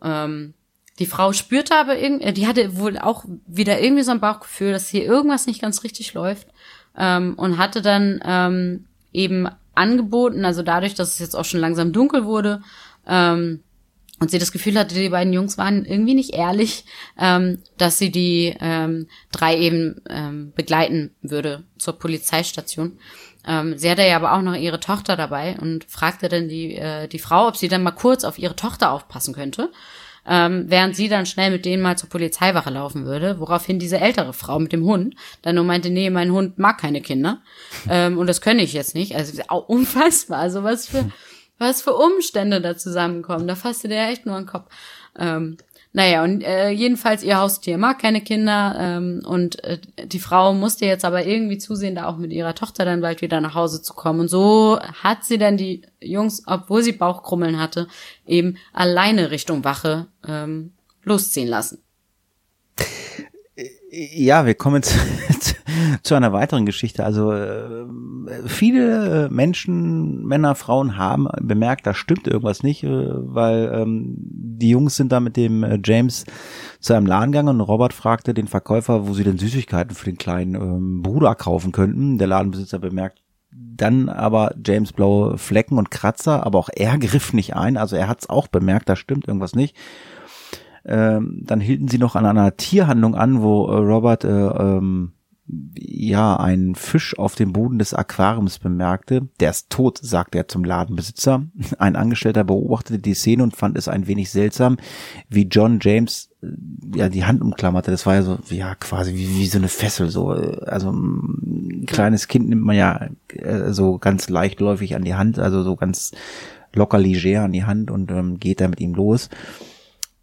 Ähm, 0.03 0.53
die 1.02 1.08
Frau 1.08 1.34
spürte 1.34 1.76
aber 1.76 1.97
irgendwie, 1.97 2.26
äh, 2.26 2.32
die 2.32 2.45
hatte 2.45 2.78
wohl 2.78 2.97
auch 2.99 3.26
wieder 3.47 3.82
irgendwie 3.82 4.04
so 4.04 4.12
ein 4.12 4.20
Bauchgefühl, 4.20 4.72
dass 4.72 4.88
hier 4.88 5.04
irgendwas 5.04 5.47
nicht 5.47 5.62
ganz 5.62 5.84
richtig 5.84 6.14
läuft. 6.14 6.47
Ähm, 6.95 7.34
und 7.38 7.58
hatte 7.58 7.82
dann 7.82 8.22
ähm, 8.24 8.86
eben 9.12 9.47
angeboten, 9.74 10.45
also 10.45 10.62
dadurch, 10.62 10.93
dass 10.93 11.14
es 11.14 11.20
jetzt 11.20 11.36
auch 11.36 11.45
schon 11.45 11.60
langsam 11.60 11.91
dunkel 11.91 12.26
wurde, 12.26 12.62
ähm, 13.08 13.64
und 14.20 14.30
sie 14.30 14.38
das 14.38 14.52
Gefühl 14.52 14.78
hatte, 14.78 14.93
die 14.93 15.10
beiden 15.10 15.34
Jungs 15.34 15.58
waren 15.58 15.84
irgendwie 15.84 16.14
nicht 16.14 16.36
ehrlich, 16.36 16.86
ähm, 17.18 17.58
dass 17.80 17.97
sie 17.97 18.12
die 18.12 18.56
ähm, 18.60 19.08
drei 19.32 19.58
eben 19.58 19.99
ähm, 20.08 20.54
begleiten 20.56 21.16
würde 21.24 21.64
zur 21.80 21.97
Polizeistation. 21.97 22.99
Ähm, 23.47 23.80
sie 23.80 23.89
hatte 23.89 24.06
ja 24.06 24.18
aber 24.18 24.34
auch 24.34 24.43
noch 24.43 24.54
ihre 24.54 24.80
Tochter 24.80 25.18
dabei 25.18 25.58
und 25.60 25.86
fragte 25.86 26.30
dann 26.30 26.47
die, 26.47 26.76
äh, 26.76 27.08
die 27.08 27.18
Frau, 27.18 27.47
ob 27.47 27.58
sie 27.58 27.68
dann 27.68 27.82
mal 27.82 27.91
kurz 27.91 28.24
auf 28.24 28.38
ihre 28.38 28.56
Tochter 28.56 28.91
aufpassen 28.91 29.34
könnte, 29.34 29.72
ähm, 30.28 30.66
während 30.68 30.96
sie 30.96 31.10
dann 31.10 31.26
schnell 31.26 31.52
mit 31.52 31.66
denen 31.66 31.82
mal 31.82 31.98
zur 31.98 32.10
Polizeiwache 32.10 32.70
laufen 32.70 33.06
würde, 33.06 33.40
woraufhin 33.40 33.80
diese 33.80 34.00
ältere 34.00 34.34
Frau 34.34 34.60
mit 34.60 34.72
dem 34.72 34.86
Hund 34.86 35.16
dann 35.42 35.56
nur 35.56 35.64
meinte, 35.64 35.90
nee, 35.90 36.10
mein 36.10 36.32
Hund 36.32 36.60
mag 36.60 36.80
keine 36.80 37.02
Kinder 37.02 37.42
ähm, 37.90 38.18
und 38.18 38.28
das 38.28 38.42
könne 38.42 38.62
ich 38.62 38.74
jetzt 38.74 38.96
nicht. 38.96 39.16
Also 39.16 39.42
auch 39.48 39.68
unfassbar, 39.68 40.40
also 40.40 40.64
was 40.64 40.88
für 40.88 41.10
was 41.62 41.84
für 41.84 41.94
Umstände 41.94 42.60
da 42.60 42.76
zusammenkommen. 42.76 43.48
Da 43.48 43.56
fasste 43.56 43.88
der 43.88 44.10
echt 44.10 44.26
nur 44.26 44.36
einen 44.36 44.48
Kopf. 44.48 44.66
Ähm, 45.18 45.58
naja, 45.94 46.24
und 46.24 46.42
äh, 46.42 46.70
jedenfalls 46.70 47.22
ihr 47.22 47.38
Haustier 47.38 47.78
mag 47.78 48.00
keine 48.00 48.22
Kinder 48.22 48.78
ähm, 48.80 49.22
und 49.26 49.62
äh, 49.66 49.78
die 50.06 50.20
Frau 50.20 50.54
musste 50.54 50.86
jetzt 50.86 51.04
aber 51.04 51.26
irgendwie 51.26 51.58
zusehen, 51.58 51.96
da 51.96 52.06
auch 52.06 52.16
mit 52.16 52.32
ihrer 52.32 52.56
Tochter 52.56 52.86
dann 52.86 53.02
bald 53.02 53.22
wieder 53.22 53.42
nach 53.42 53.56
Hause 53.56 53.82
zu 53.82 53.94
kommen. 53.94 54.22
Und 54.22 54.28
so 54.30 54.80
hat 55.04 55.26
sie 55.26 55.38
dann 55.38 55.58
die 55.58 55.82
Jungs, 56.00 56.44
obwohl 56.46 56.82
sie 56.82 56.94
Bauchkrummeln 56.94 57.60
hatte, 57.60 57.88
eben 58.26 58.58
alleine 58.72 59.32
Richtung 59.32 59.66
Wache 59.66 60.08
ähm, 60.26 60.72
losziehen 61.04 61.50
lassen. 61.50 61.80
Ja, 63.92 64.46
wir 64.46 64.56
kommen 64.56 64.84
zu, 64.84 64.98
zu 65.42 65.56
einer 66.16 66.34
weiteren 66.34 66.66
Geschichte. 66.66 67.04
Also 67.04 67.32
äh, 67.32 67.86
viele 68.46 69.30
Menschen, 69.32 70.26
Männer, 70.26 70.56
Frauen 70.56 70.98
haben 70.98 71.28
bemerkt, 71.42 71.88
da 71.88 71.94
stimmt 71.94 72.28
irgendwas 72.28 72.64
nicht, 72.64 72.84
äh, 72.84 72.90
weil 72.90 73.72
ähm, 73.74 74.16
die 74.18 74.70
Jungs 74.70 74.96
sind 74.96 75.12
da 75.12 75.20
mit 75.20 75.38
dem 75.38 75.64
äh, 75.64 75.80
James 75.84 76.26
zu 76.80 76.94
einem 76.94 77.06
Laden 77.06 77.32
gegangen 77.32 77.50
und 77.50 77.62
Robert 77.62 77.94
fragte 77.94 78.34
den 78.34 78.48
Verkäufer, 78.48 79.08
wo 79.08 79.14
sie 79.14 79.24
denn 79.24 79.38
Süßigkeiten 79.38 79.96
für 79.96 80.06
den 80.06 80.18
kleinen 80.18 80.56
ähm, 80.56 81.02
Bruder 81.02 81.36
kaufen 81.36 81.72
könnten. 81.72 82.18
Der 82.18 82.28
Ladenbesitzer 82.28 82.80
bemerkt 82.80 83.22
dann 83.54 84.10
aber 84.10 84.54
James 84.66 84.94
blaue 84.94 85.38
Flecken 85.38 85.78
und 85.78 85.92
Kratzer, 85.92 86.46
aber 86.46 86.60
auch 86.60 86.70
er 86.74 86.98
griff 86.98 87.34
nicht 87.34 87.56
ein. 87.56 87.78
Also 87.78 87.96
er 87.96 88.08
hat 88.08 88.22
es 88.22 88.30
auch 88.30 88.48
bemerkt, 88.48 88.90
da 88.90 88.96
stimmt 88.96 89.28
irgendwas 89.28 89.56
nicht. 89.56 89.76
Ähm, 90.86 91.42
dann 91.46 91.60
hielten 91.60 91.88
sie 91.88 91.98
noch 91.98 92.16
an 92.16 92.26
einer 92.26 92.56
Tierhandlung 92.58 93.14
an, 93.16 93.42
wo 93.42 93.68
äh, 93.68 93.76
Robert 93.76 94.24
äh, 94.24 94.30
ähm, 94.30 95.14
ja 95.76 96.38
einen 96.38 96.76
Fisch 96.76 97.18
auf 97.18 97.36
dem 97.36 97.54
Boden 97.54 97.80
des 97.80 97.93
Aquariums 97.93 98.60
bemerkte. 98.60 99.28
Der 99.39 99.49
ist 99.49 99.70
tot, 99.70 99.99
sagte 100.02 100.38
er 100.38 100.47
zum 100.47 100.64
Ladenbesitzer. 100.64 101.43
Ein 101.78 101.95
Angestellter 101.95 102.43
beobachtete 102.43 102.99
die 102.99 103.14
Szene 103.14 103.43
und 103.43 103.56
fand 103.56 103.78
es 103.78 103.88
ein 103.88 104.08
wenig 104.08 104.32
seltsam, 104.32 104.78
wie 105.30 105.43
John 105.43 105.80
James 105.82 106.30
äh, 106.41 106.47
ja 106.97 107.10
die 107.10 107.26
Hand 107.26 107.41
umklammerte. 107.41 107.91
Das 107.91 108.06
war 108.06 108.16
ja 108.16 108.24
so 108.24 108.39
ja 108.49 108.76
quasi 108.76 109.14
wie, 109.14 109.30
wie 109.38 109.47
so 109.47 109.58
eine 109.58 109.68
Fessel 109.68 110.10
so. 110.10 110.30
Also 110.30 110.91
ein 110.91 111.86
kleines 111.88 112.28
Kind 112.28 112.49
nimmt 112.49 112.64
man 112.64 112.76
ja 112.76 113.10
äh, 113.30 113.72
so 113.72 113.97
ganz 113.97 114.30
leichtläufig 114.30 114.95
an 114.95 115.04
die 115.04 115.16
Hand, 115.16 115.39
also 115.39 115.64
so 115.64 115.76
ganz 115.76 116.12
locker 116.74 116.99
leger 116.99 117.43
an 117.43 117.52
die 117.52 117.66
Hand 117.66 117.91
und 117.91 118.12
ähm, 118.12 118.39
geht 118.39 118.62
da 118.62 118.68
mit 118.68 118.80
ihm 118.80 118.93
los 118.93 119.30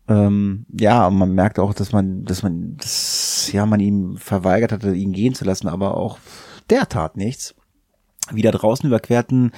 ähm, 0.08 0.64
ja, 0.72 1.06
und 1.06 1.18
man 1.18 1.34
merkt 1.34 1.58
auch, 1.58 1.74
dass 1.74 1.92
man, 1.92 2.24
dass 2.24 2.42
man, 2.42 2.78
ja, 3.52 3.66
man 3.66 3.80
ihm 3.80 4.16
verweigert 4.16 4.72
hatte, 4.72 4.94
ihn 4.94 5.12
gehen 5.12 5.34
zu 5.34 5.44
lassen, 5.44 5.68
aber 5.68 5.96
auch 5.96 6.18
der 6.70 6.88
tat 6.88 7.16
nichts. 7.16 7.54
Wieder 8.30 8.52
draußen 8.52 8.86
überquerten 8.86 9.52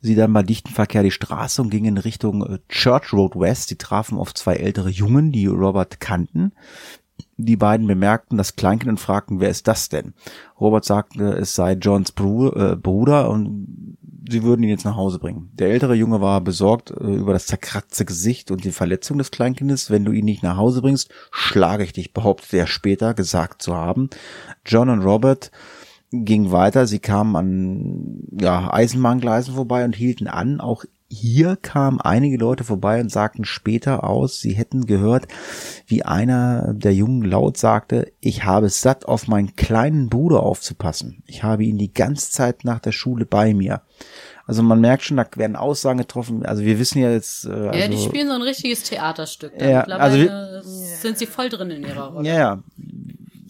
sie 0.00 0.14
dann 0.14 0.32
bei 0.32 0.42
dichten 0.42 0.70
Verkehr 0.70 1.02
die 1.02 1.10
Straße 1.10 1.60
und 1.60 1.70
gingen 1.70 1.96
in 1.96 1.98
Richtung 1.98 2.44
äh, 2.46 2.58
Church 2.68 3.12
Road 3.12 3.34
West. 3.34 3.68
Sie 3.68 3.76
trafen 3.76 4.18
auf 4.18 4.34
zwei 4.34 4.54
ältere 4.54 4.90
Jungen, 4.90 5.32
die 5.32 5.46
Robert 5.46 6.00
kannten. 6.00 6.52
Die 7.38 7.56
beiden 7.56 7.86
bemerkten 7.86 8.38
das 8.38 8.56
Kleinkind 8.56 8.90
und 8.90 9.00
fragten, 9.00 9.40
wer 9.40 9.50
ist 9.50 9.68
das 9.68 9.88
denn? 9.88 10.14
Robert 10.60 10.84
sagte, 10.84 11.32
es 11.32 11.54
sei 11.54 11.72
Johns 11.72 12.10
äh, 12.10 12.76
Bruder 12.76 13.30
und 13.30 13.85
sie 14.28 14.42
würden 14.42 14.62
ihn 14.62 14.70
jetzt 14.70 14.84
nach 14.84 14.96
Hause 14.96 15.18
bringen. 15.18 15.50
Der 15.54 15.70
ältere 15.70 15.94
Junge 15.94 16.20
war 16.20 16.40
besorgt 16.40 16.90
äh, 16.90 17.14
über 17.14 17.32
das 17.32 17.46
zerkratzte 17.46 18.04
Gesicht 18.04 18.50
und 18.50 18.64
die 18.64 18.72
Verletzung 18.72 19.18
des 19.18 19.30
Kleinkindes. 19.30 19.90
Wenn 19.90 20.04
du 20.04 20.12
ihn 20.12 20.24
nicht 20.24 20.42
nach 20.42 20.56
Hause 20.56 20.82
bringst, 20.82 21.10
schlage 21.30 21.84
ich 21.84 21.92
dich, 21.92 22.12
behauptete 22.12 22.58
er 22.58 22.66
später 22.66 23.14
gesagt 23.14 23.62
zu 23.62 23.74
haben. 23.74 24.10
John 24.64 24.88
und 24.88 25.02
Robert 25.02 25.50
gingen 26.10 26.52
weiter. 26.52 26.86
Sie 26.86 26.98
kamen 26.98 27.36
an 27.36 28.20
ja, 28.40 28.72
Eisenbahngleisen 28.72 29.54
vorbei 29.54 29.84
und 29.84 29.96
hielten 29.96 30.28
an. 30.28 30.60
Auch 30.60 30.84
hier 31.08 31.56
kamen 31.56 32.00
einige 32.00 32.36
Leute 32.36 32.64
vorbei 32.64 33.00
und 33.00 33.10
sagten 33.10 33.44
später 33.44 34.04
aus, 34.04 34.40
sie 34.40 34.52
hätten 34.52 34.86
gehört, 34.86 35.28
wie 35.86 36.04
einer 36.04 36.74
der 36.74 36.94
Jungen 36.94 37.22
laut 37.22 37.56
sagte, 37.56 38.12
ich 38.20 38.44
habe 38.44 38.66
es 38.66 38.80
satt, 38.80 39.06
auf 39.06 39.28
meinen 39.28 39.54
kleinen 39.54 40.08
Bruder 40.08 40.42
aufzupassen. 40.42 41.22
Ich 41.26 41.44
habe 41.44 41.64
ihn 41.64 41.78
die 41.78 41.92
ganze 41.92 42.32
Zeit 42.32 42.64
nach 42.64 42.80
der 42.80 42.92
Schule 42.92 43.24
bei 43.24 43.54
mir. 43.54 43.82
Also 44.46 44.62
man 44.62 44.80
merkt 44.80 45.02
schon, 45.02 45.16
da 45.16 45.26
werden 45.34 45.56
Aussagen 45.56 45.98
getroffen. 45.98 46.46
Also 46.46 46.62
wir 46.62 46.78
wissen 46.78 47.00
ja 47.00 47.10
jetzt. 47.10 47.46
Äh, 47.46 47.50
also, 47.50 47.78
ja, 47.78 47.88
die 47.88 47.98
spielen 47.98 48.28
so 48.28 48.34
ein 48.34 48.42
richtiges 48.42 48.84
Theaterstück. 48.84 49.52
Ja, 49.60 49.82
also 49.82 50.18
wir, 50.18 50.62
sind 50.62 51.18
sie 51.18 51.26
voll 51.26 51.48
drin 51.48 51.70
in 51.70 51.82
ihrer 51.82 52.12
Rolle. 52.12 52.28
Ja, 52.28 52.34
ja. 52.34 52.62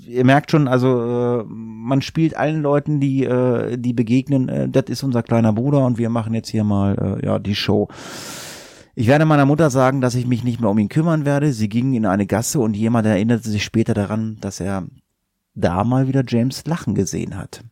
Ihr 0.07 0.25
merkt 0.25 0.51
schon, 0.51 0.69
also 0.69 1.41
äh, 1.41 1.45
man 1.49 2.01
spielt 2.03 2.37
allen 2.37 2.63
Leuten, 2.63 3.01
die 3.01 3.25
äh, 3.25 3.77
die 3.77 3.93
begegnen, 3.93 4.49
äh, 4.49 4.69
das 4.69 4.85
ist 4.89 5.03
unser 5.03 5.23
kleiner 5.23 5.53
Bruder 5.53 5.85
und 5.85 5.99
wir 5.99 6.11
machen 6.11 6.35
jetzt 6.35 6.49
hier 6.49 6.65
mal 6.65 7.19
äh, 7.21 7.27
ja 7.27 7.39
die 7.39 7.55
Show. 7.55 7.89
Ich 8.95 9.09
werde 9.09 9.27
meiner 9.27 9.45
Mutter 9.45 9.69
sagen, 9.69 10.01
dass 10.01 10.15
ich 10.15 10.27
mich 10.27 10.43
nicht 10.43 10.61
mehr 10.61 10.71
um 10.71 10.79
ihn 10.79 10.89
kümmern 10.89 11.27
werde. 11.27 11.53
Sie 11.53 11.69
ging 11.69 11.93
in 11.93 12.07
eine 12.07 12.27
Gasse 12.27 12.61
und 12.61 12.75
jemand 12.75 13.07
erinnerte 13.07 13.51
sich 13.51 13.63
später 13.63 13.93
daran, 13.93 14.39
dass 14.41 14.59
er 14.59 14.87
da 15.55 15.85
mal 15.85 16.09
wieder 16.09 16.23
James 16.27 16.65
lachen 16.67 16.95
gesehen 16.95 17.37
hat. 17.37 17.63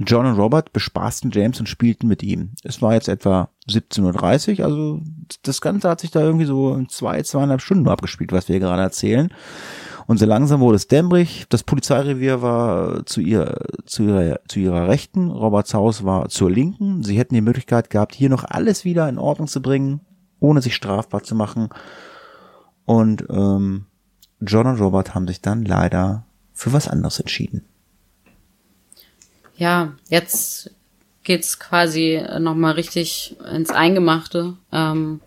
John 0.00 0.26
und 0.26 0.36
Robert 0.36 0.72
bespaßten 0.72 1.30
James 1.30 1.60
und 1.60 1.68
spielten 1.68 2.08
mit 2.08 2.22
ihm. 2.22 2.50
Es 2.64 2.82
war 2.82 2.94
jetzt 2.94 3.08
etwa 3.08 3.50
17.30 3.68 4.58
Uhr, 4.58 4.64
also 4.64 5.00
das 5.42 5.60
Ganze 5.60 5.88
hat 5.88 6.00
sich 6.00 6.10
da 6.10 6.20
irgendwie 6.20 6.46
so 6.46 6.74
in 6.74 6.88
zwei, 6.88 7.22
zweieinhalb 7.22 7.60
Stunden 7.60 7.88
abgespielt, 7.88 8.32
was 8.32 8.48
wir 8.48 8.58
gerade 8.58 8.82
erzählen. 8.82 9.32
Und 10.06 10.18
so 10.18 10.26
langsam 10.26 10.60
wurde 10.60 10.76
es 10.76 10.88
dämmerig. 10.88 11.46
Das 11.48 11.62
Polizeirevier 11.62 12.42
war 12.42 13.06
zu, 13.06 13.20
ihr, 13.20 13.58
zu, 13.86 14.02
ihrer, 14.04 14.40
zu 14.48 14.60
ihrer 14.60 14.88
Rechten. 14.88 15.30
Roberts 15.30 15.74
Haus 15.74 16.04
war 16.04 16.28
zur 16.28 16.50
Linken. 16.50 17.02
Sie 17.02 17.18
hätten 17.18 17.34
die 17.34 17.40
Möglichkeit 17.40 17.90
gehabt, 17.90 18.14
hier 18.14 18.28
noch 18.28 18.44
alles 18.44 18.84
wieder 18.84 19.08
in 19.08 19.18
Ordnung 19.18 19.48
zu 19.48 19.62
bringen, 19.62 20.00
ohne 20.40 20.60
sich 20.60 20.74
strafbar 20.74 21.22
zu 21.22 21.34
machen. 21.34 21.70
Und 22.84 23.24
ähm, 23.30 23.86
John 24.40 24.66
und 24.66 24.80
Robert 24.80 25.14
haben 25.14 25.26
sich 25.26 25.40
dann 25.40 25.64
leider 25.64 26.26
für 26.52 26.72
was 26.72 26.86
anderes 26.88 27.18
entschieden 27.18 27.64
ja, 29.56 29.94
jetzt 30.08 30.70
geht's 31.22 31.58
quasi 31.58 32.22
nochmal 32.38 32.72
richtig 32.72 33.36
ins 33.50 33.70
Eingemachte. 33.70 34.54
Ähm, 34.72 35.20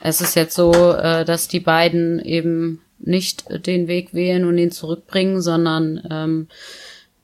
es 0.00 0.20
ist 0.20 0.34
jetzt 0.34 0.54
so, 0.54 0.72
äh, 0.72 1.24
dass 1.24 1.48
die 1.48 1.60
beiden 1.60 2.18
eben 2.20 2.80
nicht 3.02 3.44
den 3.66 3.88
Weg 3.88 4.14
wählen 4.14 4.44
und 4.44 4.58
ihn 4.58 4.70
zurückbringen, 4.70 5.40
sondern 5.40 6.02
ähm, 6.10 6.48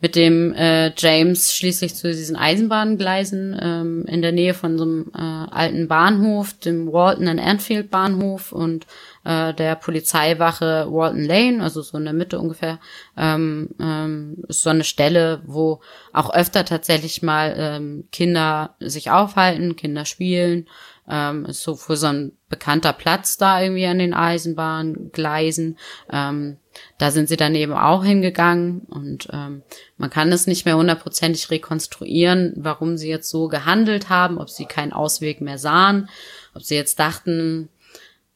mit 0.01 0.14
dem 0.14 0.55
äh, 0.55 0.93
James 0.97 1.57
schließlich 1.57 1.95
zu 1.97 2.09
diesen 2.09 2.37
Eisenbahngleisen 2.37 3.59
ähm, 3.61 4.05
in 4.07 4.22
der 4.22 4.31
Nähe 4.31 4.55
von 4.55 4.79
so 4.79 4.85
einem 4.85 5.11
äh, 5.12 5.18
alten 5.18 5.89
Bahnhof, 5.89 6.53
dem 6.53 6.93
Walton 6.93 7.26
and 7.26 7.41
Anfield 7.41 7.91
Bahnhof 7.91 8.53
und 8.53 8.87
äh, 9.24 9.53
der 9.55 9.74
Polizeiwache 9.74 10.87
Walton 10.89 11.24
Lane, 11.24 11.62
also 11.62 11.83
so 11.83 11.99
in 11.99 12.05
der 12.05 12.12
Mitte 12.12 12.39
ungefähr, 12.39 12.79
ähm, 13.16 13.70
ähm, 13.81 14.45
ist 14.47 14.62
so 14.62 14.70
eine 14.70 14.85
Stelle, 14.85 15.43
wo 15.47 15.81
auch 16.12 16.33
öfter 16.33 16.64
tatsächlich 16.64 17.22
mal 17.22 17.55
ähm, 17.59 18.05
Kinder 18.12 18.76
sich 18.79 19.11
aufhalten, 19.11 19.74
Kinder 19.74 20.05
spielen. 20.05 20.68
Ähm, 21.11 21.47
ist 21.47 21.63
so 21.63 21.75
für 21.75 21.97
so 21.97 22.07
ein 22.09 22.33
bekannter 22.49 22.93
Platz 22.93 23.37
da 23.37 23.61
irgendwie 23.63 23.87
an 23.87 23.99
den 23.99 24.15
Eisenbahngleisen. 24.15 25.79
Ähm, 26.11 26.57
da 26.99 27.11
sind 27.11 27.29
sie 27.29 27.37
dann 27.37 27.55
eben 27.55 27.73
auch 27.73 28.05
hingegangen 28.05 28.81
und 28.81 29.29
ähm, 29.33 29.63
man 29.97 30.11
kann 30.11 30.31
es 30.33 30.47
nicht 30.47 30.65
mehr 30.65 30.77
hundertprozentig 30.77 31.51
rekonstruieren, 31.51 32.55
warum 32.57 32.97
sie 32.97 33.09
jetzt 33.09 33.31
so 33.31 33.49
gehandelt 33.49 34.09
haben, 34.09 34.39
ob 34.39 34.51
sie 34.51 34.67
keinen 34.67 34.93
Ausweg 34.93 35.41
mehr 35.41 35.59
sahen, 35.59 36.09
ob 36.55 36.63
sie 36.63 36.77
jetzt 36.77 36.99
dachten, 36.99 37.69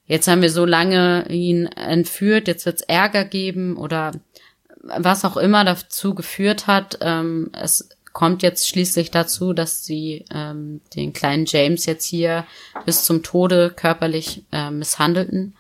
jetzt 0.07 0.29
haben 0.29 0.43
wir 0.43 0.51
so 0.51 0.65
lange 0.65 1.27
ihn 1.29 1.67
entführt, 1.67 2.49
jetzt 2.49 2.67
wird 2.67 2.77
es 2.77 2.83
Ärger 2.83 3.25
geben 3.25 3.77
oder 3.77 4.13
was 4.83 5.25
auch 5.25 5.37
immer 5.37 5.65
dazu 5.65 6.15
geführt 6.15 6.67
hat. 6.67 6.99
Ähm, 7.01 7.51
es 7.53 7.89
kommt 8.13 8.43
jetzt 8.43 8.69
schließlich 8.69 9.11
dazu, 9.11 9.53
dass 9.53 9.85
sie 9.85 10.25
ähm, 10.33 10.81
den 10.95 11.13
kleinen 11.13 11.47
James 11.47 11.87
jetzt 11.87 12.05
hier 12.05 12.45
bis 12.85 13.05
zum 13.05 13.23
Tode 13.23 13.71
körperlich 13.75 14.45
äh, 14.53 14.71
misshandelten. 14.71 15.55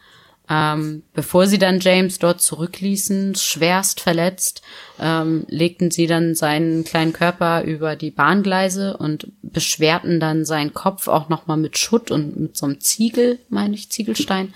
Ähm, 0.51 1.03
bevor 1.15 1.47
sie 1.47 1.59
dann 1.59 1.81
James 1.81 2.19
dort 2.19 2.43
zurückließen, 2.43 3.37
schwerst 3.37 4.01
verletzt, 4.01 4.61
ähm, 5.01 5.47
legten 5.49 5.91
sie 5.91 6.07
dann 6.07 6.35
seinen 6.35 6.85
kleinen 6.85 7.13
Körper 7.13 7.63
über 7.63 7.97
die 7.97 8.11
Bahngleise 8.11 8.97
und 8.97 9.29
beschwerten 9.41 10.21
dann 10.21 10.45
seinen 10.45 10.75
Kopf 10.75 11.09
auch 11.09 11.29
nochmal 11.29 11.57
mit 11.57 11.79
Schutt 11.79 12.11
und 12.11 12.39
mit 12.39 12.57
so 12.57 12.67
einem 12.67 12.81
Ziegel, 12.81 13.39
meine 13.49 13.75
ich, 13.75 13.91
Ziegelstein, 13.91 14.53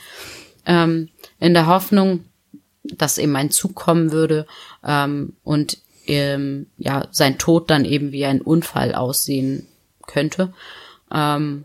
ähm, 0.67 1.09
in 1.39 1.55
der 1.55 1.67
Hoffnung, 1.67 2.25
dass 2.83 3.19
eben 3.19 3.35
ein 3.37 3.51
Zug 3.51 3.75
kommen 3.75 4.13
würde 4.13 4.47
ähm, 4.85 5.35
und 5.45 5.79
ähm, 6.07 6.67
ja 6.79 7.07
sein 7.11 7.39
Tod 7.39 7.71
dann 7.71 7.85
eben 7.85 8.13
wie 8.13 8.25
ein 8.25 8.41
Unfall 8.41 8.95
aussehen 8.95 9.67
könnte. 10.07 10.53
Ähm, 11.13 11.65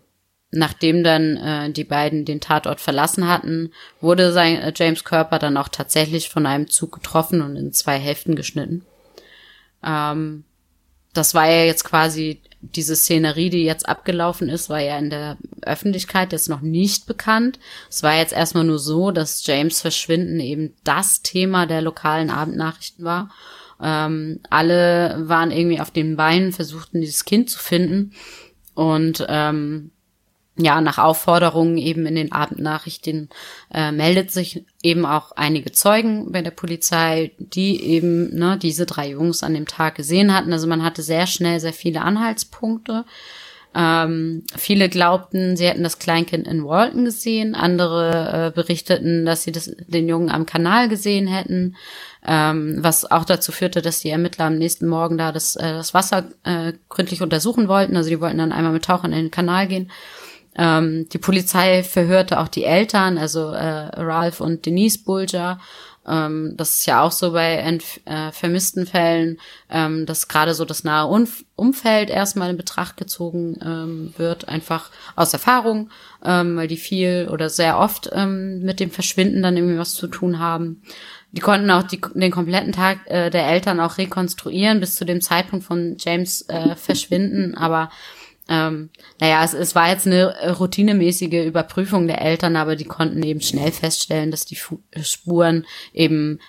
nachdem 0.51 1.03
dann 1.03 1.37
äh, 1.37 1.71
die 1.71 1.83
beiden 1.83 2.25
den 2.25 2.41
Tatort 2.41 2.81
verlassen 2.81 3.27
hatten, 3.27 3.71
wurde 4.01 4.31
sein 4.33 4.57
äh, 4.57 4.73
James 4.75 5.03
Körper 5.03 5.39
dann 5.39 5.57
auch 5.57 5.69
tatsächlich 5.69 6.29
von 6.29 6.45
einem 6.45 6.69
Zug 6.69 6.91
getroffen 6.91 7.41
und 7.41 7.55
in 7.55 7.71
zwei 7.73 7.97
Hälften 7.97 8.35
geschnitten. 8.35 8.85
Ähm, 9.83 10.43
das 11.13 11.33
war 11.33 11.49
ja 11.49 11.65
jetzt 11.65 11.83
quasi 11.83 12.41
diese 12.61 12.95
Szenerie, 12.95 13.49
die 13.49 13.63
jetzt 13.63 13.89
abgelaufen 13.89 14.47
ist, 14.47 14.69
war 14.69 14.79
ja 14.79 14.97
in 14.97 15.09
der 15.09 15.37
Öffentlichkeit 15.63 16.31
jetzt 16.31 16.47
noch 16.47 16.61
nicht 16.61 17.07
bekannt. 17.07 17.59
Es 17.89 18.03
war 18.03 18.15
jetzt 18.15 18.33
erstmal 18.33 18.63
nur 18.63 18.79
so, 18.79 19.11
dass 19.11 19.45
James 19.45 19.81
Verschwinden 19.81 20.39
eben 20.39 20.75
das 20.83 21.21
Thema 21.23 21.65
der 21.65 21.81
lokalen 21.81 22.29
Abendnachrichten 22.29 23.03
war. 23.03 23.31
Ähm, 23.81 24.39
alle 24.49 25.15
waren 25.27 25.51
irgendwie 25.51 25.79
auf 25.79 25.91
den 25.91 26.15
Beinen, 26.15 26.51
versuchten 26.51 27.01
dieses 27.01 27.25
Kind 27.25 27.49
zu 27.49 27.59
finden. 27.59 28.13
Und 28.73 29.25
ähm, 29.27 29.91
ja, 30.57 30.81
nach 30.81 30.97
Aufforderungen 30.97 31.77
eben 31.77 32.05
in 32.05 32.15
den 32.15 32.31
Abendnachrichten 32.31 33.29
äh, 33.73 33.91
meldet 33.91 34.31
sich 34.31 34.65
eben 34.83 35.05
auch 35.05 35.31
einige 35.31 35.71
Zeugen 35.71 36.31
bei 36.31 36.41
der 36.41 36.51
Polizei, 36.51 37.31
die 37.37 37.81
eben 37.81 38.35
ne, 38.35 38.57
diese 38.57 38.85
drei 38.85 39.09
Jungs 39.09 39.43
an 39.43 39.53
dem 39.53 39.65
Tag 39.65 39.95
gesehen 39.95 40.33
hatten. 40.35 40.51
Also 40.51 40.67
man 40.67 40.83
hatte 40.83 41.03
sehr 41.03 41.25
schnell 41.25 41.59
sehr 41.59 41.73
viele 41.73 42.01
Anhaltspunkte. 42.01 43.05
Ähm, 43.73 44.43
viele 44.55 44.89
glaubten, 44.89 45.55
sie 45.55 45.65
hätten 45.65 45.83
das 45.83 45.97
Kleinkind 45.97 46.45
in 46.45 46.65
Walton 46.65 47.05
gesehen. 47.05 47.55
Andere 47.55 48.47
äh, 48.47 48.51
berichteten, 48.53 49.25
dass 49.25 49.43
sie 49.43 49.53
das, 49.53 49.71
den 49.87 50.09
Jungen 50.09 50.29
am 50.29 50.45
Kanal 50.45 50.89
gesehen 50.89 51.27
hätten, 51.27 51.77
ähm, 52.25 52.79
was 52.79 53.09
auch 53.09 53.23
dazu 53.23 53.53
führte, 53.53 53.81
dass 53.81 54.01
die 54.01 54.09
Ermittler 54.09 54.45
am 54.45 54.57
nächsten 54.57 54.87
Morgen 54.87 55.17
da 55.17 55.31
das, 55.31 55.55
äh, 55.55 55.71
das 55.73 55.93
Wasser 55.93 56.25
äh, 56.43 56.73
gründlich 56.89 57.21
untersuchen 57.21 57.69
wollten. 57.69 57.95
Also 57.95 58.09
die 58.09 58.19
wollten 58.19 58.39
dann 58.39 58.51
einmal 58.51 58.73
mit 58.73 58.85
Tauchern 58.85 59.13
in 59.13 59.25
den 59.25 59.31
Kanal 59.31 59.67
gehen. 59.67 59.89
Ähm, 60.57 61.07
die 61.09 61.17
Polizei 61.17 61.81
verhörte 61.83 62.39
auch 62.39 62.49
die 62.49 62.65
Eltern, 62.65 63.17
also 63.17 63.51
äh, 63.51 64.01
Ralph 64.01 64.41
und 64.41 64.65
Denise 64.65 64.99
Bulger. 64.99 65.59
Ähm, 66.07 66.53
das 66.57 66.79
ist 66.79 66.85
ja 66.87 67.01
auch 67.01 67.11
so 67.11 67.31
bei 67.31 67.55
Entf 67.57 67.99
äh, 68.05 68.31
vermissten 68.31 68.85
Fällen, 68.87 69.39
ähm, 69.69 70.05
dass 70.05 70.27
gerade 70.27 70.53
so 70.53 70.65
das 70.65 70.83
nahe 70.83 71.07
Umf 71.07 71.43
Umfeld 71.55 72.09
erstmal 72.09 72.49
in 72.49 72.57
Betracht 72.57 72.97
gezogen 72.97 73.59
ähm, 73.63 74.13
wird, 74.17 74.47
einfach 74.47 74.89
aus 75.15 75.31
Erfahrung, 75.33 75.91
ähm, 76.25 76.57
weil 76.57 76.67
die 76.67 76.77
viel 76.77 77.29
oder 77.31 77.49
sehr 77.49 77.77
oft 77.77 78.09
ähm, 78.13 78.63
mit 78.63 78.79
dem 78.79 78.89
Verschwinden 78.89 79.43
dann 79.43 79.57
irgendwie 79.57 79.77
was 79.77 79.93
zu 79.93 80.07
tun 80.07 80.39
haben. 80.39 80.81
Die 81.33 81.41
konnten 81.41 81.69
auch 81.69 81.83
die, 81.83 82.01
den 82.15 82.31
kompletten 82.31 82.73
Tag 82.73 82.99
äh, 83.05 83.29
der 83.29 83.47
Eltern 83.47 83.79
auch 83.79 83.99
rekonstruieren 83.99 84.79
bis 84.79 84.95
zu 84.95 85.05
dem 85.05 85.21
Zeitpunkt 85.21 85.63
von 85.63 85.97
James 85.99 86.41
äh, 86.49 86.75
Verschwinden, 86.75 87.55
aber 87.55 87.91
ähm, 88.51 88.89
naja, 89.21 89.45
es, 89.45 89.53
es 89.53 89.75
war 89.75 89.89
jetzt 89.89 90.05
eine 90.05 90.35
äh, 90.35 90.49
routinemäßige 90.49 91.45
Überprüfung 91.45 92.07
der 92.07 92.21
Eltern, 92.21 92.57
aber 92.57 92.75
die 92.75 92.83
konnten 92.83 93.23
eben 93.23 93.39
schnell 93.39 93.71
feststellen, 93.71 94.29
dass 94.29 94.45
die 94.45 94.57
Spuren 95.01 95.65
eben 95.93 96.39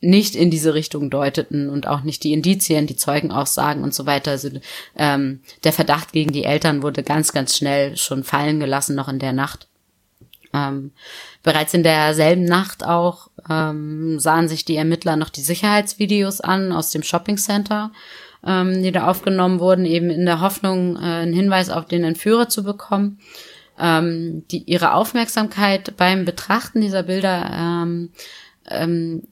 nicht 0.00 0.34
in 0.34 0.50
diese 0.50 0.74
Richtung 0.74 1.08
deuteten 1.08 1.70
und 1.70 1.86
auch 1.86 2.02
nicht 2.02 2.24
die 2.24 2.32
Indizien, 2.32 2.88
die 2.88 2.96
Zeugenaussagen 2.96 3.84
und 3.84 3.94
so 3.94 4.06
weiter. 4.06 4.32
Also 4.32 4.50
ähm, 4.96 5.40
der 5.62 5.72
Verdacht 5.72 6.12
gegen 6.12 6.32
die 6.32 6.44
Eltern 6.44 6.82
wurde 6.82 7.04
ganz, 7.04 7.32
ganz 7.32 7.56
schnell 7.56 7.96
schon 7.96 8.24
fallen 8.24 8.58
gelassen, 8.58 8.96
noch 8.96 9.08
in 9.08 9.20
der 9.20 9.32
Nacht. 9.32 9.68
Ähm, 10.52 10.90
bereits 11.44 11.74
in 11.74 11.84
derselben 11.84 12.44
Nacht 12.44 12.84
auch 12.84 13.28
ähm, 13.48 14.18
sahen 14.18 14.48
sich 14.48 14.64
die 14.64 14.76
Ermittler 14.76 15.14
noch 15.14 15.30
die 15.30 15.42
Sicherheitsvideos 15.42 16.40
an 16.40 16.72
aus 16.72 16.90
dem 16.90 17.04
Shopping 17.04 17.38
Center 17.38 17.92
ähm, 18.46 18.82
die 18.82 18.92
da 18.92 19.06
aufgenommen 19.06 19.60
wurden, 19.60 19.84
eben 19.84 20.10
in 20.10 20.24
der 20.24 20.40
Hoffnung, 20.40 20.96
äh, 20.96 21.00
einen 21.00 21.32
Hinweis 21.32 21.70
auf 21.70 21.86
den 21.86 22.04
Entführer 22.04 22.48
zu 22.48 22.62
bekommen. 22.62 23.18
Ähm, 23.78 24.44
die, 24.50 24.62
ihre 24.64 24.94
Aufmerksamkeit 24.94 25.96
beim 25.96 26.24
Betrachten 26.24 26.80
dieser 26.80 27.02
Bilder 27.02 27.50
ähm, 27.52 28.10
ähm, 28.68 29.22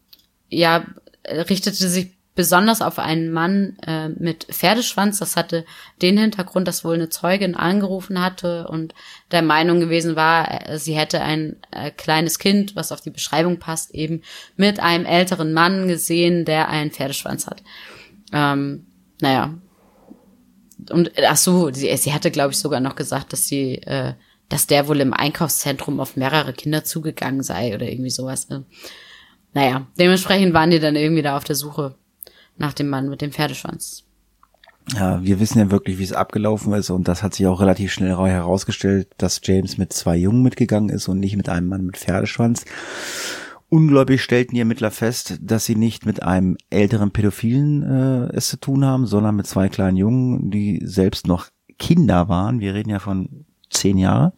ja, 0.48 0.84
richtete 1.26 1.88
sich 1.88 2.14
besonders 2.34 2.82
auf 2.82 2.98
einen 2.98 3.32
Mann 3.32 3.76
äh, 3.86 4.08
mit 4.08 4.44
Pferdeschwanz. 4.50 5.20
Das 5.20 5.36
hatte 5.36 5.64
den 6.02 6.18
Hintergrund, 6.18 6.66
dass 6.66 6.84
wohl 6.84 6.94
eine 6.94 7.08
Zeugin 7.08 7.54
angerufen 7.54 8.20
hatte 8.20 8.66
und 8.66 8.94
der 9.30 9.42
Meinung 9.42 9.80
gewesen 9.80 10.16
war, 10.16 10.68
äh, 10.68 10.78
sie 10.78 10.94
hätte 10.94 11.20
ein 11.20 11.56
äh, 11.70 11.90
kleines 11.90 12.38
Kind, 12.38 12.74
was 12.74 12.90
auf 12.90 13.00
die 13.00 13.10
Beschreibung 13.10 13.58
passt, 13.58 13.94
eben 13.94 14.22
mit 14.56 14.80
einem 14.80 15.06
älteren 15.06 15.52
Mann 15.52 15.86
gesehen, 15.86 16.44
der 16.44 16.68
einen 16.68 16.90
Pferdeschwanz 16.90 17.46
hat. 17.46 17.62
Ähm, 18.32 18.86
naja. 19.20 19.54
Und 20.90 21.12
ach 21.26 21.36
so, 21.36 21.72
sie, 21.72 21.96
sie 21.96 22.12
hatte, 22.12 22.30
glaube 22.30 22.52
ich, 22.52 22.58
sogar 22.58 22.80
noch 22.80 22.96
gesagt, 22.96 23.32
dass 23.32 23.46
sie, 23.46 23.76
äh, 23.82 24.14
dass 24.48 24.66
der 24.66 24.88
wohl 24.88 25.00
im 25.00 25.14
Einkaufszentrum 25.14 26.00
auf 26.00 26.16
mehrere 26.16 26.52
Kinder 26.52 26.84
zugegangen 26.84 27.42
sei 27.42 27.74
oder 27.74 27.88
irgendwie 27.88 28.10
sowas. 28.10 28.48
Ne? 28.48 28.64
Naja, 29.54 29.86
dementsprechend 29.98 30.52
waren 30.52 30.70
die 30.70 30.80
dann 30.80 30.96
irgendwie 30.96 31.22
da 31.22 31.36
auf 31.36 31.44
der 31.44 31.56
Suche 31.56 31.94
nach 32.56 32.72
dem 32.72 32.88
Mann 32.88 33.08
mit 33.08 33.22
dem 33.22 33.32
Pferdeschwanz. 33.32 34.04
Ja, 34.92 35.24
wir 35.24 35.40
wissen 35.40 35.58
ja 35.58 35.70
wirklich, 35.70 35.98
wie 35.98 36.04
es 36.04 36.12
abgelaufen 36.12 36.72
ist 36.74 36.90
und 36.90 37.08
das 37.08 37.22
hat 37.22 37.34
sich 37.34 37.46
auch 37.46 37.60
relativ 37.60 37.90
schnell 37.90 38.14
herausgestellt, 38.14 39.08
dass 39.16 39.40
James 39.42 39.78
mit 39.78 39.94
zwei 39.94 40.16
Jungen 40.16 40.42
mitgegangen 40.42 40.90
ist 40.90 41.08
und 41.08 41.20
nicht 41.20 41.36
mit 41.36 41.48
einem 41.48 41.68
Mann 41.68 41.86
mit 41.86 41.96
Pferdeschwanz. 41.96 42.66
Ungläubig 43.74 44.22
stellten 44.22 44.54
die 44.54 44.60
Ermittler 44.60 44.92
fest, 44.92 45.36
dass 45.42 45.64
sie 45.64 45.74
nicht 45.74 46.06
mit 46.06 46.22
einem 46.22 46.56
älteren 46.70 47.10
Pädophilen 47.10 47.82
äh, 47.82 48.36
es 48.36 48.46
zu 48.46 48.56
tun 48.56 48.84
haben, 48.84 49.04
sondern 49.04 49.34
mit 49.34 49.48
zwei 49.48 49.68
kleinen 49.68 49.96
Jungen, 49.96 50.52
die 50.52 50.80
selbst 50.84 51.26
noch 51.26 51.48
Kinder 51.76 52.28
waren. 52.28 52.60
Wir 52.60 52.72
reden 52.72 52.90
ja 52.90 53.00
von 53.00 53.46
zehn 53.70 53.98
Jahre 53.98 54.32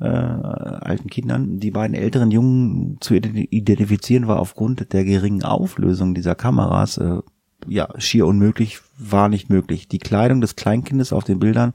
äh, 0.00 0.04
alten 0.04 1.08
Kindern. 1.08 1.60
Die 1.60 1.70
beiden 1.70 1.96
älteren 1.96 2.30
Jungen 2.30 2.98
zu 3.00 3.14
identifizieren 3.14 4.28
war 4.28 4.38
aufgrund 4.38 4.92
der 4.92 5.04
geringen 5.06 5.44
Auflösung 5.44 6.14
dieser 6.14 6.34
Kameras 6.34 6.98
äh, 6.98 7.20
ja, 7.68 7.88
schier 7.98 8.26
unmöglich, 8.26 8.80
war 8.98 9.28
nicht 9.28 9.50
möglich. 9.50 9.88
Die 9.88 9.98
Kleidung 9.98 10.40
des 10.40 10.56
Kleinkindes 10.56 11.12
auf 11.12 11.24
den 11.24 11.38
Bildern 11.38 11.74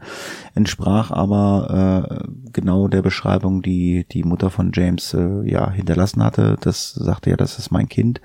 entsprach 0.56 1.12
aber 1.12 2.10
äh, 2.10 2.28
genau 2.52 2.88
der 2.88 3.02
Beschreibung, 3.02 3.62
die 3.62 4.06
die 4.12 4.24
Mutter 4.24 4.50
von 4.50 4.72
James 4.74 5.14
äh, 5.14 5.50
ja 5.50 5.72
hinterlassen 5.72 6.24
hatte. 6.24 6.58
Das 6.62 6.94
sagte 6.94 7.30
ja, 7.30 7.38
das 7.38 7.60
ist 7.60 7.72
mein 7.72 7.90
Kind. 7.90 8.22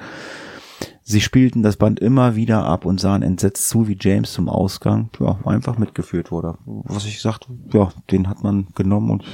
Sie 1.02 1.22
spielten 1.22 1.62
das 1.62 1.76
Band 1.76 2.00
immer 2.00 2.36
wieder 2.36 2.64
ab 2.64 2.84
und 2.84 3.00
sahen 3.00 3.22
entsetzt 3.22 3.68
zu, 3.68 3.88
wie 3.88 3.96
James 3.98 4.32
zum 4.32 4.48
Ausgang 4.48 5.08
ja, 5.18 5.38
einfach 5.44 5.78
mitgeführt 5.78 6.30
wurde. 6.30 6.58
Was 6.66 7.06
ich 7.06 7.22
sagte, 7.22 7.48
ja, 7.72 7.88
den 8.10 8.28
hat 8.28 8.42
man 8.42 8.66
genommen 8.74 9.10
und 9.10 9.24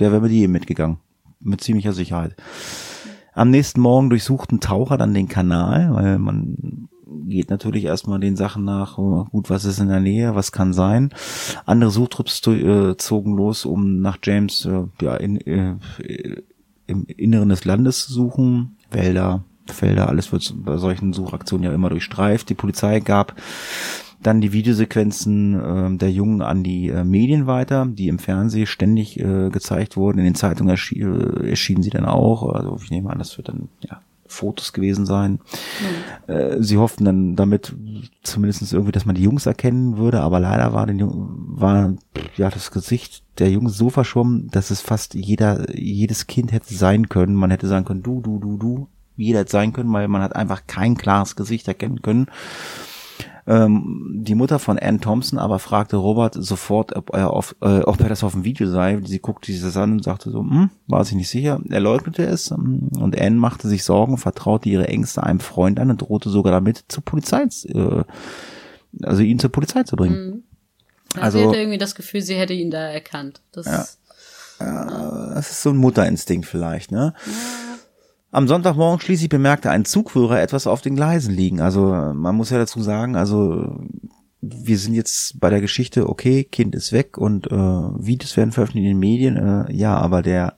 der 0.00 0.12
wäre 0.12 0.20
mit 0.20 0.32
jedem 0.32 0.52
mitgegangen. 0.52 0.98
Mit 1.40 1.62
ziemlicher 1.62 1.92
Sicherheit. 1.92 2.36
Am 3.32 3.50
nächsten 3.50 3.80
Morgen 3.80 4.10
durchsuchten 4.10 4.60
Taucher 4.60 4.96
dann 4.96 5.14
den 5.14 5.28
Kanal, 5.28 5.94
weil 5.94 6.18
man 6.18 6.88
geht 7.06 7.50
natürlich 7.50 7.84
erstmal 7.84 8.20
den 8.20 8.36
Sachen 8.36 8.64
nach, 8.64 8.98
oh, 8.98 9.24
gut, 9.30 9.50
was 9.50 9.64
ist 9.64 9.78
in 9.78 9.88
der 9.88 10.00
Nähe, 10.00 10.34
was 10.34 10.52
kann 10.52 10.72
sein. 10.72 11.10
Andere 11.66 11.90
Suchtrupps 11.90 12.46
äh, 12.46 12.96
zogen 12.96 13.36
los, 13.36 13.64
um 13.64 14.00
nach 14.00 14.18
James 14.22 14.64
äh, 14.64 14.84
ja, 15.00 15.16
in, 15.16 15.40
äh, 15.40 15.76
im 16.86 17.06
Inneren 17.06 17.48
des 17.48 17.64
Landes 17.64 18.06
zu 18.06 18.12
suchen. 18.12 18.76
Wälder, 18.90 19.44
Felder, 19.66 20.08
alles 20.08 20.32
wird 20.32 20.54
bei 20.64 20.76
solchen 20.76 21.12
Suchaktionen 21.12 21.64
ja 21.64 21.72
immer 21.72 21.90
durchstreift. 21.90 22.48
Die 22.48 22.54
Polizei 22.54 23.00
gab 23.00 23.34
dann 24.22 24.40
die 24.40 24.52
Videosequenzen 24.52 25.94
äh, 25.94 25.98
der 25.98 26.10
Jungen 26.10 26.42
an 26.42 26.62
die 26.62 26.88
äh, 26.88 27.04
Medien 27.04 27.46
weiter, 27.46 27.86
die 27.86 28.08
im 28.08 28.18
Fernsehen 28.18 28.66
ständig 28.66 29.20
äh, 29.20 29.50
gezeigt 29.50 29.96
wurden. 29.96 30.18
In 30.18 30.24
den 30.24 30.34
Zeitungen 30.34 30.70
erschi 30.70 31.00
äh, 31.00 31.50
erschienen 31.50 31.82
sie 31.82 31.90
dann 31.90 32.06
auch. 32.06 32.54
Also 32.54 32.78
ich 32.82 32.90
nehme 32.90 33.10
an, 33.10 33.18
das 33.18 33.36
wird 33.36 33.48
dann 33.48 33.68
ja 33.80 34.00
Fotos 34.34 34.72
gewesen 34.72 35.06
sein. 35.06 35.40
Mhm. 36.28 36.34
Äh, 36.34 36.62
sie 36.62 36.76
hofften 36.76 37.04
dann 37.04 37.36
damit 37.36 37.74
zumindest 38.22 38.72
irgendwie, 38.72 38.92
dass 38.92 39.06
man 39.06 39.14
die 39.14 39.22
Jungs 39.22 39.46
erkennen 39.46 39.96
würde, 39.96 40.20
aber 40.20 40.40
leider 40.40 40.72
war, 40.72 40.86
den 40.86 41.00
war 41.02 41.94
ja 42.36 42.50
das 42.50 42.70
Gesicht 42.70 43.22
der 43.38 43.50
Jungs 43.50 43.76
so 43.76 43.90
verschwommen, 43.90 44.48
dass 44.50 44.70
es 44.70 44.80
fast 44.80 45.14
jeder, 45.14 45.74
jedes 45.76 46.26
Kind 46.26 46.52
hätte 46.52 46.74
sein 46.74 47.08
können. 47.08 47.34
Man 47.34 47.50
hätte 47.50 47.66
sagen 47.66 47.84
können, 47.84 48.02
du, 48.02 48.20
du, 48.20 48.38
du, 48.38 48.56
du. 48.56 48.88
Jeder 49.16 49.40
hätte 49.40 49.52
sein 49.52 49.72
können, 49.72 49.92
weil 49.92 50.08
man 50.08 50.22
hat 50.22 50.34
einfach 50.34 50.66
kein 50.66 50.96
klares 50.96 51.36
Gesicht 51.36 51.68
erkennen 51.68 52.02
können. 52.02 52.26
Ähm, 53.46 54.22
die 54.24 54.34
Mutter 54.34 54.58
von 54.58 54.78
Ann 54.78 55.00
Thompson 55.00 55.38
aber 55.38 55.58
fragte 55.58 55.96
Robert 55.96 56.34
sofort, 56.34 56.96
ob 56.96 57.14
er, 57.14 57.30
auf, 57.30 57.54
äh, 57.60 57.80
ob 57.80 58.00
er 58.00 58.08
das 58.08 58.24
auf 58.24 58.32
dem 58.32 58.44
Video 58.44 58.68
sei. 58.70 59.00
Sie 59.04 59.18
guckte 59.18 59.52
sich 59.52 59.60
das 59.60 59.76
an 59.76 59.92
und 59.92 60.04
sagte 60.04 60.30
so, 60.30 60.40
hm, 60.40 60.70
war 60.86 61.04
sich 61.04 61.14
nicht 61.14 61.28
sicher. 61.28 61.60
Er 61.68 61.80
leugnete 61.80 62.24
es 62.24 62.50
ähm, 62.50 62.88
und 62.98 63.20
Ann 63.20 63.36
machte 63.36 63.68
sich 63.68 63.84
Sorgen, 63.84 64.16
vertraute 64.16 64.68
ihre 64.68 64.88
Ängste 64.88 65.22
einem 65.22 65.40
Freund 65.40 65.78
an 65.78 65.90
und 65.90 66.00
drohte 66.00 66.30
sogar 66.30 66.52
damit, 66.52 66.84
zur 66.88 67.04
Polizei, 67.04 67.42
äh, 67.66 68.04
also 69.02 69.22
ihn 69.22 69.38
zur 69.38 69.52
Polizei 69.52 69.82
zu 69.82 69.96
bringen. 69.96 70.26
Mhm. 70.26 70.42
Ja, 71.16 71.22
also, 71.22 71.38
sie 71.38 71.46
hatte 71.46 71.58
irgendwie 71.58 71.78
das 71.78 71.94
Gefühl, 71.94 72.22
sie 72.22 72.36
hätte 72.36 72.54
ihn 72.54 72.70
da 72.70 72.88
erkannt. 72.88 73.42
Das, 73.52 73.66
ja, 73.66 73.82
äh, 74.58 75.34
das 75.34 75.50
ist 75.50 75.62
so 75.62 75.70
ein 75.70 75.76
Mutterinstinkt 75.76 76.46
vielleicht, 76.46 76.92
ne? 76.92 77.14
Ja. 77.26 77.63
Am 78.34 78.48
Sonntagmorgen 78.48 78.98
schließlich 78.98 79.28
bemerkte 79.28 79.70
ein 79.70 79.84
Zugführer 79.84 80.40
etwas 80.40 80.66
auf 80.66 80.80
den 80.80 80.96
Gleisen 80.96 81.32
liegen. 81.32 81.60
Also 81.60 81.82
man 82.14 82.34
muss 82.34 82.50
ja 82.50 82.58
dazu 82.58 82.82
sagen, 82.82 83.14
also 83.14 83.78
wir 84.40 84.76
sind 84.76 84.94
jetzt 84.94 85.38
bei 85.38 85.50
der 85.50 85.60
Geschichte, 85.60 86.08
okay, 86.08 86.42
Kind 86.42 86.74
ist 86.74 86.90
weg 86.90 87.16
und 87.16 87.46
äh, 87.46 87.54
Videos 87.54 88.36
werden 88.36 88.50
veröffentlicht 88.50 88.86
in 88.86 88.94
den 88.94 88.98
Medien, 88.98 89.36
äh, 89.36 89.72
ja, 89.72 89.96
aber 89.96 90.20
der 90.22 90.54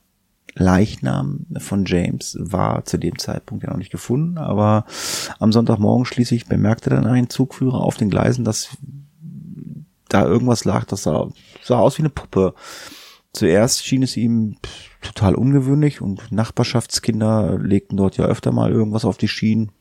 Leichnam 0.55 1.45
von 1.59 1.85
James 1.85 2.39
war 2.41 2.87
zu 2.87 2.97
dem 2.97 3.19
Zeitpunkt 3.19 3.63
ja 3.63 3.69
noch 3.69 3.77
nicht 3.77 3.93
gefunden, 3.93 4.39
aber 4.39 4.87
am 5.39 5.53
Sonntagmorgen 5.53 6.07
schließlich 6.07 6.47
bemerkte 6.47 6.89
dann 6.89 7.07
ein 7.07 7.29
Zugführer 7.29 7.83
auf 7.83 7.99
den 7.99 8.09
Gleisen, 8.09 8.47
dass 8.47 8.71
da 10.09 10.25
irgendwas 10.25 10.65
lag, 10.65 10.87
das 10.87 11.03
sah, 11.03 11.29
sah 11.63 11.79
aus 11.79 11.99
wie 11.99 12.03
eine 12.03 12.11
Puppe. 12.11 12.55
Zuerst 13.37 13.85
schien 13.85 14.03
es 14.03 14.17
ihm 14.17 14.57
total 15.03 15.35
ungewöhnlich 15.35 16.01
und 16.01 16.33
Nachbarschaftskinder 16.33 17.59
legten 17.59 17.99
dort 17.99 18.17
ja 18.17 18.25
öfter 18.25 18.51
mal 18.51 18.73
irgendwas 18.73 19.05
auf 19.05 19.19
die 19.19 19.29
Schienen. 19.29 19.73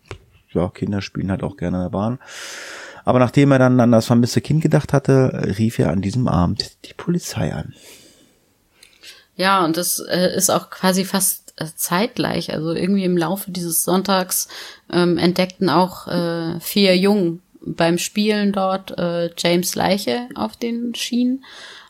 Ja, 0.51 0.67
Kinder 0.67 1.01
spielen 1.01 1.31
halt 1.31 1.41
auch 1.41 1.55
gerne 1.55 1.77
in 1.77 1.83
der 1.83 1.89
Bahn. 1.89 2.19
Aber 3.05 3.19
nachdem 3.19 3.53
er 3.53 3.59
dann 3.59 3.79
an 3.79 3.93
das 3.93 4.07
vermisste 4.07 4.41
Kind 4.41 4.61
gedacht 4.61 4.91
hatte, 4.91 5.55
rief 5.57 5.79
er 5.79 5.91
an 5.91 6.01
diesem 6.01 6.27
Abend 6.27 6.75
die 6.83 6.93
Polizei 6.93 7.53
an. 7.53 7.73
Ja, 9.37 9.63
und 9.63 9.77
das 9.77 9.99
äh, 9.99 10.35
ist 10.35 10.49
auch 10.49 10.69
quasi 10.69 11.05
fast 11.05 11.53
äh, 11.55 11.67
zeitgleich. 11.73 12.51
Also 12.51 12.73
irgendwie 12.73 13.05
im 13.05 13.15
Laufe 13.15 13.51
dieses 13.51 13.85
Sonntags 13.85 14.49
ähm, 14.91 15.17
entdeckten 15.17 15.69
auch 15.69 16.07
äh, 16.07 16.59
vier 16.59 16.97
Jungen 16.97 17.41
beim 17.61 17.97
Spielen 17.97 18.51
dort 18.51 18.97
äh, 18.97 19.29
James 19.37 19.75
Leiche 19.75 20.27
auf 20.35 20.57
den 20.57 20.93
Schienen. 20.93 21.45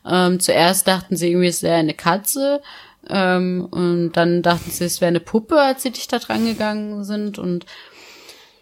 Ähm, 0.07 0.39
zuerst 0.39 0.87
dachten 0.87 1.15
sie 1.15 1.29
irgendwie, 1.29 1.47
es 1.47 1.63
wäre 1.63 1.75
eine 1.75 1.93
Katze. 1.93 2.61
Ähm, 3.09 3.67
und 3.71 4.13
dann 4.13 4.41
dachten 4.41 4.71
sie, 4.71 4.85
es 4.85 5.01
wäre 5.01 5.09
eine 5.09 5.19
Puppe, 5.19 5.59
als 5.59 5.83
sie 5.83 5.91
dich 5.91 6.07
da 6.07 6.19
dran 6.19 6.45
gegangen 6.45 7.03
sind. 7.03 7.37
Und 7.37 7.65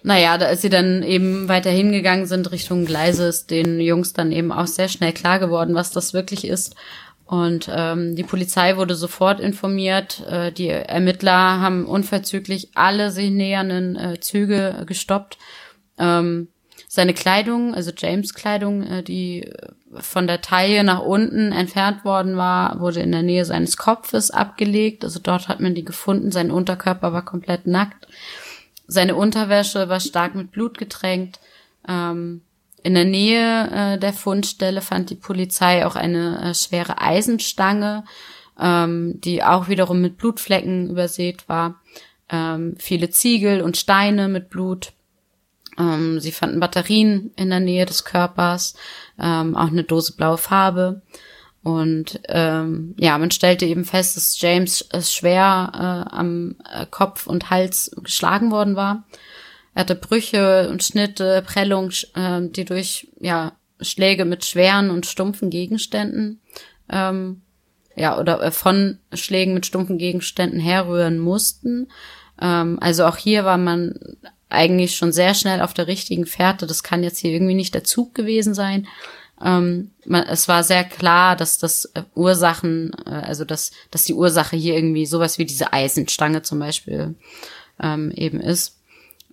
naja, 0.03 0.35
als 0.35 0.61
sie 0.61 0.69
dann 0.69 1.01
eben 1.03 1.47
weiter 1.47 1.69
hingegangen 1.69 2.25
sind 2.25 2.51
Richtung 2.51 2.85
Gleise, 2.85 3.27
ist 3.27 3.51
den 3.51 3.79
Jungs 3.79 4.13
dann 4.13 4.31
eben 4.31 4.51
auch 4.51 4.67
sehr 4.67 4.89
schnell 4.89 5.13
klar 5.13 5.39
geworden, 5.39 5.75
was 5.75 5.91
das 5.91 6.13
wirklich 6.13 6.45
ist. 6.45 6.75
Und 7.25 7.69
ähm, 7.73 8.15
die 8.15 8.23
Polizei 8.23 8.75
wurde 8.75 8.95
sofort 8.95 9.39
informiert. 9.39 10.21
Äh, 10.29 10.51
die 10.51 10.67
Ermittler 10.67 11.61
haben 11.61 11.85
unverzüglich 11.85 12.71
alle 12.75 13.11
sich 13.11 13.31
nähernden 13.31 13.95
äh, 13.95 14.19
Züge 14.19 14.83
gestoppt. 14.85 15.37
Ähm, 15.97 16.49
seine 16.95 17.15
Kleidung, 17.15 17.73
also 17.73 17.91
James 17.97 18.35
Kleidung, 18.35 18.83
äh, 18.83 19.01
die 19.01 19.51
von 19.99 20.27
der 20.27 20.41
Taille 20.41 20.83
nach 20.83 20.99
unten 20.99 21.51
entfernt 21.51 22.05
worden 22.05 22.37
war, 22.37 22.79
wurde 22.79 22.99
in 22.99 23.11
der 23.11 23.23
Nähe 23.23 23.45
seines 23.45 23.77
Kopfes 23.77 24.29
abgelegt. 24.29 25.03
Also 25.03 25.19
dort 25.19 25.47
hat 25.47 25.59
man 25.59 25.73
die 25.73 25.83
gefunden. 25.83 26.31
Sein 26.31 26.51
Unterkörper 26.51 27.11
war 27.11 27.25
komplett 27.25 27.65
nackt. 27.65 28.07
Seine 28.85 29.15
Unterwäsche 29.15 29.89
war 29.89 29.99
stark 29.99 30.35
mit 30.35 30.51
Blut 30.51 30.77
getränkt. 30.77 31.39
Ähm, 31.87 32.41
in 32.83 32.93
der 32.93 33.05
Nähe 33.05 33.71
äh, 33.71 33.97
der 33.97 34.13
Fundstelle 34.13 34.81
fand 34.81 35.09
die 35.09 35.15
Polizei 35.15 35.87
auch 35.87 35.95
eine 35.95 36.51
äh, 36.51 36.53
schwere 36.53 37.01
Eisenstange, 37.01 38.03
ähm, 38.59 39.19
die 39.19 39.41
auch 39.43 39.67
wiederum 39.67 39.99
mit 39.99 40.19
Blutflecken 40.19 40.91
übersät 40.91 41.49
war. 41.49 41.81
Ähm, 42.29 42.75
viele 42.77 43.09
Ziegel 43.09 43.61
und 43.61 43.77
Steine 43.77 44.27
mit 44.27 44.51
Blut. 44.51 44.93
Ähm, 45.77 46.19
sie 46.19 46.31
fanden 46.31 46.59
Batterien 46.59 47.31
in 47.35 47.49
der 47.49 47.59
Nähe 47.59 47.85
des 47.85 48.05
Körpers, 48.05 48.75
ähm, 49.19 49.55
auch 49.55 49.67
eine 49.67 49.83
Dose 49.83 50.15
blaue 50.15 50.37
Farbe. 50.37 51.01
Und 51.63 52.19
ähm, 52.27 52.93
ja, 52.99 53.17
man 53.17 53.31
stellte 53.31 53.65
eben 53.65 53.85
fest, 53.85 54.17
dass 54.17 54.39
James 54.39 54.87
schwer 55.01 55.71
äh, 55.73 56.15
am 56.15 56.57
äh, 56.69 56.85
Kopf 56.89 57.25
und 57.25 57.49
Hals 57.49 57.91
geschlagen 58.03 58.51
worden 58.51 58.75
war. 58.75 59.05
Er 59.73 59.81
hatte 59.81 59.95
Brüche 59.95 60.69
und 60.69 60.83
Schnitte, 60.83 61.41
Prellungen, 61.41 61.93
äh, 62.15 62.41
die 62.41 62.65
durch 62.65 63.07
ja 63.19 63.53
Schläge 63.79 64.25
mit 64.25 64.45
schweren 64.45 64.89
und 64.89 65.05
stumpfen 65.05 65.49
Gegenständen 65.49 66.41
ähm, 66.89 67.41
ja 67.95 68.19
oder 68.19 68.41
äh, 68.41 68.51
von 68.51 68.99
Schlägen 69.13 69.53
mit 69.53 69.65
stumpfen 69.65 69.97
Gegenständen 69.97 70.59
herrühren 70.59 71.17
mussten. 71.17 71.87
Ähm, 72.41 72.77
also 72.81 73.05
auch 73.05 73.17
hier 73.17 73.45
war 73.45 73.57
man 73.57 73.95
eigentlich 74.53 74.95
schon 74.95 75.11
sehr 75.11 75.33
schnell 75.33 75.61
auf 75.61 75.73
der 75.73 75.87
richtigen 75.87 76.25
Fährte. 76.25 76.67
Das 76.67 76.83
kann 76.83 77.03
jetzt 77.03 77.19
hier 77.19 77.31
irgendwie 77.31 77.55
nicht 77.55 77.73
der 77.73 77.83
Zug 77.83 78.15
gewesen 78.15 78.53
sein. 78.53 78.87
Ähm, 79.43 79.91
man, 80.05 80.23
es 80.23 80.47
war 80.47 80.63
sehr 80.63 80.83
klar, 80.83 81.35
dass 81.35 81.57
das 81.57 81.85
äh, 81.93 82.03
Ursachen, 82.15 82.91
äh, 83.05 83.09
also 83.09 83.45
dass, 83.45 83.71
dass 83.91 84.03
die 84.03 84.13
Ursache 84.13 84.55
hier 84.55 84.75
irgendwie 84.75 85.05
sowas 85.05 85.37
wie 85.37 85.45
diese 85.45 85.73
Eisenstange 85.73 86.43
zum 86.43 86.59
Beispiel 86.59 87.15
ähm, 87.81 88.11
eben 88.11 88.39
ist. 88.39 88.79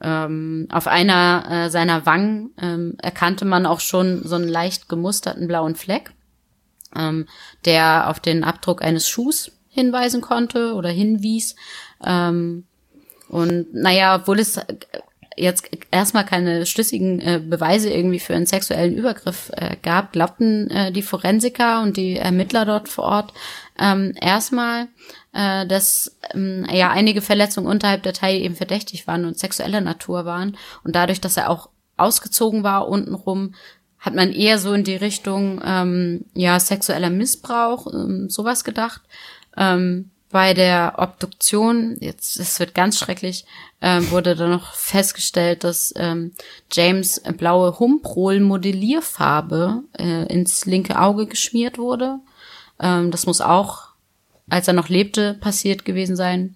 Ähm, 0.02 0.66
auf 0.70 0.86
einer 0.86 1.44
äh, 1.48 1.70
seiner 1.70 2.06
Wangen 2.06 2.50
ähm, 2.60 2.96
erkannte 3.02 3.44
man 3.44 3.66
auch 3.66 3.80
schon 3.80 4.22
so 4.26 4.34
einen 4.34 4.48
leicht 4.48 4.88
gemusterten 4.88 5.46
blauen 5.46 5.76
Fleck, 5.76 6.12
ähm, 6.96 7.26
der 7.66 8.08
auf 8.08 8.18
den 8.18 8.42
Abdruck 8.42 8.82
eines 8.82 9.08
Schuhs 9.08 9.52
hinweisen 9.68 10.22
konnte 10.22 10.74
oder 10.74 10.88
hinwies. 10.88 11.54
Ähm, 12.04 12.64
und 13.28 13.72
naja, 13.74 14.16
obwohl 14.16 14.40
es 14.40 14.58
jetzt 15.41 15.68
erstmal 15.91 16.24
keine 16.24 16.66
schlüssigen 16.66 17.20
äh, 17.20 17.41
Beweise 17.45 17.91
irgendwie 17.91 18.20
für 18.20 18.34
einen 18.34 18.47
sexuellen 18.47 18.95
Übergriff 18.95 19.51
äh, 19.57 19.76
gab, 19.82 20.12
glaubten 20.12 20.70
äh, 20.70 20.93
die 20.93 21.03
Forensiker 21.03 21.82
und 21.82 21.97
die 21.97 22.16
Ermittler 22.16 22.64
dort 22.64 22.88
vor 22.88 23.05
Ort 23.05 23.32
ähm, 23.78 24.12
erstmal, 24.20 24.88
äh, 25.32 25.66
dass 25.66 26.18
ähm, 26.34 26.66
ja 26.70 26.91
einige 26.91 27.22
Verletzungen 27.22 27.66
unterhalb 27.66 28.03
der 28.03 28.12
Taille 28.12 28.41
eben 28.41 28.57
verdächtig 28.57 29.07
waren 29.07 29.24
und 29.24 29.38
sexueller 29.38 29.80
Natur 29.80 30.24
waren. 30.24 30.57
Und 30.84 30.95
dadurch, 30.95 31.20
dass 31.20 31.36
er 31.36 31.51
auch 31.51 31.70
ausgezogen 31.97 32.62
war 32.62 32.88
untenrum, 32.88 33.55
hat 33.99 34.14
man 34.14 34.32
eher 34.32 34.59
so 34.59 34.72
in 34.72 34.84
die 34.84 34.97
Richtung 34.97 35.61
ähm, 35.64 36.24
ja 36.34 36.59
sexueller 36.59 37.11
Missbrauch, 37.11 37.93
ähm, 37.93 38.30
sowas 38.30 38.64
gedacht. 38.64 39.03
Ähm, 39.57 40.11
bei 40.31 40.55
der 40.55 40.95
Obduktion, 40.99 41.99
jetzt 42.01 42.39
es 42.39 42.61
wird 42.61 42.74
ganz 42.74 42.99
schrecklich, 42.99 43.45
äh, 43.81 44.01
wurde 44.11 44.37
dann 44.37 44.51
noch 44.51 44.74
festgestellt, 44.74 45.64
dass 45.64 45.93
ähm, 45.97 46.33
James 46.70 47.20
blaue 47.37 47.78
Humprol-Modellierfarbe 47.78 49.83
äh, 49.99 50.33
ins 50.33 50.66
linke 50.66 51.01
Auge 51.01 51.26
geschmiert 51.26 51.78
wurde. 51.78 52.20
Ähm, 52.78 53.11
das 53.11 53.26
muss 53.26 53.41
auch, 53.41 53.89
als 54.49 54.68
er 54.68 54.74
noch 54.74 54.89
lebte, 54.89 55.35
passiert 55.35 55.85
gewesen 55.85 56.14
sein. 56.14 56.55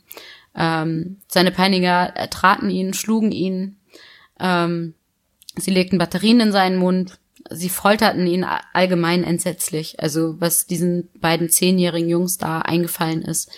Ähm, 0.55 1.17
seine 1.27 1.51
Peiniger 1.51 2.15
traten 2.31 2.71
ihn, 2.71 2.95
schlugen 2.95 3.33
ihn. 3.33 3.81
Ähm, 4.39 4.95
sie 5.57 5.73
legten 5.73 5.99
Batterien 5.99 6.39
in 6.39 6.53
seinen 6.53 6.77
Mund. 6.77 7.19
Sie 7.51 7.69
folterten 7.69 8.27
ihn 8.27 8.45
allgemein 8.73 9.25
entsetzlich. 9.25 10.01
Also 10.01 10.41
was 10.41 10.67
diesen 10.67 11.11
beiden 11.21 11.51
zehnjährigen 11.51 12.09
Jungs 12.09 12.39
da 12.39 12.61
eingefallen 12.61 13.23
ist. 13.23 13.51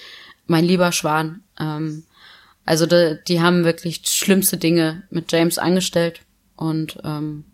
Mein 0.46 0.64
lieber 0.64 0.92
Schwan. 0.92 1.42
Ähm, 1.58 2.04
also 2.64 2.86
die, 2.86 3.18
die 3.28 3.40
haben 3.40 3.64
wirklich 3.64 4.02
schlimmste 4.04 4.56
Dinge 4.56 5.04
mit 5.10 5.30
James 5.30 5.58
angestellt. 5.58 6.20
Und 6.56 6.98
ähm, 7.04 7.44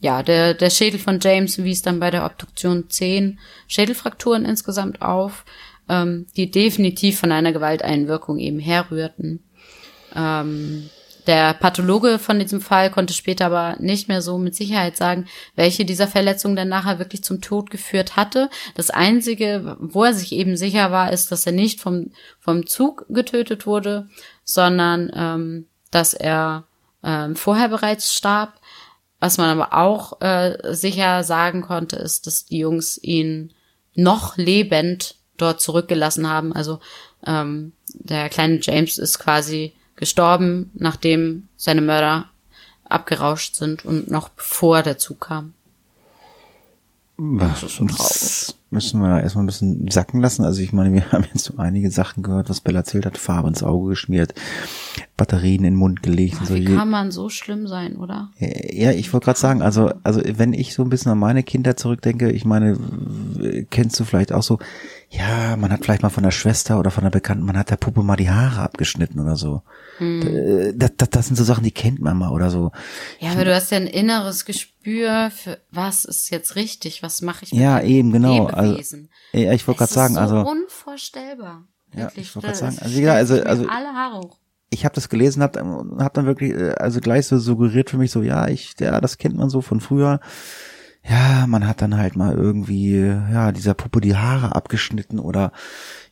ja, 0.00 0.22
der, 0.22 0.54
der 0.54 0.70
Schädel 0.70 1.00
von 1.00 1.18
James 1.20 1.62
wies 1.62 1.82
dann 1.82 2.00
bei 2.00 2.10
der 2.10 2.24
Obduktion 2.24 2.88
zehn 2.88 3.38
Schädelfrakturen 3.68 4.44
insgesamt 4.44 5.02
auf, 5.02 5.44
ähm, 5.88 6.26
die 6.36 6.50
definitiv 6.50 7.20
von 7.20 7.32
einer 7.32 7.52
Gewalteinwirkung 7.52 8.38
eben 8.38 8.58
herrührten. 8.58 9.42
Ähm, 10.14 10.90
der 11.30 11.54
Pathologe 11.54 12.18
von 12.18 12.40
diesem 12.40 12.60
Fall 12.60 12.90
konnte 12.90 13.14
später 13.14 13.46
aber 13.46 13.76
nicht 13.78 14.08
mehr 14.08 14.20
so 14.20 14.36
mit 14.36 14.56
Sicherheit 14.56 14.96
sagen, 14.96 15.28
welche 15.54 15.84
dieser 15.84 16.08
Verletzungen 16.08 16.56
dann 16.56 16.68
nachher 16.68 16.98
wirklich 16.98 17.22
zum 17.22 17.40
Tod 17.40 17.70
geführt 17.70 18.16
hatte. 18.16 18.50
Das 18.74 18.90
Einzige, 18.90 19.76
wo 19.78 20.02
er 20.02 20.12
sich 20.12 20.32
eben 20.32 20.56
sicher 20.56 20.90
war, 20.90 21.12
ist, 21.12 21.30
dass 21.30 21.46
er 21.46 21.52
nicht 21.52 21.80
vom, 21.80 22.10
vom 22.40 22.66
Zug 22.66 23.06
getötet 23.08 23.64
wurde, 23.64 24.08
sondern 24.42 25.12
ähm, 25.14 25.66
dass 25.92 26.14
er 26.14 26.64
ähm, 27.04 27.36
vorher 27.36 27.68
bereits 27.68 28.12
starb. 28.12 28.54
Was 29.20 29.38
man 29.38 29.50
aber 29.50 29.72
auch 29.72 30.20
äh, 30.22 30.74
sicher 30.74 31.22
sagen 31.22 31.62
konnte, 31.62 31.94
ist, 31.94 32.26
dass 32.26 32.46
die 32.46 32.58
Jungs 32.58 32.98
ihn 33.00 33.52
noch 33.94 34.36
lebend 34.36 35.14
dort 35.36 35.60
zurückgelassen 35.60 36.28
haben. 36.28 36.52
Also 36.52 36.80
ähm, 37.24 37.72
der 37.94 38.28
kleine 38.30 38.58
James 38.60 38.98
ist 38.98 39.20
quasi 39.20 39.74
gestorben, 40.00 40.70
nachdem 40.74 41.44
seine 41.56 41.82
Mörder 41.82 42.26
abgerauscht 42.88 43.54
sind 43.54 43.84
und 43.84 44.10
noch 44.10 44.30
bevor 44.30 44.82
der 44.82 44.98
Zug 44.98 45.20
kam. 45.20 45.54
Das 47.38 47.62
ist 47.62 47.72
schon 47.72 47.88
traurig. 47.88 48.54
Müssen 48.70 49.02
wir 49.02 49.20
erstmal 49.20 49.44
ein 49.44 49.46
bisschen 49.46 49.90
sacken 49.90 50.22
lassen. 50.22 50.44
Also 50.44 50.62
ich 50.62 50.72
meine, 50.72 50.92
wir 50.94 51.12
haben 51.12 51.24
jetzt 51.34 51.44
so 51.44 51.58
einige 51.58 51.90
Sachen 51.90 52.22
gehört, 52.22 52.48
was 52.48 52.60
Bella 52.60 52.78
erzählt 52.78 53.04
hat. 53.04 53.18
Farbe 53.18 53.48
ins 53.48 53.62
Auge 53.62 53.90
geschmiert, 53.90 54.32
Batterien 55.16 55.64
in 55.64 55.74
den 55.74 55.74
Mund 55.74 56.02
gelegt. 56.02 56.38
Ach, 56.40 56.48
wie 56.48 56.64
kann 56.64 56.88
man 56.88 57.10
so 57.10 57.28
schlimm 57.28 57.66
sein, 57.66 57.96
oder? 57.96 58.30
Ja, 58.38 58.92
ich 58.92 59.12
wollte 59.12 59.26
gerade 59.26 59.38
sagen, 59.38 59.60
also, 59.60 59.92
also 60.02 60.22
wenn 60.24 60.54
ich 60.54 60.72
so 60.72 60.82
ein 60.82 60.88
bisschen 60.88 61.12
an 61.12 61.18
meine 61.18 61.42
Kindheit 61.42 61.78
zurückdenke, 61.78 62.30
ich 62.30 62.44
meine, 62.44 62.78
kennst 63.70 64.00
du 64.00 64.04
vielleicht 64.04 64.32
auch 64.32 64.44
so, 64.44 64.58
ja, 65.12 65.56
man 65.56 65.72
hat 65.72 65.84
vielleicht 65.84 66.02
mal 66.02 66.08
von 66.08 66.22
der 66.22 66.30
Schwester 66.30 66.78
oder 66.78 66.92
von 66.92 67.02
der 67.02 67.10
Bekannten, 67.10 67.44
man 67.44 67.58
hat 67.58 67.70
der 67.70 67.76
Puppe 67.76 68.02
mal 68.02 68.16
die 68.16 68.30
Haare 68.30 68.62
abgeschnitten 68.62 69.18
oder 69.18 69.34
so. 69.34 69.62
Hm. 69.98 70.72
Das, 70.76 70.92
das, 70.96 71.10
das 71.10 71.26
sind 71.26 71.36
so 71.36 71.42
Sachen, 71.42 71.64
die 71.64 71.72
kennt 71.72 72.00
man 72.00 72.16
mal 72.16 72.30
oder 72.30 72.48
so. 72.48 72.70
Ja, 73.18 73.32
aber 73.32 73.44
du 73.44 73.52
hast 73.52 73.72
ja 73.72 73.78
ein 73.78 73.88
inneres 73.88 74.44
Gespür 74.44 75.30
für, 75.30 75.58
was 75.72 76.04
ist 76.04 76.30
jetzt 76.30 76.54
richtig, 76.54 77.02
was 77.02 77.22
mache 77.22 77.44
ich 77.44 77.52
mit 77.52 77.60
Ja, 77.60 77.80
eben, 77.80 78.12
genau. 78.12 78.46
Also, 78.46 78.98
ja, 79.32 79.52
ich 79.52 79.66
wollte 79.66 79.78
gerade 79.78 79.92
sagen, 79.92 80.14
so 80.14 80.20
also. 80.20 80.48
unvorstellbar. 80.48 81.64
Ja, 81.92 82.04
Wirklich, 82.04 82.28
ich 82.28 82.36
wollte 82.36 82.46
gerade 82.46 82.58
sagen, 82.58 82.78
also, 82.80 83.00
ja, 83.00 83.14
also, 83.14 83.42
also. 83.42 83.66
Alle 83.68 83.88
Haare 83.88 84.18
hoch 84.18 84.36
ich 84.70 84.84
habe 84.84 84.94
das 84.94 85.08
gelesen, 85.08 85.42
hab, 85.42 85.56
hab 85.56 86.14
dann 86.14 86.26
wirklich, 86.26 86.52
äh, 86.52 86.74
also 86.78 87.00
gleich 87.00 87.26
so 87.26 87.38
suggeriert 87.38 87.90
für 87.90 87.98
mich 87.98 88.12
so, 88.12 88.22
ja, 88.22 88.48
ich, 88.48 88.74
ja, 88.78 89.00
das 89.00 89.18
kennt 89.18 89.36
man 89.36 89.50
so 89.50 89.60
von 89.60 89.80
früher 89.80 90.20
ja, 91.08 91.46
man 91.46 91.66
hat 91.66 91.80
dann 91.82 91.96
halt 91.96 92.16
mal 92.16 92.34
irgendwie, 92.34 92.98
ja, 92.98 93.52
dieser 93.52 93.74
Puppe 93.74 94.00
die 94.00 94.16
Haare 94.16 94.54
abgeschnitten 94.54 95.18
oder, 95.18 95.52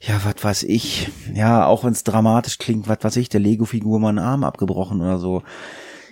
ja, 0.01 0.21
was 0.25 0.43
weiß 0.43 0.63
ich, 0.65 1.11
ja, 1.35 1.67
auch 1.67 1.85
wenn 1.85 1.93
es 1.93 2.05
dramatisch 2.05 2.59
klingt, 2.59 2.89
was 2.89 2.99
weiß 3.03 3.17
ich, 3.17 3.29
der 3.29 3.41
Lego-Figur 3.41 4.01
mal 4.01 4.11
einen 4.11 4.19
Arm 4.19 4.45
abgebrochen 4.45 5.01
oder 5.01 5.19
so. 5.19 5.43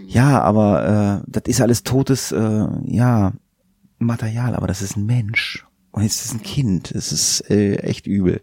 Ja, 0.07 0.43
aber 0.43 1.23
äh, 1.25 1.31
das 1.31 1.45
ist 1.47 1.61
alles 1.61 1.83
totes, 1.83 2.33
äh, 2.33 2.67
ja, 2.85 3.33
Material, 3.99 4.55
aber 4.55 4.67
das 4.67 4.83
ist 4.83 4.97
ein 4.97 5.07
Mensch. 5.07 5.67
Und 5.91 6.03
jetzt 6.03 6.17
ist 6.17 6.27
es 6.27 6.35
ein 6.35 6.43
Kind. 6.43 6.91
Es 6.91 7.13
ist 7.13 7.49
äh, 7.51 7.77
echt 7.77 8.07
übel. 8.07 8.43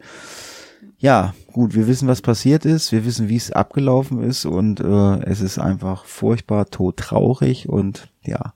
Ja, 0.97 1.35
gut, 1.51 1.75
wir 1.75 1.87
wissen, 1.87 2.07
was 2.07 2.21
passiert 2.21 2.65
ist, 2.65 2.91
wir 2.91 3.05
wissen, 3.05 3.27
wie 3.29 3.35
es 3.35 3.51
abgelaufen 3.51 4.23
ist 4.23 4.45
und 4.45 4.79
äh, 4.79 5.23
es 5.25 5.41
ist 5.41 5.59
einfach 5.59 6.05
furchtbar 6.05 6.67
todtraurig 6.67 7.67
und 7.67 8.09
ja, 8.23 8.53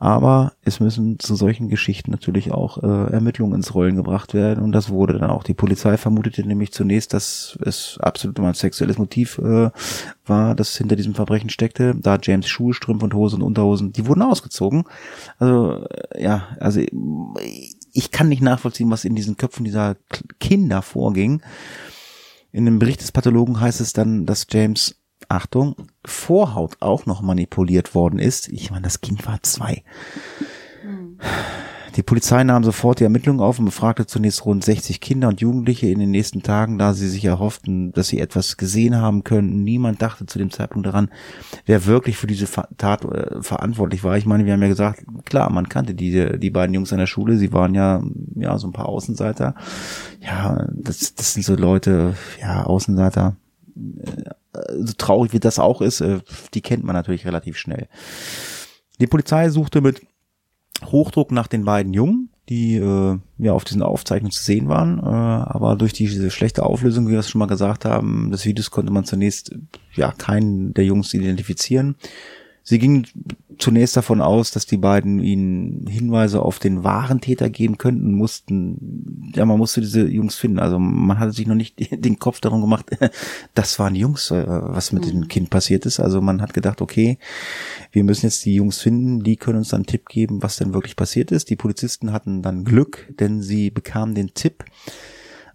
aber 0.00 0.52
es 0.62 0.80
müssen 0.80 1.18
zu 1.18 1.34
solchen 1.34 1.68
Geschichten 1.68 2.10
natürlich 2.10 2.52
auch 2.52 2.82
äh, 2.82 3.12
Ermittlungen 3.12 3.54
ins 3.54 3.74
Rollen 3.74 3.96
gebracht 3.96 4.32
werden 4.32 4.62
und 4.62 4.72
das 4.72 4.90
wurde 4.90 5.18
dann 5.18 5.30
auch. 5.30 5.42
Die 5.42 5.54
Polizei 5.54 5.96
vermutete 5.96 6.46
nämlich 6.46 6.72
zunächst, 6.72 7.14
dass 7.14 7.58
es 7.64 7.98
absolut 8.00 8.38
ein 8.38 8.54
sexuelles 8.54 8.98
Motiv 8.98 9.38
äh, 9.38 9.70
war, 10.26 10.54
das 10.54 10.76
hinter 10.76 10.96
diesem 10.96 11.14
Verbrechen 11.14 11.50
steckte. 11.50 11.94
Da 11.96 12.18
James 12.22 12.48
Schuhe, 12.48 12.74
Strümpfe 12.74 13.04
und 13.06 13.14
Hosen 13.14 13.42
und 13.42 13.48
Unterhosen, 13.48 13.92
die 13.92 14.06
wurden 14.06 14.22
ausgezogen. 14.22 14.84
Also 15.38 15.84
äh, 15.84 16.22
ja, 16.22 16.48
also 16.60 16.80
ich 17.92 18.10
kann 18.10 18.28
nicht 18.28 18.42
nachvollziehen, 18.42 18.90
was 18.90 19.04
in 19.04 19.16
diesen 19.16 19.36
Köpfen 19.36 19.64
dieser 19.64 19.96
Kinder 20.38 20.82
vorging. 20.82 21.42
In 22.52 22.64
dem 22.64 22.78
Bericht 22.78 23.00
des 23.00 23.12
Pathologen 23.12 23.60
heißt 23.60 23.80
es 23.80 23.92
dann, 23.92 24.24
dass 24.24 24.46
James 24.50 24.97
Achtung, 25.28 25.76
Vorhaut 26.04 26.76
auch 26.80 27.06
noch 27.06 27.22
manipuliert 27.22 27.94
worden 27.94 28.18
ist. 28.18 28.48
Ich 28.48 28.70
meine, 28.70 28.82
das 28.82 29.00
Kind 29.00 29.26
war 29.26 29.42
zwei. 29.42 29.82
Hm. 30.82 31.18
Die 31.98 32.04
Polizei 32.04 32.44
nahm 32.44 32.62
sofort 32.62 33.00
die 33.00 33.04
Ermittlungen 33.04 33.40
auf 33.40 33.58
und 33.58 33.64
befragte 33.64 34.06
zunächst 34.06 34.44
rund 34.44 34.62
60 34.62 35.00
Kinder 35.00 35.26
und 35.26 35.40
Jugendliche 35.40 35.88
in 35.88 35.98
den 35.98 36.12
nächsten 36.12 36.44
Tagen, 36.44 36.78
da 36.78 36.94
sie 36.94 37.08
sich 37.08 37.24
erhofften, 37.24 37.90
dass 37.90 38.06
sie 38.06 38.20
etwas 38.20 38.56
gesehen 38.56 38.94
haben 38.94 39.24
könnten. 39.24 39.64
Niemand 39.64 40.00
dachte 40.00 40.24
zu 40.24 40.38
dem 40.38 40.52
Zeitpunkt 40.52 40.86
daran, 40.86 41.10
wer 41.66 41.86
wirklich 41.86 42.16
für 42.16 42.28
diese 42.28 42.46
Tat 42.76 43.04
äh, 43.04 43.42
verantwortlich 43.42 44.04
war. 44.04 44.16
Ich 44.16 44.26
meine, 44.26 44.46
wir 44.46 44.52
haben 44.52 44.62
ja 44.62 44.68
gesagt, 44.68 45.02
klar, 45.24 45.50
man 45.50 45.68
kannte 45.68 45.94
die, 45.94 46.38
die 46.38 46.50
beiden 46.50 46.72
Jungs 46.72 46.92
an 46.92 47.00
der 47.00 47.08
Schule, 47.08 47.36
sie 47.36 47.52
waren 47.52 47.74
ja, 47.74 48.00
ja, 48.36 48.56
so 48.58 48.68
ein 48.68 48.72
paar 48.72 48.86
Außenseiter. 48.86 49.56
Ja, 50.20 50.68
das, 50.72 51.16
das 51.16 51.34
sind 51.34 51.42
so 51.42 51.56
Leute, 51.56 52.14
ja, 52.40 52.62
Außenseiter, 52.62 53.34
äh, 53.76 54.22
so 54.80 54.92
traurig 54.96 55.32
wie 55.32 55.40
das 55.40 55.58
auch 55.58 55.80
ist, 55.80 56.00
äh, 56.00 56.20
die 56.54 56.60
kennt 56.60 56.84
man 56.84 56.94
natürlich 56.94 57.26
relativ 57.26 57.56
schnell. 57.56 57.88
Die 59.00 59.06
Polizei 59.06 59.48
suchte 59.50 59.80
mit 59.80 60.02
Hochdruck 60.84 61.32
nach 61.32 61.46
den 61.46 61.64
beiden 61.64 61.92
Jungen, 61.92 62.30
die 62.48 62.76
äh, 62.76 63.18
ja 63.38 63.52
auf 63.52 63.64
diesen 63.64 63.82
Aufzeichnungen 63.82 64.32
zu 64.32 64.42
sehen 64.42 64.68
waren, 64.68 64.98
äh, 64.98 65.02
aber 65.02 65.76
durch 65.76 65.92
diese 65.92 66.30
schlechte 66.30 66.64
Auflösung, 66.64 67.06
wie 67.06 67.12
wir 67.12 67.18
es 67.18 67.28
schon 67.28 67.40
mal 67.40 67.46
gesagt 67.46 67.84
haben, 67.84 68.30
des 68.30 68.44
Videos 68.44 68.70
konnte 68.70 68.92
man 68.92 69.04
zunächst 69.04 69.54
ja 69.94 70.12
keinen 70.12 70.72
der 70.74 70.84
Jungs 70.84 71.12
identifizieren. 71.12 71.96
Sie 72.62 72.78
gingen 72.78 73.06
zunächst 73.58 73.96
davon 73.96 74.20
aus, 74.20 74.50
dass 74.50 74.66
die 74.66 74.76
beiden 74.76 75.20
ihnen 75.20 75.86
Hinweise 75.86 76.42
auf 76.42 76.58
den 76.58 76.84
wahren 76.84 77.20
Täter 77.20 77.50
geben 77.50 77.76
könnten, 77.76 78.12
mussten, 78.12 79.32
ja, 79.34 79.44
man 79.44 79.58
musste 79.58 79.80
diese 79.80 80.06
Jungs 80.06 80.36
finden. 80.36 80.58
Also 80.58 80.78
man 80.78 81.18
hatte 81.18 81.32
sich 81.32 81.46
noch 81.46 81.54
nicht 81.54 81.76
den 82.04 82.18
Kopf 82.18 82.40
darum 82.40 82.60
gemacht, 82.60 82.86
das 83.54 83.78
waren 83.78 83.94
Jungs, 83.94 84.30
äh, 84.30 84.44
was 84.46 84.92
mit 84.92 85.06
mhm. 85.06 85.10
dem 85.10 85.28
Kind 85.28 85.50
passiert 85.50 85.86
ist. 85.86 86.00
Also 86.00 86.20
man 86.20 86.40
hat 86.40 86.54
gedacht, 86.54 86.80
okay, 86.80 87.18
wir 87.92 88.04
müssen 88.04 88.26
jetzt 88.26 88.44
die 88.44 88.54
Jungs 88.54 88.80
finden, 88.80 89.22
die 89.22 89.36
können 89.36 89.58
uns 89.58 89.68
dann 89.68 89.78
einen 89.78 89.86
Tipp 89.86 90.08
geben, 90.08 90.42
was 90.42 90.56
denn 90.56 90.72
wirklich 90.72 90.96
passiert 90.96 91.32
ist. 91.32 91.50
Die 91.50 91.56
Polizisten 91.56 92.12
hatten 92.12 92.42
dann 92.42 92.64
Glück, 92.64 93.12
denn 93.18 93.42
sie 93.42 93.70
bekamen 93.70 94.14
den 94.14 94.34
Tipp, 94.34 94.64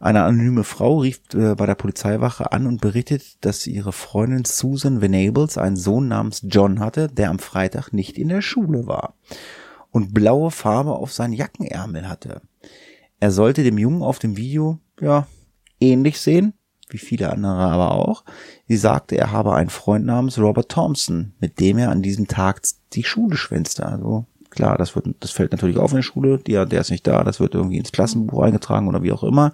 eine 0.03 0.23
anonyme 0.23 0.65
Frau 0.65 0.97
rief 0.97 1.21
äh, 1.33 1.55
bei 1.55 1.65
der 1.65 1.75
Polizeiwache 1.75 2.51
an 2.51 2.67
und 2.67 2.81
berichtet, 2.81 3.37
dass 3.39 3.65
ihre 3.65 3.93
Freundin 3.93 4.43
Susan 4.43 4.99
Venables 4.99 5.57
einen 5.57 5.77
Sohn 5.77 6.09
namens 6.09 6.41
John 6.43 6.81
hatte, 6.81 7.07
der 7.07 7.29
am 7.29 7.39
Freitag 7.39 7.93
nicht 7.93 8.17
in 8.17 8.27
der 8.27 8.41
Schule 8.41 8.85
war 8.85 9.15
und 9.91 10.13
blaue 10.13 10.51
Farbe 10.51 10.91
auf 10.91 11.13
seinen 11.13 11.31
Jackenärmel 11.31 12.09
hatte. 12.09 12.41
Er 13.21 13.31
sollte 13.31 13.63
dem 13.63 13.77
Jungen 13.77 14.01
auf 14.01 14.19
dem 14.19 14.35
Video, 14.35 14.79
ja, 14.99 15.25
ähnlich 15.79 16.19
sehen, 16.19 16.53
wie 16.89 16.97
viele 16.97 17.31
andere 17.31 17.53
aber 17.53 17.93
auch. 17.93 18.25
Sie 18.67 18.75
sagte, 18.75 19.17
er 19.17 19.31
habe 19.31 19.53
einen 19.55 19.69
Freund 19.69 20.05
namens 20.05 20.37
Robert 20.37 20.69
Thompson, 20.69 21.31
mit 21.39 21.61
dem 21.61 21.77
er 21.77 21.91
an 21.91 22.01
diesem 22.01 22.27
Tag 22.27 22.61
die 22.91 23.05
Schule 23.05 23.37
schwänzte. 23.37 23.85
Also 23.85 24.25
Klar, 24.53 24.77
das 24.77 24.95
wird, 24.95 25.07
das 25.19 25.31
fällt 25.31 25.51
natürlich 25.51 25.77
auf 25.77 25.91
in 25.91 25.97
der 25.97 26.03
Schule. 26.03 26.37
Der, 26.37 26.67
der 26.67 26.81
ist 26.81 26.91
nicht 26.91 27.07
da. 27.07 27.23
Das 27.23 27.39
wird 27.39 27.55
irgendwie 27.55 27.77
ins 27.77 27.91
Klassenbuch 27.91 28.43
eingetragen 28.43 28.87
oder 28.87 29.01
wie 29.01 29.11
auch 29.11 29.23
immer. 29.23 29.51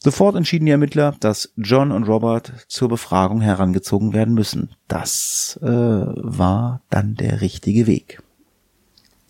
Sofort 0.00 0.36
entschieden 0.36 0.66
die 0.66 0.72
Ermittler, 0.72 1.16
dass 1.20 1.52
John 1.56 1.90
und 1.90 2.04
Robert 2.04 2.52
zur 2.68 2.90
Befragung 2.90 3.40
herangezogen 3.40 4.12
werden 4.12 4.34
müssen. 4.34 4.70
Das 4.88 5.58
äh, 5.62 5.66
war 5.66 6.82
dann 6.90 7.14
der 7.14 7.40
richtige 7.40 7.86
Weg. 7.86 8.22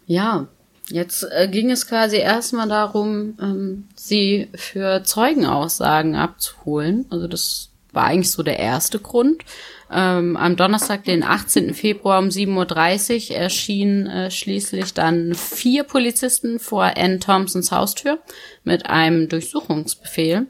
Ja, 0.07 0.49
jetzt 0.89 1.25
äh, 1.31 1.47
ging 1.47 1.71
es 1.71 1.87
quasi 1.87 2.17
erstmal 2.17 2.69
darum, 2.69 3.39
ähm, 3.41 3.85
sie 3.95 4.49
für 4.57 5.05
Zeugenaussagen 5.05 6.17
abzuholen. 6.17 7.07
Also 7.11 7.29
das 7.29 7.71
war 7.93 8.05
eigentlich 8.05 8.33
so 8.33 8.43
der 8.43 8.59
erste 8.59 8.99
Grund. 8.99 9.45
Ähm, 9.91 10.37
am 10.37 10.57
Donnerstag, 10.57 11.05
den 11.05 11.23
18. 11.23 11.73
Februar 11.73 12.19
um 12.19 12.29
7.30 12.29 13.31
Uhr 13.31 13.37
erschienen 13.37 14.07
äh, 14.07 14.31
schließlich 14.31 14.93
dann 14.93 15.35
vier 15.35 15.85
Polizisten 15.85 16.59
vor 16.59 16.93
Ann 16.99 17.21
Thompsons 17.21 17.73
Haustür 17.73 18.19
mit 18.65 18.87
einem 18.87 19.29
Durchsuchungsbefehl. 19.29 20.47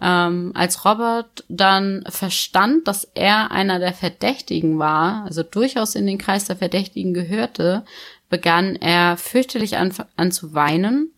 Ähm, 0.00 0.52
als 0.54 0.84
Robert 0.84 1.44
dann 1.48 2.04
verstand, 2.08 2.86
dass 2.86 3.08
er 3.14 3.50
einer 3.50 3.78
der 3.78 3.94
Verdächtigen 3.94 4.78
war, 4.78 5.24
also 5.24 5.42
durchaus 5.42 5.94
in 5.94 6.06
den 6.06 6.18
Kreis 6.18 6.44
der 6.44 6.56
Verdächtigen 6.56 7.14
gehörte, 7.14 7.84
begann 8.28 8.76
er 8.76 9.16
fürchterlich 9.16 9.76
an, 9.76 9.92
an 10.16 10.30
zu 10.30 10.54
weinen. 10.54 11.12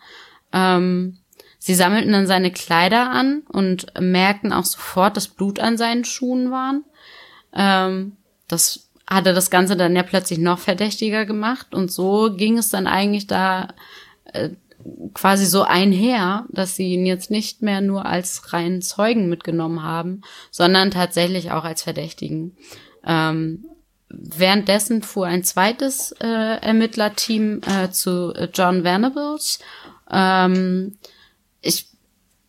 Ähm, 0.53 1.19
sie 1.59 1.75
sammelten 1.75 2.13
dann 2.13 2.27
seine 2.27 2.53
Kleider 2.53 3.11
an 3.11 3.43
und 3.49 3.87
merkten 4.01 4.53
auch 4.53 4.65
sofort, 4.65 5.17
dass 5.17 5.29
Blut 5.29 5.59
an 5.59 5.77
seinen 5.77 6.05
Schuhen 6.05 6.51
waren. 6.51 6.85
Ähm, 7.55 8.17
das 8.49 8.89
hatte 9.07 9.35
das 9.35 9.51
Ganze 9.51 9.77
dann 9.77 9.97
ja 9.97 10.03
plötzlich 10.03 10.39
noch 10.39 10.59
verdächtiger 10.59 11.27
gemacht 11.27 11.75
und 11.75 11.91
so 11.91 12.33
ging 12.35 12.59
es 12.59 12.71
dann 12.71 12.87
eigentlich 12.87 13.27
da 13.27 13.75
äh, 14.33 14.51
quasi 15.15 15.47
so 15.47 15.63
einher, 15.63 16.47
dass 16.49 16.77
sie 16.77 16.95
ihn 16.95 17.07
jetzt 17.07 17.31
nicht 17.31 17.63
mehr 17.63 17.81
nur 17.81 18.07
als 18.07 18.53
reinen 18.53 18.83
Zeugen 18.83 19.29
mitgenommen 19.29 19.83
haben, 19.83 20.23
sondern 20.51 20.91
tatsächlich 20.91 21.51
auch 21.51 21.65
als 21.65 21.83
Verdächtigen. 21.83 22.57
Ähm, 23.05 23.65
währenddessen 24.09 25.03
fuhr 25.03 25.27
ein 25.27 25.45
zweites 25.45 26.13
äh, 26.21 26.27
Ermittlerteam 26.27 27.61
äh, 27.67 27.91
zu 27.91 28.33
John 28.55 28.85
Venables. 28.85 29.59
Ähm, 30.11 30.97
ich 31.61 31.90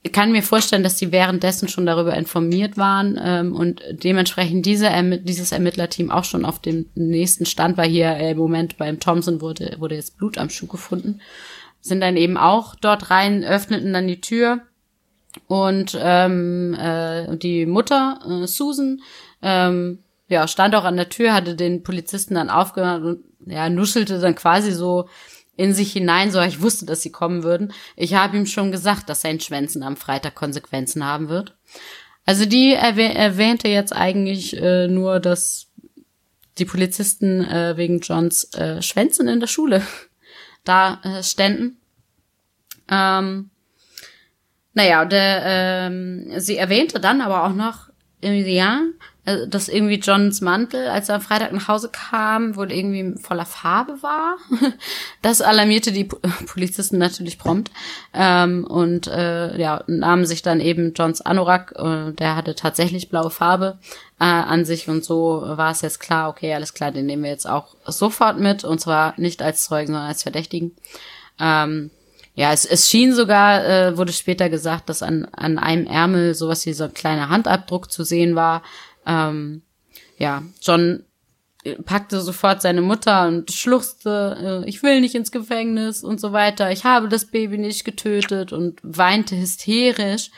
kann 0.10 0.32
mir 0.32 0.42
vorstellen, 0.42 0.82
dass 0.82 0.98
sie 0.98 1.12
währenddessen 1.12 1.68
schon 1.68 1.86
darüber 1.86 2.16
informiert 2.16 2.76
waren 2.76 3.20
ähm, 3.24 3.56
und 3.56 3.82
dementsprechend 3.92 4.66
diese 4.66 4.88
Ermi 4.88 5.20
dieses 5.20 5.52
Ermittlerteam 5.52 6.10
auch 6.10 6.24
schon 6.24 6.44
auf 6.44 6.60
dem 6.60 6.88
nächsten 6.96 7.46
Stand 7.46 7.78
war. 7.78 7.86
Hier 7.86 8.10
äh, 8.10 8.32
im 8.32 8.38
Moment 8.40 8.78
beim 8.78 9.00
Thompson 9.00 9.42
wurde, 9.42 9.76
wurde 9.78 9.96
jetzt 9.96 10.18
Blut 10.18 10.40
am 10.40 10.50
Schuh 10.50 10.66
gefunden. 10.66 11.22
Sind 11.82 12.02
dann 12.02 12.18
eben 12.18 12.38
auch 12.38 12.76
dort 12.76 13.12
rein, 13.12 13.44
öffneten 13.44 13.94
dann 13.94 14.08
die 14.08 14.22
Tür 14.22 14.62
und 15.48 15.98
ähm, 16.02 16.74
äh, 16.74 17.38
die 17.38 17.66
Mutter, 17.68 18.20
äh, 18.28 18.48
Susan, 18.48 19.02
ähm, 19.42 20.00
ja, 20.28 20.48
stand 20.48 20.76
auch 20.76 20.84
an 20.84 20.98
der 20.98 21.10
Tür, 21.10 21.34
hatte 21.34 21.56
den 21.56 21.84
Polizisten 21.84 22.36
dann 22.36 22.50
aufgehört 22.50 23.04
und 23.04 23.24
ja, 23.46 23.70
nuschelte 23.70 24.20
dann 24.20 24.36
quasi 24.36 24.72
so 24.72 25.10
in 25.56 25.74
sich 25.74 25.92
hinein, 25.92 26.32
so 26.32 26.42
ich 26.42 26.62
wusste, 26.62 26.86
dass 26.86 27.02
sie 27.02 27.12
kommen 27.12 27.44
würden. 27.44 27.74
Ich 27.96 28.14
habe 28.14 28.38
ihm 28.38 28.46
schon 28.46 28.72
gesagt, 28.72 29.10
dass 29.10 29.22
sein 29.22 29.40
Schwänzen 29.40 29.84
am 29.84 29.98
Freitag 29.98 30.36
Konsequenzen 30.36 31.06
haben 31.06 31.30
wird. 31.30 31.56
Also 32.26 32.46
die 32.46 32.74
erwäh 32.74 33.14
erwähnte 33.14 33.68
jetzt 33.68 33.94
eigentlich 33.94 34.56
äh, 34.58 34.88
nur, 34.88 35.20
dass 35.20 35.68
die 36.58 36.66
Polizisten 36.66 37.44
äh, 37.44 37.76
wegen 37.78 38.00
Johns 38.00 38.54
äh, 38.54 38.82
Schwänzen 38.82 39.28
in 39.28 39.40
der 39.40 39.48
Schule 39.48 39.82
da 40.64 41.02
äh, 41.04 41.24
ständen. 41.24 41.78
Ähm, 42.90 43.50
naja, 44.74 45.06
der, 45.06 45.42
ähm, 45.46 46.32
sie 46.38 46.58
erwähnte 46.58 47.00
dann 47.00 47.22
aber 47.22 47.44
auch 47.44 47.54
noch, 47.54 47.90
ja, 48.22 48.32
äh, 48.32 48.84
dass 49.24 49.70
irgendwie 49.70 50.00
Johns 50.00 50.42
Mantel, 50.42 50.88
als 50.88 51.08
er 51.08 51.16
am 51.16 51.22
Freitag 51.22 51.52
nach 51.54 51.68
Hause 51.68 51.90
kam, 51.90 52.56
wohl 52.56 52.72
irgendwie 52.72 53.20
voller 53.22 53.46
Farbe 53.46 54.02
war. 54.02 54.38
Das 55.22 55.42
alarmierte 55.42 55.92
die 55.92 56.06
Polizisten 56.48 56.98
natürlich 56.98 57.38
prompt 57.38 57.70
ähm, 58.14 58.66
und 58.66 59.06
äh, 59.06 59.56
ja 59.60 59.84
nahmen 59.86 60.26
sich 60.26 60.42
dann 60.42 60.60
eben 60.60 60.94
Johns 60.96 61.22
Anorak, 61.22 61.74
äh, 61.78 62.12
der 62.14 62.36
hatte 62.36 62.56
tatsächlich 62.56 63.10
blaue 63.10 63.30
Farbe 63.30 63.78
äh, 64.20 64.24
an 64.24 64.66
sich 64.66 64.90
und 64.90 65.06
so 65.06 65.44
war 65.46 65.72
es 65.72 65.82
jetzt 65.82 66.00
klar, 66.00 66.30
okay, 66.30 66.56
alles 66.56 66.74
klar, 66.74 66.92
den 66.92 67.06
nehmen 67.06 67.24
wir 67.24 67.30
jetzt 67.30 67.48
auch 67.48 67.76
sofort 67.86 68.40
mit 68.40 68.64
und 68.64 68.82
zwar 68.82 69.14
nicht 69.18 69.44
als 69.44 69.66
Zeugen, 69.66 69.88
sondern 69.94 70.08
als 70.08 70.24
Verdächtigen. 70.24 70.76
Ähm, 71.40 71.92
ja, 72.34 72.54
es, 72.54 72.66
es 72.66 72.90
schien 72.90 73.14
sogar, 73.14 73.66
äh, 73.66 73.98
wurde 73.98 74.14
später 74.14 74.50
gesagt, 74.50 74.90
dass 74.90 75.04
an, 75.04 75.26
an 75.34 75.58
einem 75.58 75.86
Ärmel 75.86 76.34
sowas 76.34 76.66
wie 76.66 76.74
so 76.74 76.86
ein 76.86 76.94
kleiner 76.94 77.30
Handabdruck 77.30 77.92
zu 77.92 78.04
sehen 78.04 78.36
war. 78.36 78.64
Ähm, 79.12 79.64
ja, 80.18 80.44
John 80.62 81.04
packte 81.86 82.22
sofort 82.22 82.62
seine 82.62 82.82
Mutter 82.82 83.28
und 83.28 83.52
schluchzte, 83.52 84.64
äh, 84.66 84.70
ich 84.70 84.82
will 84.82 85.02
nicht 85.02 85.16
ins 85.16 85.32
Gefängnis 85.32 86.04
und 86.04 86.20
so 86.20 86.32
weiter, 86.32 86.72
ich 86.72 86.86
habe 86.86 87.08
das 87.08 87.26
Baby 87.26 87.58
nicht 87.58 87.86
getötet 87.86 88.52
und 88.52 88.80
weinte 88.82 89.38
hysterisch 89.38 90.32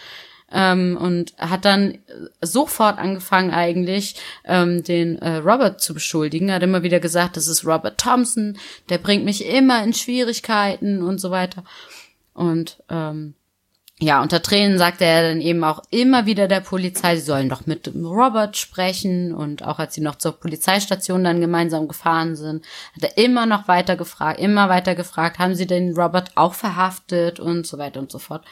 ähm, 0.51 0.97
und 0.99 1.33
hat 1.37 1.65
dann 1.65 1.99
sofort 2.41 2.97
angefangen 2.97 3.51
eigentlich 3.51 4.15
ähm, 4.43 4.83
den 4.83 5.17
äh, 5.19 5.37
Robert 5.37 5.81
zu 5.81 5.93
beschuldigen. 5.93 6.49
Er 6.49 6.55
hat 6.55 6.63
immer 6.63 6.83
wieder 6.83 6.99
gesagt, 6.99 7.37
das 7.37 7.47
ist 7.47 7.65
Robert 7.65 7.99
Thompson, 7.99 8.57
der 8.89 8.97
bringt 8.97 9.23
mich 9.23 9.45
immer 9.45 9.81
in 9.83 9.93
Schwierigkeiten 9.93 11.01
und 11.01 11.19
so 11.19 11.31
weiter. 11.31 11.63
Und 12.33 12.83
ähm, 12.89 13.35
ja, 14.03 14.21
unter 14.21 14.41
Tränen 14.41 14.77
sagte 14.77 15.05
er 15.05 15.29
dann 15.29 15.39
eben 15.39 15.63
auch 15.63 15.81
immer 15.89 16.25
wieder 16.25 16.47
der 16.47 16.59
Polizei, 16.59 17.15
sie 17.15 17.21
sollen 17.21 17.47
doch 17.47 17.65
mit 17.65 17.89
Robert 17.95 18.57
sprechen. 18.57 19.33
Und 19.33 19.63
auch 19.63 19.79
als 19.79 19.95
sie 19.95 20.01
noch 20.01 20.15
zur 20.15 20.33
Polizeistation 20.33 21.23
dann 21.23 21.39
gemeinsam 21.39 21.87
gefahren 21.87 22.35
sind, 22.35 22.65
hat 22.95 23.03
er 23.03 23.23
immer 23.23 23.45
noch 23.45 23.67
weiter 23.67 23.95
gefragt, 23.95 24.39
immer 24.39 24.67
weiter 24.67 24.95
gefragt, 24.95 25.39
haben 25.39 25.55
sie 25.55 25.67
den 25.67 25.95
Robert 25.95 26.31
auch 26.35 26.53
verhaftet 26.53 27.39
und 27.39 27.65
so 27.65 27.77
weiter 27.77 27.99
und 27.99 28.11
so 28.11 28.19
fort. 28.19 28.43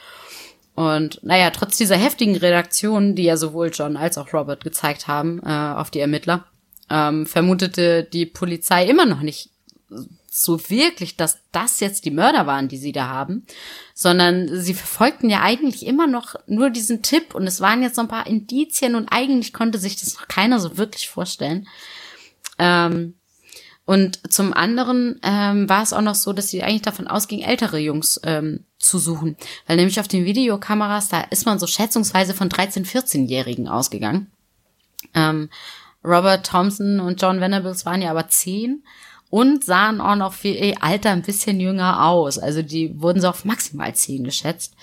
Und 0.73 1.19
naja, 1.21 1.49
trotz 1.49 1.77
dieser 1.77 1.97
heftigen 1.97 2.37
Redaktion, 2.37 3.15
die 3.15 3.23
ja 3.23 3.35
sowohl 3.35 3.71
John 3.73 3.97
als 3.97 4.17
auch 4.17 4.33
Robert 4.33 4.63
gezeigt 4.63 5.07
haben 5.07 5.41
äh, 5.45 5.49
auf 5.49 5.91
die 5.91 5.99
Ermittler, 5.99 6.45
ähm, 6.89 7.25
vermutete 7.25 8.03
die 8.03 8.25
Polizei 8.25 8.85
immer 8.85 9.05
noch 9.05 9.21
nicht 9.21 9.49
so 10.33 10.69
wirklich, 10.69 11.17
dass 11.17 11.39
das 11.51 11.81
jetzt 11.81 12.05
die 12.05 12.11
Mörder 12.11 12.47
waren, 12.47 12.69
die 12.69 12.77
sie 12.77 12.93
da 12.93 13.09
haben, 13.09 13.45
sondern 13.93 14.61
sie 14.61 14.73
verfolgten 14.73 15.29
ja 15.29 15.41
eigentlich 15.41 15.85
immer 15.85 16.07
noch 16.07 16.35
nur 16.47 16.69
diesen 16.69 17.01
Tipp 17.01 17.35
und 17.35 17.45
es 17.45 17.59
waren 17.59 17.83
jetzt 17.83 17.95
so 17.95 18.01
ein 18.01 18.07
paar 18.07 18.27
Indizien 18.27 18.95
und 18.95 19.09
eigentlich 19.11 19.51
konnte 19.51 19.77
sich 19.77 19.97
das 19.97 20.15
noch 20.15 20.29
keiner 20.29 20.61
so 20.61 20.77
wirklich 20.77 21.09
vorstellen. 21.09 21.67
Ähm, 22.57 23.15
und 23.83 24.31
zum 24.31 24.53
anderen 24.53 25.19
ähm, 25.21 25.67
war 25.67 25.83
es 25.83 25.91
auch 25.91 26.01
noch 26.01 26.15
so, 26.15 26.31
dass 26.31 26.47
sie 26.47 26.63
eigentlich 26.63 26.83
davon 26.83 27.07
ausging, 27.07 27.41
ältere 27.41 27.79
Jungs 27.79 28.21
ähm, 28.23 28.63
zu 28.79 28.99
suchen. 28.99 29.35
Weil 29.67 29.75
nämlich 29.75 29.99
auf 29.99 30.07
den 30.07 30.23
Videokameras, 30.23 31.09
da 31.09 31.21
ist 31.23 31.45
man 31.45 31.59
so 31.59 31.67
schätzungsweise 31.67 32.33
von 32.33 32.47
13-, 32.47 32.85
14-Jährigen 32.85 33.67
ausgegangen. 33.67 34.31
Ähm, 35.13 35.49
Robert 36.05 36.45
Thompson 36.45 37.01
und 37.01 37.21
John 37.21 37.41
Venables 37.41 37.85
waren 37.85 38.01
ja 38.01 38.11
aber 38.11 38.29
zehn 38.29 38.83
und 39.31 39.63
sahen 39.63 40.01
auch 40.01 40.15
noch 40.15 40.33
für 40.33 40.49
ihr 40.49 40.83
Alter 40.83 41.09
ein 41.09 41.23
bisschen 41.23 41.59
jünger 41.59 42.05
aus. 42.05 42.37
Also 42.37 42.61
die 42.61 43.01
wurden 43.01 43.21
so 43.21 43.29
auf 43.29 43.45
maximal 43.45 43.95
zehn 43.95 44.23
geschätzt. 44.23 44.75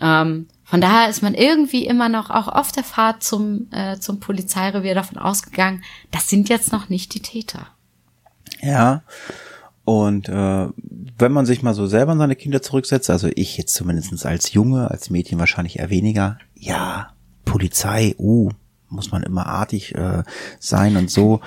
Ähm, 0.00 0.46
von 0.64 0.80
daher 0.80 1.10
ist 1.10 1.22
man 1.22 1.34
irgendwie 1.34 1.86
immer 1.86 2.08
noch 2.08 2.30
auch 2.30 2.46
auf 2.46 2.70
der 2.70 2.84
Fahrt 2.84 3.24
zum, 3.24 3.66
äh, 3.72 3.98
zum 3.98 4.20
Polizeirevier 4.20 4.94
davon 4.94 5.18
ausgegangen, 5.18 5.82
das 6.12 6.28
sind 6.28 6.48
jetzt 6.48 6.72
noch 6.72 6.88
nicht 6.88 7.12
die 7.14 7.22
Täter. 7.22 7.66
Ja. 8.60 9.02
Und 9.84 10.28
äh, 10.28 10.68
wenn 11.18 11.32
man 11.32 11.46
sich 11.46 11.62
mal 11.62 11.74
so 11.74 11.86
selber 11.86 12.12
an 12.12 12.18
seine 12.18 12.36
Kinder 12.36 12.62
zurücksetzt, 12.62 13.10
also 13.10 13.28
ich 13.34 13.56
jetzt 13.56 13.74
zumindestens 13.74 14.24
als 14.26 14.52
Junge, 14.52 14.90
als 14.90 15.10
Mädchen 15.10 15.38
wahrscheinlich 15.38 15.78
eher 15.78 15.90
weniger, 15.90 16.38
ja, 16.54 17.12
Polizei, 17.44 18.14
uh, 18.18 18.50
muss 18.90 19.10
man 19.12 19.22
immer 19.22 19.46
artig 19.46 19.94
äh, 19.94 20.22
sein 20.58 20.96
und 20.96 21.10
so. 21.10 21.40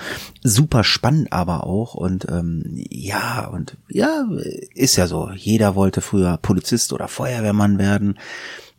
Super 0.43 0.83
spannend 0.83 1.31
aber 1.31 1.65
auch. 1.65 1.93
Und 1.93 2.25
ähm, 2.29 2.63
ja, 2.89 3.47
und 3.47 3.77
ja, 3.89 4.25
ist 4.73 4.95
ja 4.95 5.07
so. 5.07 5.29
Jeder 5.35 5.75
wollte 5.75 6.01
früher 6.01 6.37
Polizist 6.37 6.93
oder 6.93 7.07
Feuerwehrmann 7.07 7.77
werden. 7.77 8.17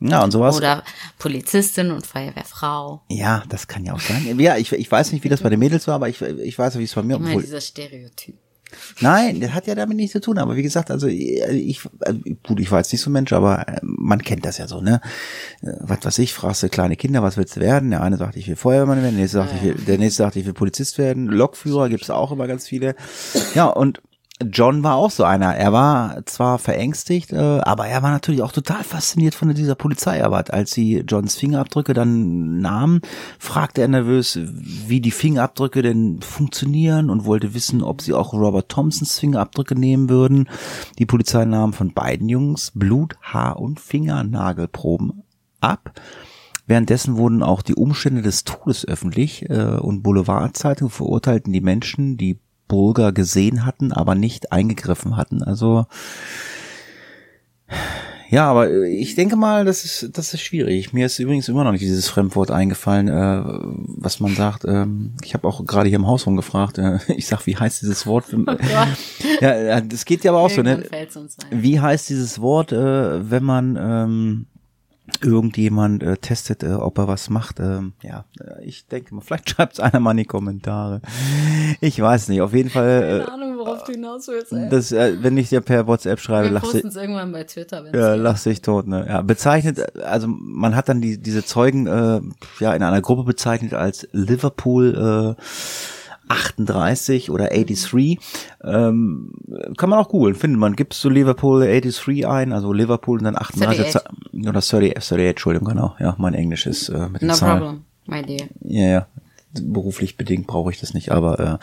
Ja, 0.01 0.23
und 0.25 0.33
sowas. 0.33 0.57
Oder 0.57 0.83
Polizistin 1.19 1.91
und 1.91 2.07
Feuerwehrfrau. 2.07 3.03
Ja, 3.09 3.45
das 3.49 3.69
kann 3.69 3.85
ja 3.85 3.95
auch 3.95 4.01
sein. 4.01 4.39
Ja, 4.39 4.57
ich, 4.57 4.73
ich 4.73 4.91
weiß 4.91 5.13
nicht, 5.13 5.25
wie 5.25 5.29
das 5.29 5.41
bei 5.43 5.49
den 5.51 5.61
Mädels 5.61 5.87
war, 5.87 5.95
aber 5.95 6.09
ich, 6.09 6.21
ich 6.21 6.59
weiß, 6.59 6.79
wie 6.79 6.85
es 6.85 6.95
bei 6.95 7.03
mir 7.03 7.17
Immer 7.17 7.29
obwohl- 7.29 7.43
dieser 7.43 7.61
Stereotyp. 7.61 8.37
Nein, 9.01 9.41
das 9.41 9.53
hat 9.53 9.67
ja 9.67 9.75
damit 9.75 9.97
nichts 9.97 10.13
zu 10.13 10.21
tun. 10.21 10.39
Aber 10.39 10.57
wie 10.57 10.63
gesagt, 10.63 10.91
also 10.91 11.07
ich, 11.07 11.81
also, 12.01 12.21
gut, 12.43 12.61
ich 12.61 12.71
war 12.71 12.79
jetzt 12.79 12.93
nicht 12.93 13.01
so 13.01 13.11
ein 13.11 13.15
Mensch, 13.15 13.33
aber 13.33 13.69
äh, 13.69 13.81
man 13.83 14.23
kennt 14.23 14.45
das 14.45 14.59
ja 14.59 14.69
so, 14.69 14.81
ne? 14.81 15.01
Äh, 15.63 15.73
Was 15.81 16.05
weiß 16.05 16.19
ich, 16.19 16.35
fragst 16.35 16.63
du 16.63 16.69
kleine 16.69 16.97
Kinder, 16.97 17.23
was 17.23 17.37
willst 17.37 17.57
du 17.57 17.61
werden? 17.61 17.91
Der 17.91 18.03
eine 18.03 18.17
sagt, 18.17 18.37
ich 18.37 18.49
will 18.49 18.57
Feuerwehrmann 18.57 19.03
werden, 19.03 19.15
der 19.15 19.21
nächste 19.23 19.39
sagt, 19.39 19.55
ich 19.55 19.63
will, 19.63 19.75
der 19.75 19.99
nächste 19.99 20.23
sagt, 20.23 20.37
ich 20.37 20.47
will 20.47 20.53
Polizist 20.55 20.99
werden. 20.99 21.27
Lokführer 21.27 21.89
gibt's 21.89 22.11
auch 22.11 22.33
immer 22.33 22.47
ganz 22.47 22.67
viele. 22.67 22.95
Ja, 23.55 23.67
und 23.67 24.01
John 24.51 24.83
war 24.83 24.97
auch 24.97 25.11
so 25.11 25.25
einer. 25.25 25.55
Er 25.55 25.73
war 25.73 26.25
zwar 26.27 26.59
verängstigt, 26.59 27.33
äh, 27.33 27.37
aber 27.37 27.87
er 27.87 28.03
war 28.03 28.11
natürlich 28.11 28.43
auch 28.43 28.53
total 28.53 28.85
fasziniert 28.85 29.35
von 29.35 29.53
dieser 29.55 29.75
Polizeiarbeit. 29.75 30.53
Als 30.53 30.73
sie 30.73 31.05
Johns 31.07 31.37
Fingerabdrücke 31.37 31.95
dann 31.95 32.61
nahmen, 32.61 33.01
fragte 33.39 33.83
er 33.83 33.89
nervös, 33.89 34.39
wie 34.43 35.01
die 35.01 35.11
Fingerabdrücke 35.11 35.83
denn 35.83 36.21
funktionieren 36.21 37.11
und 37.11 37.25
wollte 37.25 37.55
wissen, 37.55 37.83
ob 37.83 38.03
sie 38.03 38.15
auch 38.15 38.33
Robert 38.33 38.69
Thompsons 38.69 39.19
Fingerabdrücke 39.19 39.79
nehmen 39.79 40.09
würden. 40.09 40.49
Die 40.99 41.07
Polizei 41.07 41.45
nahm 41.45 41.73
von 41.73 41.93
beiden 41.93 42.29
Jungs 42.29 42.73
Blut, 42.75 43.17
Haar 43.23 43.59
und 43.59 43.81
Fingernagelproben 43.81 45.25
ab. 45.61 45.93
Währenddessen 46.67 47.17
wurden 47.17 47.43
auch 47.43 47.61
die 47.61 47.75
Umstände 47.75 48.23
des 48.23 48.45
Todes 48.45 48.87
öffentlich 48.87 49.49
äh, 49.51 49.77
und 49.79 50.03
Boulevardzeitungen 50.03 50.91
verurteilten 50.91 51.53
die 51.53 51.61
Menschen, 51.61 52.17
die 52.17 52.39
Bulger 52.69 53.13
gesehen 53.13 53.65
hatten, 53.67 53.93
aber 53.93 54.15
nicht 54.15 54.53
eingegriffen 54.53 55.17
hatten. 55.17 55.43
Also 55.43 55.87
ja, 58.31 58.51
aber 58.51 58.69
äh, 58.69 58.89
ich 58.89 59.15
denke 59.15 59.37
mal, 59.37 59.65
das 59.65 59.85
ist 59.85 60.19
das 60.19 60.35
ist 60.35 60.41
schwierig. 60.41 60.93
Mir 60.93 61.07
ist 61.07 61.19
übrigens 61.19 61.49
immer 61.49 61.63
noch 61.63 61.73
nicht 61.73 61.83
dieses 61.83 62.09
Fremdwort 62.09 62.51
eingefallen, 62.51 63.09
äh, 63.09 63.43
was 63.45 64.19
man 64.19 64.35
sagt. 64.35 64.65
Ähm, 64.65 65.13
ich 65.23 65.35
habe 65.35 65.47
auch 65.47 65.65
gerade 65.65 65.89
hier 65.89 65.99
im 65.99 66.07
Haus 66.07 66.27
rumgefragt. 66.27 66.79
Äh, 66.79 66.99
ich 67.17 67.27
sag, 67.27 67.47
wie 67.47 67.57
heißt 67.57 67.83
dieses 67.83 68.07
Wort? 68.07 68.25
ja, 69.41 69.57
ja, 69.57 69.81
das 69.81 70.05
geht 70.05 70.25
ja 70.25 70.33
aber 70.33 70.41
auch 70.41 70.51
so. 70.51 70.63
Ne? 70.63 70.83
Irgendwann 70.91 71.23
uns 71.23 71.37
ein. 71.39 71.63
Wie 71.63 71.79
heißt 71.79 72.09
dieses 72.09 72.41
Wort, 72.41 72.73
äh, 72.73 73.31
wenn 73.31 73.45
man 73.45 73.79
ähm, 73.81 74.47
irgendjemand 75.21 76.03
äh, 76.03 76.17
testet, 76.17 76.63
äh, 76.63 76.73
ob 76.73 76.99
er 76.99 77.09
was 77.09 77.29
macht? 77.29 77.61
Ähm, 77.61 77.93
ja, 78.03 78.25
äh, 78.41 78.65
ich 78.65 78.87
denke 78.87 79.15
mal, 79.15 79.21
vielleicht 79.25 79.51
schreibt 79.51 79.75
es 79.75 79.81
einer 79.81 80.01
mal 80.01 80.13
in 80.13 80.19
die 80.19 80.25
Kommentare. 80.25 81.01
Ich 81.81 82.01
weiß 82.01 82.29
nicht. 82.29 82.41
Auf 82.41 82.55
jeden 82.55 82.71
Fall, 82.71 83.25
Keine 83.27 83.33
Ahnung, 83.33 83.59
worauf 83.59 83.85
du 83.85 83.93
hinaus 83.93 84.29
willst. 84.29 84.53
äh, 84.53 84.65
ey. 84.65 84.69
das, 84.71 84.93
äh, 84.93 85.23
wenn 85.23 85.37
ich 85.37 85.51
dir 85.51 85.61
per 85.61 85.87
WhatsApp 85.87 86.21
schreibe, 86.21 86.49
lachst 86.49 86.75
du. 86.75 86.79
es 86.79 86.97
irgendwann 86.97 87.33
bei 87.33 87.45
Twitter. 87.45 87.85
Ja, 87.95 88.15
lass 88.15 88.45
dich 88.45 88.63
tot, 88.63 88.87
ne? 88.87 89.07
Ja, 89.07 89.23
bezeichnet, 89.23 89.97
also 89.99 90.27
man 90.29 90.75
hat 90.75 90.89
dann 90.89 91.01
die, 91.01 91.19
diese 91.19 91.45
Zeugen 91.45 91.87
äh, 91.87 92.21
ja 92.61 92.75
in 92.75 92.83
einer 92.83 93.03
Gruppe 93.03 93.25
bezeichnet 93.25 93.75
als 93.75 94.09
Liverpool 94.13 95.37
äh, 95.37 95.43
38 96.29 97.31
oder 97.31 97.49
83. 97.49 98.19
Ähm, 98.63 99.33
kann 99.77 99.91
man 99.91 99.99
auch 99.99 100.09
googeln, 100.09 100.35
findet 100.35 100.59
man. 100.59 100.77
Gibst 100.77 101.03
du 101.05 101.11
Liverpool 101.11 101.61
83 101.65 102.27
ein, 102.27 102.53
also 102.53 102.73
Liverpool 102.73 103.19
und 103.19 103.25
dann 103.25 103.37
38 103.37 103.97
38. 103.97 104.49
oder 104.49 104.59
38, 104.59 104.97
38, 104.97 105.31
Entschuldigung, 105.31 105.69
genau. 105.69 105.95
Ja, 105.99 106.15
mein 106.19 106.35
Englisch 106.35 106.67
ist 106.67 106.89
äh, 106.89 107.09
mit 107.09 107.23
den 107.23 107.29
No 107.29 107.35
Zahlen. 107.35 107.59
problem, 107.59 107.85
my 108.07 108.23
dear. 108.23 108.49
Ja, 108.63 108.87
ja. 108.87 109.07
Beruflich 109.63 110.17
bedingt 110.17 110.49
brauche 110.49 110.73
ich 110.73 110.81
das 110.81 110.95
nicht, 110.95 111.13
aber 111.13 111.39
äh, 111.39 111.59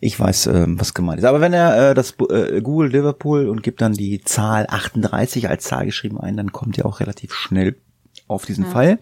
ich 0.00 0.18
weiß, 0.18 0.46
ähm, 0.46 0.80
was 0.80 0.94
gemeint 0.94 1.18
ist. 1.18 1.26
Aber 1.26 1.42
wenn 1.42 1.52
er 1.52 1.90
äh, 1.90 1.94
das 1.94 2.14
äh, 2.30 2.62
Google 2.62 2.88
Liverpool 2.88 3.46
und 3.46 3.62
gibt 3.62 3.82
dann 3.82 3.92
die 3.92 4.22
Zahl 4.22 4.66
38 4.66 5.46
als 5.46 5.64
Zahl 5.64 5.84
geschrieben 5.84 6.18
ein, 6.18 6.38
dann 6.38 6.50
kommt 6.50 6.78
er 6.78 6.86
auch 6.86 7.00
relativ 7.00 7.34
schnell 7.34 7.76
auf 8.26 8.46
diesen 8.46 8.64
Fall. 8.64 9.00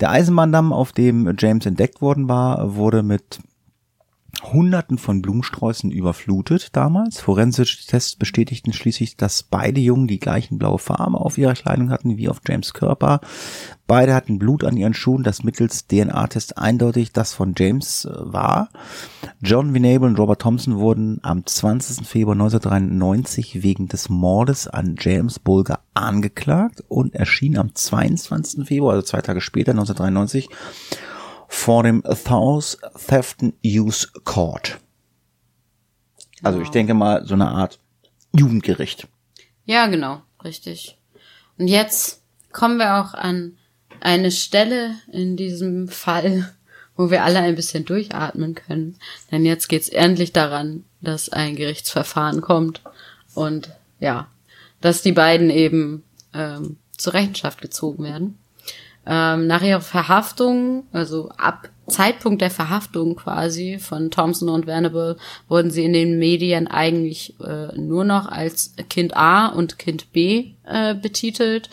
Der 0.00 0.10
Eisenbahndamm, 0.10 0.72
auf 0.72 0.92
dem 0.92 1.34
James 1.38 1.64
entdeckt 1.64 2.02
worden 2.02 2.28
war, 2.28 2.74
wurde 2.76 3.02
mit 3.02 3.38
Hunderten 4.42 4.98
von 4.98 5.22
Blumensträußen 5.22 5.90
überflutet 5.90 6.74
damals. 6.76 7.20
Forensische 7.20 7.86
Tests 7.86 8.16
bestätigten 8.16 8.72
schließlich, 8.72 9.16
dass 9.16 9.42
beide 9.42 9.80
Jungen 9.80 10.08
die 10.08 10.20
gleichen 10.20 10.58
blaue 10.58 10.78
Farbe 10.78 11.18
auf 11.18 11.38
ihrer 11.38 11.54
Kleidung 11.54 11.90
hatten 11.90 12.16
wie 12.16 12.28
auf 12.28 12.40
James 12.46 12.74
Körper. 12.74 13.20
Beide 13.86 14.14
hatten 14.14 14.38
Blut 14.38 14.64
an 14.64 14.76
ihren 14.76 14.94
Schuhen, 14.94 15.22
das 15.22 15.44
mittels 15.44 15.86
DNA-Test 15.86 16.58
eindeutig 16.58 17.12
das 17.12 17.32
von 17.32 17.54
James 17.56 18.04
äh, 18.04 18.10
war. 18.14 18.68
John 19.40 19.74
Venable 19.74 20.08
und 20.08 20.18
Robert 20.18 20.42
Thompson 20.42 20.76
wurden 20.78 21.20
am 21.22 21.46
20. 21.46 22.06
Februar 22.06 22.34
1993 22.34 23.62
wegen 23.62 23.88
des 23.88 24.08
Mordes 24.08 24.66
an 24.66 24.96
James 24.98 25.38
Bulger 25.38 25.80
angeklagt 25.94 26.82
und 26.88 27.14
erschienen 27.14 27.58
am 27.58 27.74
22. 27.74 28.66
Februar, 28.66 28.94
also 28.94 29.06
zwei 29.06 29.20
Tage 29.20 29.40
später, 29.40 29.70
1993, 29.70 30.48
vor 31.48 31.82
dem 31.82 32.02
South 32.14 32.78
Thefton 33.06 33.52
Use 33.64 34.08
Court. 34.24 34.78
Also 36.42 36.60
ich 36.60 36.70
denke 36.70 36.94
mal 36.94 37.24
so 37.24 37.34
eine 37.34 37.48
Art 37.48 37.78
Jugendgericht. 38.32 39.08
Ja, 39.64 39.86
genau, 39.86 40.22
richtig. 40.44 40.98
Und 41.58 41.68
jetzt 41.68 42.22
kommen 42.52 42.78
wir 42.78 43.00
auch 43.00 43.14
an 43.14 43.56
eine 44.00 44.30
Stelle 44.30 44.94
in 45.10 45.36
diesem 45.36 45.88
Fall, 45.88 46.52
wo 46.96 47.10
wir 47.10 47.24
alle 47.24 47.40
ein 47.40 47.56
bisschen 47.56 47.84
durchatmen 47.84 48.54
können. 48.54 48.98
Denn 49.30 49.44
jetzt 49.44 49.68
geht's 49.68 49.88
endlich 49.88 50.32
daran, 50.32 50.84
dass 51.00 51.28
ein 51.28 51.56
Gerichtsverfahren 51.56 52.40
kommt 52.40 52.82
und 53.34 53.70
ja, 54.00 54.28
dass 54.80 55.02
die 55.02 55.12
beiden 55.12 55.50
eben 55.50 56.04
ähm, 56.34 56.78
zur 56.96 57.14
Rechenschaft 57.14 57.60
gezogen 57.60 58.04
werden. 58.04 58.38
Ähm, 59.06 59.46
nach 59.46 59.62
ihrer 59.62 59.80
Verhaftung, 59.80 60.84
also 60.92 61.28
ab 61.36 61.68
Zeitpunkt 61.86 62.42
der 62.42 62.50
Verhaftung 62.50 63.14
quasi 63.14 63.78
von 63.78 64.10
Thompson 64.10 64.48
und 64.48 64.66
Venable, 64.66 65.16
wurden 65.48 65.70
sie 65.70 65.84
in 65.84 65.92
den 65.92 66.18
Medien 66.18 66.66
eigentlich 66.66 67.34
äh, 67.40 67.78
nur 67.78 68.04
noch 68.04 68.26
als 68.26 68.74
Kind 68.90 69.16
A 69.16 69.46
und 69.46 69.78
Kind 69.78 70.12
B 70.12 70.54
äh, 70.64 70.96
betitelt, 70.96 71.70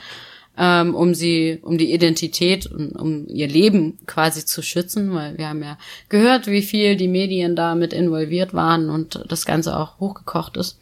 ähm, 0.55 0.93
um 0.93 1.15
sie, 1.15 1.59
um 1.63 1.79
die 1.79 1.91
Identität 1.91 2.67
und 2.67 2.91
um 2.91 3.27
ihr 3.27 3.47
Leben 3.47 3.97
quasi 4.05 4.45
zu 4.45 4.61
schützen, 4.61 5.11
weil 5.15 5.37
wir 5.39 5.49
haben 5.49 5.63
ja 5.63 5.79
gehört, 6.09 6.45
wie 6.45 6.61
viel 6.61 6.95
die 6.95 7.07
Medien 7.07 7.55
damit 7.55 7.93
involviert 7.93 8.53
waren 8.53 8.91
und 8.91 9.25
das 9.27 9.47
Ganze 9.47 9.75
auch 9.75 9.99
hochgekocht 9.99 10.57
ist. 10.57 10.77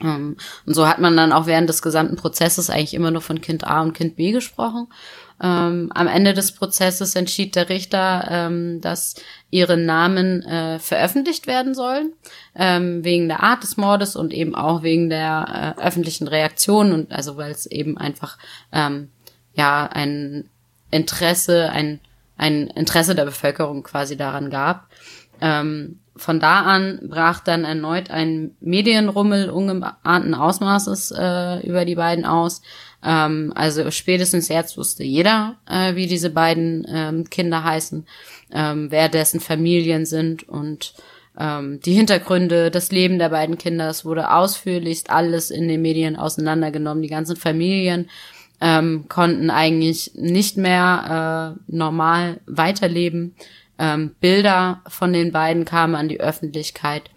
Ähm, 0.00 0.36
und 0.66 0.74
so 0.74 0.86
hat 0.86 1.00
man 1.00 1.16
dann 1.16 1.32
auch 1.32 1.46
während 1.46 1.68
des 1.68 1.82
gesamten 1.82 2.16
Prozesses 2.16 2.70
eigentlich 2.70 2.94
immer 2.94 3.10
nur 3.10 3.22
von 3.22 3.40
Kind 3.40 3.66
A 3.66 3.82
und 3.82 3.94
Kind 3.94 4.16
B 4.16 4.30
gesprochen. 4.30 4.86
Ähm, 5.44 5.92
am 5.94 6.06
Ende 6.06 6.32
des 6.32 6.52
Prozesses 6.52 7.14
entschied 7.14 7.54
der 7.54 7.68
Richter, 7.68 8.28
ähm, 8.30 8.80
dass 8.80 9.16
ihre 9.50 9.76
Namen 9.76 10.42
äh, 10.42 10.78
veröffentlicht 10.78 11.46
werden 11.46 11.74
sollen, 11.74 12.14
ähm, 12.54 13.04
wegen 13.04 13.28
der 13.28 13.42
Art 13.42 13.62
des 13.62 13.76
Mordes 13.76 14.16
und 14.16 14.32
eben 14.32 14.54
auch 14.54 14.82
wegen 14.82 15.10
der 15.10 15.74
äh, 15.78 15.82
öffentlichen 15.82 16.28
Reaktion 16.28 16.92
und 16.92 17.12
also 17.12 17.36
weil 17.36 17.50
es 17.50 17.66
eben 17.66 17.98
einfach 17.98 18.38
ähm, 18.72 19.10
ja 19.52 19.86
ein 19.86 20.48
Interesse, 20.90 21.68
ein, 21.68 22.00
ein 22.38 22.68
Interesse 22.68 23.14
der 23.14 23.26
Bevölkerung 23.26 23.82
quasi 23.82 24.16
daran 24.16 24.48
gab. 24.48 24.88
Ähm, 25.42 25.98
von 26.16 26.40
da 26.40 26.60
an 26.60 27.00
brach 27.02 27.40
dann 27.40 27.64
erneut 27.64 28.10
ein 28.10 28.56
Medienrummel 28.60 29.50
ungeahnten 29.50 30.34
Ausmaßes 30.34 31.10
äh, 31.10 31.66
über 31.66 31.84
die 31.84 31.96
beiden 31.96 32.24
aus. 32.24 32.62
Ähm, 33.04 33.52
also 33.54 33.90
spätestens 33.90 34.48
jetzt 34.48 34.76
wusste 34.76 35.04
jeder, 35.04 35.56
äh, 35.68 35.94
wie 35.94 36.06
diese 36.06 36.30
beiden 36.30 36.86
ähm, 36.88 37.28
Kinder 37.28 37.62
heißen, 37.62 38.06
ähm, 38.52 38.90
wer 38.90 39.08
dessen 39.08 39.40
Familien 39.40 40.06
sind 40.06 40.48
und 40.48 40.94
ähm, 41.38 41.80
die 41.80 41.92
Hintergründe, 41.92 42.70
das 42.70 42.90
Leben 42.92 43.18
der 43.18 43.28
beiden 43.28 43.58
Kinder. 43.58 43.88
Es 43.88 44.04
wurde 44.04 44.30
ausführlichst 44.30 45.10
alles 45.10 45.50
in 45.50 45.68
den 45.68 45.82
Medien 45.82 46.16
auseinandergenommen. 46.16 47.02
Die 47.02 47.08
ganzen 47.08 47.36
Familien 47.36 48.08
ähm, 48.60 49.06
konnten 49.08 49.50
eigentlich 49.50 50.12
nicht 50.14 50.56
mehr 50.56 51.56
äh, 51.58 51.72
normal 51.74 52.40
weiterleben. 52.46 53.34
Ähm, 53.78 54.14
Bilder 54.20 54.82
von 54.86 55.12
den 55.12 55.32
beiden 55.32 55.64
kamen 55.64 55.96
an 55.96 56.08
die 56.08 56.20
Öffentlichkeit. 56.20 57.10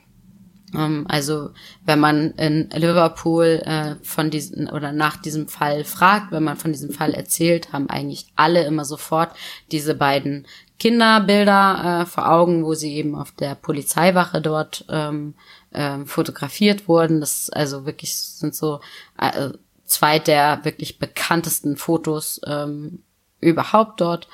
Ähm, 0.73 1.05
also 1.07 1.51
wenn 1.85 1.99
man 1.99 2.31
in 2.31 2.69
Liverpool 2.71 3.61
äh, 3.65 3.95
von 4.03 4.29
diesen 4.29 4.69
oder 4.69 4.91
nach 4.91 5.17
diesem 5.17 5.47
Fall 5.47 5.83
fragt, 5.83 6.31
wenn 6.31 6.43
man 6.43 6.57
von 6.57 6.71
diesem 6.71 6.91
Fall 6.91 7.13
erzählt, 7.13 7.71
haben 7.73 7.89
eigentlich 7.89 8.27
alle 8.35 8.65
immer 8.65 8.85
sofort 8.85 9.31
diese 9.71 9.95
beiden 9.95 10.45
Kinderbilder 10.79 12.01
äh, 12.01 12.05
vor 12.05 12.29
Augen, 12.29 12.63
wo 12.63 12.73
sie 12.73 12.95
eben 12.95 13.15
auf 13.15 13.31
der 13.31 13.55
Polizeiwache 13.55 14.41
dort 14.41 14.85
ähm, 14.89 15.33
äh, 15.71 16.05
fotografiert 16.05 16.87
wurden. 16.87 17.19
Das 17.19 17.49
also 17.49 17.85
wirklich 17.85 18.15
sind 18.15 18.55
so 18.55 18.79
äh, 19.19 19.49
zwei 19.85 20.19
der 20.19 20.63
wirklich 20.63 20.99
bekanntesten 20.99 21.77
Fotos 21.77 22.41
ähm, 22.45 23.03
überhaupt 23.39 24.01
dort. 24.01 24.27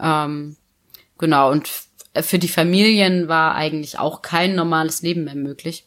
Ähm, 0.00 0.56
genau, 1.18 1.50
und 1.50 1.68
für 2.20 2.38
die 2.38 2.48
Familien 2.48 3.28
war 3.28 3.54
eigentlich 3.54 3.98
auch 3.98 4.22
kein 4.22 4.54
normales 4.54 5.02
Leben 5.02 5.24
mehr 5.24 5.34
möglich. 5.34 5.86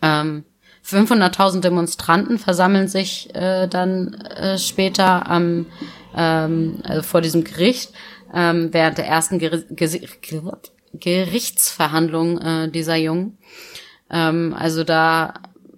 Ähm, 0.00 0.44
500.000 0.86 1.60
Demonstranten 1.60 2.38
versammeln 2.38 2.88
sich 2.88 3.34
äh, 3.34 3.66
dann 3.68 4.14
äh, 4.14 4.58
später 4.58 5.28
am, 5.28 5.66
ähm, 6.14 6.80
also 6.84 7.02
vor 7.02 7.20
diesem 7.20 7.42
Gericht 7.42 7.92
ähm, 8.32 8.68
während 8.72 8.98
der 8.98 9.06
ersten 9.06 9.38
Ger 9.38 9.62
Ger 9.70 10.58
Gerichtsverhandlung 10.92 12.38
äh, 12.38 12.70
dieser 12.70 12.96
Jungen. 12.96 13.38
Ähm, 14.10 14.54
also 14.56 14.84
da 14.84 15.34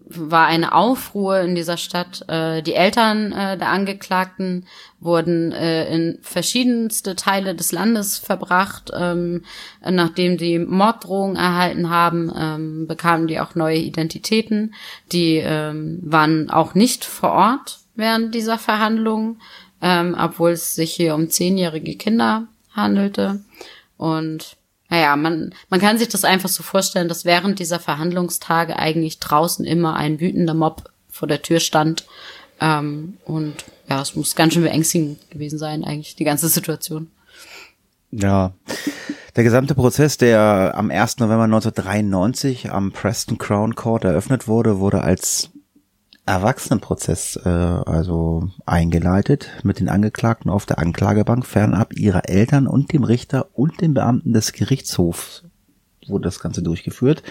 war 0.09 0.47
eine 0.47 0.73
Aufruhr 0.73 1.41
in 1.41 1.55
dieser 1.55 1.77
Stadt. 1.77 2.25
Äh, 2.29 2.63
die 2.63 2.75
Eltern 2.75 3.33
äh, 3.33 3.59
der 3.59 3.71
Angeklagten 3.71 4.67
wurden 5.01 5.53
äh, 5.53 5.93
in 5.93 6.19
verschiedenste 6.23 7.17
Teile 7.17 7.55
des 7.55 7.73
Landes 7.73 8.19
verbracht. 8.19 8.93
Ähm, 8.95 9.43
nachdem 9.89 10.37
die 10.37 10.59
Morddrohungen 10.59 11.37
erhalten 11.37 11.91
haben, 11.91 12.33
ähm, 12.37 12.87
bekamen 12.87 13.27
die 13.27 13.41
auch 13.41 13.55
neue 13.55 13.79
Identitäten. 13.79 14.75
Die 15.13 15.37
ähm, 15.37 15.99
waren 16.03 16.51
auch 16.51 16.75
nicht 16.75 17.05
vor 17.05 17.33
Ort 17.33 17.81
während 17.97 18.35
dieser 18.35 18.59
Verhandlungen, 18.59 19.41
ähm, 19.83 20.17
obwohl 20.19 20.53
es 20.53 20.75
sich 20.75 20.93
hier 20.93 21.15
um 21.15 21.31
zehnjährige 21.31 21.97
Kinder 21.97 22.47
handelte. 22.73 23.41
Und 23.97 24.57
naja, 24.89 25.17
man, 25.17 25.53
man 25.69 25.81
kann 25.81 25.99
sich 25.99 26.09
das 26.09 26.25
einfach 26.25 26.49
so 26.49 26.63
vorstellen, 26.63 27.09
dass 27.09 27.25
während 27.25 27.59
dieser 27.59 27.81
Verhandlungstage 27.81 28.79
eigentlich 28.79 29.19
draußen 29.19 29.65
immer 29.65 29.97
ein 29.97 30.21
wütender 30.21 30.55
Mob 30.55 30.91
vor 31.11 31.27
der 31.27 31.43
Tür 31.43 31.61
stand. 31.61 32.07
Ähm, 32.61 33.17
und 33.25 33.65
ja, 33.89 34.01
es 34.01 34.15
muss 34.15 34.37
ganz 34.37 34.55
schön 34.55 34.63
beängstigend 34.63 35.31
gewesen 35.31 35.59
sein, 35.59 35.85
eigentlich, 35.85 36.15
die 36.17 36.25
ganze 36.25 36.49
Situation. 36.49 37.11
Ja. 38.13 38.53
Der 39.35 39.45
gesamte 39.45 39.75
Prozess, 39.75 40.17
der 40.17 40.73
am 40.77 40.91
1. 40.91 41.19
November 41.19 41.45
1993 41.45 42.71
am 42.71 42.93
Preston 42.93 43.37
Crown 43.37 43.75
Court 43.75 44.05
eröffnet 44.05 44.49
wurde, 44.49 44.79
wurde 44.79 45.03
als 45.03 45.51
Erwachsenenprozess 46.27 47.37
äh, 47.45 47.49
also 47.49 48.51
eingeleitet 48.67 49.49
mit 49.63 49.79
den 49.79 49.89
Angeklagten 49.89 50.51
auf 50.51 50.67
der 50.67 50.79
Anklagebank 50.79 51.47
fernab 51.47 51.95
ihrer 51.95 52.29
Eltern 52.29 52.67
und 52.67 52.93
dem 52.93 53.05
Richter 53.05 53.49
und 53.55 53.81
den 53.81 53.95
Beamten 53.95 54.33
des 54.33 54.53
Gerichtshofs 54.53 55.45
wurde 56.09 56.25
das 56.25 56.41
Ganze 56.41 56.63
durchgeführt. 56.63 57.23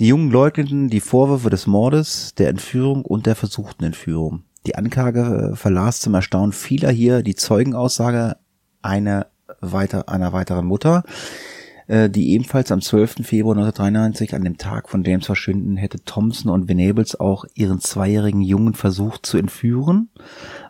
Die 0.00 0.08
Jungen 0.08 0.30
leugneten 0.30 0.88
die 0.88 1.00
Vorwürfe 1.00 1.50
des 1.50 1.66
Mordes, 1.66 2.34
der 2.34 2.48
Entführung 2.48 3.04
und 3.04 3.26
der 3.26 3.36
versuchten 3.36 3.84
Entführung. 3.84 4.44
Die 4.66 4.76
Anklage 4.76 5.52
äh, 5.52 5.56
verlas 5.56 6.00
zum 6.00 6.14
Erstaunen 6.14 6.52
vieler 6.52 6.90
hier 6.90 7.22
die 7.22 7.34
Zeugenaussage 7.34 8.36
einer, 8.80 9.26
weiter, 9.60 10.08
einer 10.08 10.32
weiteren 10.32 10.64
Mutter, 10.64 11.04
äh, 11.86 12.08
die 12.08 12.30
ebenfalls 12.30 12.72
am 12.72 12.80
12. 12.80 13.26
Februar 13.26 13.56
1993 13.56 14.34
an 14.34 14.44
dem 14.44 14.58
Tag 14.58 14.88
von 14.88 15.04
James 15.04 15.26
Verschwinden 15.26 15.76
hätte 15.76 16.02
Thompson 16.04 16.50
und 16.50 16.68
Venables 16.68 17.18
auch 17.18 17.44
ihren 17.54 17.80
zweijährigen 17.80 18.40
Jungen 18.40 18.74
versucht 18.74 19.26
zu 19.26 19.36
entführen, 19.36 20.10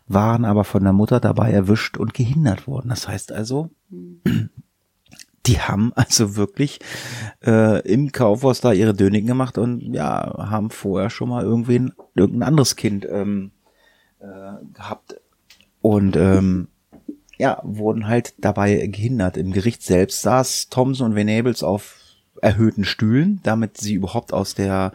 waren 0.07 0.45
aber 0.45 0.65
von 0.65 0.83
der 0.83 0.93
Mutter 0.93 1.21
dabei 1.21 1.51
erwischt 1.51 1.97
und 1.97 2.15
gehindert 2.15 2.67
worden. 2.67 2.89
Das 2.89 3.09
heißt 3.09 3.33
also, 3.33 3.71
die 5.47 5.61
haben 5.61 5.93
also 5.95 6.37
wirklich 6.37 6.81
äh, 7.45 7.81
im 7.87 8.12
Kaufhaus 8.12 8.61
da 8.61 8.73
ihre 8.73 8.95
Döniken 8.95 9.27
gemacht 9.27 9.59
und 9.59 9.81
ja, 9.81 10.49
haben 10.51 10.71
vorher 10.71 11.11
schon 11.11 11.29
mal 11.29 11.45
irgendwen, 11.45 11.93
irgendein 12.15 12.49
anderes 12.49 12.77
Kind 12.77 13.07
ähm, 13.09 13.53
äh, 14.21 14.65
gehabt. 14.73 15.21
Und 15.81 16.17
ähm, 16.17 16.69
ja, 17.39 17.61
wurden 17.62 18.07
halt 18.07 18.35
dabei 18.39 18.87
gehindert. 18.87 19.37
Im 19.37 19.53
Gericht 19.53 19.82
selbst 19.82 20.22
saß 20.22 20.68
Thompson 20.68 21.11
und 21.11 21.16
Venables 21.16 21.62
auf 21.62 21.97
erhöhten 22.41 22.85
Stühlen, 22.85 23.41
damit 23.43 23.78
sie 23.78 23.95
überhaupt 23.95 24.32
aus 24.32 24.55
der 24.55 24.93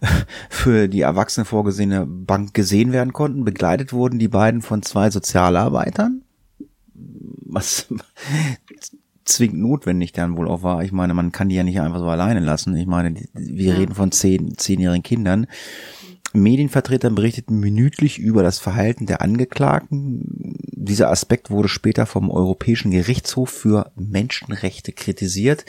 für 0.50 0.88
die 0.88 1.00
Erwachsenen 1.00 1.44
vorgesehene 1.44 2.06
Bank 2.06 2.54
gesehen 2.54 2.92
werden 2.92 3.12
konnten. 3.12 3.44
Begleitet 3.44 3.92
wurden 3.92 4.18
die 4.18 4.28
beiden 4.28 4.62
von 4.62 4.82
zwei 4.82 5.10
Sozialarbeitern, 5.10 6.22
was 6.94 7.88
zwingend 9.24 9.60
notwendig 9.60 10.12
dann 10.12 10.36
wohl 10.36 10.48
auch 10.48 10.62
war. 10.62 10.84
Ich 10.84 10.92
meine, 10.92 11.14
man 11.14 11.32
kann 11.32 11.48
die 11.48 11.56
ja 11.56 11.64
nicht 11.64 11.80
einfach 11.80 11.98
so 11.98 12.06
alleine 12.06 12.40
lassen. 12.40 12.76
Ich 12.76 12.86
meine, 12.86 13.14
wir 13.34 13.76
reden 13.76 13.94
von 13.94 14.12
zehn, 14.12 14.56
zehnjährigen 14.56 15.02
Kindern. 15.02 15.46
Medienvertretern 16.32 17.14
berichteten 17.14 17.58
minütlich 17.58 18.18
über 18.18 18.42
das 18.42 18.58
Verhalten 18.58 19.06
der 19.06 19.22
Angeklagten. 19.22 20.56
Dieser 20.72 21.10
Aspekt 21.10 21.50
wurde 21.50 21.68
später 21.68 22.06
vom 22.06 22.30
Europäischen 22.30 22.90
Gerichtshof 22.90 23.50
für 23.50 23.92
Menschenrechte 23.96 24.92
kritisiert, 24.92 25.64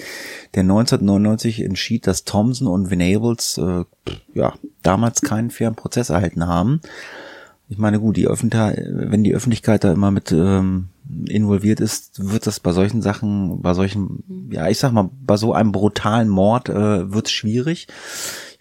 der 0.54 0.62
1999 0.62 1.62
entschied, 1.62 2.08
dass 2.08 2.24
Thompson 2.24 2.68
und 2.68 2.92
Venables 2.92 3.58
äh, 3.58 3.86
ja 4.34 4.54
damals 4.84 5.22
keinen 5.22 5.50
fairen 5.50 5.76
Prozess 5.76 6.10
erhalten 6.10 6.48
haben. 6.48 6.82
Ich 7.70 7.78
meine, 7.78 8.00
gut, 8.00 8.16
die 8.16 8.28
Öffentlichkeit, 8.28 8.80
wenn 8.90 9.24
die 9.24 9.36
Öffentlichkeit 9.36 9.84
da 9.84 9.92
immer 9.92 10.12
mit 10.12 10.32
ähm, 10.32 10.90
involviert 11.28 11.82
ist, 11.82 12.32
wird 12.32 12.48
das 12.48 12.62
bei 12.62 12.72
solchen 12.72 13.02
Sachen, 13.02 13.62
bei 13.62 13.74
solchen, 13.74 14.50
ja, 14.52 14.70
ich 14.70 14.78
sag 14.78 14.94
mal, 14.94 15.10
bei 15.26 15.36
so 15.36 15.54
einem 15.54 15.74
brutalen 15.74 16.30
Mord 16.30 16.70
äh, 16.70 17.12
wird 17.12 17.26
es 17.26 17.32
schwierig 17.32 17.88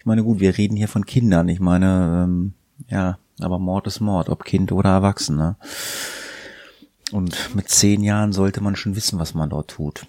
meine, 0.07 0.23
gut, 0.23 0.39
wir 0.39 0.57
reden 0.57 0.75
hier 0.75 0.87
von 0.87 1.05
Kindern. 1.05 1.47
Ich 1.49 1.59
meine, 1.59 2.23
ähm, 2.23 2.53
ja, 2.89 3.19
aber 3.39 3.59
Mord 3.59 3.85
ist 3.85 3.99
Mord, 3.99 4.29
ob 4.29 4.43
Kind 4.43 4.71
oder 4.71 4.89
Erwachsene. 4.89 5.57
Und 7.11 7.55
mit 7.55 7.69
zehn 7.69 8.01
Jahren 8.03 8.33
sollte 8.33 8.61
man 8.61 8.75
schon 8.75 8.95
wissen, 8.95 9.19
was 9.19 9.33
man 9.33 9.49
dort 9.49 9.69
tut. 9.69 10.07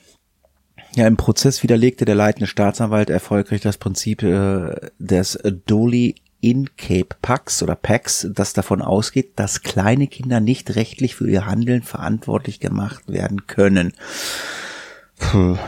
Ja, 0.95 1.07
im 1.07 1.17
Prozess 1.17 1.63
widerlegte 1.63 2.05
der 2.05 2.15
leitende 2.15 2.47
Staatsanwalt 2.47 3.11
erfolgreich 3.11 3.61
das 3.61 3.77
Prinzip 3.77 4.23
äh, 4.23 4.91
des 4.99 5.39
Dolly 5.67 6.15
in 6.41 6.77
Cape 6.77 7.17
Pax 7.21 7.63
oder 7.63 7.75
Pax, 7.75 8.27
das 8.33 8.53
davon 8.53 8.81
ausgeht, 8.81 9.33
dass 9.37 9.63
kleine 9.63 10.07
Kinder 10.07 10.41
nicht 10.41 10.77
rechtlich 10.77 11.15
für 11.15 11.29
ihr 11.29 11.47
Handeln 11.47 11.83
verantwortlich 11.83 12.61
gemacht 12.61 13.09
werden 13.09 13.47
können. 13.47 13.93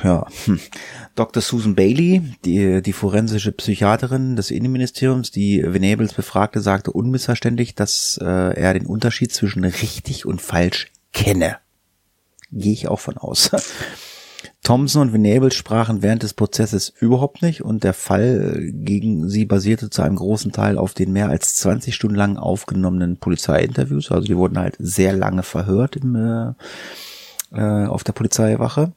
Ja. 0.05 0.27
Hm. 0.45 0.61
Dr. 1.15 1.43
Susan 1.43 1.75
Bailey, 1.75 2.23
die, 2.45 2.83
die 2.83 2.93
forensische 2.93 3.53
Psychiaterin 3.53 4.37
des 4.37 4.51
Innenministeriums, 4.51 5.31
die 5.31 5.63
Venables 5.67 6.15
befragte, 6.15 6.61
sagte 6.61 6.93
unmissverständlich, 6.93 7.75
dass 7.75 8.19
äh, 8.23 8.25
er 8.25 8.75
den 8.75 8.87
Unterschied 8.87 9.33
zwischen 9.33 9.65
richtig 9.65 10.25
und 10.25 10.41
falsch 10.41 10.93
kenne. 11.13 11.57
Gehe 12.53 12.73
ich 12.73 12.89
auch 12.89 13.01
von 13.01 13.17
aus. 13.19 13.51
Thompson 14.63 15.03
und 15.03 15.13
Venables 15.13 15.55
sprachen 15.55 16.03
während 16.03 16.23
des 16.23 16.35
Prozesses 16.35 16.91
überhaupt 17.01 17.43
nicht 17.43 17.63
und 17.63 17.83
der 17.83 17.95
Fall 17.95 18.71
gegen 18.73 19.29
sie 19.29 19.47
basierte 19.47 19.91
zu 19.91 20.03
einem 20.03 20.17
großen 20.17 20.53
Teil 20.53 20.79
auf 20.79 20.93
den 20.93 21.13
mehr 21.13 21.29
als 21.29 21.57
20 21.57 21.95
Stunden 21.95 22.17
lang 22.17 22.37
aufgenommenen 22.37 23.17
Polizeiinterviews. 23.17 24.11
Also 24.11 24.27
die 24.27 24.37
wurden 24.37 24.59
halt 24.59 24.77
sehr 24.79 25.13
lange 25.15 25.43
verhört 25.43 25.97
im, 25.97 26.15
äh, 26.15 26.53
äh 27.53 27.87
auf 27.87 28.05
der 28.05 28.13
Polizeiwache. 28.13 28.93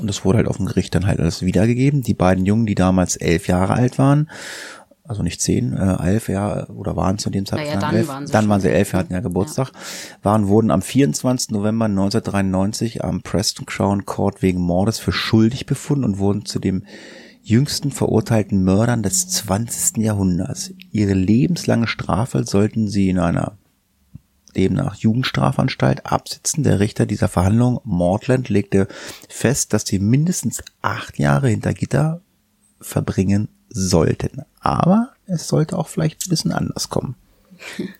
Und 0.00 0.08
das 0.08 0.24
wurde 0.24 0.38
halt 0.38 0.48
auf 0.48 0.56
dem 0.56 0.66
Gericht 0.66 0.94
dann 0.94 1.06
halt 1.06 1.20
alles 1.20 1.42
wiedergegeben. 1.42 2.02
Die 2.02 2.14
beiden 2.14 2.46
Jungen, 2.46 2.66
die 2.66 2.74
damals 2.74 3.16
elf 3.16 3.48
Jahre 3.48 3.74
alt 3.74 3.98
waren, 3.98 4.28
also 5.08 5.22
nicht 5.22 5.40
zehn, 5.40 5.72
äh, 5.76 5.96
elf 6.02 6.28
Jahre 6.28 6.72
oder 6.72 6.96
waren 6.96 7.18
zu 7.18 7.30
dem 7.30 7.46
Zeitpunkt 7.46 7.74
naja, 7.74 7.80
dann, 7.80 7.94
elf, 7.94 8.08
waren 8.08 8.26
sie, 8.26 8.32
dann 8.32 8.48
waren 8.48 8.60
sie 8.60 8.70
elf, 8.70 8.92
hatten 8.92 9.12
ja 9.12 9.20
Geburtstag, 9.20 9.68
ja. 9.68 9.80
waren, 10.22 10.48
wurden 10.48 10.70
am 10.70 10.82
24. 10.82 11.50
November 11.50 11.86
1993 11.86 13.04
am 13.04 13.22
Preston 13.22 13.66
Crown 13.66 14.04
Court 14.04 14.42
wegen 14.42 14.60
Mordes 14.60 14.98
für 14.98 15.12
schuldig 15.12 15.66
befunden 15.66 16.04
und 16.04 16.18
wurden 16.18 16.44
zu 16.44 16.58
dem 16.58 16.84
jüngsten 17.42 17.92
verurteilten 17.92 18.64
Mördern 18.64 19.04
des 19.04 19.28
20. 19.28 19.98
Jahrhunderts. 19.98 20.74
Ihre 20.90 21.14
lebenslange 21.14 21.86
Strafe 21.86 22.42
sollten 22.44 22.88
sie 22.88 23.08
in 23.08 23.20
einer 23.20 23.56
demnach 24.56 24.96
Jugendstrafanstalt 24.96 26.06
absitzen. 26.06 26.64
Der 26.64 26.80
Richter 26.80 27.06
dieser 27.06 27.28
Verhandlung, 27.28 27.80
Mordland, 27.84 28.48
legte 28.48 28.88
fest, 29.28 29.72
dass 29.72 29.86
sie 29.86 29.98
mindestens 29.98 30.62
acht 30.82 31.18
Jahre 31.18 31.48
hinter 31.48 31.74
Gitter 31.74 32.22
verbringen 32.80 33.48
sollten. 33.68 34.42
Aber 34.60 35.10
es 35.26 35.48
sollte 35.48 35.78
auch 35.78 35.88
vielleicht 35.88 36.26
ein 36.26 36.30
bisschen 36.30 36.52
anders 36.52 36.88
kommen. 36.88 37.14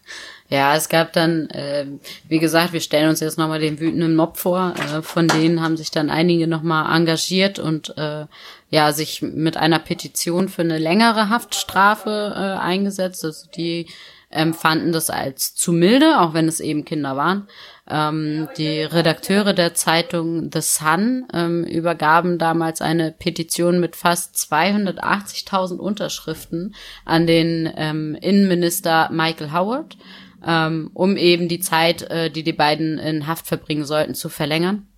Ja, 0.49 0.77
es 0.77 0.89
gab 0.89 1.13
dann, 1.13 1.51
äh, 1.51 1.87
wie 2.29 2.39
gesagt, 2.39 2.73
wir 2.73 2.81
stellen 2.81 3.09
uns 3.09 3.19
jetzt 3.19 3.37
nochmal 3.37 3.59
den 3.59 3.81
wütenden 3.81 4.15
Mob 4.15 4.37
vor. 4.37 4.75
Äh, 4.77 5.03
von 5.03 5.27
denen 5.27 5.61
haben 5.61 5.77
sich 5.77 5.91
dann 5.91 6.09
einige 6.09 6.47
nochmal 6.47 6.95
engagiert 6.97 7.59
und 7.59 7.97
äh, 7.99 8.27
ja, 8.71 8.93
sich 8.93 9.23
mit 9.23 9.57
einer 9.57 9.81
Petition 9.81 10.49
für 10.49 10.63
eine 10.63 10.79
längere 10.79 11.31
Haftstrafe 11.31 12.33
äh, 12.37 12.61
eingesetzt. 12.61 13.25
Also 13.25 13.49
die 13.51 13.89
empfanden 14.29 14.93
das 14.93 15.11
als 15.11 15.55
zu 15.55 15.73
milde, 15.73 16.21
auch 16.21 16.35
wenn 16.35 16.49
es 16.49 16.61
eben 16.61 16.85
Kinder 16.85 17.17
waren. 17.17 17.49
Ähm, 17.89 18.49
die 18.57 18.83
Redakteure 18.83 19.53
der 19.53 19.75
Zeitung 19.75 20.51
The 20.53 20.61
Sun 20.61 21.27
ähm, 21.33 21.65
übergaben 21.65 22.39
damals 22.39 22.81
eine 22.81 23.13
Petition 23.13 23.79
mit 23.79 23.95
fast 23.95 24.35
280.000 24.37 25.77
Unterschriften 25.77 26.75
an 27.05 27.27
den 27.27 27.73
ähm, 27.77 28.17
Innenminister 28.21 29.09
Michael 29.13 29.53
Howard, 29.53 29.97
ähm, 30.45 30.91
um 30.95 31.17
eben 31.17 31.49
die 31.49 31.61
Zeit, 31.61 32.03
äh, 32.11 32.31
die 32.31 32.43
die 32.43 32.53
beiden 32.53 32.99
in 32.99 33.29
Haft 33.29 33.47
verbringen 33.47 33.85
sollten, 33.85 34.15
zu 34.15 34.29
verlängern. 34.29 34.89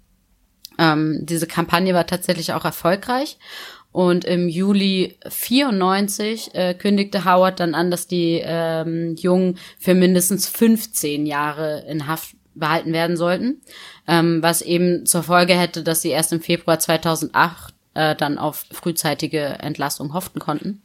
Ähm, 0.79 1.19
diese 1.23 1.47
Kampagne 1.47 1.93
war 1.93 2.07
tatsächlich 2.07 2.53
auch 2.53 2.65
erfolgreich 2.65 3.39
und 3.93 4.25
im 4.25 4.49
Juli 4.49 5.19
94 5.29 6.55
äh, 6.55 6.75
kündigte 6.75 7.25
Howard 7.25 7.61
dann 7.61 7.75
an, 7.75 7.91
dass 7.91 8.07
die 8.07 8.41
ähm, 8.45 9.17
Jungen 9.17 9.59
für 9.79 9.95
mindestens 9.95 10.49
15 10.49 11.27
Jahre 11.27 11.85
in 11.89 12.07
Haft 12.07 12.37
behalten 12.55 12.93
werden 12.93 13.17
sollten, 13.17 13.63
ähm, 14.07 14.43
was 14.43 14.63
eben 14.63 15.07
zur 15.07 15.23
Folge 15.23 15.55
hätte, 15.55 15.83
dass 15.83 16.03
sie 16.03 16.11
erst 16.11 16.33
im 16.33 16.41
Februar 16.41 16.79
2008 16.79 17.75
äh, 17.95 18.15
dann 18.15 18.39
auf 18.39 18.65
frühzeitige 18.71 19.41
Entlassung 19.41 20.13
hofften 20.13 20.41
konnten. 20.41 20.83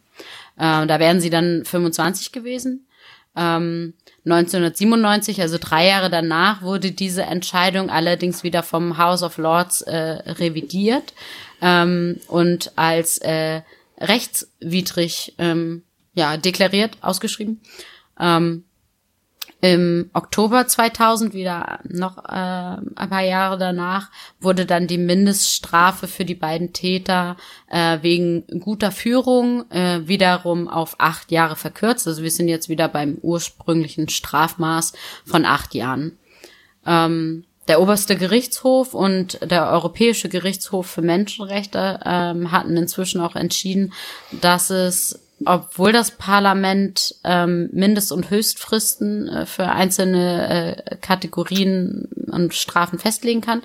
Äh, 0.57 0.85
da 0.87 0.99
wären 0.99 1.19
sie 1.19 1.29
dann 1.29 1.65
25 1.65 2.31
gewesen. 2.31 2.87
Ähm, 3.35 3.95
1997, 4.25 5.41
also 5.41 5.57
drei 5.59 5.87
Jahre 5.87 6.09
danach, 6.09 6.61
wurde 6.61 6.91
diese 6.91 7.23
Entscheidung 7.23 7.89
allerdings 7.89 8.43
wieder 8.43 8.63
vom 8.63 8.97
House 8.97 9.23
of 9.23 9.37
Lords 9.37 9.81
äh, 9.81 9.95
revidiert 9.97 11.13
ähm, 11.63 12.19
und 12.27 12.73
als 12.75 13.17
äh, 13.19 13.61
rechtswidrig 13.97 15.33
ähm, 15.37 15.83
ja 16.13 16.37
deklariert 16.37 16.97
ausgeschrieben. 17.01 17.61
Ähm, 18.19 18.65
im 19.61 20.09
Oktober 20.11 20.67
2000, 20.67 21.33
wieder 21.33 21.79
noch 21.85 22.17
äh, 22.17 22.31
ein 22.31 23.09
paar 23.09 23.21
Jahre 23.21 23.57
danach, 23.57 24.11
wurde 24.41 24.65
dann 24.65 24.87
die 24.87 24.97
Mindeststrafe 24.97 26.09
für 26.09 26.25
die 26.25 26.35
beiden 26.35 26.73
Täter 26.73 27.37
äh, 27.69 27.99
wegen 28.01 28.45
guter 28.59 28.91
Führung 28.91 29.63
äh, 29.71 30.05
wiederum 30.05 30.67
auf 30.67 30.95
acht 30.97 31.31
Jahre 31.31 31.55
verkürzt. 31.55 32.05
Also 32.09 32.23
wir 32.23 32.31
sind 32.31 32.49
jetzt 32.49 32.67
wieder 32.67 32.89
beim 32.89 33.17
ursprünglichen 33.21 34.09
Strafmaß 34.09 34.91
von 35.25 35.45
acht 35.45 35.73
Jahren. 35.73 36.17
Ähm, 36.85 37.45
der 37.67 37.81
oberste 37.81 38.15
Gerichtshof 38.15 38.93
und 38.93 39.39
der 39.41 39.69
Europäische 39.69 40.29
Gerichtshof 40.29 40.87
für 40.87 41.01
Menschenrechte 41.01 41.99
ähm, 42.05 42.51
hatten 42.51 42.75
inzwischen 42.75 43.21
auch 43.21 43.35
entschieden, 43.35 43.93
dass 44.31 44.69
es 44.69 45.19
obwohl 45.45 45.91
das 45.91 46.11
Parlament 46.11 47.15
ähm, 47.23 47.69
Mindest- 47.73 48.11
und 48.11 48.29
Höchstfristen 48.29 49.27
äh, 49.27 49.45
für 49.45 49.69
einzelne 49.69 50.77
äh, 50.89 50.95
Kategorien 50.97 52.07
und 52.31 52.53
Strafen 52.53 52.99
festlegen 52.99 53.41
kann, 53.41 53.61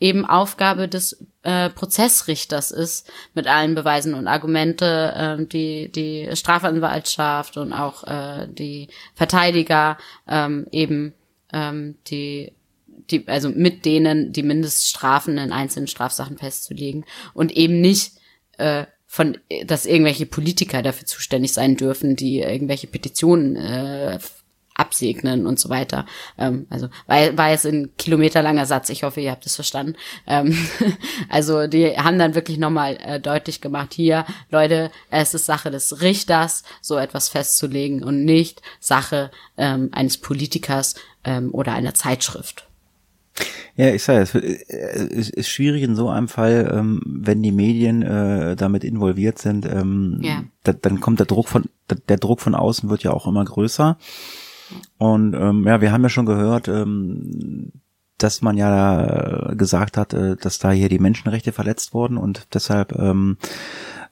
eben 0.00 0.24
Aufgabe 0.24 0.88
des 0.88 1.24
äh, 1.42 1.70
Prozessrichters 1.70 2.70
ist, 2.70 3.10
mit 3.34 3.46
allen 3.46 3.74
Beweisen 3.74 4.14
und 4.14 4.26
Argumente, 4.26 5.12
äh, 5.14 5.44
die 5.44 5.90
die 5.90 6.30
Strafanwaltschaft 6.34 7.56
und 7.56 7.72
auch 7.72 8.04
äh, 8.04 8.46
die 8.48 8.88
Verteidiger 9.14 9.98
ähm, 10.26 10.66
eben 10.70 11.14
ähm, 11.52 11.96
die 12.06 12.52
die, 13.10 13.26
also 13.28 13.48
mit 13.50 13.84
denen 13.84 14.32
die 14.32 14.42
Mindeststrafen 14.42 15.38
in 15.38 15.52
einzelnen 15.52 15.86
Strafsachen 15.86 16.38
festzulegen 16.38 17.04
und 17.34 17.52
eben 17.52 17.80
nicht 17.80 18.12
äh, 18.58 18.86
von, 19.06 19.38
dass 19.64 19.86
irgendwelche 19.86 20.26
Politiker 20.26 20.82
dafür 20.82 21.06
zuständig 21.06 21.52
sein 21.52 21.76
dürfen, 21.76 22.14
die 22.14 22.40
irgendwelche 22.40 22.86
Petitionen 22.86 23.56
äh, 23.56 24.18
absegnen 24.78 25.46
und 25.46 25.58
so 25.58 25.68
weiter. 25.68 26.06
Ähm, 26.38 26.66
also 26.70 26.88
war, 27.06 27.36
war 27.36 27.50
jetzt 27.50 27.66
ein 27.66 27.94
kilometerlanger 27.96 28.64
Satz. 28.64 28.88
Ich 28.90 29.02
hoffe, 29.02 29.20
ihr 29.20 29.30
habt 29.30 29.44
es 29.44 29.56
verstanden. 29.56 29.96
Ähm, 30.26 30.56
also 31.28 31.66
die 31.66 31.98
haben 31.98 32.18
dann 32.18 32.34
wirklich 32.34 32.58
nochmal 32.58 32.96
äh, 33.02 33.20
deutlich 33.20 33.60
gemacht, 33.60 33.92
hier, 33.92 34.24
Leute, 34.50 34.90
es 35.10 35.34
ist 35.34 35.46
Sache 35.46 35.70
des 35.70 36.00
Richters, 36.00 36.62
so 36.80 36.96
etwas 36.96 37.28
festzulegen 37.28 38.04
und 38.04 38.24
nicht 38.24 38.62
Sache 38.78 39.30
ähm, 39.56 39.88
eines 39.92 40.18
Politikers 40.18 40.94
ähm, 41.24 41.52
oder 41.52 41.72
einer 41.72 41.94
Zeitschrift. 41.94 42.67
Ja, 43.76 43.90
ich 43.90 44.02
sage, 44.02 44.20
es 44.20 44.34
ist, 44.34 45.48
schwierig 45.48 45.84
in 45.84 45.94
so 45.94 46.08
einem 46.08 46.26
Fall, 46.26 46.68
ähm, 46.74 47.00
wenn 47.06 47.42
die 47.42 47.52
Medien 47.52 48.02
äh, 48.02 48.56
damit 48.56 48.82
involviert 48.82 49.38
sind, 49.38 49.66
ähm, 49.66 50.18
ja. 50.20 50.42
da, 50.64 50.72
dann 50.72 50.98
kommt 50.98 51.20
der 51.20 51.26
Druck 51.26 51.48
von 51.48 51.66
der 52.08 52.18
Druck 52.18 52.40
von 52.40 52.54
außen 52.54 52.90
wird 52.90 53.02
ja 53.04 53.12
auch 53.12 53.26
immer 53.26 53.44
größer. 53.44 53.96
Und 54.98 55.34
ähm, 55.34 55.64
ja, 55.64 55.80
wir 55.80 55.92
haben 55.92 56.02
ja 56.02 56.08
schon 56.08 56.26
gehört, 56.26 56.68
dass 58.18 58.42
man 58.42 58.56
ja 58.58 59.54
gesagt 59.54 59.96
hat, 59.96 60.12
äh, 60.12 60.36
dass 60.36 60.58
da 60.58 60.72
hier 60.72 60.88
die 60.88 60.98
Menschenrechte 60.98 61.52
verletzt 61.52 61.94
wurden 61.94 62.18
und 62.18 62.48
deshalb 62.54 62.92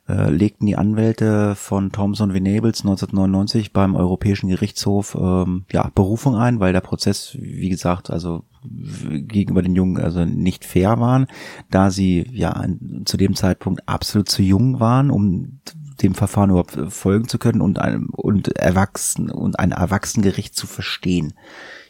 äh, 0.09 0.31
legten 0.31 0.66
die 0.66 0.77
Anwälte 0.77 1.57
von 1.57 1.90
Thomson 1.90 2.32
Venables 2.32 2.82
1999 2.82 3.73
beim 3.73 3.97
Europäischen 3.97 4.48
Gerichtshof 4.48 5.16
ähm, 5.20 5.65
ja, 5.73 5.90
Berufung 5.94 6.36
ein, 6.36 6.61
weil 6.61 6.73
der 6.73 6.81
Prozess, 6.81 7.36
wie 7.39 7.69
gesagt, 7.69 8.11
also 8.11 8.44
gegenüber 8.69 9.63
den 9.63 9.75
Jungen 9.75 9.99
also 9.99 10.25
nicht 10.25 10.65
fair 10.65 11.01
waren, 11.01 11.27
da 11.71 11.91
sie 11.91 12.27
ja 12.33 12.65
zu 13.05 13.17
dem 13.17 13.35
Zeitpunkt 13.35 13.89
absolut 13.89 14.29
zu 14.29 14.43
jung 14.43 14.81
waren, 14.81 15.11
um 15.11 15.61
dem 16.03 16.15
Verfahren 16.15 16.51
überhaupt 16.51 16.79
folgen 16.93 17.29
zu 17.29 17.39
können 17.39 17.61
und 17.61 17.79
einem 17.79 18.11
und 18.11 18.49
erwachsen 18.57 19.31
und 19.31 19.59
ein 19.59 19.73
Erwachsenengericht 19.73 20.55
zu 20.55 20.67
verstehen. 20.67 21.35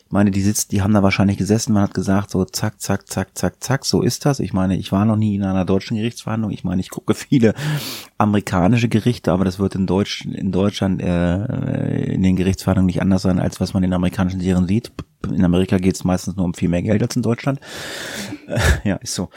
Ich 0.07 0.13
meine, 0.13 0.31
die 0.31 0.41
sitzt, 0.41 0.71
die 0.71 0.83
haben 0.83 0.95
da 0.95 1.03
wahrscheinlich 1.03 1.37
gesessen, 1.37 1.73
man 1.73 1.83
hat 1.83 1.95
gesagt, 1.95 2.31
so 2.31 2.45
zack, 2.45 2.81
zack, 2.81 3.09
zack, 3.09 3.37
zack, 3.37 3.55
zack, 3.59 3.85
so 3.85 4.03
ist 4.03 4.25
das. 4.25 4.39
Ich 4.39 4.53
meine, 4.53 4.77
ich 4.77 4.93
war 4.93 5.05
noch 5.05 5.17
nie 5.17 5.35
in 5.35 5.43
einer 5.43 5.65
deutschen 5.65 5.97
Gerichtsverhandlung. 5.97 6.53
Ich 6.53 6.63
meine, 6.63 6.81
ich 6.81 6.91
gucke 6.91 7.13
viele 7.15 7.55
amerikanische 8.17 8.89
Gerichte, 8.89 9.33
aber 9.33 9.45
das 9.45 9.59
wird 9.59 9.75
in 9.75 9.89
Deutsch, 9.89 10.25
in 10.25 10.53
Deutschland 10.53 11.03
äh, 11.03 12.13
in 12.13 12.23
den 12.23 12.37
Gerichtsverhandlungen 12.37 12.87
nicht 12.87 13.03
anders 13.03 13.23
sein, 13.23 13.41
als 13.41 13.61
was 13.61 13.75
man 13.75 13.83
in 13.83 13.93
amerikanischen 13.93 14.41
Serien 14.41 14.69
sieht. 14.69 14.93
In 15.27 15.45
Amerika 15.45 15.79
geht 15.79 15.97
es 15.97 16.05
meistens 16.05 16.37
nur 16.37 16.45
um 16.45 16.55
viel 16.55 16.69
mehr 16.69 16.83
Geld 16.83 17.03
als 17.03 17.17
in 17.17 17.23
Deutschland. 17.23 17.59
Ja, 18.85 18.95
ist 18.97 19.15
so. 19.15 19.29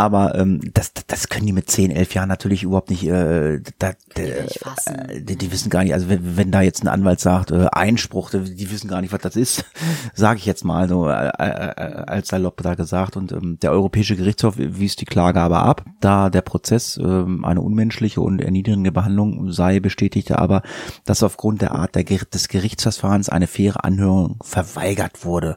Aber 0.00 0.36
ähm, 0.36 0.60
das, 0.74 0.92
das 1.08 1.28
können 1.28 1.46
die 1.46 1.52
mit 1.52 1.68
10, 1.68 1.90
11 1.90 2.14
Jahren 2.14 2.28
natürlich 2.28 2.62
überhaupt 2.62 2.88
nicht, 2.88 3.04
äh, 3.04 3.60
da, 3.80 3.94
äh, 4.14 5.20
die, 5.20 5.34
die 5.34 5.50
wissen 5.50 5.70
gar 5.70 5.82
nicht, 5.82 5.92
also 5.92 6.08
wenn, 6.08 6.36
wenn 6.36 6.52
da 6.52 6.62
jetzt 6.62 6.84
ein 6.84 6.88
Anwalt 6.88 7.18
sagt, 7.18 7.50
äh, 7.50 7.66
Einspruch, 7.72 8.30
die 8.30 8.70
wissen 8.70 8.86
gar 8.86 9.00
nicht, 9.00 9.12
was 9.12 9.22
das 9.22 9.34
ist, 9.34 9.64
sage 10.14 10.38
ich 10.38 10.46
jetzt 10.46 10.64
mal 10.64 10.88
so 10.88 11.08
äh, 11.08 11.26
äh, 11.26 12.04
als 12.06 12.28
salopp 12.28 12.62
da 12.62 12.76
gesagt. 12.76 13.16
Und 13.16 13.32
ähm, 13.32 13.58
der 13.60 13.72
Europäische 13.72 14.14
Gerichtshof 14.14 14.54
wies 14.56 14.94
die 14.94 15.04
Klage 15.04 15.40
aber 15.40 15.64
ab, 15.64 15.84
da 16.00 16.30
der 16.30 16.42
Prozess 16.42 16.96
äh, 16.96 17.02
eine 17.02 17.60
unmenschliche 17.60 18.20
und 18.20 18.40
erniedrigende 18.40 18.92
Behandlung 18.92 19.50
sei, 19.50 19.80
bestätigte 19.80 20.38
aber, 20.38 20.62
dass 21.06 21.24
aufgrund 21.24 21.60
der 21.60 21.72
Art 21.72 21.96
der, 21.96 22.04
des 22.04 22.46
Gerichtsverfahrens 22.46 23.30
eine 23.30 23.48
faire 23.48 23.84
Anhörung 23.84 24.36
verweigert 24.42 25.24
wurde. 25.24 25.56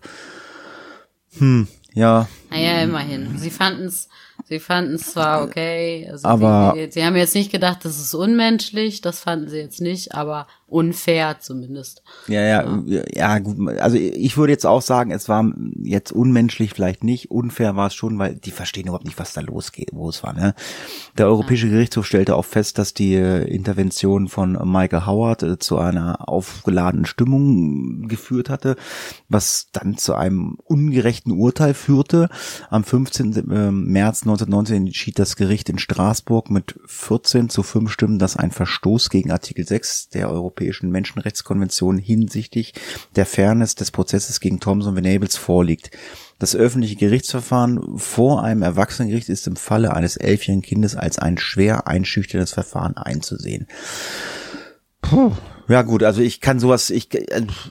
Hm, 1.37 1.67
ja. 1.93 2.27
Naja, 2.49 2.81
immerhin. 2.81 3.37
Sie 3.37 3.51
fanden 3.51 3.85
es 3.85 4.09
Sie 4.51 4.59
fanden 4.59 4.95
es 4.95 5.13
zwar 5.13 5.43
okay, 5.43 6.09
also 6.11 6.27
aber 6.27 6.73
sie, 6.75 6.91
sie, 6.91 7.05
haben 7.05 7.15
jetzt 7.15 7.35
nicht 7.35 7.53
gedacht, 7.53 7.85
das 7.85 7.97
ist 7.97 8.13
unmenschlich, 8.13 8.99
das 8.99 9.21
fanden 9.21 9.47
sie 9.47 9.59
jetzt 9.59 9.79
nicht, 9.79 10.13
aber 10.13 10.45
unfair 10.71 11.37
zumindest. 11.39 12.01
Ja, 12.27 12.41
ja, 12.41 12.81
ja, 12.85 13.03
ja, 13.11 13.39
gut. 13.39 13.77
Also 13.79 13.97
ich 13.97 14.37
würde 14.37 14.53
jetzt 14.53 14.65
auch 14.65 14.81
sagen, 14.81 15.11
es 15.11 15.27
war 15.27 15.51
jetzt 15.83 16.11
unmenschlich 16.11 16.73
vielleicht 16.73 17.03
nicht, 17.03 17.29
unfair 17.29 17.75
war 17.75 17.87
es 17.87 17.93
schon, 17.93 18.17
weil 18.17 18.35
die 18.35 18.51
verstehen 18.51 18.83
überhaupt 18.83 19.05
nicht, 19.05 19.19
was 19.19 19.33
da 19.33 19.41
losgeht, 19.41 19.89
wo 19.91 20.07
es 20.09 20.23
war. 20.23 20.33
Ne? 20.33 20.55
Der 21.17 21.27
Europäische 21.27 21.67
ja. 21.67 21.73
Gerichtshof 21.73 22.05
stellte 22.05 22.37
auch 22.37 22.45
fest, 22.45 22.77
dass 22.77 22.93
die 22.93 23.15
äh, 23.15 23.43
Intervention 23.43 24.29
von 24.29 24.53
Michael 24.53 25.05
Howard 25.05 25.43
äh, 25.43 25.59
zu 25.59 25.77
einer 25.77 26.29
aufgeladenen 26.29 27.05
Stimmung 27.05 28.07
geführt 28.07 28.49
hatte, 28.49 28.77
was 29.27 29.67
dann 29.73 29.97
zu 29.97 30.15
einem 30.15 30.57
ungerechten 30.63 31.33
Urteil 31.33 31.73
führte. 31.73 32.29
Am 32.69 32.85
15. 32.85 33.33
Äh, 33.51 33.71
März 33.71 34.21
1919 34.21 34.87
entschied 34.87 35.19
das 35.19 35.35
Gericht 35.35 35.67
in 35.67 35.79
Straßburg 35.79 36.49
mit 36.49 36.79
14 36.85 37.49
zu 37.49 37.61
5 37.61 37.91
Stimmen, 37.91 38.19
dass 38.19 38.37
ein 38.37 38.51
Verstoß 38.51 39.09
gegen 39.09 39.31
Artikel 39.31 39.67
6 39.67 40.09
der 40.09 40.29
Europäischen 40.29 40.60
Menschenrechtskonvention 40.81 41.97
hinsichtlich 41.97 42.73
der 43.15 43.25
Fairness 43.25 43.75
des 43.75 43.91
Prozesses 43.91 44.39
gegen 44.39 44.59
Thomson 44.59 44.95
Venables 44.95 45.37
vorliegt. 45.37 45.91
Das 46.39 46.55
öffentliche 46.55 46.95
Gerichtsverfahren 46.95 47.97
vor 47.97 48.43
einem 48.43 48.63
Erwachsenengericht 48.63 49.29
ist 49.29 49.47
im 49.47 49.55
Falle 49.55 49.93
eines 49.93 50.17
elfjährigen 50.17 50.63
Kindes 50.63 50.95
als 50.95 51.19
ein 51.19 51.37
schwer 51.37 51.87
einschüchterndes 51.87 52.53
Verfahren 52.53 52.97
einzusehen. 52.97 53.67
Puh. 55.01 55.31
Ja 55.67 55.83
gut, 55.83 56.03
also 56.03 56.21
ich 56.21 56.41
kann 56.41 56.59
sowas, 56.59 56.89
ich, 56.89 57.09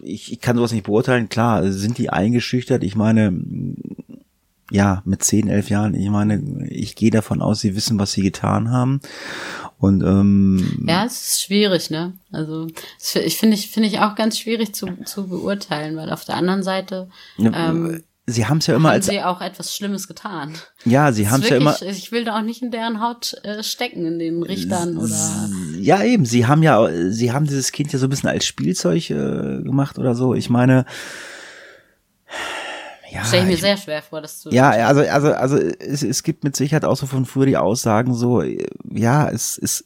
ich, 0.03 0.33
ich 0.33 0.41
kann 0.41 0.57
sowas 0.57 0.73
nicht 0.73 0.87
beurteilen. 0.87 1.29
Klar, 1.29 1.71
sind 1.71 1.99
die 1.99 2.11
eingeschüchtert? 2.11 2.83
Ich 2.83 2.97
meine, 2.97 3.35
ja, 4.71 5.03
mit 5.05 5.23
zehn, 5.23 5.49
elf 5.49 5.69
Jahren, 5.69 5.95
ich 5.95 6.09
meine, 6.09 6.67
ich 6.69 6.95
gehe 6.95 7.11
davon 7.11 7.43
aus, 7.43 7.61
sie 7.61 7.75
wissen, 7.75 7.99
was 7.99 8.12
sie 8.12 8.23
getan 8.23 8.71
haben. 8.71 9.01
Und 9.81 10.02
ähm, 10.02 10.85
ja, 10.86 11.07
es 11.07 11.32
ist 11.32 11.43
schwierig, 11.43 11.89
ne? 11.89 12.12
Also 12.31 12.66
ich 13.15 13.39
finde 13.39 13.57
ich 13.57 13.70
finde 13.70 13.89
ich 13.89 13.98
auch 14.01 14.15
ganz 14.15 14.39
schwierig 14.39 14.74
zu, 14.74 14.86
zu 15.07 15.27
beurteilen, 15.27 15.97
weil 15.97 16.11
auf 16.11 16.27
der 16.27 16.36
anderen 16.36 16.62
Seite 16.62 17.09
ähm, 17.39 18.05
sie 18.27 18.44
haben 18.44 18.59
es 18.59 18.66
ja 18.66 18.77
immer 18.77 18.90
haben 18.90 18.97
als 18.97 19.07
sie 19.07 19.23
auch 19.23 19.40
etwas 19.40 19.74
Schlimmes 19.74 20.07
getan. 20.07 20.52
ja, 20.85 21.12
sie 21.12 21.31
haben 21.31 21.43
es 21.43 21.48
ja 21.48 21.57
immer 21.57 21.81
Ich 21.81 22.12
will 22.12 22.24
da 22.24 22.39
auch 22.39 22.43
nicht 22.43 22.61
in 22.61 22.70
deren 22.70 23.01
Haut 23.01 23.35
äh, 23.43 23.62
stecken, 23.62 24.05
in 24.05 24.19
den 24.19 24.43
Richtern 24.43 24.98
oder. 24.98 25.48
Ja, 25.78 26.02
eben. 26.02 26.27
Sie 26.27 26.47
haben 26.47 26.62
ja, 26.62 26.86
sie 27.11 27.32
haben 27.32 27.47
dieses 27.47 27.73
Kind 27.73 27.90
ja 27.94 27.98
so 27.98 28.07
ein 28.07 28.11
bisschen 28.11 28.28
als 28.28 28.44
Spielzeug 28.44 29.09
äh, 29.09 29.62
gemacht 29.62 29.98
oder 29.98 30.15
so. 30.15 30.35
Ich 30.35 30.51
meine, 30.51 30.85
ja, 33.11 33.24
Stelle 33.24 33.43
ich 33.43 33.49
mir 33.49 33.55
ich, 33.55 33.61
sehr 33.61 33.77
schwer 33.77 34.03
vor, 34.03 34.20
das 34.20 34.41
zu. 34.41 34.51
ja, 34.51 34.70
also, 34.70 35.01
also, 35.03 35.32
also 35.32 35.57
es, 35.57 36.03
es 36.03 36.23
gibt 36.23 36.45
mit 36.45 36.57
Sicherheit 36.57 36.85
auch 36.85 36.97
so 36.97 37.07
von 37.07 37.24
früher 37.24 37.47
die 37.47 37.57
Aussagen 37.57 38.15
so, 38.15 38.43
ja, 38.43 39.28
es 39.28 39.59
ist 39.59 39.85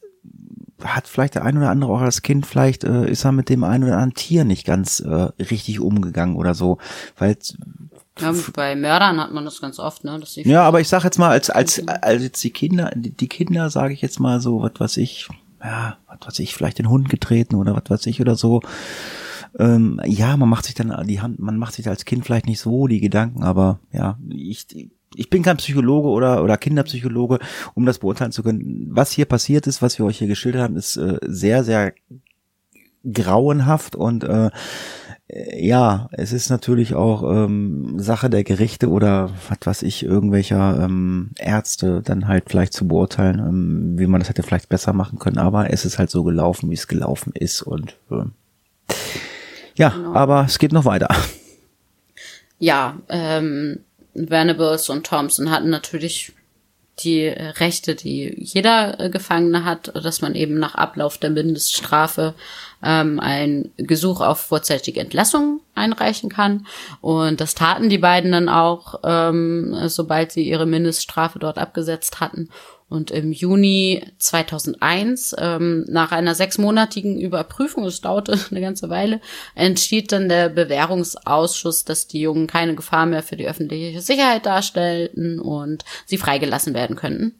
hat 0.82 1.08
vielleicht 1.08 1.34
der 1.34 1.44
ein 1.44 1.56
oder 1.56 1.70
andere 1.70 1.92
auch 1.92 2.00
als 2.00 2.22
Kind, 2.22 2.46
vielleicht 2.46 2.84
äh, 2.84 3.08
ist 3.08 3.24
er 3.24 3.32
mit 3.32 3.48
dem 3.48 3.64
einen 3.64 3.84
oder 3.84 3.94
anderen 3.94 4.14
Tier 4.14 4.44
nicht 4.44 4.66
ganz 4.66 5.00
äh, 5.00 5.28
richtig 5.40 5.80
umgegangen 5.80 6.36
oder 6.36 6.54
so, 6.54 6.78
weil 7.16 7.36
Ja, 8.20 8.34
bei 8.54 8.76
Mördern 8.76 9.20
hat 9.20 9.32
man 9.32 9.44
das 9.44 9.60
ganz 9.60 9.78
oft, 9.78 10.04
ne? 10.04 10.18
Dass 10.20 10.34
sie 10.34 10.42
Ja, 10.42 10.62
aber 10.62 10.80
ich 10.80 10.88
sag 10.88 11.04
jetzt 11.04 11.18
mal, 11.18 11.30
als, 11.30 11.50
als, 11.50 11.86
als 11.88 12.22
jetzt 12.22 12.44
die 12.44 12.50
Kinder, 12.50 12.90
die, 12.94 13.10
die 13.10 13.28
Kinder, 13.28 13.70
sage 13.70 13.94
ich 13.94 14.02
jetzt 14.02 14.20
mal 14.20 14.40
so, 14.40 14.62
was 14.62 14.72
weiß 14.78 14.96
ich, 14.98 15.28
ja, 15.62 15.96
was 16.06 16.26
weiß 16.26 16.38
ich, 16.40 16.54
vielleicht 16.54 16.78
den 16.78 16.90
Hund 16.90 17.08
getreten 17.08 17.54
oder 17.54 17.74
was 17.74 17.88
weiß 17.88 18.06
ich 18.06 18.20
oder 18.20 18.36
so. 18.36 18.60
Ähm, 19.58 20.00
ja, 20.04 20.36
man 20.36 20.48
macht 20.48 20.64
sich 20.64 20.74
dann 20.74 21.06
die 21.06 21.20
Hand, 21.20 21.38
man 21.38 21.58
macht 21.58 21.74
sich 21.74 21.88
als 21.88 22.04
Kind 22.04 22.24
vielleicht 22.24 22.46
nicht 22.46 22.60
so 22.60 22.86
die 22.86 23.00
Gedanken, 23.00 23.42
aber 23.42 23.80
ja, 23.92 24.18
ich, 24.30 24.66
ich 25.14 25.30
bin 25.30 25.42
kein 25.42 25.58
Psychologe 25.58 26.08
oder, 26.08 26.42
oder 26.42 26.56
Kinderpsychologe, 26.56 27.38
um 27.74 27.86
das 27.86 28.00
beurteilen 28.00 28.32
zu 28.32 28.42
können. 28.42 28.88
Was 28.90 29.12
hier 29.12 29.26
passiert 29.26 29.66
ist, 29.66 29.82
was 29.82 29.98
wir 29.98 30.06
euch 30.06 30.18
hier 30.18 30.28
geschildert 30.28 30.62
haben, 30.62 30.76
ist 30.76 30.96
äh, 30.96 31.18
sehr, 31.22 31.62
sehr 31.62 31.94
grauenhaft 33.04 33.96
und 33.96 34.24
äh, 34.24 34.50
ja, 35.26 36.08
es 36.12 36.32
ist 36.32 36.50
natürlich 36.50 36.94
auch 36.94 37.22
ähm, 37.22 37.98
Sache 37.98 38.28
der 38.28 38.44
Gerichte 38.44 38.90
oder 38.90 39.30
was 39.48 39.58
weiß 39.64 39.82
ich, 39.82 40.04
irgendwelcher 40.04 40.84
ähm, 40.84 41.30
Ärzte 41.38 42.02
dann 42.02 42.28
halt 42.28 42.44
vielleicht 42.48 42.72
zu 42.72 42.86
beurteilen, 42.86 43.38
ähm, 43.38 43.98
wie 43.98 44.06
man 44.06 44.20
das 44.20 44.28
hätte 44.28 44.42
vielleicht 44.42 44.68
besser 44.68 44.92
machen 44.92 45.18
können, 45.18 45.38
aber 45.38 45.72
es 45.72 45.84
ist 45.84 45.98
halt 45.98 46.10
so 46.10 46.24
gelaufen, 46.24 46.70
wie 46.70 46.74
es 46.74 46.88
gelaufen 46.88 47.32
ist 47.34 47.62
und 47.62 47.98
äh, 48.10 48.24
ja, 49.74 49.94
aber 50.12 50.44
es 50.46 50.58
geht 50.58 50.72
noch 50.72 50.84
weiter. 50.84 51.08
ja, 52.58 52.98
ähm, 53.08 53.80
Venables 54.14 54.88
und 54.90 55.06
Thompson 55.06 55.50
hatten 55.50 55.70
natürlich 55.70 56.32
die 57.00 57.26
Rechte, 57.26 57.94
die 57.96 58.34
jeder 58.38 59.08
Gefangene 59.10 59.64
hat, 59.64 59.92
dass 59.94 60.20
man 60.20 60.34
eben 60.34 60.58
nach 60.58 60.76
Ablauf 60.76 61.18
der 61.18 61.30
Mindeststrafe 61.30 62.34
ähm, 62.84 63.18
ein 63.18 63.72
Gesuch 63.76 64.20
auf 64.20 64.40
vorzeitige 64.40 65.00
Entlassung 65.00 65.60
einreichen 65.74 66.30
kann. 66.30 66.66
Und 67.00 67.40
das 67.40 67.54
taten 67.54 67.88
die 67.88 67.98
beiden 67.98 68.30
dann 68.30 68.48
auch, 68.48 69.00
ähm, 69.02 69.74
sobald 69.88 70.30
sie 70.30 70.48
ihre 70.48 70.66
Mindeststrafe 70.66 71.38
dort 71.40 71.58
abgesetzt 71.58 72.20
hatten. 72.20 72.48
Und 72.88 73.10
im 73.10 73.32
Juni 73.32 74.04
2001, 74.18 75.34
ähm, 75.38 75.84
nach 75.88 76.12
einer 76.12 76.34
sechsmonatigen 76.34 77.18
Überprüfung, 77.18 77.84
es 77.84 78.00
dauerte 78.00 78.38
eine 78.50 78.60
ganze 78.60 78.90
Weile, 78.90 79.20
entschied 79.54 80.12
dann 80.12 80.28
der 80.28 80.48
Bewährungsausschuss, 80.48 81.84
dass 81.84 82.06
die 82.06 82.20
Jungen 82.20 82.46
keine 82.46 82.74
Gefahr 82.74 83.06
mehr 83.06 83.22
für 83.22 83.36
die 83.36 83.48
öffentliche 83.48 84.00
Sicherheit 84.00 84.46
darstellten 84.46 85.40
und 85.40 85.84
sie 86.06 86.18
freigelassen 86.18 86.74
werden 86.74 86.96
könnten. 86.96 87.34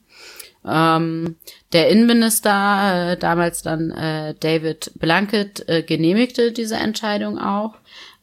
Ähm, 0.67 1.37
der 1.75 1.91
Innenminister, 1.91 3.13
äh, 3.13 3.17
damals 3.19 3.63
dann 3.63 3.91
äh, 3.91 4.35
David 4.41 4.93
Blunkett, 4.95 5.69
äh, 5.69 5.83
genehmigte 5.83 6.53
diese 6.53 6.77
Entscheidung 6.77 7.39
auch. 7.39 7.75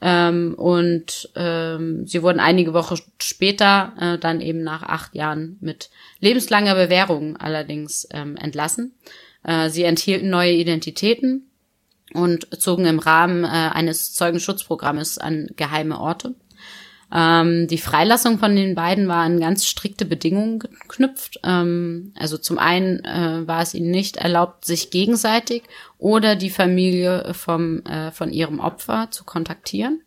Ähm, 0.02 0.56
und 0.56 1.30
ähm, 1.36 2.08
sie 2.08 2.24
wurden 2.24 2.40
einige 2.40 2.74
Wochen 2.74 2.98
später 3.22 3.94
äh, 4.00 4.18
dann 4.18 4.42
eben 4.42 4.64
nach 4.64 4.82
acht 4.82 5.14
Jahren 5.14 5.58
mit 5.62 5.92
lebenslanger 6.20 6.74
Bewährung 6.74 7.38
allerdings 7.38 8.08
ähm, 8.12 8.36
entlassen. 8.36 8.96
Äh, 9.44 9.70
sie 9.70 9.84
enthielten 9.84 10.30
neue 10.30 10.54
Identitäten 10.54 11.52
und 12.14 12.48
zogen 12.60 12.86
im 12.86 13.00
Rahmen 13.00 13.44
äh, 13.44 13.48
eines 13.48 14.14
Zeugenschutzprogrammes 14.14 15.20
an 15.20 15.50
geheime 15.56 16.00
Orte. 16.00 16.34
Ähm, 17.14 17.68
die 17.68 17.78
Freilassung 17.78 18.40
von 18.40 18.56
den 18.56 18.74
beiden 18.74 19.08
war 19.08 19.24
an 19.24 19.40
ganz 19.40 19.66
strikte 19.66 20.06
Bedingungen 20.06 20.60
geknüpft. 20.60 21.40
Ähm, 21.44 22.14
also 22.18 22.38
zum 22.38 22.58
einen 22.58 23.04
äh, 23.04 23.46
war 23.46 23.62
es 23.62 23.74
ihnen 23.74 23.92
nicht 23.92 24.18
erlaubt, 24.18 24.66
sich 24.66 24.92
gegenseitig 24.92 25.64
oder 25.98 26.36
die 26.36 26.50
Familie 26.50 27.34
vom, 27.34 27.84
äh, 27.86 28.12
von 28.12 28.32
ihrem 28.32 28.60
Opfer 28.60 29.10
zu 29.12 29.26
kontaktieren. 29.26 30.02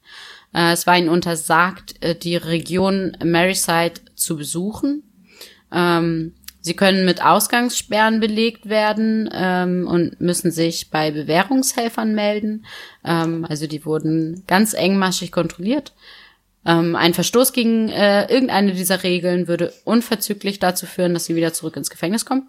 Äh, 0.54 0.72
es 0.72 0.86
war 0.86 0.96
ihnen 0.96 1.10
untersagt, 1.10 2.02
äh, 2.02 2.14
die 2.14 2.36
Region 2.36 3.16
Maryside 3.22 4.00
zu 4.14 4.36
besuchen. 4.36 5.02
Ähm, 5.70 6.32
sie 6.62 6.74
können 6.74 7.04
mit 7.04 7.22
Ausgangssperren 7.22 8.20
belegt 8.20 8.70
werden 8.70 9.28
ähm, 9.30 9.86
und 9.86 10.20
müssen 10.22 10.50
sich 10.50 10.90
bei 10.90 11.10
Bewährungshelfern 11.10 12.14
melden. 12.14 12.64
Ähm, 13.04 13.44
also 13.46 13.66
die 13.66 13.84
wurden 13.84 14.44
ganz 14.46 14.72
engmaschig 14.72 15.32
kontrolliert. 15.32 15.92
Ähm, 16.66 16.96
ein 16.96 17.14
Verstoß 17.14 17.52
gegen 17.52 17.88
äh, 17.88 18.30
irgendeine 18.32 18.72
dieser 18.72 19.02
Regeln 19.02 19.48
würde 19.48 19.72
unverzüglich 19.84 20.58
dazu 20.58 20.86
führen, 20.86 21.14
dass 21.14 21.26
sie 21.26 21.36
wieder 21.36 21.52
zurück 21.52 21.76
ins 21.76 21.90
Gefängnis 21.90 22.24
kommen. 22.24 22.48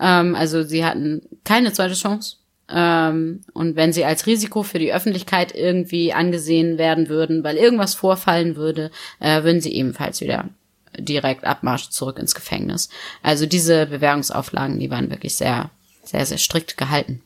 Ähm, 0.00 0.34
also 0.34 0.62
sie 0.62 0.84
hatten 0.84 1.22
keine 1.44 1.72
zweite 1.72 1.94
Chance. 1.94 2.36
Ähm, 2.68 3.40
und 3.52 3.76
wenn 3.76 3.92
sie 3.92 4.04
als 4.04 4.26
Risiko 4.26 4.62
für 4.62 4.78
die 4.78 4.92
Öffentlichkeit 4.92 5.54
irgendwie 5.54 6.12
angesehen 6.12 6.78
werden 6.78 7.08
würden, 7.08 7.44
weil 7.44 7.56
irgendwas 7.56 7.94
vorfallen 7.94 8.56
würde, 8.56 8.90
äh, 9.20 9.42
würden 9.42 9.60
sie 9.60 9.74
ebenfalls 9.74 10.20
wieder 10.20 10.48
direkt 10.98 11.44
Abmarsch 11.44 11.90
zurück 11.90 12.18
ins 12.18 12.34
Gefängnis. 12.34 12.88
Also 13.22 13.46
diese 13.46 13.86
Bewährungsauflagen, 13.86 14.78
die 14.78 14.90
waren 14.90 15.10
wirklich 15.10 15.34
sehr, 15.34 15.70
sehr, 16.04 16.24
sehr 16.26 16.38
strikt 16.38 16.76
gehalten. 16.76 17.22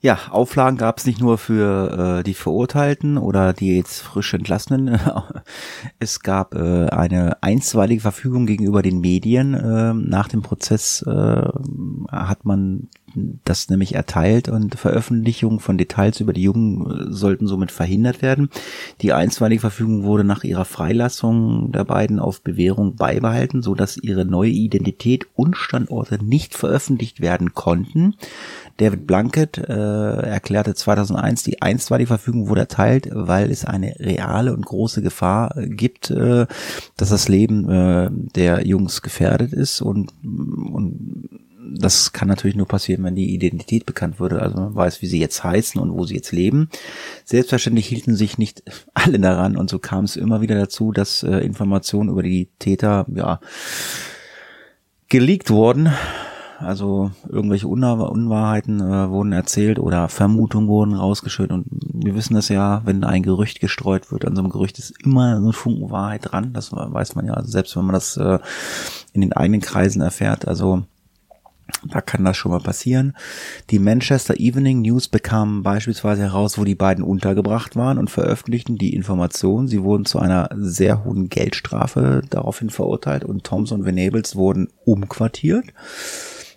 Ja, 0.00 0.16
Auflagen 0.30 0.76
gab 0.76 0.98
es 0.98 1.06
nicht 1.06 1.20
nur 1.20 1.38
für 1.38 2.18
äh, 2.20 2.22
die 2.22 2.34
Verurteilten 2.34 3.18
oder 3.18 3.52
die 3.52 3.76
jetzt 3.76 4.00
frisch 4.00 4.32
Entlassenen. 4.32 5.00
es 5.98 6.20
gab 6.20 6.54
äh, 6.54 6.86
eine 6.86 7.42
einstweilige 7.42 8.02
Verfügung 8.02 8.46
gegenüber 8.46 8.82
den 8.82 9.00
Medien. 9.00 9.54
Äh, 9.54 9.94
nach 9.94 10.28
dem 10.28 10.42
Prozess 10.42 11.02
äh, 11.02 11.48
hat 12.12 12.44
man 12.44 12.86
das 13.44 13.68
nämlich 13.70 13.94
erteilt 13.94 14.48
und 14.48 14.74
Veröffentlichungen 14.74 15.60
von 15.60 15.78
Details 15.78 16.20
über 16.20 16.32
die 16.32 16.42
Jungen 16.42 17.08
äh, 17.08 17.12
sollten 17.12 17.46
somit 17.46 17.72
verhindert 17.72 18.22
werden. 18.22 18.50
Die 19.00 19.12
einstweilige 19.12 19.60
Verfügung 19.60 20.04
wurde 20.04 20.24
nach 20.24 20.44
ihrer 20.44 20.64
Freilassung 20.64 21.72
der 21.72 21.84
beiden 21.84 22.20
auf 22.20 22.42
Bewährung 22.42 22.96
beibehalten, 22.96 23.62
so 23.62 23.74
dass 23.74 23.96
ihre 23.96 24.24
neue 24.24 24.50
Identität 24.50 25.26
und 25.34 25.56
Standorte 25.56 26.22
nicht 26.22 26.54
veröffentlicht 26.54 27.20
werden 27.20 27.54
konnten. 27.54 28.14
David 28.78 29.06
Blunkett 29.06 29.58
äh, 29.58 29.72
erklärte 29.72 30.74
2001, 30.74 31.42
die 31.42 31.60
einstweilige 31.60 32.08
Verfügung 32.08 32.48
wurde 32.48 32.62
erteilt, 32.62 33.08
weil 33.12 33.50
es 33.50 33.64
eine 33.64 33.94
reale 33.98 34.54
und 34.54 34.64
große 34.64 35.02
Gefahr 35.02 35.56
äh, 35.56 35.68
gibt, 35.68 36.10
äh, 36.10 36.46
dass 36.96 37.10
das 37.10 37.28
Leben 37.28 37.68
äh, 37.68 38.08
der 38.10 38.66
Jungs 38.66 39.02
gefährdet 39.02 39.52
ist 39.52 39.80
und, 39.80 40.12
und 40.22 41.28
das 41.76 42.12
kann 42.12 42.28
natürlich 42.28 42.56
nur 42.56 42.68
passieren, 42.68 43.04
wenn 43.04 43.16
die 43.16 43.34
Identität 43.34 43.84
bekannt 43.84 44.20
wurde, 44.20 44.40
also 44.40 44.56
man 44.56 44.74
weiß, 44.74 45.02
wie 45.02 45.06
sie 45.06 45.20
jetzt 45.20 45.42
heißen 45.42 45.80
und 45.80 45.92
wo 45.92 46.04
sie 46.04 46.14
jetzt 46.14 46.32
leben. 46.32 46.70
Selbstverständlich 47.24 47.86
hielten 47.86 48.14
sich 48.14 48.38
nicht 48.38 48.62
alle 48.94 49.18
daran 49.18 49.56
und 49.56 49.68
so 49.68 49.80
kam 49.80 50.04
es 50.04 50.16
immer 50.16 50.40
wieder 50.40 50.56
dazu, 50.56 50.92
dass 50.92 51.24
äh, 51.24 51.38
Informationen 51.38 52.10
über 52.10 52.22
die 52.22 52.48
Täter 52.58 53.06
ja 53.12 53.40
geleakt 55.08 55.50
wurden. 55.50 55.90
Also 56.58 57.12
irgendwelche 57.28 57.68
Unwahr 57.68 58.10
Unwahrheiten 58.10 58.80
äh, 58.80 59.10
wurden 59.10 59.32
erzählt 59.32 59.78
oder 59.78 60.08
Vermutungen 60.08 60.68
wurden 60.68 60.94
rausgeschüttet 60.94 61.52
und 61.52 61.66
wir 61.70 62.16
wissen 62.16 62.34
das 62.34 62.48
ja, 62.48 62.82
wenn 62.84 63.04
ein 63.04 63.22
Gerücht 63.22 63.60
gestreut 63.60 64.10
wird, 64.10 64.24
an 64.24 64.34
so 64.34 64.42
einem 64.42 64.50
Gerücht 64.50 64.78
ist 64.78 65.00
immer 65.04 65.40
so 65.40 65.48
ein 65.48 65.52
Funken 65.52 65.90
Wahrheit 65.90 66.32
dran, 66.32 66.52
das 66.52 66.72
weiß 66.72 67.14
man 67.14 67.26
ja, 67.26 67.34
also 67.34 67.48
selbst 67.48 67.76
wenn 67.76 67.84
man 67.84 67.94
das 67.94 68.16
äh, 68.16 68.40
in 69.12 69.20
den 69.20 69.32
eigenen 69.32 69.60
Kreisen 69.60 70.02
erfährt, 70.02 70.48
also 70.48 70.82
da 71.84 72.00
kann 72.00 72.24
das 72.24 72.36
schon 72.36 72.50
mal 72.50 72.60
passieren. 72.60 73.14
Die 73.70 73.78
Manchester 73.78 74.40
Evening 74.40 74.80
News 74.82 75.06
bekamen 75.06 75.62
beispielsweise 75.62 76.22
heraus, 76.22 76.58
wo 76.58 76.64
die 76.64 76.74
beiden 76.74 77.04
untergebracht 77.04 77.76
waren 77.76 77.98
und 77.98 78.10
veröffentlichten 78.10 78.78
die 78.78 78.94
Informationen. 78.94 79.68
Sie 79.68 79.82
wurden 79.82 80.06
zu 80.06 80.18
einer 80.18 80.48
sehr 80.56 81.04
hohen 81.04 81.28
Geldstrafe 81.28 82.22
daraufhin 82.30 82.70
verurteilt 82.70 83.24
und 83.24 83.44
Thompson 83.44 83.80
und 83.80 83.86
Venables 83.86 84.34
wurden 84.34 84.68
umquartiert. 84.84 85.66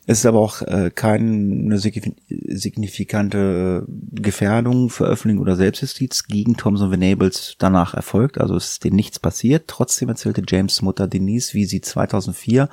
Es 0.08 0.20
ist 0.20 0.26
aber 0.26 0.40
auch 0.40 0.62
äh, 0.64 0.92
keine 0.94 1.78
signifikante 1.78 3.86
äh, 3.88 4.20
Gefährdung, 4.20 4.90
Veröffentlichung 4.90 5.42
oder 5.42 5.56
Selbstjustiz 5.56 6.26
gegen 6.26 6.58
Thompson 6.58 6.92
Venables 6.92 7.56
danach 7.60 7.94
erfolgt. 7.94 8.40
Also 8.40 8.56
ist 8.56 8.84
denen 8.84 8.96
nichts 8.96 9.20
passiert. 9.20 9.66
Trotzdem 9.68 10.10
erzählte 10.10 10.44
James 10.48 10.82
Mutter 10.82 11.08
Denise, 11.08 11.54
wie 11.54 11.66
sie 11.66 11.82
2004 11.82 12.68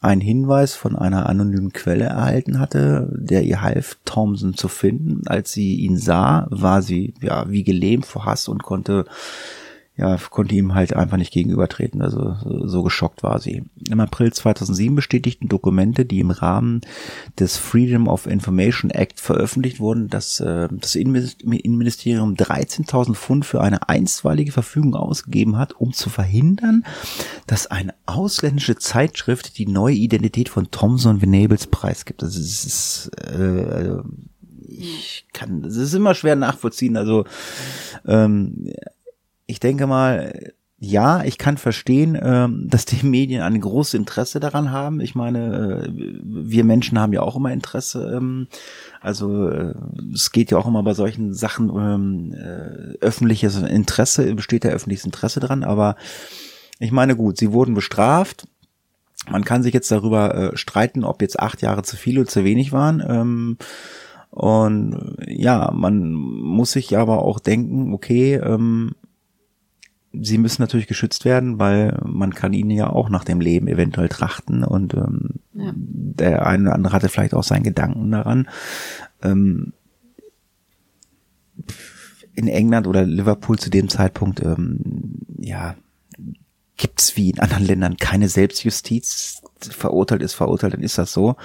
einen 0.00 0.20
Hinweis 0.20 0.74
von 0.74 0.96
einer 0.96 1.28
anonymen 1.28 1.72
Quelle 1.72 2.04
erhalten 2.04 2.58
hatte, 2.58 3.08
der 3.12 3.44
ihr 3.44 3.62
half, 3.62 3.96
Thompson 4.04 4.54
zu 4.54 4.68
finden. 4.68 5.22
Als 5.26 5.52
sie 5.52 5.76
ihn 5.76 5.96
sah, 5.96 6.46
war 6.50 6.82
sie 6.82 7.14
ja 7.22 7.48
wie 7.48 7.64
gelähmt 7.64 8.06
vor 8.06 8.24
Hass 8.24 8.48
und 8.48 8.62
konnte 8.62 9.06
ja, 9.98 10.18
konnte 10.30 10.54
ihm 10.54 10.74
halt 10.74 10.94
einfach 10.94 11.16
nicht 11.16 11.32
gegenübertreten. 11.32 12.02
Also 12.02 12.36
so 12.66 12.82
geschockt 12.82 13.22
war 13.22 13.40
sie. 13.40 13.64
Im 13.88 14.00
April 14.00 14.30
2007 14.30 14.94
bestätigten 14.94 15.48
Dokumente, 15.48 16.04
die 16.04 16.20
im 16.20 16.30
Rahmen 16.30 16.82
des 17.38 17.56
Freedom 17.56 18.06
of 18.06 18.26
Information 18.26 18.90
Act 18.90 19.20
veröffentlicht 19.20 19.80
wurden, 19.80 20.08
dass 20.08 20.40
äh, 20.40 20.68
das 20.70 20.96
Innenministerium 20.96 22.34
13.000 22.34 23.14
Pfund 23.14 23.46
für 23.46 23.62
eine 23.62 23.88
einstweilige 23.88 24.52
Verfügung 24.52 24.94
ausgegeben 24.94 25.56
hat, 25.56 25.72
um 25.72 25.94
zu 25.94 26.10
verhindern, 26.10 26.84
dass 27.46 27.66
eine 27.66 27.94
ausländische 28.04 28.76
Zeitschrift 28.76 29.56
die 29.56 29.66
neue 29.66 29.94
Identität 29.94 30.50
von 30.50 30.70
Thomson 30.70 31.22
Venables 31.22 31.68
preisgibt. 31.68 32.22
Also 32.22 32.38
es 32.38 32.66
ist 32.66 33.10
äh, 33.16 33.64
also 33.66 34.02
ich 34.68 35.26
kann, 35.32 35.64
es 35.64 35.76
ist 35.76 35.94
immer 35.94 36.14
schwer 36.14 36.36
nachvollziehen. 36.36 36.96
Also 36.96 37.24
ähm, 38.06 38.70
ich 39.46 39.60
denke 39.60 39.86
mal, 39.86 40.52
ja, 40.78 41.24
ich 41.24 41.38
kann 41.38 41.56
verstehen, 41.56 42.18
ähm, 42.20 42.66
dass 42.70 42.84
die 42.84 43.04
Medien 43.04 43.42
ein 43.42 43.60
großes 43.60 43.94
Interesse 43.94 44.40
daran 44.40 44.70
haben. 44.70 45.00
Ich 45.00 45.14
meine, 45.14 45.86
äh, 45.86 45.90
wir 46.22 46.64
Menschen 46.64 46.98
haben 46.98 47.12
ja 47.12 47.22
auch 47.22 47.36
immer 47.36 47.52
Interesse. 47.52 48.14
Ähm, 48.16 48.48
also 49.00 49.48
äh, 49.48 49.74
es 50.12 50.32
geht 50.32 50.50
ja 50.50 50.58
auch 50.58 50.66
immer 50.66 50.82
bei 50.82 50.94
solchen 50.94 51.32
Sachen 51.32 51.70
ähm, 51.70 52.34
äh, 52.34 52.98
öffentliches 53.00 53.56
Interesse, 53.62 54.34
besteht 54.34 54.64
ja 54.64 54.70
öffentliches 54.70 55.06
Interesse 55.06 55.40
dran. 55.40 55.64
Aber 55.64 55.96
ich 56.78 56.92
meine, 56.92 57.16
gut, 57.16 57.38
sie 57.38 57.52
wurden 57.52 57.74
bestraft. 57.74 58.46
Man 59.30 59.44
kann 59.44 59.62
sich 59.62 59.72
jetzt 59.72 59.90
darüber 59.90 60.52
streiten, 60.54 61.02
ob 61.02 61.22
jetzt 61.22 61.40
acht 61.40 61.62
Jahre 61.62 61.82
zu 61.82 61.96
viel 61.96 62.18
oder 62.18 62.28
zu 62.28 62.44
wenig 62.44 62.70
waren. 62.70 63.56
Und 64.30 65.16
ja, 65.26 65.72
man 65.72 66.12
muss 66.12 66.72
sich 66.72 66.96
aber 66.96 67.22
auch 67.22 67.40
denken, 67.40 67.92
okay, 67.92 68.38
sie 70.20 70.38
müssen 70.38 70.62
natürlich 70.62 70.86
geschützt 70.86 71.24
werden, 71.24 71.58
weil 71.58 71.98
man 72.04 72.34
kann 72.34 72.52
ihnen 72.52 72.70
ja 72.70 72.88
auch 72.88 73.08
nach 73.08 73.24
dem 73.24 73.40
Leben 73.40 73.68
eventuell 73.68 74.08
trachten 74.08 74.64
und 74.64 74.94
ähm, 74.94 75.30
ja. 75.54 75.72
der 75.74 76.46
eine 76.46 76.64
oder 76.64 76.74
andere 76.74 76.92
hatte 76.94 77.08
vielleicht 77.08 77.34
auch 77.34 77.42
seinen 77.42 77.62
Gedanken 77.62 78.10
daran. 78.10 78.48
Ähm, 79.22 79.72
in 82.34 82.48
England 82.48 82.86
oder 82.86 83.04
Liverpool 83.04 83.58
zu 83.58 83.70
dem 83.70 83.88
Zeitpunkt, 83.88 84.42
ähm, 84.42 85.20
ja, 85.38 85.74
gibt's 86.76 87.16
wie 87.16 87.30
in 87.30 87.40
anderen 87.40 87.64
Ländern 87.64 87.96
keine 87.96 88.28
Selbstjustiz. 88.28 89.42
Verurteilt 89.58 90.22
ist 90.22 90.34
verurteilt, 90.34 90.74
dann 90.74 90.82
ist 90.82 90.98
das 90.98 91.12
so. 91.12 91.36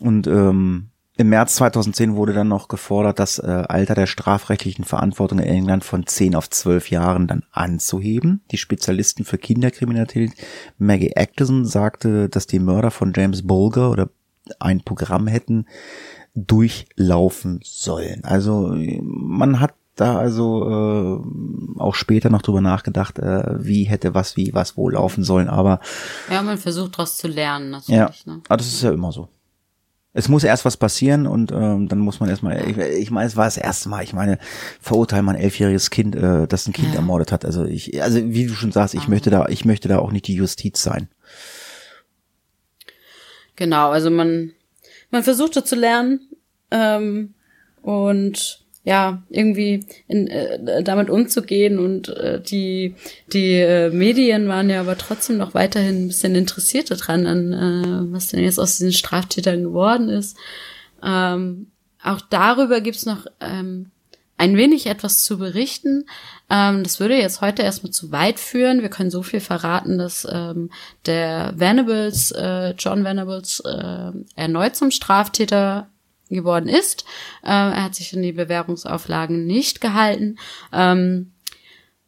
Und 0.00 0.26
ähm, 0.26 0.90
im 1.18 1.30
März 1.30 1.56
2010 1.56 2.14
wurde 2.14 2.34
dann 2.34 2.48
noch 2.48 2.68
gefordert, 2.68 3.18
das 3.18 3.38
äh, 3.38 3.64
Alter 3.68 3.94
der 3.94 4.06
strafrechtlichen 4.06 4.84
Verantwortung 4.84 5.38
in 5.38 5.46
England 5.46 5.84
von 5.84 6.06
10 6.06 6.34
auf 6.34 6.50
12 6.50 6.90
Jahren 6.90 7.26
dann 7.26 7.42
anzuheben. 7.52 8.42
Die 8.50 8.58
Spezialisten 8.58 9.24
für 9.24 9.38
Kinderkriminalität 9.38 10.32
Maggie 10.78 11.16
Ackerson 11.16 11.64
sagte, 11.64 12.28
dass 12.28 12.46
die 12.46 12.58
Mörder 12.58 12.90
von 12.90 13.12
James 13.16 13.46
Bulger 13.46 13.90
oder 13.90 14.10
ein 14.58 14.82
Programm 14.82 15.26
hätten 15.26 15.66
durchlaufen 16.34 17.60
sollen. 17.64 18.22
Also 18.24 18.74
man 19.00 19.58
hat 19.58 19.74
da 19.94 20.18
also 20.18 20.68
äh, 20.68 21.80
auch 21.80 21.94
später 21.94 22.28
noch 22.28 22.42
drüber 22.42 22.60
nachgedacht, 22.60 23.18
äh, 23.18 23.64
wie 23.64 23.84
hätte 23.84 24.14
was 24.14 24.36
wie 24.36 24.52
was 24.52 24.76
wohl 24.76 24.92
laufen 24.92 25.24
sollen, 25.24 25.48
aber 25.48 25.80
ja, 26.30 26.42
man 26.42 26.58
versucht 26.58 26.92
daraus 26.94 27.16
zu 27.16 27.28
lernen 27.28 27.70
natürlich. 27.70 27.96
Ja, 27.96 28.12
ne? 28.26 28.42
aber 28.46 28.58
das 28.58 28.66
ist 28.66 28.82
ja 28.82 28.92
immer 28.92 29.10
so 29.10 29.30
es 30.16 30.30
muss 30.30 30.44
erst 30.44 30.64
was 30.64 30.78
passieren 30.78 31.26
und 31.26 31.52
ähm, 31.52 31.88
dann 31.88 31.98
muss 31.98 32.20
man 32.20 32.30
erstmal, 32.30 32.66
ich, 32.66 32.78
ich 32.78 33.10
meine, 33.10 33.26
es 33.26 33.36
war 33.36 33.44
das 33.44 33.58
erste 33.58 33.90
Mal, 33.90 34.02
ich 34.02 34.14
meine, 34.14 34.38
verurteilen 34.80 35.26
man 35.26 35.36
ein 35.36 35.42
elfjähriges 35.42 35.90
Kind, 35.90 36.16
äh, 36.16 36.46
das 36.48 36.66
ein 36.66 36.72
Kind 36.72 36.88
ja. 36.88 36.94
ermordet 36.94 37.32
hat. 37.32 37.44
Also 37.44 37.66
ich, 37.66 38.02
also 38.02 38.18
wie 38.24 38.46
du 38.46 38.54
schon 38.54 38.72
sagst, 38.72 38.94
ich 38.94 39.02
ah. 39.02 39.10
möchte 39.10 39.28
da, 39.28 39.46
ich 39.48 39.66
möchte 39.66 39.88
da 39.88 39.98
auch 39.98 40.12
nicht 40.12 40.26
die 40.26 40.34
Justiz 40.34 40.82
sein. 40.82 41.10
Genau, 43.56 43.90
also 43.90 44.10
man, 44.10 44.52
man 45.10 45.22
versuchte 45.22 45.64
zu 45.64 45.76
lernen 45.76 46.20
ähm, 46.70 47.34
und 47.82 48.65
ja, 48.86 49.20
irgendwie 49.30 49.84
in, 50.06 50.28
äh, 50.28 50.80
damit 50.84 51.10
umzugehen 51.10 51.80
und 51.80 52.08
äh, 52.08 52.40
die, 52.40 52.94
die 53.32 53.54
äh, 53.54 53.90
Medien 53.90 54.46
waren 54.46 54.70
ja 54.70 54.78
aber 54.78 54.96
trotzdem 54.96 55.38
noch 55.38 55.54
weiterhin 55.54 56.04
ein 56.04 56.06
bisschen 56.06 56.36
interessiert 56.36 56.92
daran, 56.92 57.26
an 57.26 57.52
äh, 57.52 58.12
was 58.12 58.28
denn 58.28 58.44
jetzt 58.44 58.60
aus 58.60 58.76
diesen 58.76 58.92
Straftätern 58.92 59.64
geworden 59.64 60.08
ist. 60.08 60.36
Ähm, 61.02 61.66
auch 62.00 62.20
darüber 62.20 62.80
gibt's 62.80 63.06
noch 63.06 63.26
ähm, 63.40 63.90
ein 64.36 64.56
wenig 64.56 64.86
etwas 64.86 65.24
zu 65.24 65.36
berichten. 65.36 66.04
Ähm, 66.48 66.84
das 66.84 67.00
würde 67.00 67.16
jetzt 67.16 67.40
heute 67.40 67.62
erstmal 67.62 67.90
zu 67.90 68.12
weit 68.12 68.38
führen. 68.38 68.82
Wir 68.82 68.88
können 68.88 69.10
so 69.10 69.24
viel 69.24 69.40
verraten, 69.40 69.98
dass 69.98 70.28
ähm, 70.30 70.70
der 71.06 71.54
Venables, 71.56 72.30
äh, 72.30 72.72
John 72.78 73.02
Venables, 73.02 73.58
äh, 73.66 74.12
erneut 74.36 74.76
zum 74.76 74.92
Straftäter 74.92 75.88
geworden 76.28 76.68
ist. 76.68 77.04
Äh, 77.42 77.50
er 77.50 77.84
hat 77.84 77.94
sich 77.94 78.14
an 78.14 78.22
die 78.22 78.32
Bewährungsauflagen 78.32 79.46
nicht 79.46 79.80
gehalten. 79.80 80.38
Ähm, 80.72 81.32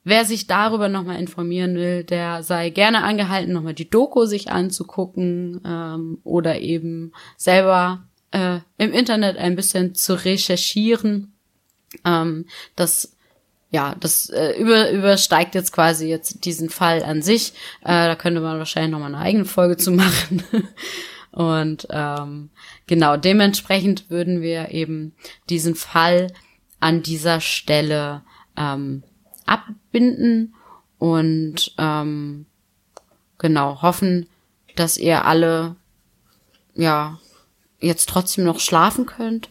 wer 0.04 0.24
sich 0.24 0.46
darüber 0.46 0.88
nochmal 0.88 1.18
informieren 1.18 1.74
will, 1.76 2.04
der 2.04 2.42
sei 2.42 2.70
gerne 2.70 3.02
angehalten, 3.02 3.52
nochmal 3.52 3.74
die 3.74 3.90
Doku 3.90 4.24
sich 4.24 4.50
anzugucken 4.50 5.60
ähm, 5.64 6.18
oder 6.24 6.60
eben 6.60 7.12
selber 7.36 8.04
äh, 8.30 8.60
im 8.76 8.92
Internet 8.92 9.36
ein 9.36 9.56
bisschen 9.56 9.94
zu 9.94 10.14
recherchieren. 10.14 11.32
Ähm, 12.04 12.46
das 12.76 13.14
ja, 13.70 13.94
das 14.00 14.30
äh, 14.30 14.58
über, 14.58 14.90
übersteigt 14.90 15.54
jetzt 15.54 15.72
quasi 15.72 16.08
jetzt 16.08 16.46
diesen 16.46 16.70
Fall 16.70 17.02
an 17.02 17.20
sich. 17.20 17.52
Äh, 17.82 18.06
da 18.06 18.14
könnte 18.14 18.40
man 18.40 18.58
wahrscheinlich 18.58 18.92
nochmal 18.92 19.14
eine 19.14 19.22
eigene 19.22 19.44
Folge 19.44 19.76
zu 19.76 19.90
machen. 19.92 20.42
Und 21.32 21.86
ähm, 21.90 22.50
genau, 22.88 23.16
dementsprechend 23.16 24.10
würden 24.10 24.42
wir 24.42 24.72
eben 24.72 25.14
diesen 25.48 25.76
Fall 25.76 26.32
an 26.80 27.02
dieser 27.02 27.40
Stelle 27.40 28.22
ähm, 28.56 29.04
abbinden 29.46 30.54
und 30.98 31.74
ähm, 31.78 32.46
genau 33.38 33.82
hoffen, 33.82 34.28
dass 34.74 34.96
ihr 34.96 35.24
alle 35.24 35.76
ja 36.74 37.18
jetzt 37.80 38.08
trotzdem 38.08 38.44
noch 38.44 38.60
schlafen 38.60 39.06
könnt, 39.06 39.50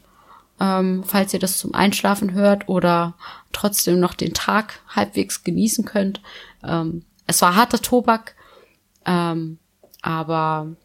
ähm, 0.60 1.04
falls 1.06 1.34
ihr 1.34 1.40
das 1.40 1.58
zum 1.58 1.74
Einschlafen 1.74 2.34
hört 2.34 2.68
oder 2.68 3.16
trotzdem 3.54 4.00
noch 4.00 4.14
den 4.14 4.34
Tag 4.34 4.82
halbwegs 4.90 5.44
genießen 5.44 5.86
könnt. 5.86 6.22
Ähm, 6.64 7.06
es 7.26 7.42
war 7.42 7.56
harter 7.56 7.82
Tobak, 7.82 8.36
ähm, 9.06 9.60
aber 10.02 10.76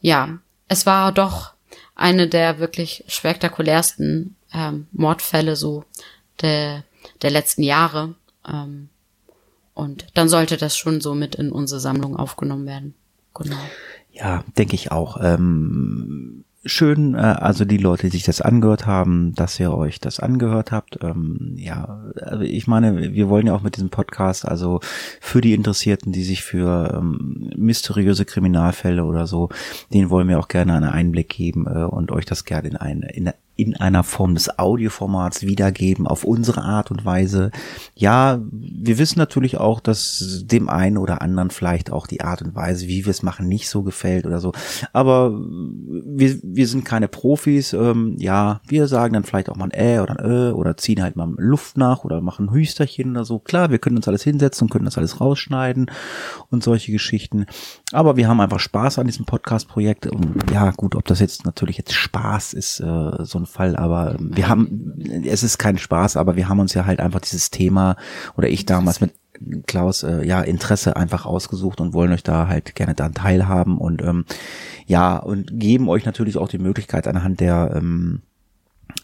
ja, 0.00 0.38
es 0.68 0.86
war 0.86 1.12
doch 1.12 1.55
eine 1.96 2.28
der 2.28 2.58
wirklich 2.60 3.04
spektakulärsten 3.08 4.36
ähm, 4.52 4.86
Mordfälle 4.92 5.56
so 5.56 5.84
der, 6.40 6.84
der 7.22 7.30
letzten 7.30 7.62
Jahre. 7.62 8.14
Ähm, 8.46 8.90
und 9.74 10.06
dann 10.14 10.28
sollte 10.28 10.56
das 10.56 10.76
schon 10.76 11.00
so 11.00 11.14
mit 11.14 11.34
in 11.34 11.50
unsere 11.50 11.80
Sammlung 11.80 12.16
aufgenommen 12.16 12.66
werden. 12.66 12.94
Genau. 13.34 13.58
Ja, 14.12 14.44
denke 14.56 14.74
ich 14.74 14.92
auch. 14.92 15.18
Ähm, 15.20 16.44
schön, 16.66 17.14
äh, 17.14 17.18
also 17.18 17.64
die 17.64 17.76
Leute, 17.76 18.06
die 18.06 18.16
sich 18.16 18.24
das 18.24 18.40
angehört 18.40 18.86
haben, 18.86 19.34
dass 19.34 19.58
ihr 19.58 19.72
euch 19.72 20.00
das 20.00 20.20
angehört 20.20 20.72
habt. 20.72 20.98
Ähm, 21.02 21.54
ja, 21.56 22.04
also 22.20 22.42
ich 22.42 22.66
meine, 22.66 23.12
wir 23.14 23.28
wollen 23.28 23.46
ja 23.46 23.54
auch 23.54 23.62
mit 23.62 23.76
diesem 23.76 23.90
Podcast, 23.90 24.46
also 24.46 24.80
für 25.20 25.40
die 25.40 25.54
Interessierten, 25.54 26.12
die 26.12 26.24
sich 26.24 26.42
für 26.42 26.94
ähm, 26.98 27.50
mysteriöse 27.56 28.24
Kriminalfälle 28.24 29.04
oder 29.04 29.26
so, 29.26 29.48
denen 29.92 30.10
wollen 30.10 30.28
wir 30.28 30.38
auch 30.38 30.48
gerne 30.48 30.74
einen 30.74 30.88
Einblick 30.88 31.28
geben 31.28 31.66
äh, 31.66 31.84
und 31.84 32.12
euch 32.12 32.24
das 32.24 32.44
gerne 32.44 32.68
in 32.68 32.76
eine 32.76 33.10
in 33.12 33.30
in 33.56 33.74
einer 33.74 34.04
Form 34.04 34.34
des 34.34 34.58
Audioformats 34.58 35.42
wiedergeben, 35.42 36.06
auf 36.06 36.24
unsere 36.24 36.62
Art 36.62 36.90
und 36.90 37.04
Weise. 37.04 37.50
Ja, 37.94 38.38
wir 38.52 38.98
wissen 38.98 39.18
natürlich 39.18 39.56
auch, 39.56 39.80
dass 39.80 40.44
dem 40.44 40.68
einen 40.68 40.98
oder 40.98 41.22
anderen 41.22 41.50
vielleicht 41.50 41.90
auch 41.90 42.06
die 42.06 42.20
Art 42.20 42.42
und 42.42 42.54
Weise, 42.54 42.86
wie 42.86 43.06
wir 43.06 43.10
es 43.10 43.22
machen, 43.22 43.48
nicht 43.48 43.70
so 43.70 43.82
gefällt 43.82 44.26
oder 44.26 44.40
so. 44.40 44.52
Aber 44.92 45.30
wir, 45.32 46.38
wir 46.42 46.66
sind 46.68 46.84
keine 46.84 47.08
Profis. 47.08 47.72
Ähm, 47.72 48.16
ja, 48.18 48.60
wir 48.68 48.88
sagen 48.88 49.14
dann 49.14 49.24
vielleicht 49.24 49.48
auch 49.48 49.56
mal 49.56 49.70
ein 49.70 49.70
Äh 49.70 50.00
oder 50.00 50.18
ein 50.18 50.26
Ö 50.26 50.50
oder 50.52 50.76
ziehen 50.76 51.02
halt 51.02 51.16
mal 51.16 51.32
Luft 51.38 51.78
nach 51.78 52.04
oder 52.04 52.20
machen 52.20 52.52
Hüsterchen 52.52 53.12
oder 53.12 53.24
so. 53.24 53.38
Klar, 53.38 53.70
wir 53.70 53.78
können 53.78 53.96
uns 53.96 54.08
alles 54.08 54.22
hinsetzen 54.22 54.66
und 54.66 54.70
können 54.70 54.84
das 54.84 54.98
alles 54.98 55.20
rausschneiden 55.20 55.90
und 56.50 56.62
solche 56.62 56.92
Geschichten. 56.92 57.46
Aber 57.92 58.16
wir 58.16 58.28
haben 58.28 58.40
einfach 58.40 58.60
Spaß 58.60 58.98
an 58.98 59.06
diesem 59.06 59.24
Podcast-Projekt. 59.24 60.08
Ja, 60.52 60.72
gut, 60.72 60.94
ob 60.94 61.06
das 61.06 61.20
jetzt 61.20 61.46
natürlich 61.46 61.78
jetzt 61.78 61.94
Spaß 61.94 62.52
ist, 62.52 62.80
äh, 62.80 63.24
so 63.24 63.38
ein 63.38 63.45
Fall, 63.46 63.76
aber 63.76 64.16
wir 64.18 64.48
haben, 64.48 64.94
es 65.24 65.42
ist 65.42 65.58
kein 65.58 65.78
Spaß, 65.78 66.16
aber 66.16 66.36
wir 66.36 66.48
haben 66.48 66.60
uns 66.60 66.74
ja 66.74 66.86
halt 66.86 67.00
einfach 67.00 67.20
dieses 67.20 67.50
Thema 67.50 67.96
oder 68.36 68.48
ich 68.48 68.66
damals 68.66 69.00
mit 69.00 69.12
Klaus 69.66 70.02
äh, 70.02 70.24
ja 70.24 70.40
Interesse 70.40 70.96
einfach 70.96 71.26
ausgesucht 71.26 71.80
und 71.80 71.92
wollen 71.92 72.12
euch 72.12 72.22
da 72.22 72.48
halt 72.48 72.74
gerne 72.74 72.94
dann 72.94 73.14
teilhaben 73.14 73.78
und 73.78 74.02
ähm, 74.02 74.24
ja 74.86 75.18
und 75.18 75.58
geben 75.58 75.88
euch 75.88 76.04
natürlich 76.04 76.38
auch 76.38 76.48
die 76.48 76.58
Möglichkeit 76.58 77.06
anhand 77.06 77.40
der 77.40 77.74
ähm, 77.76 78.22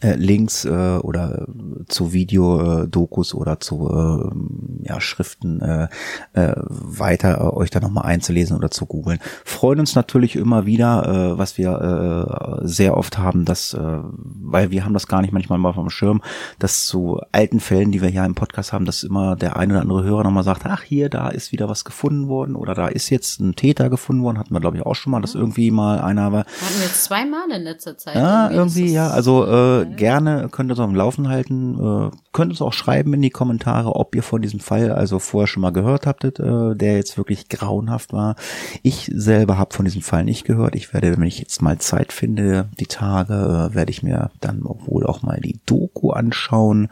äh, 0.03 0.15
Links 0.15 0.65
äh, 0.65 0.97
oder 1.01 1.47
zu 1.87 2.13
Videodokus 2.13 3.33
oder 3.33 3.59
zu 3.59 3.89
äh, 3.89 4.87
ja, 4.87 4.99
Schriften 4.99 5.61
äh, 5.61 5.87
äh, 6.33 6.55
weiter 6.57 7.39
äh, 7.39 7.55
euch 7.55 7.69
da 7.69 7.79
nochmal 7.79 8.05
einzulesen 8.05 8.57
oder 8.57 8.69
zu 8.69 8.85
googeln. 8.85 9.19
Freuen 9.45 9.79
uns 9.79 9.95
natürlich 9.95 10.35
immer 10.35 10.65
wieder, 10.65 11.33
äh, 11.33 11.37
was 11.37 11.57
wir 11.57 12.61
äh, 12.61 12.67
sehr 12.67 12.97
oft 12.97 13.17
haben, 13.17 13.45
dass, 13.45 13.73
äh, 13.73 13.79
weil 13.79 14.71
wir 14.71 14.83
haben 14.83 14.93
das 14.93 15.07
gar 15.07 15.21
nicht 15.21 15.33
manchmal 15.33 15.59
mal 15.59 15.73
vom 15.73 15.89
Schirm, 15.89 16.21
dass 16.59 16.85
zu 16.85 17.21
alten 17.31 17.59
Fällen, 17.59 17.91
die 17.91 18.01
wir 18.01 18.09
hier 18.09 18.25
im 18.25 18.35
Podcast 18.35 18.73
haben, 18.73 18.85
dass 18.85 19.03
immer 19.03 19.35
der 19.35 19.55
eine 19.55 19.73
oder 19.73 19.81
andere 19.81 20.03
Hörer 20.03 20.23
nochmal 20.23 20.43
sagt, 20.43 20.65
ach 20.65 20.81
hier, 20.81 21.09
da 21.09 21.29
ist 21.29 21.51
wieder 21.51 21.69
was 21.69 21.85
gefunden 21.85 22.27
worden 22.27 22.55
oder 22.55 22.73
da 22.73 22.87
ist 22.87 23.09
jetzt 23.09 23.39
ein 23.39 23.55
Täter 23.55 23.89
gefunden 23.89 24.23
worden, 24.23 24.37
hatten 24.37 24.53
wir 24.53 24.59
glaube 24.59 24.77
ich 24.77 24.85
auch 24.85 24.95
schon 24.95 25.11
mal, 25.11 25.21
dass 25.21 25.35
irgendwie 25.35 25.71
mal 25.71 25.99
einer 25.99 26.31
war. 26.31 26.39
Hatten 26.39 26.77
wir 26.77 26.85
jetzt 26.85 27.05
zweimal 27.05 27.49
in 27.55 27.61
letzter 27.61 27.97
Zeit. 27.97 28.15
Ja, 28.15 28.49
irgendwie, 28.49 28.91
ja, 28.91 29.09
also 29.09 29.45
äh, 29.45 29.72
gerne 29.85 30.49
könnt 30.51 30.69
ihr 30.69 30.73
uns 30.73 30.79
am 30.79 30.95
Laufen 30.95 31.29
halten. 31.29 31.77
Äh, 31.79 32.17
könnt 32.33 32.51
uns 32.51 32.61
auch 32.61 32.73
schreiben 32.73 33.13
in 33.13 33.21
die 33.21 33.29
Kommentare, 33.29 33.95
ob 33.95 34.15
ihr 34.15 34.23
von 34.23 34.41
diesem 34.41 34.59
Fall 34.59 34.91
also 34.91 35.19
vorher 35.19 35.47
schon 35.47 35.61
mal 35.61 35.71
gehört 35.71 36.07
habtet, 36.07 36.39
äh, 36.39 36.75
der 36.75 36.95
jetzt 36.95 37.17
wirklich 37.17 37.47
grauenhaft 37.47 38.11
war. 38.11 38.35
Ich 38.81 39.09
selber 39.13 39.57
habe 39.57 39.73
von 39.73 39.85
diesem 39.85 40.01
Fall 40.01 40.25
nicht 40.25 40.45
gehört. 40.45 40.75
Ich 40.75 40.93
werde, 40.93 41.15
wenn 41.17 41.27
ich 41.27 41.39
jetzt 41.39 41.61
mal 41.61 41.77
Zeit 41.77 42.11
finde, 42.11 42.69
die 42.79 42.87
Tage, 42.87 43.33
äh, 43.71 43.75
werde 43.75 43.91
ich 43.91 44.03
mir 44.03 44.31
dann 44.41 44.61
wohl 44.63 45.05
auch 45.05 45.21
mal 45.21 45.39
die 45.39 45.59
Doku 45.65 46.11
anschauen. 46.11 46.89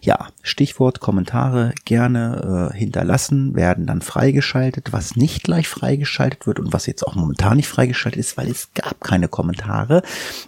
Ja, 0.00 0.28
Stichwort 0.42 1.00
Kommentare 1.00 1.74
gerne 1.84 2.70
äh, 2.72 2.76
hinterlassen, 2.76 3.54
werden 3.54 3.86
dann 3.86 4.00
freigeschaltet. 4.00 4.92
Was 4.92 5.16
nicht 5.16 5.44
gleich 5.44 5.68
freigeschaltet 5.68 6.46
wird 6.46 6.58
und 6.58 6.72
was 6.72 6.86
jetzt 6.86 7.06
auch 7.06 7.14
momentan 7.14 7.56
nicht 7.56 7.68
freigeschaltet 7.68 8.20
ist, 8.20 8.36
weil 8.36 8.48
es 8.48 8.70
gab 8.74 9.00
keine 9.00 9.28
Kommentare. 9.28 10.02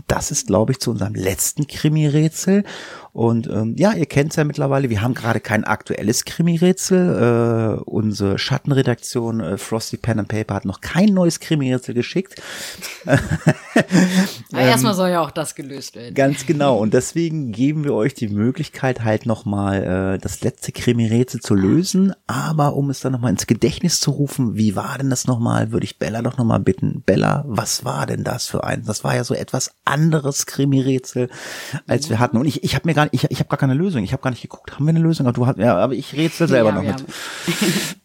Das 0.07 0.31
ist, 0.31 0.47
glaube 0.47 0.73
ich, 0.73 0.81
zu 0.81 0.90
unserem 0.90 1.15
letzten 1.15 1.66
Krimi-Rätsel. 1.70 2.64
Und 3.12 3.48
ähm, 3.48 3.74
ja, 3.76 3.92
ihr 3.92 4.06
kennt 4.06 4.30
es 4.30 4.36
ja 4.36 4.44
mittlerweile, 4.44 4.88
wir 4.88 5.02
haben 5.02 5.14
gerade 5.14 5.40
kein 5.40 5.64
aktuelles 5.64 6.24
Krimi-Rätsel. 6.24 7.78
Äh, 7.80 7.82
unsere 7.82 8.38
Schattenredaktion 8.38 9.40
äh, 9.40 9.58
Frosty 9.58 9.96
Pen 9.96 10.20
and 10.20 10.28
Paper 10.28 10.54
hat 10.54 10.64
noch 10.64 10.80
kein 10.80 11.08
neues 11.08 11.40
Krimi-Rätsel 11.40 11.94
geschickt. 11.94 12.40
Aber 13.06 14.60
erstmal 14.60 14.94
soll 14.94 15.10
ja 15.10 15.22
auch 15.22 15.32
das 15.32 15.56
gelöst 15.56 15.96
werden. 15.96 16.14
Ganz 16.14 16.46
genau. 16.46 16.78
Und 16.78 16.94
deswegen 16.94 17.50
geben 17.50 17.82
wir 17.84 17.94
euch 17.94 18.14
die 18.14 18.28
Möglichkeit, 18.28 19.02
halt 19.02 19.26
nochmal 19.26 20.14
äh, 20.14 20.18
das 20.18 20.42
letzte 20.42 20.70
Krimi-Rätsel 20.70 21.40
zu 21.40 21.54
lösen. 21.54 22.14
Aber 22.28 22.74
um 22.74 22.90
es 22.90 23.00
dann 23.00 23.12
nochmal 23.12 23.32
ins 23.32 23.48
Gedächtnis 23.48 23.98
zu 23.98 24.12
rufen, 24.12 24.56
wie 24.56 24.76
war 24.76 24.98
denn 24.98 25.10
das 25.10 25.26
nochmal, 25.26 25.72
würde 25.72 25.84
ich 25.84 25.98
Bella 25.98 26.22
doch 26.22 26.36
nochmal 26.36 26.60
bitten. 26.60 27.02
Bella, 27.04 27.44
was 27.46 27.84
war 27.84 28.06
denn 28.06 28.22
das 28.22 28.46
für 28.46 28.62
ein? 28.62 28.84
Das 28.84 29.02
war 29.02 29.16
ja 29.16 29.24
so 29.24 29.34
etwas 29.34 29.72
anderes 29.84 30.46
Krimi-Rätsel, 30.46 31.28
als 31.88 32.08
wir 32.08 32.20
hatten. 32.20 32.36
Und 32.36 32.46
ich, 32.46 32.62
ich 32.62 32.76
habe 32.76 32.88
mir 32.88 32.99
gar 33.01 33.10
nicht, 33.10 33.24
ich, 33.24 33.31
ich 33.31 33.39
habe 33.39 33.48
gar 33.48 33.59
keine 33.59 33.74
Lösung. 33.74 34.02
Ich 34.05 34.12
habe 34.12 34.22
gar 34.22 34.31
nicht 34.31 34.43
geguckt, 34.43 34.72
haben 34.72 34.85
wir 34.85 34.90
eine 34.90 35.01
Lösung? 35.01 35.27
Aber 35.27 35.32
du 35.32 35.47
hast, 35.47 35.59
ja, 35.59 35.77
aber 35.77 35.94
ich 35.94 36.14
rätsel 36.14 36.48
selber 36.48 36.70
Ja, 36.70 36.74
noch 36.74 36.82
mit. 36.82 37.05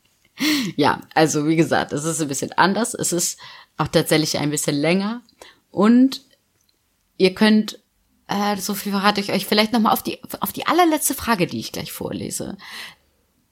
Ja, 0.75 0.99
also 1.13 1.47
wie 1.47 1.55
gesagt, 1.55 1.93
es 1.93 2.03
ist 2.03 2.21
ein 2.21 2.27
bisschen 2.27 2.51
anders. 2.57 2.93
Es 2.93 3.13
ist 3.13 3.39
auch 3.77 3.87
tatsächlich 3.87 4.37
ein 4.37 4.49
bisschen 4.49 4.75
länger. 4.75 5.21
Und 5.71 6.23
ihr 7.15 7.33
könnt, 7.33 7.79
äh, 8.27 8.57
so 8.57 8.73
viel 8.73 8.91
verrate 8.91 9.21
ich 9.21 9.31
euch, 9.31 9.45
vielleicht 9.45 9.71
nochmal 9.71 9.93
auf 9.93 10.03
die, 10.03 10.19
auf 10.41 10.51
die 10.51 10.67
allerletzte 10.67 11.13
Frage, 11.13 11.47
die 11.47 11.59
ich 11.59 11.71
gleich 11.71 11.93
vorlese. 11.93 12.57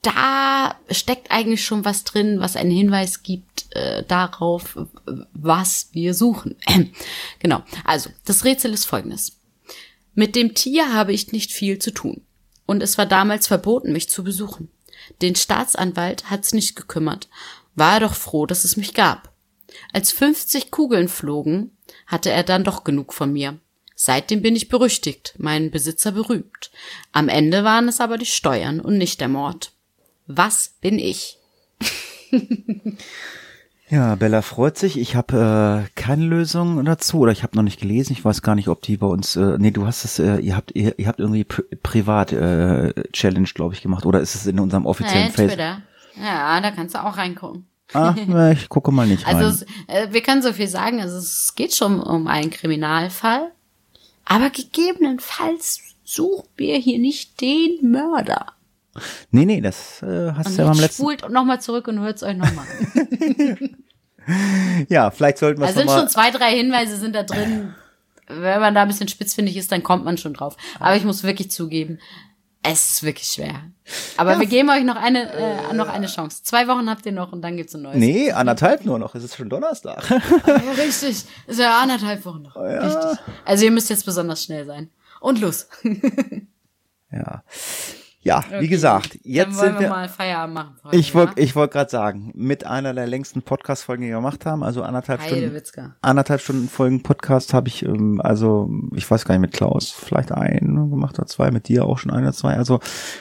Da 0.02 0.74
steckt 0.90 1.30
eigentlich 1.30 1.64
schon 1.64 1.86
was 1.86 2.04
drin, 2.04 2.40
was 2.40 2.54
einen 2.54 2.70
Hinweis 2.70 3.22
gibt 3.22 3.74
äh, 3.74 4.04
darauf, 4.04 4.76
was 5.32 5.88
wir 5.92 6.12
suchen. 6.12 6.54
genau. 7.38 7.62
Also, 7.84 8.10
das 8.26 8.44
Rätsel 8.44 8.74
ist 8.74 8.84
folgendes. 8.84 9.38
Mit 10.14 10.36
dem 10.36 10.54
Tier 10.54 10.92
habe 10.92 11.12
ich 11.12 11.32
nicht 11.32 11.52
viel 11.52 11.78
zu 11.78 11.92
tun. 11.92 12.22
Und 12.66 12.82
es 12.82 12.98
war 12.98 13.06
damals 13.06 13.46
verboten, 13.46 13.92
mich 13.92 14.08
zu 14.08 14.24
besuchen. 14.24 14.70
Den 15.22 15.34
Staatsanwalt 15.34 16.30
hat's 16.30 16.54
nicht 16.54 16.76
gekümmert. 16.76 17.28
War 17.74 17.94
er 17.94 18.00
doch 18.00 18.14
froh, 18.14 18.46
dass 18.46 18.64
es 18.64 18.76
mich 18.76 18.94
gab. 18.94 19.32
Als 19.92 20.12
50 20.12 20.70
Kugeln 20.70 21.08
flogen, 21.08 21.76
hatte 22.06 22.30
er 22.30 22.44
dann 22.44 22.64
doch 22.64 22.84
genug 22.84 23.12
von 23.12 23.32
mir. 23.32 23.58
Seitdem 23.96 24.42
bin 24.42 24.56
ich 24.56 24.68
berüchtigt, 24.68 25.34
meinen 25.38 25.70
Besitzer 25.70 26.12
berühmt. 26.12 26.70
Am 27.12 27.28
Ende 27.28 27.64
waren 27.64 27.88
es 27.88 28.00
aber 28.00 28.18
die 28.18 28.26
Steuern 28.26 28.80
und 28.80 28.98
nicht 28.98 29.20
der 29.20 29.28
Mord. 29.28 29.72
Was 30.26 30.74
bin 30.80 30.98
ich? 30.98 31.38
Ja, 33.90 34.14
Bella 34.14 34.40
freut 34.40 34.78
sich. 34.78 34.98
Ich 34.98 35.14
habe 35.14 35.84
äh, 35.86 35.90
keine 35.94 36.24
Lösung 36.24 36.84
dazu 36.84 37.18
oder 37.18 37.32
ich 37.32 37.42
habe 37.42 37.54
noch 37.56 37.62
nicht 37.62 37.80
gelesen. 37.80 38.12
Ich 38.12 38.24
weiß 38.24 38.40
gar 38.40 38.54
nicht, 38.54 38.68
ob 38.68 38.80
die 38.80 38.96
bei 38.96 39.06
uns. 39.06 39.36
Äh, 39.36 39.56
nee, 39.58 39.70
du 39.70 39.86
hast 39.86 40.04
es. 40.04 40.18
Äh, 40.18 40.38
ihr 40.38 40.56
habt 40.56 40.74
ihr, 40.74 40.98
ihr 40.98 41.06
habt 41.06 41.20
irgendwie 41.20 41.44
pri 41.44 41.62
privat 41.82 42.32
äh, 42.32 42.94
Challenge, 43.12 43.48
glaube 43.54 43.74
ich, 43.74 43.82
gemacht. 43.82 44.06
Oder 44.06 44.20
ist 44.20 44.34
es 44.34 44.46
in 44.46 44.58
unserem 44.58 44.86
offiziellen 44.86 45.30
Face? 45.30 45.52
Twitter. 45.52 45.82
Ja, 46.20 46.60
da 46.60 46.70
kannst 46.70 46.94
du 46.94 47.04
auch 47.04 47.18
reingucken. 47.18 47.66
Ah, 47.92 48.14
ich 48.52 48.68
gucke 48.70 48.90
mal 48.90 49.06
nicht 49.06 49.26
rein. 49.26 49.36
Also 49.36 49.48
es, 49.48 49.62
äh, 49.88 50.12
wir 50.12 50.22
können 50.22 50.42
so 50.42 50.52
viel 50.52 50.68
sagen, 50.68 51.00
also 51.00 51.18
es 51.18 51.54
geht 51.54 51.74
schon 51.74 52.00
um 52.00 52.26
einen 52.26 52.50
Kriminalfall, 52.50 53.52
aber 54.24 54.48
gegebenenfalls 54.48 55.80
suchen 56.04 56.48
wir 56.56 56.78
hier 56.78 56.98
nicht 56.98 57.40
den 57.40 57.90
Mörder. 57.90 58.53
Nee, 59.30 59.44
nee, 59.44 59.60
das 59.60 60.02
äh, 60.02 60.32
hast 60.32 60.46
Und 60.48 60.58
du 60.58 60.62
ja 60.62 60.68
beim 60.68 60.78
letzten. 60.80 61.02
spult 61.02 61.30
nochmal 61.30 61.60
zurück 61.60 61.88
und 61.88 62.00
hört 62.00 62.16
es 62.16 62.22
euch 62.22 62.36
nochmal. 62.36 62.66
Ja, 64.88 65.10
vielleicht 65.10 65.36
sollten 65.38 65.60
wir 65.60 65.66
Da 65.66 65.70
es 65.72 65.76
sind 65.76 65.90
schon 65.90 66.08
zwei, 66.08 66.30
drei 66.30 66.56
Hinweise 66.56 66.96
sind 66.96 67.14
da 67.14 67.24
drin. 67.24 67.74
Wenn 68.26 68.60
man 68.60 68.74
da 68.74 68.82
ein 68.82 68.88
bisschen 68.88 69.08
spitzfindig 69.08 69.56
ist, 69.56 69.70
dann 69.70 69.82
kommt 69.82 70.04
man 70.04 70.16
schon 70.16 70.32
drauf. 70.32 70.56
Aber 70.80 70.96
ich 70.96 71.04
muss 71.04 71.24
wirklich 71.24 71.50
zugeben, 71.50 71.98
es 72.62 72.88
ist 72.88 73.02
wirklich 73.02 73.28
schwer. 73.28 73.64
Aber 74.16 74.40
wir 74.40 74.46
geben 74.46 74.70
euch 74.70 74.82
noch 74.84 74.96
eine, 74.96 75.30
äh, 75.30 75.74
noch 75.74 75.88
eine 75.90 76.06
Chance. 76.06 76.42
Zwei 76.42 76.66
Wochen 76.68 76.88
habt 76.88 77.04
ihr 77.04 77.12
noch 77.12 77.32
und 77.32 77.42
dann 77.42 77.58
gibt's 77.58 77.74
ein 77.74 77.82
neues. 77.82 77.96
Nee, 77.96 78.32
anderthalb 78.32 78.86
nur 78.86 78.98
noch. 78.98 79.14
Es 79.14 79.22
ist 79.24 79.36
schon 79.36 79.50
Donnerstag. 79.50 80.08
Ja, 80.46 80.72
richtig. 80.78 81.24
Ist 81.46 81.60
ja 81.60 81.82
anderthalb 81.82 82.24
Wochen 82.24 82.42
noch. 82.42 82.56
Richtig. 82.56 83.18
Also 83.44 83.64
ihr 83.66 83.70
müsst 83.70 83.90
jetzt 83.90 84.06
besonders 84.06 84.42
schnell 84.42 84.64
sein. 84.64 84.88
Und 85.20 85.40
los. 85.40 85.68
ja. 87.12 87.42
Ja, 88.26 88.42
wie 88.58 88.68
gesagt, 88.68 89.18
jetzt 89.22 89.48
Dann 89.48 89.56
wollen 89.56 89.66
sind 89.66 89.74
wir 89.74 89.80
wir. 89.82 89.88
mal 89.90 90.08
Feierabend 90.08 90.54
machen. 90.54 90.74
Freunde, 90.80 90.96
Ich 90.96 91.14
wollte 91.14 91.34
ja? 91.38 91.44
ich 91.44 91.54
wollt 91.54 91.70
gerade 91.72 91.90
sagen, 91.90 92.32
mit 92.34 92.64
einer 92.64 92.94
der 92.94 93.06
längsten 93.06 93.42
Podcast-Folgen, 93.42 94.02
die 94.02 94.08
wir 94.08 94.16
gemacht 94.16 94.46
haben, 94.46 94.62
also 94.62 94.82
anderthalb 94.82 95.20
Stunden, 95.20 95.44
Heidewitzka. 95.44 95.94
anderthalb 96.00 96.40
Stunden 96.40 96.68
Folgen 96.70 97.02
Podcast 97.02 97.52
habe 97.52 97.68
ich, 97.68 97.84
ähm, 97.84 98.22
also 98.22 98.70
ich 98.94 99.10
weiß 99.10 99.26
gar 99.26 99.34
nicht, 99.34 99.42
mit 99.42 99.52
Klaus 99.52 99.90
vielleicht 99.90 100.32
einen 100.32 100.88
gemacht 100.88 101.18
oder 101.18 101.26
zwei, 101.26 101.50
mit 101.50 101.68
dir 101.68 101.84
auch 101.84 101.98
schon 101.98 102.10
ein 102.12 102.22
oder 102.22 102.32
zwei, 102.32 102.54
also 102.54 102.80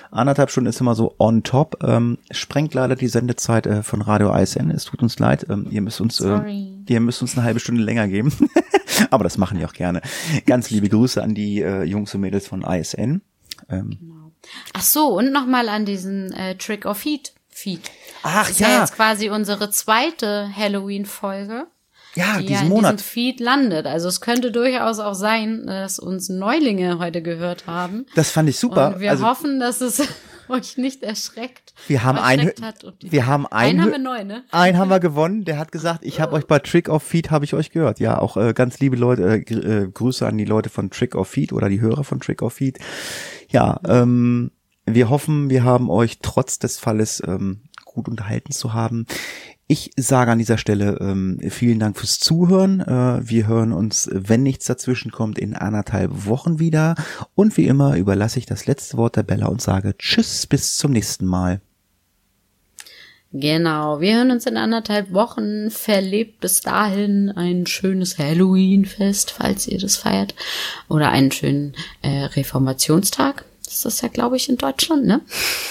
anderthalb 0.10 0.50
Stunden 0.52 0.70
ist 0.70 0.80
immer 0.80 0.96
so 0.96 1.14
on 1.20 1.44
top, 1.44 1.84
ähm, 1.84 2.18
sprengt 2.32 2.74
leider 2.74 2.96
die 2.96 3.08
Sendezeit 3.10 3.68
äh, 3.68 3.84
von 3.84 4.02
Radio 4.02 4.34
ISN, 4.34 4.72
es 4.72 4.86
tut 4.86 5.02
uns 5.04 5.20
leid, 5.20 5.46
ähm, 5.50 5.68
ihr 5.70 5.82
müsst 5.82 6.00
uns, 6.00 6.22
äh, 6.22 6.24
Sorry. 6.24 6.78
ihr 6.88 7.00
müsst 7.02 7.22
uns 7.22 7.36
eine 7.38 7.44
halbe 7.46 7.60
Stunde 7.60 7.84
länger 7.84 8.08
geben, 8.08 8.32
aber 9.12 9.26
das 9.26 9.38
machen 9.38 9.58
die 9.58 9.66
auch 9.66 9.74
gerne. 9.74 10.02
Ganz 10.46 10.70
liebe 10.70 10.88
Grüße 10.88 11.22
an 11.22 11.36
die 11.36 11.62
äh, 11.62 11.84
Jungs 11.84 12.16
und 12.16 12.22
Mädels 12.22 12.48
von 12.48 12.62
ISN. 12.62 13.22
Ähm, 13.70 13.98
Ach 14.74 14.82
so, 14.84 15.07
und 15.07 15.32
nochmal 15.32 15.70
an 15.70 15.86
diesen 15.86 16.32
äh, 16.34 16.56
Trick 16.56 16.86
or 16.86 16.95
Feed. 16.95 17.34
Feed. 17.49 17.82
Ach 18.24 18.48
Das 18.48 18.52
ist 18.52 18.60
ja. 18.60 18.70
ja. 18.70 18.80
jetzt 18.82 18.95
quasi 18.95 19.30
unsere 19.30 19.70
zweite 19.70 20.49
Halloween-Folge, 20.56 21.68
ja, 22.15 22.38
die 22.38 22.44
ja 22.45 22.49
diesen 22.49 22.64
in 22.64 22.70
Monat. 22.70 22.94
diesem 22.94 23.06
Feed 23.06 23.40
landet. 23.40 23.86
Also 23.86 24.07
es 24.07 24.22
könnte 24.22 24.52
durchaus 24.52 24.99
auch 24.99 25.14
sein, 25.14 25.68
dass 25.68 25.99
uns 25.99 26.30
Neulinge 26.30 26.99
heute 26.99 27.22
gehört 27.22 27.68
haben. 27.68 28.06
Das 28.15 28.32
fand 28.32 28.49
ich 28.49 28.57
super. 28.57 28.95
Und 28.95 28.99
wir 28.99 29.11
also, 29.11 29.26
hoffen, 29.26 29.60
dass 29.60 29.82
es 29.82 30.02
euch 30.49 30.78
nicht 30.78 31.03
erschreckt. 31.03 31.74
Wir 31.88 32.03
haben 32.03 32.18
einen, 32.18 32.52
wir 33.02 33.26
haben 33.26 33.48
einen, 33.48 33.80
einen 33.80 33.82
haben 33.82 33.91
wir 33.91 33.99
neu, 33.99 34.24
ne? 34.24 34.44
einen 34.52 34.78
haben 34.78 34.90
wir 34.90 34.99
gewonnen. 34.99 35.45
Der 35.45 35.57
hat 35.57 35.72
gesagt, 35.72 36.03
ich 36.03 36.20
habe 36.20 36.34
euch 36.34 36.45
bei 36.45 36.60
Trick 36.60 36.90
of 36.90 37.03
Feed 37.03 37.32
habe 37.32 37.45
ich 37.45 37.53
euch 37.53 37.72
gehört. 37.72 37.99
Ja, 37.99 38.20
auch 38.20 38.38
äh, 38.38 38.53
ganz 38.53 38.80
liebe 38.80 38.95
Leute, 38.95 39.24
äh, 39.24 39.53
äh, 39.53 39.91
Grüße 39.91 40.26
an 40.26 40.38
die 40.38 40.45
Leute 40.45 40.70
von 40.70 40.90
Trick 40.90 41.15
of 41.15 41.28
Feed 41.28 41.53
oder 41.53 41.70
die 41.70 41.82
Hörer 41.82 42.03
von 42.03 42.20
Trick 42.20 42.41
of 42.41 42.53
Feed. 42.53 42.80
Ja, 43.49 43.80
ähm, 43.88 44.52
wir 44.86 45.10
hoffen, 45.10 45.49
wir 45.49 45.64
haben 45.64 45.90
euch 45.90 46.20
trotz 46.22 46.60
des 46.60 46.78
Falles 46.78 47.24
ähm, 47.26 47.64
gut 47.86 48.10
unterhalten 48.10 48.52
zu 48.52 48.74
haben. 48.74 49.06
Ich 49.68 49.91
sage 49.98 50.31
an 50.31 50.40
dieser 50.40 50.57
Stelle 50.57 50.98
ähm, 50.99 51.40
vielen 51.49 51.80
Dank 51.80 51.98
fürs 51.98 52.19
Zuhören. 52.19 52.81
Äh, 52.81 53.22
wir 53.27 53.48
hören 53.48 53.72
uns, 53.72 54.10
wenn 54.11 54.44
nichts 54.44 54.65
dazwischen 54.65 55.11
kommt, 55.11 55.40
in 55.40 55.56
anderthalb 55.56 56.26
Wochen 56.26 56.60
wieder. 56.60 56.95
Und 57.34 57.56
wie 57.56 57.65
immer 57.68 57.95
überlasse 57.95 58.40
ich 58.40 58.45
das 58.45 58.65
letzte 58.65 58.98
Wort 58.98 59.15
der 59.15 59.23
Bella 59.23 59.48
und 59.48 59.61
sage 59.61 59.95
Tschüss, 59.98 60.48
bis 60.48 60.76
zum 60.76 60.91
nächsten 60.91 61.26
Mal. 61.26 61.61
Genau, 63.35 63.99
wir 63.99 64.15
hören 64.18 64.30
uns 64.30 64.45
in 64.45 64.57
anderthalb 64.57 65.11
Wochen. 65.11 65.72
Verlebt 65.72 66.40
bis 66.41 66.61
dahin 66.61 67.31
ein 67.31 67.65
schönes 67.65 68.19
Halloween-Fest, 68.19 69.31
falls 69.31 69.68
ihr 69.68 69.80
das 69.80 69.95
feiert. 69.95 70.35
Oder 70.88 71.10
einen 71.10 71.31
schönen 71.31 71.73
äh, 72.03 72.26
Reformationstag. 72.26 73.45
Das 73.65 73.85
ist 73.85 74.03
ja, 74.03 74.10
glaube 74.10 74.35
ich, 74.35 74.49
in 74.49 74.57
Deutschland, 74.57 75.06
ne? 75.06 75.22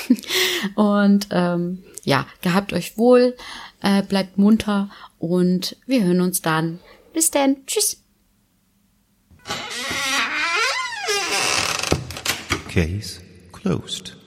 Und 0.74 1.28
ähm, 1.30 1.84
ja, 2.02 2.26
gehabt 2.40 2.72
euch 2.72 2.98
wohl, 2.98 3.36
äh, 3.82 4.02
bleibt 4.02 4.38
munter 4.38 4.90
und 5.18 5.76
wir 5.86 6.04
hören 6.04 6.20
uns 6.20 6.42
dann. 6.42 6.78
Bis 7.12 7.30
dann. 7.30 7.66
Tschüss. 7.66 8.02
Case 12.68 13.20
closed. 13.52 14.21